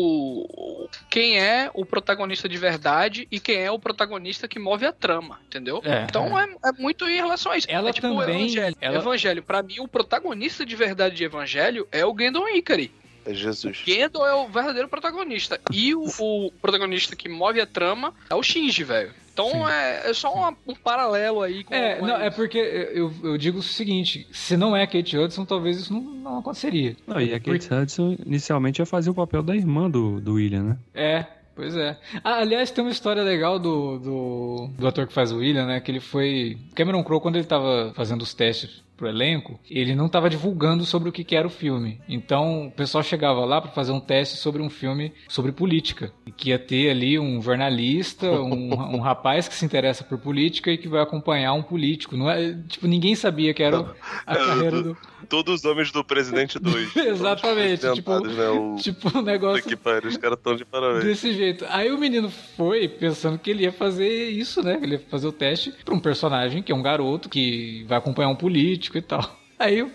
quem 1.09 1.39
é 1.39 1.69
o 1.73 1.85
protagonista 1.85 2.47
de 2.49 2.57
verdade 2.57 3.27
e 3.31 3.39
quem 3.39 3.57
é 3.57 3.71
o 3.71 3.79
protagonista 3.79 4.47
que 4.47 4.59
move 4.59 4.85
a 4.85 4.91
trama, 4.91 5.39
entendeu? 5.47 5.81
É, 5.83 6.03
então 6.03 6.37
é. 6.37 6.43
É, 6.65 6.71
muito 6.77 7.07
em 7.07 7.15
relação 7.15 7.51
a 7.51 7.57
isso. 7.57 7.67
Ela 7.69 7.89
é 7.89 7.93
tipo 7.93 8.07
também- 8.07 8.41
Evangelho. 8.45 8.75
ela- 8.81 8.97
Evangelho, 8.97 9.43
pra 9.43 9.63
mim, 9.63 9.79
o 9.79 9.87
protagonista 9.87 10.65
de 10.65 10.75
verdade 10.75 11.15
de 11.15 11.23
Evangelho 11.23 11.87
é 11.91 12.05
o 12.05 12.15
Gendon 12.17 12.47
Ikari. 12.49 12.91
É 13.25 13.33
Jesus. 13.33 13.81
Gendo 13.85 14.25
é 14.25 14.33
o 14.35 14.47
verdadeiro 14.47 14.89
protagonista. 14.89 15.59
E 15.71 15.95
o, 15.95 16.03
o 16.19 16.51
protagonista 16.61 17.15
que 17.15 17.29
move 17.29 17.61
a 17.61 17.65
trama 17.65 18.13
é 18.29 18.35
o 18.35 18.43
Shinji, 18.43 18.83
velho. 18.83 19.13
Então 19.33 19.67
é, 19.67 20.09
é 20.09 20.13
só 20.13 20.31
uma- 20.33 20.55
um 20.67 20.75
paralelo 20.75 21.41
aí 21.41 21.63
com. 21.63 21.73
É, 21.73 21.95
com 21.95 22.05
não, 22.05 22.15
é 22.17 22.29
porque 22.29 22.57
eu, 22.57 23.11
eu 23.23 23.37
digo 23.37 23.57
o 23.59 23.63
seguinte: 23.63 24.27
se 24.31 24.55
não 24.55 24.75
é 24.75 24.83
a 24.83 24.87
Kate 24.87 25.17
Hudson, 25.17 25.43
talvez 25.43 25.77
isso 25.79 25.91
não, 25.93 26.01
não 26.01 26.37
aconteceria. 26.39 26.95
Não, 27.07 27.19
e 27.19 27.33
a 27.33 27.39
Kate 27.39 27.73
Hudson 27.73 28.15
inicialmente 28.25 28.79
ia 28.81 28.85
fazer 28.85 29.09
o 29.09 29.13
papel 29.13 29.41
da 29.41 29.55
irmã 29.55 29.89
do, 29.89 30.21
do 30.21 30.33
William, 30.35 30.63
né? 30.63 30.77
É, 30.93 31.25
pois 31.55 31.75
é. 31.75 31.97
Ah, 32.23 32.37
aliás, 32.39 32.71
tem 32.71 32.83
uma 32.83 32.91
história 32.91 33.23
legal 33.23 33.59
do, 33.59 33.99
do, 33.99 34.69
do 34.77 34.87
ator 34.87 35.07
que 35.07 35.13
faz 35.13 35.31
o 35.31 35.37
William, 35.37 35.65
né? 35.65 35.79
Que 35.79 35.91
ele 35.91 35.99
foi. 35.99 36.57
Cameron 36.75 37.03
Crowe, 37.03 37.21
quando 37.21 37.35
ele 37.35 37.45
tava 37.45 37.91
fazendo 37.95 38.21
os 38.21 38.33
testes 38.33 38.81
pro 38.95 39.07
elenco, 39.07 39.59
ele 39.69 39.95
não 39.95 40.07
tava 40.07 40.29
divulgando 40.29 40.85
sobre 40.85 41.09
o 41.09 41.11
que, 41.11 41.23
que 41.23 41.35
era 41.35 41.47
o 41.47 41.49
filme. 41.49 41.99
Então, 42.07 42.67
o 42.67 42.71
pessoal 42.71 43.03
chegava 43.03 43.43
lá 43.43 43.59
para 43.59 43.71
fazer 43.71 43.91
um 43.91 43.99
teste 43.99 44.37
sobre 44.37 44.61
um 44.61 44.69
filme 44.69 45.11
sobre 45.27 45.51
política. 45.51 46.11
Que 46.37 46.49
ia 46.49 46.59
ter 46.59 46.89
ali 46.91 47.17
um 47.19 47.41
jornalista, 47.41 48.29
um, 48.29 48.73
um 48.95 48.99
rapaz 48.99 49.47
que 49.47 49.55
se 49.55 49.65
interessa 49.65 50.03
por 50.03 50.17
política 50.19 50.71
e 50.71 50.77
que 50.77 50.87
vai 50.87 51.01
acompanhar 51.01 51.53
um 51.53 51.63
político. 51.63 52.15
Não 52.15 52.29
é, 52.29 52.55
tipo, 52.67 52.87
ninguém 52.87 53.15
sabia 53.15 53.53
que 53.53 53.63
era 53.63 53.93
a 54.25 54.33
É, 54.33 54.37
carreira 54.37 54.81
do. 54.83 54.97
Todos 55.33 55.61
os 55.61 55.65
homens 55.65 55.91
do 55.91 56.03
Presidente 56.03 56.59
2. 56.59 56.93
Exatamente, 56.95 57.91
tipo- 57.93 58.19
né? 58.19 58.49
O... 58.49 58.75
Tipo, 58.75 59.17
um 59.17 59.21
negócio 59.23 59.63
Que 59.63 59.75
pariu, 59.75 60.07
os 60.07 60.15
caras 60.15 60.37
estão 60.37 60.55
de 60.55 60.63
parabéns. 60.63 61.05
Desse 61.05 61.33
jeito. 61.33 61.65
Aí 61.69 61.91
o 61.91 61.97
menino 61.97 62.29
foi 62.55 62.87
pensando 62.87 63.39
que 63.39 63.49
ele 63.49 63.63
ia 63.63 63.71
fazer 63.71 64.29
isso, 64.29 64.61
né? 64.61 64.79
Ele 64.79 64.93
ia 64.93 64.99
fazer 65.09 65.25
o 65.25 65.31
teste 65.31 65.73
pra 65.83 65.95
um 65.95 65.99
personagem 65.99 66.61
que 66.61 66.71
é 66.71 66.75
um 66.75 66.83
garoto 66.83 67.29
que 67.29 67.83
vai 67.87 67.97
acompanhar 67.97 68.29
um 68.29 68.35
político 68.35 68.95
e 68.95 69.01
tal. 69.01 69.39
Aí 69.57 69.81
o 69.81 69.89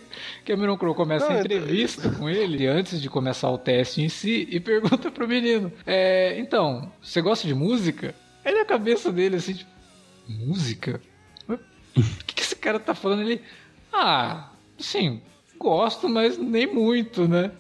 Cameron 0.45 0.77
Crowe 0.77 0.97
começa 0.97 1.27
Não, 1.29 1.37
a 1.37 1.39
é- 1.39 1.41
entrevista 1.43 2.11
com 2.11 2.29
ele 2.29 2.67
antes 2.67 3.01
de 3.01 3.09
começar 3.09 3.49
o 3.49 3.59
teste 3.59 4.03
em 4.03 4.09
si 4.09 4.49
e 4.51 4.59
pergunta 4.59 5.09
pro 5.09 5.29
menino: 5.29 5.71
é, 5.87 6.37
Então, 6.41 6.91
você 7.01 7.21
gosta 7.23 7.47
de 7.47 7.55
música? 7.55 8.13
Aí 8.45 8.53
na 8.53 8.65
cabeça 8.65 9.13
dele 9.13 9.37
assim, 9.37 9.55
tipo, 9.55 9.71
música? 10.29 11.01
O 11.49 11.57
que, 12.27 12.35
que 12.35 12.43
esse 12.43 12.57
cara 12.57 12.81
tá 12.81 12.93
falando? 12.95 13.23
Ele, 13.23 13.41
ah, 13.93 14.51
sim, 14.79 15.21
gosto, 15.59 16.09
mas 16.09 16.39
nem 16.39 16.67
muito, 16.67 17.29
né? 17.29 17.51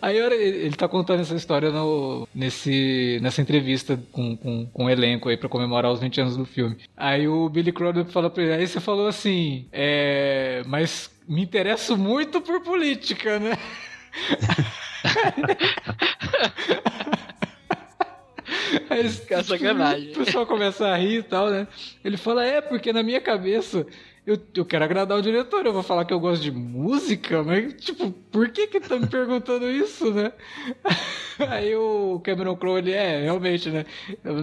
Aí 0.00 0.18
ele 0.18 0.76
tá 0.76 0.86
contando 0.86 1.20
essa 1.20 1.34
história 1.34 1.70
no, 1.70 2.28
nesse, 2.34 3.18
nessa 3.22 3.42
entrevista 3.42 4.00
com, 4.12 4.36
com, 4.36 4.66
com 4.66 4.84
o 4.84 4.90
elenco 4.90 5.28
aí 5.28 5.36
pra 5.36 5.48
comemorar 5.48 5.90
os 5.90 6.00
20 6.00 6.20
anos 6.20 6.36
do 6.36 6.44
filme. 6.44 6.76
Aí 6.96 7.26
o 7.26 7.48
Billy 7.48 7.72
Crudup 7.72 8.12
fala 8.12 8.30
pra 8.30 8.42
ele, 8.42 8.52
aí 8.52 8.66
você 8.66 8.78
falou 8.78 9.08
assim, 9.08 9.66
é, 9.72 10.62
mas 10.66 11.10
me 11.26 11.42
interesso 11.42 11.96
muito 11.96 12.40
por 12.40 12.62
política, 12.62 13.40
né? 13.40 13.58
Aí 18.88 19.00
eles, 19.00 19.20
Que 19.20 19.42
sacanagem. 19.42 20.10
O 20.10 20.24
pessoal 20.24 20.46
começa 20.46 20.88
a 20.88 20.96
rir 20.96 21.18
e 21.18 21.22
tal, 21.22 21.50
né? 21.50 21.66
Ele 22.04 22.16
fala, 22.16 22.44
é, 22.44 22.60
porque 22.60 22.92
na 22.92 23.02
minha 23.02 23.20
cabeça 23.20 23.86
eu, 24.26 24.38
eu 24.54 24.64
quero 24.64 24.84
agradar 24.84 25.18
o 25.18 25.22
diretor, 25.22 25.64
eu 25.64 25.72
vou 25.72 25.82
falar 25.82 26.04
que 26.04 26.12
eu 26.12 26.20
gosto 26.20 26.42
de 26.42 26.50
música, 26.52 27.42
mas, 27.42 27.74
tipo, 27.74 28.10
por 28.30 28.50
que 28.50 28.66
que 28.66 28.80
tá 28.80 28.98
me 28.98 29.06
perguntando 29.06 29.68
isso, 29.70 30.12
né? 30.12 30.32
Aí 31.48 31.74
o 31.74 32.20
Cameron 32.20 32.56
Crowe, 32.56 32.78
ele 32.78 32.92
é, 32.92 33.22
realmente, 33.22 33.70
né? 33.70 33.86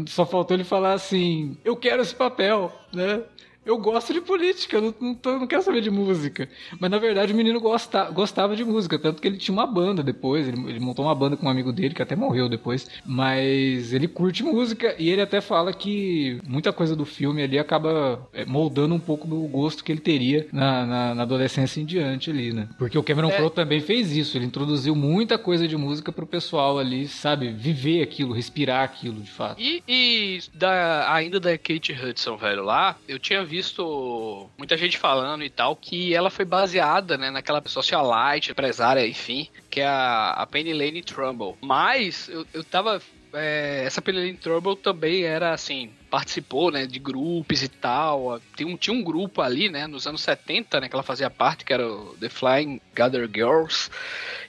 Só 0.07 0.25
faltou 0.25 0.55
ele 0.55 0.63
falar 0.63 0.93
assim, 0.93 1.57
eu 1.63 1.75
quero 1.75 2.01
esse 2.01 2.15
papel, 2.15 2.73
né? 2.93 3.23
Eu 3.67 3.77
gosto 3.77 4.13
de 4.13 4.21
política, 4.21 4.77
eu 4.77 4.81
não, 4.81 4.95
não, 4.99 5.13
tô- 5.13 5.37
não 5.39 5.45
quero 5.45 5.61
saber 5.61 5.81
de 5.81 5.91
música. 5.91 6.47
Mas 6.79 6.89
na 6.89 6.97
verdade 6.97 7.33
o 7.33 7.35
menino 7.35 7.59
gosta, 7.59 8.05
gostava 8.11 8.55
de 8.55 8.63
música, 8.63 8.97
tanto 8.97 9.21
que 9.21 9.27
ele 9.27 9.35
tinha 9.37 9.53
uma 9.53 9.67
banda 9.67 10.01
depois, 10.01 10.47
ele, 10.47 10.57
ele 10.69 10.79
montou 10.79 11.03
uma 11.05 11.13
banda 11.13 11.35
com 11.35 11.45
um 11.47 11.49
amigo 11.49 11.73
dele, 11.73 11.93
que 11.93 12.01
até 12.01 12.15
morreu 12.15 12.47
depois. 12.47 12.87
Mas 13.05 13.91
ele 13.91 14.07
curte 14.07 14.41
música 14.43 14.95
e 14.97 15.09
ele 15.09 15.21
até 15.21 15.41
fala 15.41 15.73
que 15.73 16.39
muita 16.47 16.71
coisa 16.71 16.95
do 16.95 17.03
filme 17.05 17.43
ali 17.43 17.59
acaba 17.59 18.25
é, 18.33 18.45
moldando 18.45 18.95
um 18.95 18.99
pouco 18.99 19.27
do 19.27 19.35
gosto 19.47 19.83
que 19.83 19.91
ele 19.91 19.99
teria 19.99 20.47
na, 20.53 20.85
na, 20.85 21.15
na 21.15 21.23
adolescência 21.23 21.81
em 21.81 21.85
diante 21.85 22.29
ali, 22.29 22.53
né? 22.53 22.69
Porque 22.77 22.97
o 22.97 23.03
Cameron 23.03 23.29
É. 23.29 23.35
Crowe 23.35 23.49
também 23.51 23.81
fez 23.81 24.15
isso, 24.15 24.37
ele 24.37 24.45
introduziu 24.45 24.95
muita 24.95 25.37
coisa 25.37 25.67
de 25.67 25.75
música 25.75 26.09
pro 26.11 26.25
pessoal 26.25 26.79
ali, 26.79 27.05
sabe? 27.07 27.51
Viver 27.51 28.01
aquilo, 28.01 28.31
respirar 28.33 28.83
aquilo 28.83 29.19
de 29.19 29.29
fato. 29.29 29.59
E, 29.61 29.83
e 29.87 30.39
da, 30.53 31.11
ainda 31.13 31.37
da 31.37 31.57
Kate 31.57 31.91
Hudson, 31.91 32.37
velho, 32.37 32.63
lá, 32.63 32.95
eu 33.07 33.19
tinha 33.19 33.43
visto 33.43 33.56
muita 34.57 34.77
gente 34.77 34.97
falando 34.97 35.43
e 35.43 35.49
tal 35.49 35.75
que 35.75 36.13
ela 36.13 36.29
foi 36.29 36.45
baseada, 36.45 37.17
né, 37.17 37.29
naquela 37.29 37.61
socialite, 37.65 38.51
empresária, 38.51 39.07
enfim, 39.07 39.49
que 39.69 39.81
é 39.81 39.87
a, 39.87 40.31
a 40.31 40.45
Penny 40.45 40.73
Lane 40.73 41.01
Trumbull. 41.01 41.57
Mas 41.61 42.29
eu, 42.29 42.45
eu 42.53 42.63
tava. 42.63 43.01
é, 43.33 43.83
essa 43.85 44.01
Penny 44.01 44.19
Lane 44.19 44.37
Trumbull 44.37 44.75
também 44.75 45.23
era 45.23 45.53
assim. 45.53 45.91
Participou, 46.09 46.71
né, 46.71 46.85
de 46.85 46.99
grupos 46.99 47.61
e 47.63 47.67
tal. 47.67 48.39
Tinha 48.55 48.67
um, 48.67 48.77
tinha 48.77 48.95
um 48.95 49.03
grupo 49.03 49.41
ali, 49.41 49.69
né, 49.69 49.87
nos 49.87 50.07
anos 50.07 50.21
70, 50.21 50.79
né, 50.79 50.87
que 50.89 50.95
ela 50.95 51.03
fazia 51.03 51.29
parte, 51.29 51.65
que 51.65 51.73
era 51.73 51.85
o 51.85 52.15
The 52.19 52.29
Flying 52.29 52.79
Gather 52.93 53.29
Girls. 53.33 53.89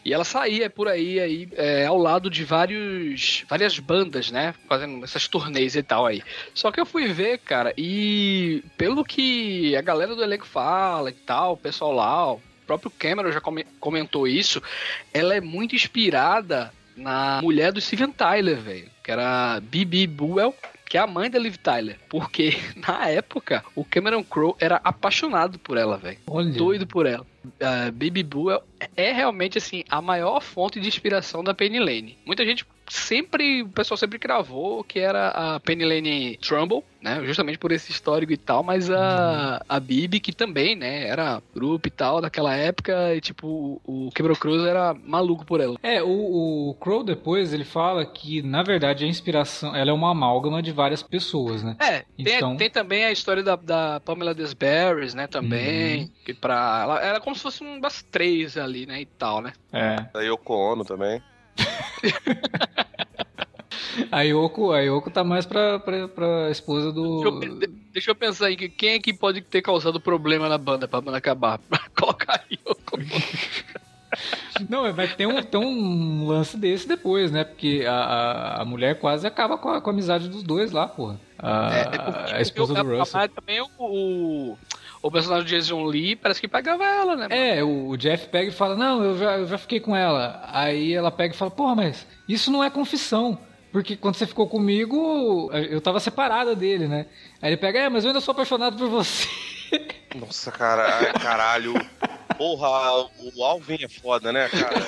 E 0.05 0.15
ela 0.15 0.25
saía 0.25 0.71
por 0.71 0.89
aí, 0.89 1.19
aí 1.19 1.49
é, 1.53 1.85
ao 1.85 1.99
lado 1.99 2.31
de 2.31 2.45
vários, 2.45 3.45
várias 3.49 3.79
bandas, 3.79 4.31
né? 4.31 4.55
Fazendo 4.69 5.05
essas 5.05 5.27
turnês 5.29 5.75
e 5.75 5.83
tal 5.83 6.07
aí. 6.07 6.23
Só 6.55 6.71
que 6.71 6.81
eu 6.81 6.87
fui 6.87 7.09
ver, 7.09 7.39
cara, 7.39 7.75
e 7.77 8.63
pelo 8.77 9.05
que 9.05 9.77
a 9.77 9.83
galera 9.83 10.15
do 10.15 10.23
elenco 10.23 10.47
fala 10.47 11.11
e 11.11 11.15
tal, 11.15 11.55
o 11.55 11.57
pessoal 11.57 11.93
lá, 11.93 12.33
o 12.33 12.41
próprio 12.67 12.91
Cameron 12.91 13.33
já 13.33 13.41
come- 13.41 13.67
comentou 13.81 14.27
isso, 14.29 14.63
ela 15.13 15.35
é 15.35 15.41
muito 15.41 15.75
inspirada 15.75 16.73
na 16.97 17.41
mulher 17.43 17.73
do 17.73 17.81
Steven 17.81 18.13
Tyler, 18.13 18.57
velho. 18.61 18.89
Que 19.03 19.11
era 19.11 19.61
Bibi 19.61 20.07
Buell, 20.07 20.55
que 20.89 20.97
é 20.97 21.01
a 21.01 21.07
mãe 21.07 21.31
da 21.31 21.39
Liv 21.39 21.57
Tyler. 21.57 21.99
Porque 22.09 22.57
na 22.87 23.09
época 23.09 23.65
o 23.75 23.85
Cameron 23.85 24.25
Crowe 24.25 24.57
era 24.59 24.81
apaixonado 24.83 25.59
por 25.59 25.77
ela, 25.77 25.97
velho 25.97 26.19
doido 26.57 26.87
por 26.87 27.07
ela. 27.07 27.27
A 27.61 27.91
Baby 27.91 28.23
Boo 28.23 28.51
é, 28.51 28.61
é 28.97 29.13
realmente 29.13 29.59
assim 29.59 29.85
a 29.89 30.03
maior 30.03 30.41
fonte 30.41 30.81
de 30.81 30.89
inspiração 30.89 31.43
da 31.45 31.55
Penny 31.55 31.79
Lane. 31.79 32.19
Muita 32.27 32.45
gente 32.45 32.67
sempre, 32.91 33.63
o 33.63 33.69
pessoal 33.69 33.99
sempre 33.99 34.19
cravou 34.19 34.83
que 34.83 34.99
era 34.99 35.29
a 35.29 35.61
Penny 35.61 35.85
Lane 35.85 36.37
Trumbull, 36.39 36.83
né? 37.03 37.23
Justamente 37.25 37.59
por 37.59 37.71
esse 37.71 37.93
histórico 37.93 38.33
e 38.33 38.37
tal, 38.37 38.63
mas 38.63 38.91
a, 38.91 39.63
a 39.69 39.79
Bibi 39.79 40.19
que 40.19 40.33
também, 40.33 40.75
né, 40.75 41.07
era 41.07 41.43
grupo 41.55 41.87
e 41.87 41.91
tal 41.91 42.21
daquela 42.21 42.55
época 42.57 43.15
e 43.15 43.21
tipo 43.21 43.81
o 43.85 44.11
Quebro 44.15 44.35
Cruz 44.37 44.65
era 44.65 44.95
maluco 44.95 45.45
por 45.45 45.61
ela. 45.61 45.77
É, 45.83 46.03
o, 46.03 46.71
o 46.71 46.75
Crow 46.81 47.05
depois 47.05 47.53
ele 47.53 47.65
fala 47.65 48.05
que 48.07 48.41
na 48.43 48.63
verdade 48.63 49.05
a 49.05 49.09
inspiração 49.09 49.77
ela 49.77 49.91
é 49.91 49.95
uma 49.95 50.11
amálgama 50.11 50.63
de 50.63 50.73
várias 50.73 51.03
pessoas, 51.03 51.63
né? 51.63 51.77
É, 51.79 52.05
tem, 52.23 52.37
Então- 52.37 52.57
tem 52.57 52.71
também 52.71 53.05
a 53.05 53.13
história 53.13 53.43
da, 53.43 53.55
da 53.55 54.01
Pamela 54.01 54.35
Desbarres, 54.35 55.13
né, 55.15 55.27
também, 55.27 56.11
que 56.25 56.33
pra 56.33 56.81
ela 56.83 57.03
era 57.03 57.21
como 57.29 57.37
se 57.37 57.43
fosse 57.43 57.63
um 57.63 57.79
das 57.79 58.03
três 58.03 58.57
ali, 58.57 58.87
né, 58.87 59.03
e 59.03 59.07
tal, 59.07 59.43
né? 59.43 59.53
É. 59.71 59.97
Da 60.15 60.23
Yoko 60.23 60.55
Ono 60.55 60.83
também. 60.85 61.21
A 64.13 64.23
Yoko, 64.23 64.73
a 64.73 64.79
Yoko 64.81 65.11
tá 65.11 65.25
mais 65.25 65.45
pra, 65.45 65.79
pra, 65.81 66.07
pra 66.09 66.51
esposa 66.51 66.93
do. 66.93 67.21
Deixa 67.21 67.29
eu, 67.29 67.59
de- 67.59 67.67
deixa 67.93 68.11
eu 68.11 68.15
pensar 68.15 68.47
aí, 68.47 68.57
que- 68.57 68.69
quem 68.69 68.91
é 68.91 68.99
que 68.99 69.13
pode 69.13 69.41
ter 69.41 69.61
causado 69.61 70.01
problema 70.01 70.49
na 70.49 70.57
banda 70.57 70.87
pra 70.87 71.01
banda 71.01 71.19
acabar? 71.19 71.59
Colocar 71.99 72.43
aí. 72.49 72.59
Não, 74.69 74.91
mas 74.95 75.15
tem 75.15 75.27
um, 75.27 75.43
tem 75.43 75.61
um 75.61 76.27
lance 76.27 76.57
desse 76.57 76.87
depois, 76.89 77.31
né? 77.31 77.45
Porque 77.45 77.85
a, 77.87 77.93
a, 77.93 78.63
a 78.63 78.65
mulher 78.65 78.99
quase 78.99 79.27
acaba 79.27 79.59
com 79.59 79.69
a, 79.69 79.81
com 79.81 79.91
a 79.91 79.93
amizade 79.93 80.29
dos 80.29 80.43
dois 80.43 80.71
lá, 80.73 80.87
porra. 80.89 81.21
A, 81.39 81.71
É, 81.77 82.33
é 82.33 82.37
a 82.37 82.41
esposa 82.41 82.75
do 82.75 82.81
a- 82.81 82.99
Russell. 83.01 83.21
a- 83.21 83.29
também 83.29 83.61
o, 83.61 83.69
o, 83.79 84.59
o 85.03 85.11
personagem 85.11 85.47
de 85.47 85.57
Jason 85.57 85.85
Lee 85.85 86.17
parece 86.17 86.41
que 86.41 86.49
pagava 86.49 86.85
ela, 86.85 87.17
né? 87.17 87.29
mano? 87.29 87.35
É, 87.35 87.63
o 87.63 87.97
Jeff 87.97 88.29
pega 88.29 88.51
e 88.51 88.55
fala, 88.55 88.75
não, 88.75 89.03
eu 89.03 89.19
já, 89.19 89.39
eu 89.39 89.47
já 89.47 89.59
fiquei 89.59 89.81
com 89.81 89.95
ela. 89.95 90.43
Aí 90.53 90.93
ela 90.93 91.11
pega 91.11 91.35
e 91.35 91.37
fala, 91.37 91.51
porra, 91.51 91.75
mas 91.75 92.07
isso 92.29 92.51
não 92.51 92.63
é 92.63 92.71
confissão. 92.71 93.39
Porque 93.71 93.97
quando 93.97 94.15
você 94.15 94.27
ficou 94.27 94.49
comigo, 94.49 95.51
eu 95.53 95.81
tava 95.81 96.01
separada 96.01 96.55
dele, 96.57 96.89
né? 96.89 97.07
Aí 97.41 97.51
ele 97.51 97.57
pega, 97.57 97.81
é, 97.81 97.89
mas 97.89 98.05
eu 98.05 98.09
ainda 98.09 98.21
sou 98.21 98.33
apaixonado 98.33 98.77
por 98.77 98.89
você. 98.89 99.29
Nossa, 100.17 100.51
cara, 100.51 101.13
caralho. 101.13 101.75
Porra, 102.37 103.09
o 103.35 103.45
Alvin 103.45 103.79
é 103.83 103.89
foda, 103.89 104.33
né, 104.33 104.49
cara? 104.49 104.87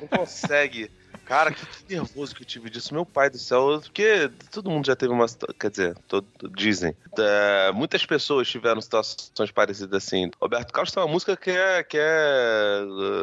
Não 0.00 0.18
consegue. 0.18 0.90
Cara, 1.28 1.52
que, 1.52 1.64
que 1.66 1.94
nervoso 1.94 2.34
que 2.34 2.42
eu 2.42 2.46
tive 2.46 2.70
disso, 2.70 2.94
meu 2.94 3.04
pai 3.04 3.28
do 3.28 3.36
céu. 3.38 3.80
Porque 3.82 4.30
todo 4.50 4.70
mundo 4.70 4.86
já 4.86 4.96
teve 4.96 5.12
uma. 5.12 5.26
Quer 5.60 5.70
dizer, 5.70 5.98
todo- 6.08 6.26
dizem. 6.56 6.96
É, 7.18 7.70
muitas 7.72 8.06
pessoas 8.06 8.48
tiveram 8.48 8.80
situações 8.80 9.50
parecidas 9.52 10.02
assim. 10.02 10.30
Roberto 10.40 10.72
Carlos 10.72 10.90
tem 10.90 11.02
uma 11.02 11.12
música 11.12 11.36
que 11.36 11.50
é. 11.50 11.82
Que 11.82 11.98
é 12.00 12.80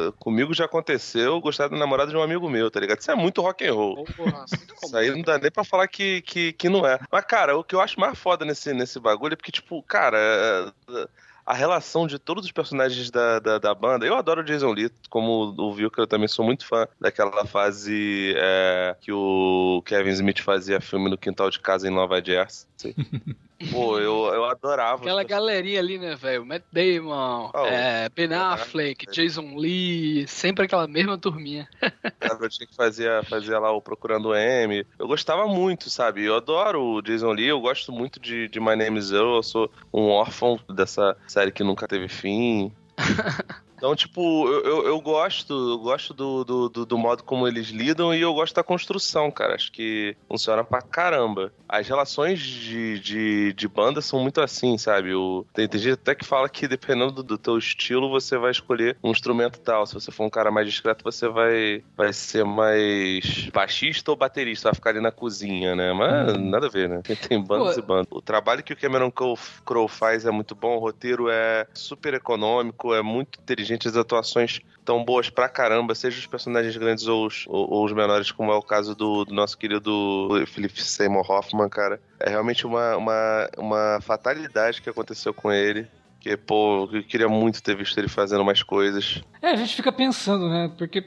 uh, 0.08 0.12
comigo 0.20 0.54
já 0.54 0.66
aconteceu 0.66 1.40
gostar 1.40 1.66
da 1.66 1.76
namorada 1.76 2.12
de 2.12 2.16
um 2.16 2.22
amigo 2.22 2.48
meu, 2.48 2.70
tá 2.70 2.78
ligado? 2.78 3.00
Isso 3.00 3.10
é 3.10 3.16
muito 3.16 3.42
rock 3.42 3.66
and 3.66 3.74
roll. 3.74 4.04
Porra. 4.16 4.44
Isso 4.84 4.96
aí 4.96 5.10
não 5.10 5.22
dá 5.22 5.36
nem 5.36 5.50
pra 5.50 5.64
falar 5.64 5.88
que, 5.88 6.22
que, 6.22 6.52
que 6.52 6.68
não 6.68 6.86
é. 6.86 7.00
Mas, 7.10 7.24
cara, 7.24 7.58
o 7.58 7.64
que 7.64 7.74
eu 7.74 7.80
acho 7.80 7.98
mais 7.98 8.16
foda 8.16 8.44
nesse, 8.44 8.72
nesse 8.72 9.00
bagulho 9.00 9.32
é 9.32 9.36
porque, 9.36 9.50
tipo, 9.50 9.82
cara, 9.82 10.16
é- 10.16 11.06
a 11.46 11.54
relação 11.54 12.06
de 12.06 12.18
todos 12.18 12.44
os 12.44 12.52
personagens 12.52 13.10
da, 13.10 13.38
da, 13.38 13.58
da 13.58 13.74
banda. 13.74 14.04
Eu 14.04 14.16
adoro 14.16 14.40
o 14.40 14.44
Jason 14.44 14.72
Lee, 14.72 14.90
como 15.08 15.54
o 15.56 15.72
Vilker, 15.72 16.02
eu 16.02 16.06
também 16.06 16.26
sou 16.26 16.44
muito 16.44 16.66
fã 16.66 16.88
daquela 17.00 17.46
fase 17.46 18.34
é, 18.36 18.96
que 19.00 19.12
o 19.12 19.80
Kevin 19.86 20.10
Smith 20.10 20.40
fazia 20.40 20.80
filme 20.80 21.08
no 21.08 21.16
quintal 21.16 21.48
de 21.48 21.60
casa 21.60 21.86
em 21.86 21.92
Nova 21.92 22.22
Jersey. 22.22 22.66
Pô, 23.72 23.98
eu, 23.98 24.26
eu 24.34 24.44
adorava. 24.44 25.00
Aquela 25.00 25.24
galerinha 25.24 25.80
ali, 25.80 25.98
né, 25.98 26.14
velho? 26.14 26.44
Matt 26.44 26.62
Damon, 26.70 27.50
Oh, 27.54 27.66
é, 27.66 28.08
Ben. 28.10 28.32
Affleck, 28.34 29.06
Jason 29.10 29.56
Lee, 29.56 30.26
sempre 30.28 30.66
aquela 30.66 30.86
mesma 30.86 31.16
turminha. 31.16 31.66
garotinha 32.20 32.66
que 32.66 32.74
fazia, 32.74 33.22
fazia 33.24 33.58
lá 33.58 33.72
o 33.72 33.80
Procurando 33.80 34.34
M. 34.34 34.84
Eu 34.98 35.08
gostava 35.08 35.46
muito, 35.46 35.88
sabe? 35.88 36.24
Eu 36.24 36.36
adoro 36.36 36.82
o 36.82 37.02
Jason 37.02 37.32
Lee, 37.32 37.48
eu 37.48 37.60
gosto 37.60 37.90
muito 37.92 38.20
de, 38.20 38.46
de 38.48 38.60
My 38.60 38.76
Name 38.76 38.98
is 38.98 39.10
Earl, 39.10 39.36
eu 39.36 39.42
sou 39.42 39.70
um 39.92 40.08
órfão 40.08 40.60
dessa 40.68 41.16
série 41.36 41.52
que 41.52 41.62
nunca 41.62 41.86
teve 41.86 42.08
fim. 42.08 42.72
Então, 43.76 43.94
tipo, 43.94 44.48
eu, 44.48 44.64
eu, 44.64 44.86
eu 44.86 45.00
gosto, 45.00 45.52
eu 45.52 45.78
gosto 45.78 46.14
do, 46.14 46.44
do, 46.44 46.68
do, 46.68 46.86
do 46.86 46.98
modo 46.98 47.22
como 47.22 47.46
eles 47.46 47.68
lidam 47.68 48.14
e 48.14 48.20
eu 48.20 48.32
gosto 48.32 48.54
da 48.54 48.62
construção, 48.62 49.30
cara. 49.30 49.54
Acho 49.54 49.70
que 49.70 50.16
funciona 50.26 50.64
pra 50.64 50.80
caramba. 50.80 51.52
As 51.68 51.86
relações 51.86 52.40
de, 52.40 52.98
de, 53.00 53.52
de 53.52 53.68
banda 53.68 54.00
são 54.00 54.20
muito 54.20 54.40
assim, 54.40 54.78
sabe? 54.78 55.14
O, 55.14 55.44
tem, 55.52 55.68
tem 55.68 55.80
gente 55.80 55.94
até 55.94 56.14
que 56.14 56.24
fala 56.24 56.48
que 56.48 56.66
dependendo 56.66 57.12
do, 57.12 57.22
do 57.22 57.38
teu 57.38 57.58
estilo, 57.58 58.08
você 58.08 58.38
vai 58.38 58.50
escolher 58.50 58.96
um 59.04 59.10
instrumento 59.10 59.60
tal. 59.60 59.86
Se 59.86 59.94
você 59.94 60.10
for 60.10 60.24
um 60.24 60.30
cara 60.30 60.50
mais 60.50 60.66
discreto, 60.66 61.04
você 61.04 61.28
vai, 61.28 61.84
vai 61.96 62.12
ser 62.12 62.44
mais 62.44 63.50
baixista 63.52 64.10
ou 64.10 64.16
baterista, 64.16 64.68
vai 64.70 64.74
ficar 64.74 64.90
ali 64.90 65.00
na 65.00 65.12
cozinha, 65.12 65.76
né? 65.76 65.92
Mas 65.92 66.38
nada 66.38 66.66
a 66.66 66.70
ver, 66.70 66.88
né? 66.88 67.02
Tem, 67.28 67.42
bandas 67.42 67.74
Pô, 67.74 67.80
e 67.80 67.82
bandas. 67.82 68.06
O 68.10 68.22
trabalho 68.22 68.62
que 68.62 68.72
o 68.72 68.76
Cameron 68.76 69.10
Crowe 69.10 69.88
faz 69.88 70.24
é 70.24 70.30
muito 70.30 70.54
bom, 70.54 70.76
o 70.76 70.80
roteiro 70.80 71.28
é 71.28 71.66
super 71.74 72.14
econômico, 72.14 72.94
é 72.94 73.02
muito 73.02 73.38
inteligente, 73.40 73.65
as 73.74 73.96
atuações 73.96 74.60
tão 74.84 75.04
boas 75.04 75.28
pra 75.28 75.48
caramba, 75.48 75.94
seja 75.94 76.18
os 76.18 76.26
personagens 76.26 76.76
grandes 76.76 77.06
ou 77.06 77.26
os, 77.26 77.44
ou, 77.48 77.70
ou 77.70 77.84
os 77.84 77.92
menores, 77.92 78.30
como 78.30 78.52
é 78.52 78.54
o 78.54 78.62
caso 78.62 78.94
do, 78.94 79.24
do 79.24 79.34
nosso 79.34 79.58
querido 79.58 80.28
Philip 80.46 80.80
Seymour 80.80 81.30
Hoffman, 81.30 81.68
cara. 81.68 82.00
É 82.20 82.30
realmente 82.30 82.66
uma, 82.66 82.96
uma, 82.96 83.50
uma 83.58 83.98
fatalidade 84.00 84.80
que 84.80 84.88
aconteceu 84.88 85.34
com 85.34 85.52
ele. 85.52 85.86
Que, 86.20 86.36
pô, 86.36 86.88
eu 86.92 87.04
queria 87.04 87.28
muito 87.28 87.62
ter 87.62 87.76
visto 87.76 87.96
ele 87.98 88.08
fazendo 88.08 88.44
mais 88.44 88.62
coisas. 88.62 89.22
É, 89.40 89.50
a 89.50 89.56
gente 89.56 89.76
fica 89.76 89.92
pensando, 89.92 90.48
né? 90.48 90.72
Porque 90.76 91.00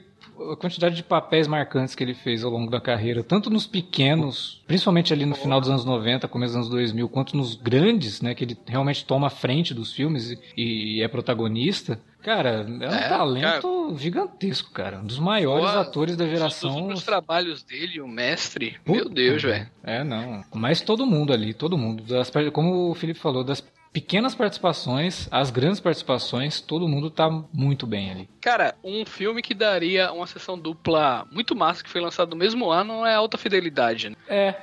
a 0.52 0.56
quantidade 0.56 0.96
de 0.96 1.04
papéis 1.04 1.48
marcantes 1.48 1.96
que 1.96 2.04
ele 2.04 2.14
fez 2.14 2.44
ao 2.44 2.52
longo 2.52 2.70
da 2.72 2.80
carreira, 2.82 3.24
tanto 3.24 3.50
nos 3.50 3.66
pequenos, 3.68 4.62
principalmente 4.68 5.12
ali 5.14 5.26
no 5.26 5.36
final 5.36 5.60
dos 5.60 5.70
anos 5.70 5.86
90, 5.86 6.28
começo 6.28 6.54
dos 6.54 6.56
anos 6.58 6.70
2000, 6.70 7.10
quanto 7.10 7.36
nos 7.38 7.56
grandes, 7.56 8.22
né? 8.22 8.34
Que 8.34 8.44
ele 8.44 8.58
realmente 8.68 9.06
toma 9.06 9.28
a 9.28 9.30
frente 9.30 9.74
dos 9.74 9.92
filmes 9.94 10.32
e, 10.58 10.98
e 10.98 11.02
é 11.02 11.08
protagonista. 11.08 12.00
Cara, 12.22 12.66
é 12.82 12.90
um 12.90 12.94
É, 12.94 13.08
talento 13.10 13.96
gigantesco, 13.98 14.72
cara. 14.72 15.00
Um 15.00 15.06
dos 15.06 15.20
maiores 15.20 15.72
Pô, 15.72 15.78
atores 15.78 16.18
da 16.18 16.26
Os 16.26 16.30
geração. 16.30 16.84
outros 16.84 17.04
trabalhos 17.04 17.64
dele, 17.64 18.02
o 18.02 18.08
mestre, 18.08 18.76
Puta. 18.84 19.00
meu 19.00 19.10
Deus, 19.10 19.42
velho. 19.42 19.68
É, 19.84 20.04
não. 20.04 20.44
Mas 20.54 20.82
todo 20.82 21.06
mundo 21.06 21.32
ali, 21.32 21.54
todo 21.54 21.78
mundo. 21.78 22.04
Das 22.04 22.30
como 22.52 22.90
o 22.92 22.96
Felipe 22.96 23.20
falou, 23.20 23.44
das 23.44 23.64
pequenas 23.92 24.36
participações, 24.36 25.28
as 25.32 25.50
grandes 25.50 25.80
participações, 25.80 26.62
todo 26.62 26.88
mundo 26.88 27.10
tá 27.10 27.30
muito 27.54 27.88
bem 27.88 28.12
ali. 28.12 28.30
Cara, 28.42 28.76
um 28.84 29.06
filme 29.06 29.42
que 29.42 29.54
daria 29.54 30.12
uma 30.12 30.28
sessão 30.28 30.58
dupla 30.58 31.26
muito 31.32 31.56
massa 31.56 31.84
que 31.84 31.90
foi 31.90 32.02
lançado 32.02 32.30
no 32.32 32.36
mesmo 32.36 32.70
ano 32.70 33.06
é 33.06 33.16
Alta 33.16 33.38
Fidelidade, 33.38 34.10
né? 34.10 34.16
É, 34.28 34.56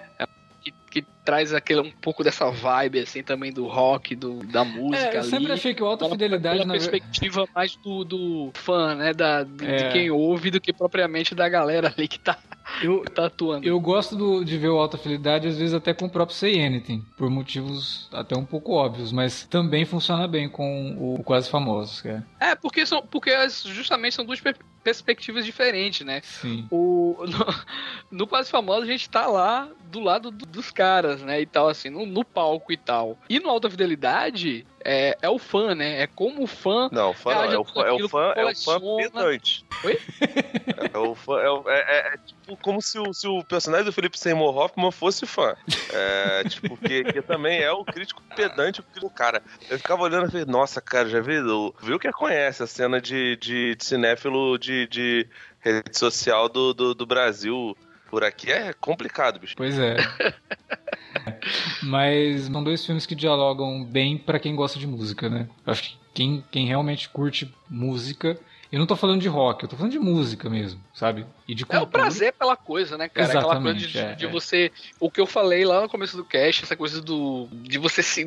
Que, 0.62 0.72
que 0.90 1.06
traz 1.26 1.52
aquele, 1.52 1.80
um 1.80 1.90
pouco 1.90 2.22
dessa 2.24 2.48
vibe, 2.50 3.00
assim, 3.00 3.20
também 3.22 3.52
do 3.52 3.66
rock, 3.66 4.14
do, 4.14 4.38
da 4.46 4.64
música 4.64 5.08
é 5.08 5.16
eu 5.16 5.20
ali. 5.20 5.28
sempre 5.28 5.52
achei 5.52 5.74
que 5.74 5.82
o 5.82 5.86
Alta 5.86 6.08
Fidelidade, 6.08 6.64
na 6.64 6.72
perspectiva 6.74 7.46
mais 7.54 7.74
do, 7.76 8.04
do 8.04 8.50
fã, 8.54 8.94
né? 8.94 9.12
Da, 9.12 9.42
do- 9.42 9.64
É. 9.64 9.76
De 9.88 9.92
quem 9.92 10.10
ouve 10.10 10.50
do 10.52 10.60
que 10.60 10.72
propriamente 10.72 11.34
da 11.34 11.48
galera 11.48 11.92
ali 11.94 12.06
que 12.06 12.18
tá, 12.20 12.38
eu, 12.80 13.02
que 13.04 13.10
tá 13.10 13.26
atuando. 13.26 13.66
Eu 13.66 13.78
gosto 13.80 14.14
do- 14.14 14.44
de 14.44 14.56
ver 14.56 14.68
o 14.68 14.78
Alta 14.78 14.96
Fidelidade, 14.96 15.48
às 15.48 15.58
vezes 15.58 15.74
até 15.74 15.92
com 15.92 16.06
o 16.06 16.10
próprio 16.10 16.36
Say 16.36 16.64
Anything, 16.64 17.04
por 17.18 17.28
motivos 17.28 18.08
até 18.12 18.36
um 18.38 18.44
pouco 18.44 18.72
óbvios, 18.74 19.10
mas 19.10 19.44
também 19.46 19.84
funciona 19.84 20.28
bem 20.28 20.48
com 20.48 20.96
o 21.18 21.22
Quase 21.24 21.50
Famosos, 21.50 22.00
cara. 22.02 22.24
É, 22.38 22.54
porque, 22.54 22.86
são, 22.86 23.02
porque 23.02 23.30
justamente 23.64 24.14
são 24.14 24.24
duas 24.24 24.40
per- 24.40 24.56
perspectivas 24.84 25.44
diferentes, 25.44 26.06
né? 26.06 26.20
Sim. 26.22 26.66
O, 26.70 27.16
no, 27.26 28.18
no 28.20 28.26
Quase 28.28 28.48
Famoso 28.50 28.82
a 28.82 28.86
gente 28.86 29.10
tá 29.10 29.26
lá 29.26 29.68
do 29.90 29.98
lado 30.00 30.30
do- 30.30 30.46
dos 30.46 30.70
caras, 30.70 31.15
né? 31.22 31.40
E 31.40 31.46
tal, 31.46 31.68
assim, 31.68 31.90
no, 31.90 32.04
no 32.06 32.24
palco 32.24 32.72
e 32.72 32.76
tal. 32.76 33.18
E 33.28 33.38
no 33.40 33.48
Alta 33.50 33.70
Fidelidade 33.70 34.66
é, 34.84 35.16
é 35.22 35.28
o 35.28 35.38
fã, 35.38 35.74
né? 35.74 36.02
É 36.02 36.06
como 36.06 36.42
o 36.42 36.46
fã. 36.46 36.88
Não, 36.92 37.10
o 37.10 37.14
fã 37.14 37.34
não, 37.34 37.44
é 37.52 37.58
o 37.58 37.64
fã, 37.64 37.82
é 37.82 37.92
o 37.92 38.08
fã, 38.08 38.32
é 38.36 38.44
o 38.44 38.54
fã 38.56 38.80
pedante. 38.96 39.64
Oi? 39.84 39.98
É, 40.92 40.98
o 40.98 41.14
fã, 41.14 41.40
é, 41.40 41.48
o- 41.50 41.64
é- 41.70 41.80
é- 41.88 42.14
é 42.14 42.18
tipo 42.26 42.56
como 42.58 42.82
se 42.82 42.98
o, 42.98 43.12
se 43.14 43.26
o 43.26 43.42
personagem 43.44 43.86
do 43.86 43.92
Felipe 43.92 44.18
Seymour 44.18 44.54
Hoffman 44.56 44.90
fosse 44.92 45.24
fã. 45.26 45.54
É, 45.92 46.44
tipo, 46.44 46.76
que, 46.76 47.02
que 47.04 47.22
também 47.22 47.60
é 47.60 47.72
o 47.72 47.82
crítico 47.84 48.22
pedante, 48.36 48.80
o 48.80 48.82
crítico, 48.84 49.10
cara. 49.10 49.42
Eu 49.70 49.78
ficava 49.78 50.02
olhando 50.02 50.26
e 50.28 50.30
falei, 50.30 50.44
nossa, 50.44 50.80
cara, 50.80 51.08
já 51.08 51.20
viu? 51.20 51.74
Viu 51.80 51.98
que 51.98 52.12
conhece 52.12 52.62
a 52.62 52.66
cena 52.66 53.00
de, 53.00 53.36
de, 53.36 53.74
de 53.74 53.84
cinéfilo 53.84 54.58
de, 54.58 54.86
de 54.88 55.26
rede 55.60 55.98
social 55.98 56.48
do, 56.48 56.74
do, 56.74 56.94
do 56.94 57.06
Brasil. 57.06 57.76
Por 58.08 58.22
aqui 58.24 58.50
é 58.50 58.72
complicado, 58.72 59.38
bicho. 59.40 59.54
Pois 59.56 59.78
é. 59.78 59.96
Mas 61.82 62.42
são 62.42 62.62
dois 62.62 62.84
filmes 62.84 63.06
que 63.06 63.14
dialogam 63.14 63.84
bem 63.84 64.16
pra 64.18 64.38
quem 64.38 64.54
gosta 64.54 64.78
de 64.78 64.86
música, 64.86 65.28
né? 65.28 65.48
Acho 65.66 65.82
que 65.82 65.98
quem, 66.14 66.44
quem 66.50 66.66
realmente 66.66 67.08
curte 67.08 67.52
música. 67.68 68.38
Eu 68.72 68.80
não 68.80 68.86
tô 68.86 68.96
falando 68.96 69.20
de 69.20 69.28
rock, 69.28 69.62
eu 69.62 69.68
tô 69.68 69.76
falando 69.76 69.92
de 69.92 69.98
música 69.98 70.50
mesmo, 70.50 70.80
sabe? 70.92 71.24
E 71.46 71.54
de 71.54 71.62
É 71.62 71.66
o 71.66 71.68
cultura. 71.68 71.86
prazer 72.02 72.32
pela 72.32 72.56
coisa, 72.56 72.98
né, 72.98 73.08
cara? 73.08 73.28
Aquela 73.28 73.42
coisa 73.44 73.56
Exatamente, 73.76 73.86
de, 73.92 73.98
é, 73.98 74.14
de 74.16 74.26
é. 74.26 74.28
você. 74.28 74.72
O 74.98 75.08
que 75.08 75.20
eu 75.20 75.26
falei 75.26 75.64
lá 75.64 75.80
no 75.80 75.88
começo 75.88 76.16
do 76.16 76.24
cast, 76.24 76.64
essa 76.64 76.76
coisa 76.76 77.00
do. 77.00 77.48
De 77.52 77.78
você 77.78 78.02
se 78.02 78.26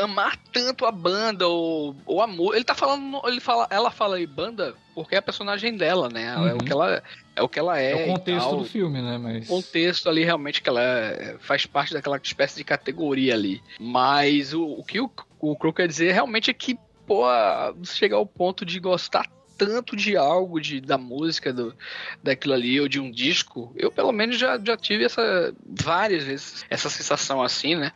amar 0.00 0.36
tanto 0.52 0.84
a 0.84 0.90
banda 0.90 1.46
ou, 1.46 1.94
ou 2.04 2.20
amor. 2.20 2.56
Ele 2.56 2.64
tá 2.64 2.74
falando. 2.74 3.20
Ele 3.26 3.40
fala, 3.40 3.66
ela 3.70 3.90
fala 3.90 4.16
aí 4.16 4.26
banda 4.26 4.74
porque 4.92 5.14
é 5.14 5.18
a 5.18 5.22
personagem 5.22 5.76
dela, 5.76 6.08
né? 6.08 6.34
É 6.34 6.36
Uhum. 6.38 6.56
o 6.56 6.64
que 6.64 6.72
ela 6.72 7.02
é. 7.36 7.42
o 7.42 7.48
que 7.48 7.58
ela 7.58 7.80
é. 7.80 7.92
É 7.92 8.04
o 8.04 8.14
contexto 8.14 8.48
tal. 8.48 8.58
do 8.58 8.64
filme, 8.64 9.00
né? 9.00 9.18
Mas. 9.18 9.44
O 9.44 9.48
contexto 9.48 10.08
ali 10.08 10.24
realmente 10.24 10.62
que 10.62 10.68
ela 10.68 10.82
é- 10.82 11.36
faz 11.38 11.66
parte 11.66 11.92
daquela 11.92 12.18
espécie 12.22 12.56
de 12.56 12.64
categoria 12.64 13.34
ali. 13.34 13.62
Mas 13.78 14.52
o, 14.54 14.64
o 14.64 14.84
que 14.84 15.00
o, 15.00 15.10
o 15.40 15.56
Crow 15.56 15.72
quer 15.72 15.86
dizer 15.86 16.12
realmente 16.12 16.50
é 16.50 16.54
que, 16.54 16.78
pô, 17.06 17.24
chegar 17.84 18.16
ao 18.16 18.26
ponto 18.26 18.64
de 18.64 18.80
gostar 18.80 19.26
tanto 19.56 19.96
de 19.96 20.16
algo, 20.16 20.60
de, 20.60 20.80
da 20.80 20.98
música, 20.98 21.52
do, 21.52 21.74
daquilo 22.22 22.54
ali, 22.54 22.80
ou 22.80 22.88
de 22.88 23.00
um 23.00 23.10
disco, 23.10 23.72
eu 23.74 23.90
pelo 23.90 24.12
menos 24.12 24.38
já, 24.38 24.60
já 24.62 24.76
tive 24.76 25.04
essa 25.04 25.54
várias 25.64 26.24
vezes 26.24 26.66
essa 26.68 26.90
sensação 26.90 27.42
assim, 27.42 27.74
né? 27.74 27.92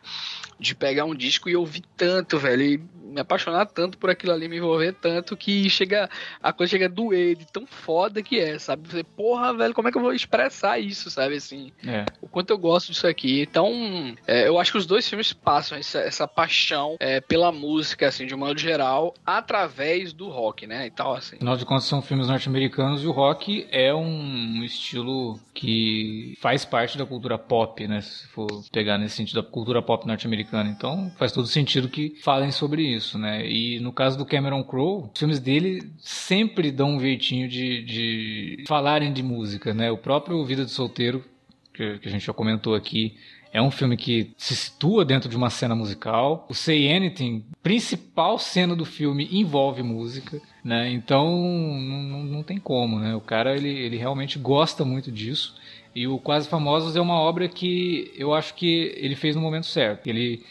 De 0.59 0.75
pegar 0.75 1.05
um 1.05 1.15
disco 1.15 1.49
e 1.49 1.57
ouvir 1.57 1.83
tanto, 1.97 2.39
velho. 2.39 2.63
E 2.63 2.83
me 3.11 3.21
apaixonar 3.21 3.67
tanto 3.67 3.99
por 3.99 4.11
aquilo 4.11 4.33
ali, 4.33 4.49
me 4.49 4.57
envolver 4.57 4.93
tanto 4.95 5.37
que 5.37 5.69
chega 5.69 6.09
a 6.43 6.53
coisa 6.53 6.71
chega 6.71 6.87
a 6.87 6.89
doer 6.89 7.37
de 7.37 7.47
tão 7.47 7.67
foda 7.67 8.23
que 8.23 8.39
é, 8.39 8.59
sabe? 8.59 8.89
Você, 8.89 9.03
porra, 9.03 9.53
velho, 9.55 9.75
como 9.75 9.89
é 9.89 9.93
que 9.93 9.99
eu 9.99 10.03
vou 10.03 10.13
expressar 10.13 10.79
isso, 10.79 11.11
sabe? 11.11 11.35
Assim, 11.37 11.73
É. 11.87 12.05
o 12.21 12.29
quanto 12.29 12.51
eu 12.51 12.59
gosto 12.59 12.93
disso 12.93 13.07
aqui. 13.07 13.43
Então, 13.43 14.15
é, 14.27 14.47
eu 14.49 14.59
acho 14.59 14.73
que 14.73 14.79
os 14.79 14.87
dois 14.87 15.09
filmes 15.09 15.33
passam 15.33 15.77
essa, 15.79 15.99
essa 15.99 16.29
paixão 16.29 16.97
é, 17.01 17.21
pela 17.21 17.51
música, 17.51 18.09
assim, 18.09 18.27
de 18.27 18.35
um 18.35 18.39
modo 18.39 18.59
geral, 18.59 19.15
através 19.25 20.13
do 20.13 20.29
rock, 20.29 20.67
né? 20.67 20.87
E 20.87 20.91
tal, 20.91 21.15
assim. 21.15 21.37
Afinal 21.37 21.57
de 21.57 21.65
contas, 21.65 21.85
são 21.85 22.01
filmes 22.03 22.29
norte-americanos 22.29 23.03
e 23.03 23.07
o 23.07 23.13
rock 23.13 23.67
é 23.71 23.93
um 23.95 24.63
estilo 24.63 25.39
que 25.55 26.35
faz 26.41 26.65
parte 26.65 26.97
da 26.97 27.05
cultura 27.07 27.39
pop, 27.39 27.87
né? 27.87 28.01
Se 28.01 28.27
for 28.29 28.47
pegar 28.73 28.99
nesse 28.99 29.17
sentido 29.17 29.43
da 29.43 29.49
cultura 29.49 29.83
pop 29.83 30.07
norte-americana. 30.07 30.71
Então, 30.71 31.11
faz 31.19 31.33
todo 31.33 31.47
sentido 31.47 31.89
que 31.89 32.15
falem 32.23 32.51
sobre 32.51 32.83
isso, 32.83 33.00
né? 33.19 33.49
E 33.49 33.79
no 33.81 33.93
caso 33.93 34.17
do 34.19 34.25
Cameron 34.27 34.63
Crowe, 34.65 35.11
os 35.13 35.19
filmes 35.19 35.39
dele 35.39 35.91
sempre 35.99 36.71
dão 36.71 36.97
um 36.97 37.01
jeitinho 37.01 37.49
de, 37.49 37.83
de 37.85 38.65
falarem 38.67 39.13
de 39.13 39.23
música, 39.23 39.73
né? 39.75 39.91
O 39.91 39.97
próprio 39.99 40.45
Vida 40.45 40.65
de 40.65 40.71
Solteiro, 40.71 41.25
que, 41.73 41.99
que 41.99 42.09
a 42.09 42.11
gente 42.11 42.27
já 42.27 42.33
comentou 42.33 42.75
aqui, 42.75 43.15
é 43.53 43.61
um 43.61 43.71
filme 43.71 43.97
que 43.97 44.31
se 44.37 44.55
situa 44.55 45.05
dentro 45.05 45.29
de 45.29 45.37
uma 45.37 45.51
cena 45.51 45.75
musical. 45.75 46.47
O 46.49 46.55
Say 46.55 46.93
Anything, 46.93 47.45
principal 47.63 48.39
cena 48.39 48.77
do 48.77 48.85
filme, 48.85 49.29
envolve 49.33 49.83
música, 49.83 50.41
né? 50.65 50.91
Então 50.93 51.27
não, 51.27 52.23
não- 52.23 52.43
tem 52.45 52.59
como, 52.59 52.99
né? 53.01 53.15
O 53.15 53.21
cara 53.21 53.57
ele, 53.57 53.69
ele 53.69 53.97
realmente 53.97 54.39
gosta 54.39 54.85
muito 54.85 55.11
disso. 55.11 55.57
E 55.93 56.07
o 56.07 56.19
Quase 56.19 56.49
Famosos 56.49 56.95
é 56.95 57.01
uma 57.01 57.19
obra 57.19 57.49
que 57.49 58.13
eu 58.17 58.33
acho 58.33 58.55
que 58.55 58.95
ele 58.97 59.17
fez 59.17 59.35
no 59.35 59.43
momento 59.43 59.67
certo. 59.67 60.07
Ele 60.07 60.45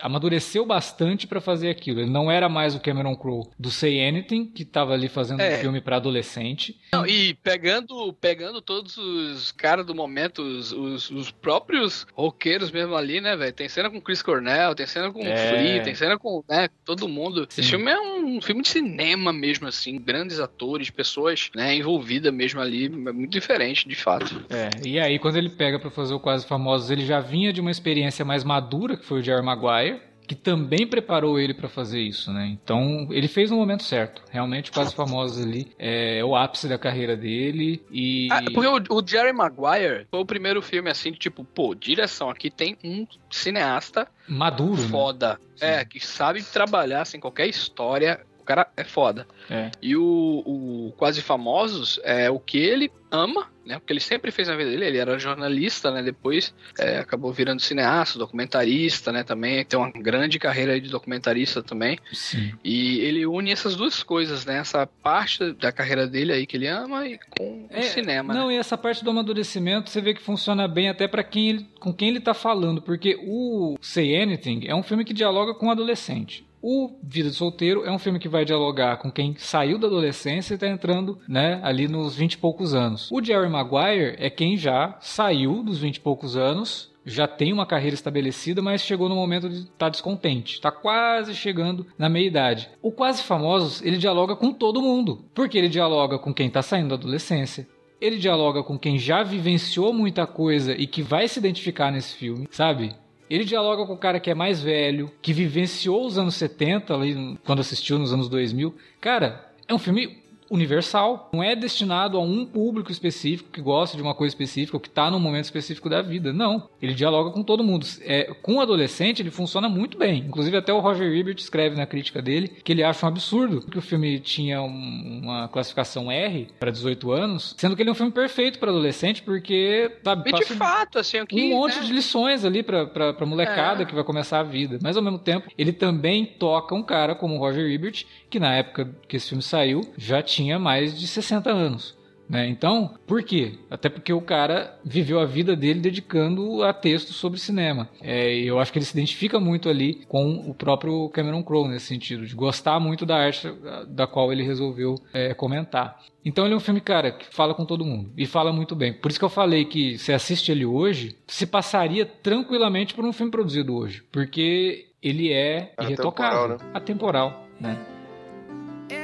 amadureceu 0.00 0.64
bastante 0.66 1.26
para 1.26 1.40
fazer 1.40 1.68
aquilo. 1.68 2.00
Ele 2.00 2.10
não 2.10 2.30
era 2.30 2.48
mais 2.48 2.74
o 2.74 2.80
Cameron 2.80 3.16
Crowe 3.16 3.48
do 3.58 3.70
Say 3.70 4.06
Anything, 4.06 4.46
que 4.46 4.62
estava 4.62 4.92
ali 4.94 5.08
fazendo 5.08 5.40
É. 5.40 5.56
um 5.56 5.60
filme 5.60 5.80
para 5.80 5.96
adolescente. 5.96 6.78
Não, 6.92 7.06
e 7.06 7.34
pegando, 7.34 8.12
pegando 8.14 8.60
todos 8.60 8.96
os 8.96 9.52
caras 9.52 9.84
do 9.86 9.94
momento, 9.94 10.42
os, 10.42 10.72
os, 10.72 11.10
os 11.10 11.30
próprios 11.30 12.06
roqueiros 12.14 12.70
mesmo 12.70 12.94
ali, 12.94 13.20
né, 13.20 13.36
velho? 13.36 13.52
Tem 13.52 13.68
cena 13.68 13.90
com 13.90 14.00
Chris 14.00 14.22
Cornell, 14.22 14.74
tem 14.74 14.86
cena 14.86 15.12
com 15.12 15.20
É. 15.20 15.48
Flea, 15.48 15.82
tem 15.82 15.94
cena 15.94 16.18
com 16.18 16.42
né, 16.48 16.68
todo 16.84 17.08
mundo. 17.08 17.46
Sim. 17.48 17.60
Esse 17.60 17.70
filme 17.70 17.90
é 17.90 18.00
um 18.00 18.40
filme 18.40 18.62
de 18.62 18.68
cinema 18.68 19.32
mesmo, 19.32 19.66
assim, 19.66 19.98
grandes 19.98 20.40
atores, 20.40 20.90
pessoas 20.90 21.50
né, 21.54 21.74
envolvidas 21.76 22.32
mesmo 22.32 22.60
ali, 22.60 22.86
é 22.86 23.12
muito 23.12 23.30
diferente, 23.30 23.88
de 23.88 23.94
fato. 23.94 24.44
É, 24.50 24.70
e 24.86 24.98
aí 24.98 25.18
quando 25.18 25.36
ele 25.36 25.50
pega 25.50 25.78
pra 25.78 25.90
fazer 25.90 26.14
o 26.14 26.20
Quase 26.20 26.46
Famosos, 26.46 26.90
ele 26.90 27.04
já 27.04 27.20
vinha 27.20 27.52
de 27.52 27.60
uma 27.60 27.70
experiência 27.70 28.24
mais 28.24 28.44
madura, 28.44 28.96
que 28.96 29.04
foi 29.04 29.20
o 29.20 29.22
Jerry 29.34 29.44
Maguire, 29.44 30.00
que 30.26 30.34
também 30.34 30.86
preparou 30.86 31.38
ele 31.38 31.52
pra 31.52 31.68
fazer 31.68 32.00
isso, 32.00 32.32
né? 32.32 32.46
Então, 32.46 33.08
ele 33.10 33.28
fez 33.28 33.50
no 33.50 33.56
momento 33.56 33.82
certo. 33.82 34.22
Realmente, 34.30 34.72
Quase 34.72 34.94
Famosos 34.94 35.44
ali 35.44 35.72
é, 35.78 36.24
o 36.24 36.34
ápice 36.34 36.66
da 36.68 36.78
carreira 36.78 37.16
dele 37.16 37.84
e... 37.90 38.28
Ah, 38.30 38.42
porque 38.42 38.66
o, 38.66 38.98
o 38.98 39.06
Jerry 39.06 39.32
Maguire 39.32 40.06
foi 40.10 40.20
o 40.20 40.24
primeiro 40.24 40.62
filme, 40.62 40.90
assim, 40.90 41.12
que, 41.12 41.18
tipo, 41.18 41.44
pô, 41.44 41.74
direção, 41.74 42.30
aqui 42.30 42.50
tem 42.50 42.76
um 42.82 43.06
cineasta 43.30 44.08
Maduro, 44.26 44.80
né? 44.80 44.88
foda. 44.88 45.38
É, 45.60 45.84
que 45.84 46.00
sabe 46.04 46.42
trabalhar, 46.42 47.02
assim, 47.02 47.20
qualquer 47.20 47.46
história, 47.46 48.20
o 48.44 48.46
cara 48.46 48.68
é 48.76 48.84
foda. 48.84 49.26
É. 49.48 49.70
E 49.80 49.96
o, 49.96 50.02
o 50.04 50.92
Quase 50.98 51.22
Famosos 51.22 51.98
é 52.04 52.30
o 52.30 52.38
que 52.38 52.58
ele 52.58 52.92
ama, 53.10 53.48
né? 53.64 53.78
Porque 53.78 53.92
ele 53.92 54.00
sempre 54.00 54.30
fez 54.30 54.48
na 54.48 54.56
vida 54.56 54.70
dele. 54.70 54.84
Ele 54.84 54.98
era 54.98 55.18
jornalista, 55.18 55.90
né? 55.90 56.02
Depois 56.02 56.54
é, 56.78 56.98
acabou 56.98 57.32
virando 57.32 57.62
cineasta, 57.62 58.18
documentarista, 58.18 59.10
né? 59.10 59.22
Também 59.22 59.64
tem 59.64 59.78
uma 59.78 59.90
grande 59.90 60.38
carreira 60.38 60.78
de 60.78 60.90
documentarista 60.90 61.62
também. 61.62 61.98
Sim. 62.12 62.52
E 62.62 62.98
ele 62.98 63.24
une 63.24 63.50
essas 63.50 63.76
duas 63.76 64.02
coisas, 64.02 64.44
né? 64.44 64.58
Essa 64.58 64.86
parte 64.86 65.52
da 65.54 65.72
carreira 65.72 66.06
dele 66.06 66.32
aí 66.32 66.46
que 66.46 66.56
ele 66.56 66.66
ama 66.66 67.06
e 67.06 67.18
com 67.38 67.68
o 67.72 67.82
cinema. 67.82 68.34
É, 68.34 68.36
Não, 68.36 68.48
né? 68.48 68.54
e 68.54 68.58
essa 68.58 68.76
parte 68.76 69.02
do 69.02 69.10
amadurecimento 69.10 69.88
você 69.88 70.00
vê 70.00 70.12
que 70.12 70.20
funciona 70.20 70.68
bem 70.68 70.90
até 70.90 71.08
pra 71.08 71.22
quem 71.22 71.48
ele, 71.48 71.66
com 71.80 71.94
quem 71.94 72.08
ele 72.08 72.20
tá 72.20 72.34
falando, 72.34 72.82
porque 72.82 73.18
o 73.24 73.76
Say 73.80 74.20
Anything 74.20 74.64
é 74.66 74.74
um 74.74 74.82
filme 74.82 75.04
que 75.04 75.14
dialoga 75.14 75.54
com 75.54 75.68
o 75.68 75.70
adolescente. 75.70 76.44
O 76.66 76.98
Vida 77.02 77.28
de 77.28 77.36
Solteiro 77.36 77.84
é 77.84 77.92
um 77.92 77.98
filme 77.98 78.18
que 78.18 78.26
vai 78.26 78.42
dialogar 78.42 78.96
com 78.96 79.12
quem 79.12 79.34
saiu 79.36 79.78
da 79.78 79.86
adolescência 79.86 80.54
e 80.54 80.56
tá 80.56 80.66
entrando, 80.66 81.18
né, 81.28 81.60
ali 81.62 81.86
nos 81.86 82.16
20 82.16 82.32
e 82.32 82.38
poucos 82.38 82.72
anos. 82.72 83.10
O 83.12 83.22
Jerry 83.22 83.50
Maguire 83.50 84.16
é 84.18 84.30
quem 84.30 84.56
já 84.56 84.96
saiu 84.98 85.62
dos 85.62 85.76
20 85.78 85.96
e 85.96 86.00
poucos 86.00 86.38
anos, 86.38 86.90
já 87.04 87.28
tem 87.28 87.52
uma 87.52 87.66
carreira 87.66 87.92
estabelecida, 87.92 88.62
mas 88.62 88.80
chegou 88.80 89.10
no 89.10 89.14
momento 89.14 89.46
de 89.46 89.56
estar 89.56 89.90
descontente. 89.90 90.58
Tá 90.58 90.70
quase 90.70 91.34
chegando 91.34 91.86
na 91.98 92.08
meia 92.08 92.28
idade. 92.28 92.70
O 92.80 92.90
Quase 92.90 93.22
Famosos, 93.22 93.82
ele 93.82 93.98
dialoga 93.98 94.34
com 94.34 94.50
todo 94.50 94.80
mundo, 94.80 95.22
porque 95.34 95.58
ele 95.58 95.68
dialoga 95.68 96.18
com 96.18 96.32
quem 96.32 96.48
tá 96.48 96.62
saindo 96.62 96.88
da 96.88 96.94
adolescência, 96.94 97.68
ele 98.00 98.16
dialoga 98.16 98.62
com 98.62 98.78
quem 98.78 98.98
já 98.98 99.22
vivenciou 99.22 99.92
muita 99.92 100.26
coisa 100.26 100.72
e 100.72 100.86
que 100.86 101.02
vai 101.02 101.28
se 101.28 101.38
identificar 101.38 101.92
nesse 101.92 102.14
filme, 102.14 102.48
sabe? 102.50 102.94
Ele 103.34 103.44
dialoga 103.44 103.84
com 103.84 103.94
o 103.94 103.98
cara 103.98 104.20
que 104.20 104.30
é 104.30 104.34
mais 104.34 104.62
velho, 104.62 105.10
que 105.20 105.32
vivenciou 105.32 106.06
os 106.06 106.16
anos 106.16 106.36
70, 106.36 106.94
ali, 106.94 107.36
quando 107.44 107.58
assistiu 107.58 107.98
nos 107.98 108.12
anos 108.12 108.28
2000. 108.28 108.72
Cara, 109.00 109.52
é 109.66 109.74
um 109.74 109.78
filme 109.78 110.22
universal. 110.54 111.30
Não 111.32 111.42
é 111.42 111.54
destinado 111.54 112.16
a 112.16 112.20
um 112.20 112.44
público 112.46 112.90
específico 112.90 113.50
que 113.50 113.60
gosta 113.60 113.96
de 113.96 114.02
uma 114.02 114.14
coisa 114.14 114.30
específica 114.32 114.76
ou 114.76 114.80
que 114.80 114.88
está 114.88 115.10
num 115.10 115.18
momento 115.20 115.44
específico 115.44 115.88
da 115.88 116.00
vida. 116.02 116.32
Não. 116.32 116.68
Ele 116.80 116.94
dialoga 116.94 117.30
com 117.30 117.42
todo 117.42 117.62
mundo. 117.64 117.86
É, 118.02 118.32
com 118.42 118.54
o 118.56 118.60
adolescente, 118.60 119.20
ele 119.20 119.30
funciona 119.30 119.68
muito 119.68 119.98
bem. 119.98 120.18
Inclusive, 120.26 120.56
até 120.56 120.72
o 120.72 120.80
Roger 120.80 121.12
Ebert 121.12 121.38
escreve 121.38 121.76
na 121.76 121.86
crítica 121.86 122.22
dele 122.22 122.48
que 122.62 122.72
ele 122.72 122.82
acha 122.82 123.04
um 123.04 123.08
absurdo 123.08 123.60
que 123.62 123.78
o 123.78 123.82
filme 123.82 124.18
tinha 124.20 124.62
um- 124.62 125.20
uma 125.22 125.48
classificação 125.48 126.10
R 126.10 126.48
para 126.58 126.70
18 126.70 127.10
anos, 127.12 127.54
sendo 127.58 127.74
que 127.76 127.82
ele 127.82 127.88
é 127.90 127.92
um 127.92 127.96
filme 127.96 128.12
perfeito 128.12 128.58
para 128.58 128.70
adolescente, 128.70 129.22
porque, 129.22 129.90
sabe, 130.04 130.30
E 130.30 130.32
de 130.32 130.52
um- 130.52 130.56
fato, 130.56 130.98
assim, 130.98 131.20
o 131.20 131.26
que. 131.26 131.40
um 131.42 131.50
monte 131.50 131.78
né? 131.78 131.84
de 131.86 131.92
lições 131.92 132.44
ali 132.44 132.62
pra 132.62 132.86
molecada 133.26 133.82
É. 133.82 133.86
que 133.86 133.94
vai 133.94 134.04
começar 134.04 134.40
a 134.40 134.42
vida. 134.42 134.78
Mas 134.82 134.96
ao 134.96 135.02
mesmo 135.02 135.18
tempo, 135.18 135.48
ele 135.56 135.72
também 135.72 136.24
toca 136.24 136.74
um 136.74 136.82
cara 136.82 137.14
como 137.14 137.34
o 137.34 137.38
Roger 137.38 137.64
Ebert, 137.70 138.04
que 138.30 138.38
na 138.38 138.54
época 138.54 138.94
que 139.08 139.16
esse 139.16 139.28
filme 139.28 139.42
saiu, 139.42 139.80
já 139.96 140.22
tinha 140.22 140.43
mais 140.58 140.98
de 140.98 141.06
60 141.06 141.50
anos. 141.50 141.96
Né? 142.28 142.48
Então, 142.48 142.94
por 143.06 143.22
quê? 143.22 143.58
Até 143.70 143.88
porque 143.88 144.12
o 144.12 144.20
cara 144.20 144.78
viveu 144.84 145.20
a 145.20 145.26
vida 145.26 145.54
dele 145.54 145.80
dedicando 145.80 146.62
a 146.62 146.72
textos 146.72 147.16
sobre 147.16 147.38
cinema. 147.38 147.88
É, 148.00 148.34
e 148.34 148.46
eu 148.46 148.58
acho 148.58 148.72
que 148.72 148.78
ele 148.78 148.86
se 148.86 148.96
identifica 148.96 149.38
muito 149.38 149.68
ali 149.68 150.04
com 150.08 150.36
o 150.48 150.54
próprio 150.54 151.08
Cameron 151.10 151.42
Crowe 151.42 151.68
nesse 151.68 151.86
sentido, 151.86 152.26
de 152.26 152.34
gostar 152.34 152.80
muito 152.80 153.04
da 153.04 153.16
arte 153.16 153.48
da 153.88 154.06
qual 154.06 154.32
ele 154.32 154.42
resolveu 154.42 154.94
é, 155.12 155.34
comentar. 155.34 156.00
Então 156.24 156.46
ele 156.46 156.54
é 156.54 156.56
um 156.56 156.60
filme, 156.60 156.80
cara, 156.80 157.12
que 157.12 157.26
fala 157.26 157.54
com 157.54 157.66
todo 157.66 157.84
mundo. 157.84 158.10
E 158.16 158.26
fala 158.26 158.52
muito 158.52 158.74
bem. 158.74 158.94
Por 158.94 159.10
isso 159.10 159.20
que 159.20 159.24
eu 159.24 159.30
falei 159.30 159.66
que 159.66 159.98
se 159.98 160.12
assiste 160.12 160.50
ele 160.50 160.64
hoje, 160.64 161.16
se 161.26 161.46
passaria 161.46 162.06
tranquilamente 162.06 162.94
por 162.94 163.04
um 163.04 163.12
filme 163.12 163.30
produzido 163.30 163.76
hoje. 163.76 164.02
Porque 164.10 164.86
ele 165.02 165.30
é 165.30 165.74
Atemporal, 165.76 165.86
irretocável. 165.86 166.48
né? 166.48 166.70
Atemporal, 166.72 167.46
né? 167.60 167.93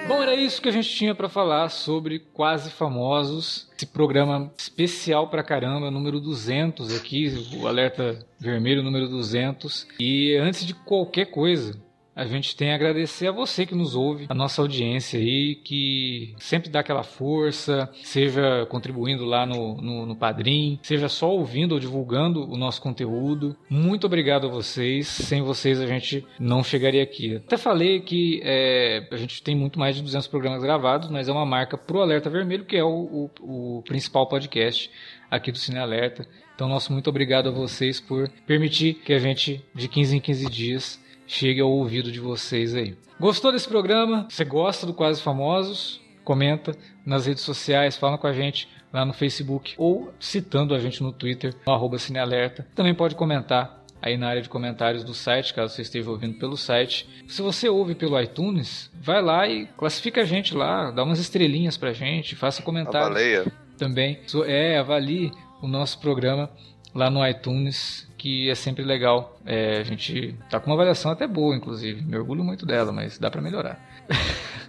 Bom, 0.07 0.23
era 0.23 0.35
isso 0.35 0.61
que 0.61 0.69
a 0.69 0.73
gente 0.73 0.89
tinha 0.89 1.15
pra 1.15 1.29
falar 1.29 1.69
sobre 1.69 2.19
Quase 2.19 2.71
Famosos. 2.71 3.69
Esse 3.77 3.87
programa 3.87 4.53
especial 4.59 5.29
pra 5.29 5.43
caramba, 5.43 5.91
número 5.91 6.21
200 6.21 6.95
aqui, 6.97 7.33
o 7.57 7.67
alerta 7.67 8.19
vermelho 8.39 8.83
número 8.83 9.09
200. 9.09 9.87
E 9.99 10.37
antes 10.37 10.67
de 10.67 10.75
qualquer 10.75 11.27
coisa, 11.27 11.81
a 12.15 12.25
gente 12.27 12.57
tem 12.57 12.73
a 12.73 12.75
agradecer 12.75 13.29
a 13.29 13.33
você 13.33 13.65
que 13.65 13.75
nos 13.75 13.95
ouve, 13.95 14.27
a 14.29 14.35
nossa 14.35 14.61
audiência 14.61 15.19
aí, 15.19 15.55
que 15.55 16.35
sempre 16.39 16.69
dá 16.69 16.81
aquela 16.81 17.03
força, 17.03 17.89
seja 18.03 18.67
contribuindo 18.67 19.25
lá 19.25 19.47
no, 19.47 19.81
no, 19.81 20.07
no 20.07 20.17
Padrim, 20.17 20.79
seja 20.83 21.09
só 21.09 21.31
ouvindo 21.31 21.73
ou 21.73 21.81
divulgando 21.81 22.51
o 22.51 22.57
nosso 22.57 22.83
conteúdo. 22.83 23.57
Muito 23.69 24.07
obrigado 24.07 24.47
a 24.47 24.51
vocês. 24.51 25.07
Sem 25.07 25.43
vocês 25.43 25.81
a 25.81 25.87
gente 25.87 26.27
não 26.39 26.63
chegaria 26.63 27.03
aqui. 27.03 27.37
Até 27.37 27.57
falei 27.57 28.01
que 28.01 28.41
é, 28.45 29.09
a 29.11 29.17
gente 29.17 29.43
tem 29.43 29.55
muito 29.55 29.79
mais 29.79 29.97
de 29.97 30.03
200 30.03 30.27
programas 30.27 30.63
gravados, 30.63 31.09
mas 31.11 31.29
é 31.29 31.33
uma 31.33 31.47
marca 31.47 31.79
pro 31.79 32.01
Alerta 32.01 32.29
Vermelho, 32.29 32.65
que 32.65 32.77
é 32.77 32.85
o, 32.85 33.31
o, 33.41 33.79
o 33.79 33.83
principal 33.83 34.27
podcast 34.27 34.91
aqui 35.31 35.53
do 35.53 35.59
Cine 35.59 35.79
Alerta. 35.79 36.27
Então, 36.55 36.69
nosso 36.69 36.93
muito 36.93 37.09
obrigado 37.09 37.49
a 37.49 37.53
vocês 37.53 38.01
por 38.01 38.29
permitir 38.47 38.95
que 38.95 39.15
a 39.15 39.19
gente, 39.19 39.65
de 39.75 39.89
15 39.89 40.17
em 40.17 40.21
15 40.21 40.51
dias, 40.51 41.01
chegue 41.31 41.61
ao 41.61 41.71
ouvido 41.71 42.11
de 42.11 42.19
vocês 42.19 42.75
aí. 42.75 42.97
Gostou 43.19 43.53
desse 43.53 43.69
programa? 43.69 44.27
Você 44.29 44.45
gosta 44.45 44.85
do 44.85 44.93
Quase 44.93 45.23
Famosos? 45.23 46.01
Comenta 46.25 46.77
nas 47.07 47.27
redes 47.27 47.45
sociais, 47.45 47.97
fala 47.97 48.19
com 48.19 48.27
a 48.27 48.33
gente 48.33 48.69
lá 48.93 49.05
no 49.05 49.13
Facebook 49.13 49.75
ou 49.79 50.13
citando 50.19 50.75
a 50.75 50.79
gente 50.81 51.03
no 51.03 51.13
Twitter, 51.13 51.55
no 51.67 51.73
arroba 51.73 51.99
Cinealerta. 51.99 52.67
Também 52.75 52.95
pode 52.95 53.15
comentar 53.15 53.85
aí 54.03 54.17
na 54.17 54.29
área 54.29 54.43
de 54.43 54.49
comentários 54.49 55.05
do 55.05 55.15
site, 55.15 55.55
caso 55.55 55.75
você 55.75 55.83
esteja 55.83 56.11
ouvindo 56.11 56.37
pelo 56.37 56.57
site. 56.57 57.09
Se 57.29 57.41
você 57.41 57.69
ouve 57.69 57.95
pelo 57.95 58.21
iTunes, 58.21 58.91
vai 59.01 59.23
lá 59.23 59.47
e 59.47 59.67
classifica 59.79 60.23
a 60.23 60.25
gente 60.25 60.55
lá, 60.55 60.91
dá 60.91 61.05
umas 61.05 61.21
estrelinhas 61.21 61.77
pra 61.77 61.93
gente, 61.93 62.35
faça 62.35 62.61
comentários 62.61 63.11
baleia. 63.11 63.53
também. 63.79 64.19
É, 64.47 64.79
avalie 64.79 65.31
o 65.63 65.69
nosso 65.69 66.01
programa 66.01 66.51
lá 66.95 67.09
no 67.09 67.27
iTunes, 67.27 68.10
que 68.21 68.51
é 68.51 68.55
sempre 68.55 68.85
legal. 68.85 69.41
É, 69.47 69.79
a 69.79 69.83
gente 69.83 70.37
tá 70.51 70.61
com 70.61 70.67
uma 70.69 70.77
avaliação 70.77 71.11
até 71.11 71.27
boa, 71.27 71.57
inclusive. 71.57 72.03
Me 72.03 72.19
orgulho 72.19 72.45
muito 72.45 72.67
dela, 72.67 72.93
mas 72.93 73.19
dá 73.19 73.31
para 73.31 73.41
melhorar. 73.41 73.81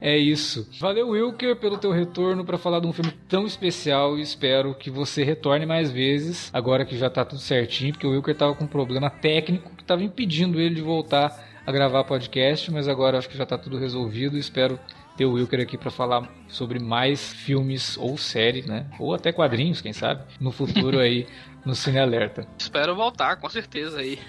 É 0.00 0.16
isso. 0.16 0.66
Valeu, 0.80 1.10
Wilker, 1.10 1.54
pelo 1.56 1.76
teu 1.76 1.92
retorno 1.92 2.42
para 2.42 2.56
falar 2.56 2.80
de 2.80 2.86
um 2.86 2.92
filme 2.92 3.12
tão 3.28 3.44
especial 3.44 4.18
e 4.18 4.22
espero 4.22 4.74
que 4.74 4.90
você 4.90 5.22
retorne 5.22 5.66
mais 5.66 5.90
vezes, 5.90 6.48
agora 6.54 6.86
que 6.86 6.96
já 6.96 7.10
tá 7.10 7.22
tudo 7.24 7.40
certinho, 7.40 7.92
porque 7.92 8.06
o 8.06 8.12
Wilker 8.12 8.34
tava 8.34 8.54
com 8.54 8.64
um 8.64 8.68
problema 8.68 9.10
técnico 9.10 9.70
que 9.76 9.84
tava 9.84 10.02
impedindo 10.02 10.58
ele 10.58 10.76
de 10.76 10.80
voltar 10.80 11.62
a 11.66 11.70
gravar 11.70 12.02
podcast, 12.04 12.72
mas 12.72 12.88
agora 12.88 13.18
acho 13.18 13.28
que 13.28 13.36
já 13.36 13.44
tá 13.44 13.58
tudo 13.58 13.78
resolvido. 13.78 14.38
Espero 14.38 14.80
ter 15.18 15.26
o 15.26 15.32
Wilker 15.32 15.60
aqui 15.60 15.76
para 15.76 15.90
falar 15.90 16.32
sobre 16.46 16.78
mais 16.78 17.32
filmes 17.32 17.98
ou 17.98 18.16
séries, 18.16 18.66
né? 18.66 18.88
Ou 19.00 19.12
até 19.12 19.32
quadrinhos, 19.32 19.80
quem 19.80 19.92
sabe, 19.92 20.22
no 20.40 20.52
futuro 20.52 20.96
aí 21.00 21.26
no 21.66 21.74
Cine 21.74 21.98
Alerta. 21.98 22.46
Espero 22.56 22.94
voltar, 22.94 23.36
com 23.36 23.50
certeza 23.50 23.98
aí. 23.98 24.20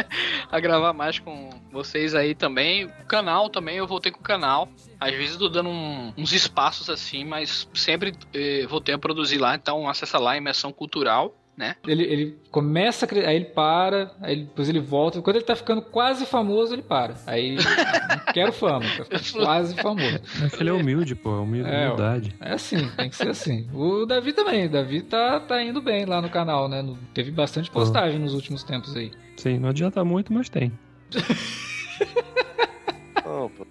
a 0.50 0.58
gravar 0.58 0.94
mais 0.94 1.18
com 1.18 1.50
vocês 1.70 2.14
aí 2.14 2.34
também. 2.34 2.86
O 2.86 3.04
canal 3.06 3.50
também, 3.50 3.76
eu 3.76 3.86
voltei 3.86 4.10
com 4.10 4.20
o 4.20 4.22
canal. 4.22 4.70
Às 4.98 5.12
vezes 5.12 5.34
eu 5.34 5.40
tô 5.40 5.48
dando 5.50 5.68
um, 5.68 6.14
uns 6.16 6.32
espaços 6.32 6.88
assim, 6.88 7.26
mas 7.26 7.68
sempre 7.74 8.14
eh, 8.32 8.66
voltei 8.66 8.94
a 8.94 8.98
produzir 8.98 9.36
lá. 9.36 9.54
Então 9.54 9.86
acessa 9.86 10.18
lá, 10.18 10.34
Imersão 10.34 10.72
Cultural 10.72 11.34
né? 11.58 11.74
Ele, 11.84 12.04
ele 12.04 12.38
começa 12.52 13.04
a 13.04 13.28
aí 13.28 13.34
ele 13.34 13.46
para, 13.46 14.12
aí 14.20 14.44
depois 14.44 14.68
ele 14.68 14.78
volta. 14.78 15.20
Quando 15.20 15.36
ele 15.36 15.44
tá 15.44 15.56
ficando 15.56 15.82
quase 15.82 16.24
famoso, 16.24 16.72
ele 16.72 16.82
para. 16.82 17.16
Aí 17.26 17.56
não 18.08 18.32
quero 18.32 18.52
fama, 18.52 18.84
tá 18.96 19.04
ficando 19.04 19.44
quase 19.44 19.74
famoso. 19.74 20.20
É 20.44 20.48
que 20.48 20.62
ele 20.62 20.70
é 20.70 20.72
humilde, 20.72 21.16
pô, 21.16 21.30
é 21.30 21.40
humildade. 21.40 22.32
É, 22.40 22.50
é 22.50 22.52
assim, 22.54 22.88
tem 22.96 23.10
que 23.10 23.16
ser 23.16 23.30
assim. 23.30 23.68
O 23.74 24.06
Davi 24.06 24.32
também, 24.32 24.66
o 24.66 24.70
Davi 24.70 25.02
tá, 25.02 25.40
tá 25.40 25.60
indo 25.60 25.82
bem 25.82 26.04
lá 26.04 26.22
no 26.22 26.30
canal, 26.30 26.68
né? 26.68 26.84
Teve 27.12 27.32
bastante 27.32 27.68
postagem 27.72 28.20
nos 28.20 28.34
últimos 28.34 28.62
tempos 28.62 28.94
aí. 28.96 29.10
Sim, 29.36 29.58
não 29.58 29.70
adianta 29.70 30.04
muito, 30.04 30.32
mas 30.32 30.48
tem. 30.48 30.72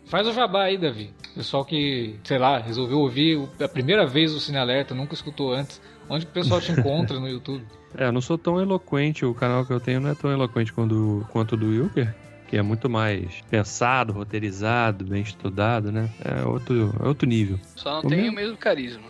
Faz 0.05 0.27
o 0.27 0.33
jabá 0.33 0.63
aí, 0.63 0.77
Davi. 0.77 1.13
Pessoal 1.35 1.65
que, 1.65 2.15
sei 2.23 2.37
lá, 2.37 2.57
resolveu 2.57 2.99
ouvir 2.99 3.39
a 3.59 3.67
primeira 3.67 4.05
vez 4.05 4.33
o 4.33 4.39
Cine 4.39 4.57
Alerta, 4.57 4.93
nunca 4.93 5.13
escutou 5.13 5.53
antes. 5.53 5.81
Onde 6.09 6.25
que 6.25 6.31
o 6.31 6.33
pessoal 6.33 6.61
te 6.61 6.71
encontra 6.71 7.19
no 7.19 7.27
YouTube? 7.27 7.65
É, 7.95 8.05
eu 8.05 8.11
não 8.11 8.21
sou 8.21 8.37
tão 8.37 8.59
eloquente, 8.59 9.25
o 9.25 9.33
canal 9.33 9.65
que 9.65 9.71
eu 9.71 9.79
tenho 9.79 9.99
não 9.99 10.09
é 10.09 10.15
tão 10.15 10.31
eloquente 10.31 10.73
quanto, 10.73 11.25
quanto 11.31 11.53
o 11.53 11.57
do 11.57 11.67
Wilker, 11.67 12.13
que 12.47 12.57
é 12.57 12.61
muito 12.61 12.89
mais 12.89 13.41
pensado, 13.49 14.13
roteirizado, 14.13 15.05
bem 15.05 15.21
estudado, 15.21 15.91
né? 15.91 16.09
É 16.23 16.45
outro, 16.45 16.93
é 17.01 17.07
outro 17.07 17.27
nível. 17.27 17.59
Só 17.75 17.93
não 17.93 17.99
o 17.99 18.09
tem 18.09 18.23
meu... 18.23 18.31
o 18.31 18.35
mesmo 18.35 18.57
carisma. 18.57 19.03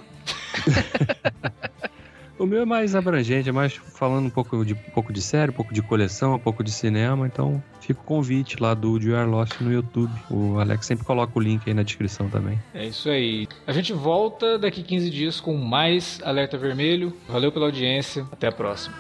O 2.39 2.45
meu 2.45 2.61
é 2.61 2.65
mais 2.65 2.95
abrangente, 2.95 3.49
é 3.49 3.51
mais 3.51 3.73
falando 3.73 4.27
um 4.27 4.29
pouco 4.29 4.63
de, 4.63 4.73
um 4.73 4.91
pouco 4.93 5.11
de 5.11 5.21
série, 5.21 5.51
um 5.51 5.55
pouco 5.55 5.73
de 5.73 5.81
coleção, 5.81 6.35
um 6.35 6.39
pouco 6.39 6.63
de 6.63 6.71
cinema. 6.71 7.25
Então, 7.25 7.63
fica 7.81 7.99
o 7.99 8.03
convite 8.03 8.61
lá 8.61 8.75
do 8.75 8.99
You 9.01 9.15
Are 9.15 9.29
Lost 9.29 9.59
no 9.59 9.71
YouTube. 9.71 10.11
O 10.29 10.59
Alex 10.59 10.85
sempre 10.85 11.03
coloca 11.03 11.31
o 11.35 11.41
link 11.41 11.63
aí 11.65 11.73
na 11.73 11.83
descrição 11.83 12.29
também. 12.29 12.59
É 12.73 12.85
isso 12.85 13.09
aí. 13.09 13.47
A 13.65 13.71
gente 13.71 13.91
volta 13.91 14.59
daqui 14.59 14.83
15 14.83 15.09
dias 15.09 15.39
com 15.39 15.57
mais 15.57 16.19
Alerta 16.23 16.57
Vermelho. 16.57 17.11
Valeu 17.27 17.51
pela 17.51 17.65
audiência. 17.65 18.25
Até 18.31 18.47
a 18.47 18.51
próxima. 18.51 18.95